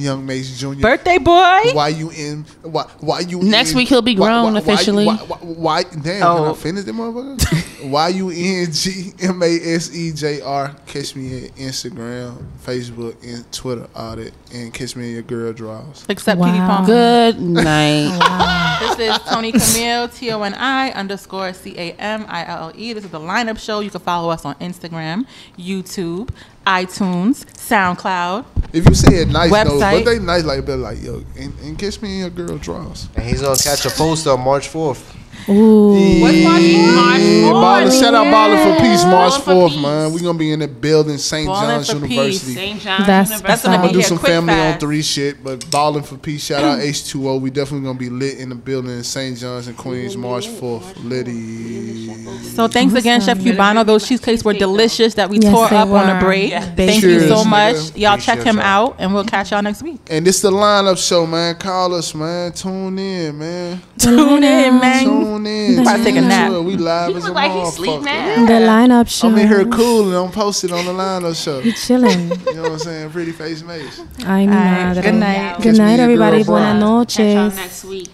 Yung 0.00 0.24
Mase 0.26 0.58
Jr. 0.58 0.80
Birthday 0.80 1.18
boy. 1.18 1.60
Why 1.72 1.88
you 1.88 2.10
in? 2.10 2.44
Why, 2.62 2.84
why 3.00 3.20
you 3.20 3.40
Next 3.42 3.70
in- 3.72 3.76
week 3.76 3.88
he'll 3.88 4.02
be 4.02 4.14
grown 4.14 4.54
why- 4.54 4.60
why- 4.60 4.72
officially. 4.72 5.06
Why, 5.06 5.16
why, 5.16 5.36
why, 5.38 5.82
damn, 5.84 6.22
Oh. 6.22 6.36
can 6.36 6.44
I 6.44 6.48
oh. 6.48 6.54
finish 6.54 6.84
that 6.84 6.94
motherfucker? 6.94 7.90
Y 7.90 8.08
U 8.08 8.28
N 8.30 8.68
G 8.72 9.12
M 9.22 9.42
A 9.42 9.46
S 9.74 9.94
E 9.94 10.12
J 10.12 10.40
R. 10.42 10.74
Catch 10.86 11.16
me 11.16 11.44
at 11.46 11.56
Instagram, 11.56 12.36
Facebook, 12.64 13.16
and 13.22 13.50
Twitter, 13.52 13.86
all 13.94 14.16
that. 14.16 14.32
And 14.52 14.72
catch 14.74 14.96
me 14.96 15.08
in 15.08 15.12
your 15.14 15.22
girl 15.22 15.52
draws. 15.52 16.04
Except 16.08 16.40
Keke 16.40 16.66
Palmer. 16.66 16.86
Good 16.86 17.40
night. 17.40 18.86
This 18.96 19.10
is 19.16 19.18
Toni 19.30 19.52
Camille, 19.52 20.08
T 20.08 20.30
O 20.30 20.42
N 20.42 20.54
I 20.54 20.90
underscore 20.92 21.52
C 21.54 21.74
A 21.78 21.92
M 21.92 22.26
I 22.28 22.46
L 22.46 22.64
L 22.64 22.72
E. 22.76 22.92
This 22.92 23.04
is 23.04 23.10
the 23.10 23.18
lineup 23.20 23.58
show. 23.58 23.80
You 23.80 23.90
can 23.90 24.00
follow 24.00 24.28
us 24.30 24.44
on 24.44 24.54
Instagram, 24.56 25.24
YouTube, 25.58 26.28
iTunes, 26.66 27.44
SoundCloud. 27.56 28.44
If 28.72 28.86
you 28.88 28.94
say 28.94 29.22
it 29.22 29.28
nice 29.28 29.50
though, 29.50 29.78
Website. 29.78 30.04
but 30.04 30.10
they 30.10 30.18
nice 30.18 30.44
like 30.44 30.64
be 30.64 30.72
like 30.74 31.02
yo, 31.02 31.24
and, 31.36 31.52
and 31.60 31.78
catch 31.78 32.00
me 32.00 32.14
in 32.14 32.18
your 32.20 32.30
girl 32.30 32.56
draws. 32.58 33.08
And 33.16 33.24
he's 33.24 33.42
gonna 33.42 33.56
catch 33.56 33.84
a 33.84 33.90
poster 33.90 34.30
on 34.30 34.40
March 34.40 34.68
4th. 34.68 35.16
Ooh. 35.48 36.20
What's 36.20 36.42
March 36.42 36.62
March 36.62 37.52
Ballin', 37.52 37.90
shout 37.90 38.14
out 38.14 38.30
Ballin' 38.30 38.58
for 38.58 38.80
Peace, 38.82 39.04
March 39.04 39.32
Ballin' 39.32 39.42
for 39.42 39.50
4th, 39.52 39.68
Peace. 39.70 39.82
man. 39.82 40.12
we 40.12 40.20
going 40.20 40.34
to 40.34 40.38
be 40.38 40.52
in 40.52 40.60
the 40.60 40.68
building, 40.68 41.18
St. 41.18 41.46
John's. 41.46 41.88
University. 41.88 42.54
St. 42.54 42.80
John's 42.80 43.06
That's 43.06 43.30
University. 43.30 43.46
That's 43.46 43.64
I'm 43.64 43.70
gonna 43.72 43.82
going 43.82 43.88
be 43.88 43.94
to 43.94 44.02
do 44.02 44.08
some 44.08 44.18
quick 44.18 44.32
family 44.32 44.54
on 44.54 44.78
three 44.78 45.02
shit, 45.02 45.42
but 45.42 45.70
Ballin' 45.70 46.02
for 46.02 46.16
Peace. 46.16 46.44
Shout 46.44 46.62
out 46.62 46.78
H2O. 46.80 47.40
We 47.40 47.50
definitely 47.50 47.84
going 47.84 47.98
to 47.98 48.04
be 48.04 48.10
lit 48.10 48.38
in 48.38 48.48
the 48.50 48.54
building 48.54 48.90
in 48.92 49.04
St. 49.04 49.36
John's 49.38 49.66
and 49.66 49.76
Queens, 49.76 50.16
March 50.16 50.46
4th. 50.46 51.04
Liddy. 51.04 52.10
So 52.50 52.68
thanks 52.68 52.94
again, 52.94 53.20
Chef 53.20 53.38
Cubano. 53.38 53.84
Those 53.86 54.06
cheesecakes 54.06 54.44
were 54.44 54.52
delicious 54.54 55.14
that 55.14 55.30
we 55.30 55.38
Yes, 55.38 55.52
tore 55.52 55.68
they 55.68 55.76
up 55.76 55.88
on 55.88 56.16
a 56.16 56.20
break. 56.20 56.50
Yeah. 56.50 56.60
Thank 56.74 57.02
you 57.02 57.20
so 57.20 57.44
much. 57.44 57.96
Y'all 57.96 58.18
check 58.18 58.40
him 58.40 58.58
out, 58.58 58.96
and 58.98 59.14
we'll 59.14 59.24
catch 59.24 59.50
y'all 59.52 59.62
next 59.62 59.82
week. 59.82 60.00
And 60.10 60.26
this 60.26 60.40
the 60.42 60.50
lineup 60.50 60.98
show, 60.98 61.26
man. 61.26 61.54
Call 61.56 61.94
us, 61.94 62.14
man. 62.14 62.52
Tune 62.52 62.98
in, 62.98 63.38
man. 63.38 63.80
Tune 63.98 64.42
in, 64.44 64.80
man. 64.80 65.04
Tune 65.04 65.39
in. 65.46 65.78
About 65.80 65.98
to 65.98 66.04
take 66.04 66.16
a 66.16 66.20
nap. 66.20 66.52
in. 66.52 66.64
We 66.64 66.76
live 66.76 67.10
He 67.10 67.16
as 67.16 67.26
a 67.26 67.32
like 67.32 67.52
he 67.52 67.70
sleep 67.70 67.90
motherfucker. 68.00 68.04
now. 68.04 68.46
The 68.46 68.52
lineup 68.66 69.08
show. 69.08 69.28
I'm 69.28 69.38
in 69.38 69.48
here 69.48 69.64
cool 69.66 70.06
and 70.08 70.14
I'm 70.16 70.32
posted 70.32 70.72
on 70.72 70.84
the 70.86 70.92
lineup 70.92 71.34
show. 71.42 71.60
You 71.60 71.72
chilling. 71.72 72.30
You 72.50 72.54
know 72.56 72.62
what 72.62 72.72
I'm 72.72 72.78
saying? 72.80 73.10
Pretty 73.10 73.32
face 73.32 73.62
maze. 73.62 74.00
Ay, 74.24 74.46
mi 74.46 74.52
All 74.52 74.58
right, 74.58 74.84
madre. 74.94 75.02
good 75.02 75.14
night. 75.14 75.54
Good 75.56 75.62
Catch 75.64 75.72
me 75.72 75.78
night, 75.78 76.00
everybody. 76.00 76.36
girl 76.44 76.46
Buenas 76.56 76.72
Catch 77.14 77.18
y'all 77.18 77.34
noches. 77.44 77.56
next 77.56 77.84
week. 77.84 78.08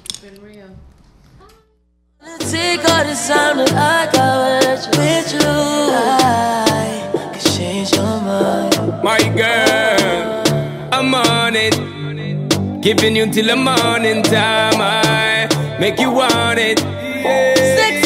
Take 2.51 2.85
all 2.89 3.05
the 3.05 3.15
sound 3.15 3.59
that 3.61 3.73
I 3.73 4.11
got 4.13 4.97
with 4.97 5.33
you. 5.33 5.41
I 5.41 7.33
can 7.33 7.53
change 7.57 7.93
your 7.93 8.05
mind. 8.05 9.03
My 9.03 9.19
girl, 9.19 10.91
I'm 10.93 11.15
on 11.15 11.55
it. 11.57 11.75
Giving 12.83 13.17
you 13.17 13.31
till 13.33 13.47
the 13.47 13.57
morning 13.57 14.23
time. 14.23 14.75
I 14.81 15.49
make 15.81 15.99
you 15.99 16.11
want 16.13 16.59
it. 16.59 16.79
Yeah. 17.27 17.55
Sexy 17.77 18.06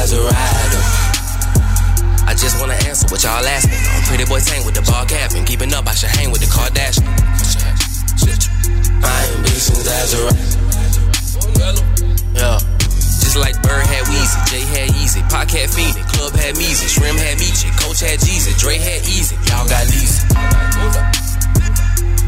as 0.00 0.12
a 0.12 0.20
rider. 0.24 0.82
I 2.24 2.32
just 2.32 2.58
wanna 2.58 2.78
answer 2.88 3.06
what 3.12 3.22
y'all 3.22 3.44
asking. 3.44 3.76
I'm 3.76 4.02
pretty 4.08 4.24
boy 4.24 4.40
Tang 4.40 4.64
with 4.64 4.74
the 4.74 4.80
ball 4.80 5.04
cap 5.04 5.32
and 5.36 5.46
keeping 5.46 5.74
up. 5.74 5.86
I 5.86 5.92
should 5.92 6.08
hang 6.08 6.32
with 6.32 6.40
the 6.40 6.48
Kardashian. 6.48 7.04
My 9.04 9.20
ambitions 9.36 9.84
as 9.84 10.14
a 10.16 10.20
rider. 10.24 10.60
Yeah. 12.32 12.58
Just 13.20 13.36
like 13.36 13.60
Bird 13.60 13.84
had 13.84 14.08
Weezy, 14.08 14.40
Jay 14.48 14.64
had 14.72 14.88
Easy, 14.96 15.20
Pac 15.28 15.50
had 15.50 15.68
Phoenix, 15.68 16.00
Club 16.16 16.32
had 16.32 16.56
Meezy, 16.56 16.88
Shrim 16.88 17.16
had 17.20 17.36
Meechy, 17.36 17.68
Coach 17.76 18.00
had 18.00 18.18
Jeezy, 18.20 18.56
Dre 18.58 18.78
had 18.78 19.04
Easy, 19.04 19.36
y'all 19.52 19.68
got 19.68 19.84
Leezy. 19.92 20.24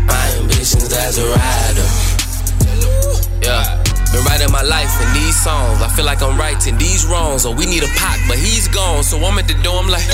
My 0.07 0.25
ambitions 0.37 0.93
as 0.93 1.17
a 1.17 1.25
rider. 1.25 1.89
Yeah. 3.41 3.82
Been 4.13 4.25
writing 4.25 4.53
my 4.53 4.63
life 4.63 4.93
in 5.01 5.13
these 5.15 5.37
songs. 5.43 5.81
I 5.81 5.89
feel 5.89 6.05
like 6.05 6.23
I'm 6.23 6.39
righting 6.39 6.77
these 6.77 7.07
wrongs. 7.07 7.47
Or 7.47 7.55
we 7.55 7.65
need 7.67 7.83
a 7.83 7.93
Pac, 7.97 8.21
but 8.29 8.37
he's 8.37 8.69
gone. 8.69 9.03
So 9.03 9.19
I'm 9.25 9.39
at 9.39 9.49
the 9.49 9.55
door, 9.55 9.81
I'm 9.81 9.89
like, 9.89 10.05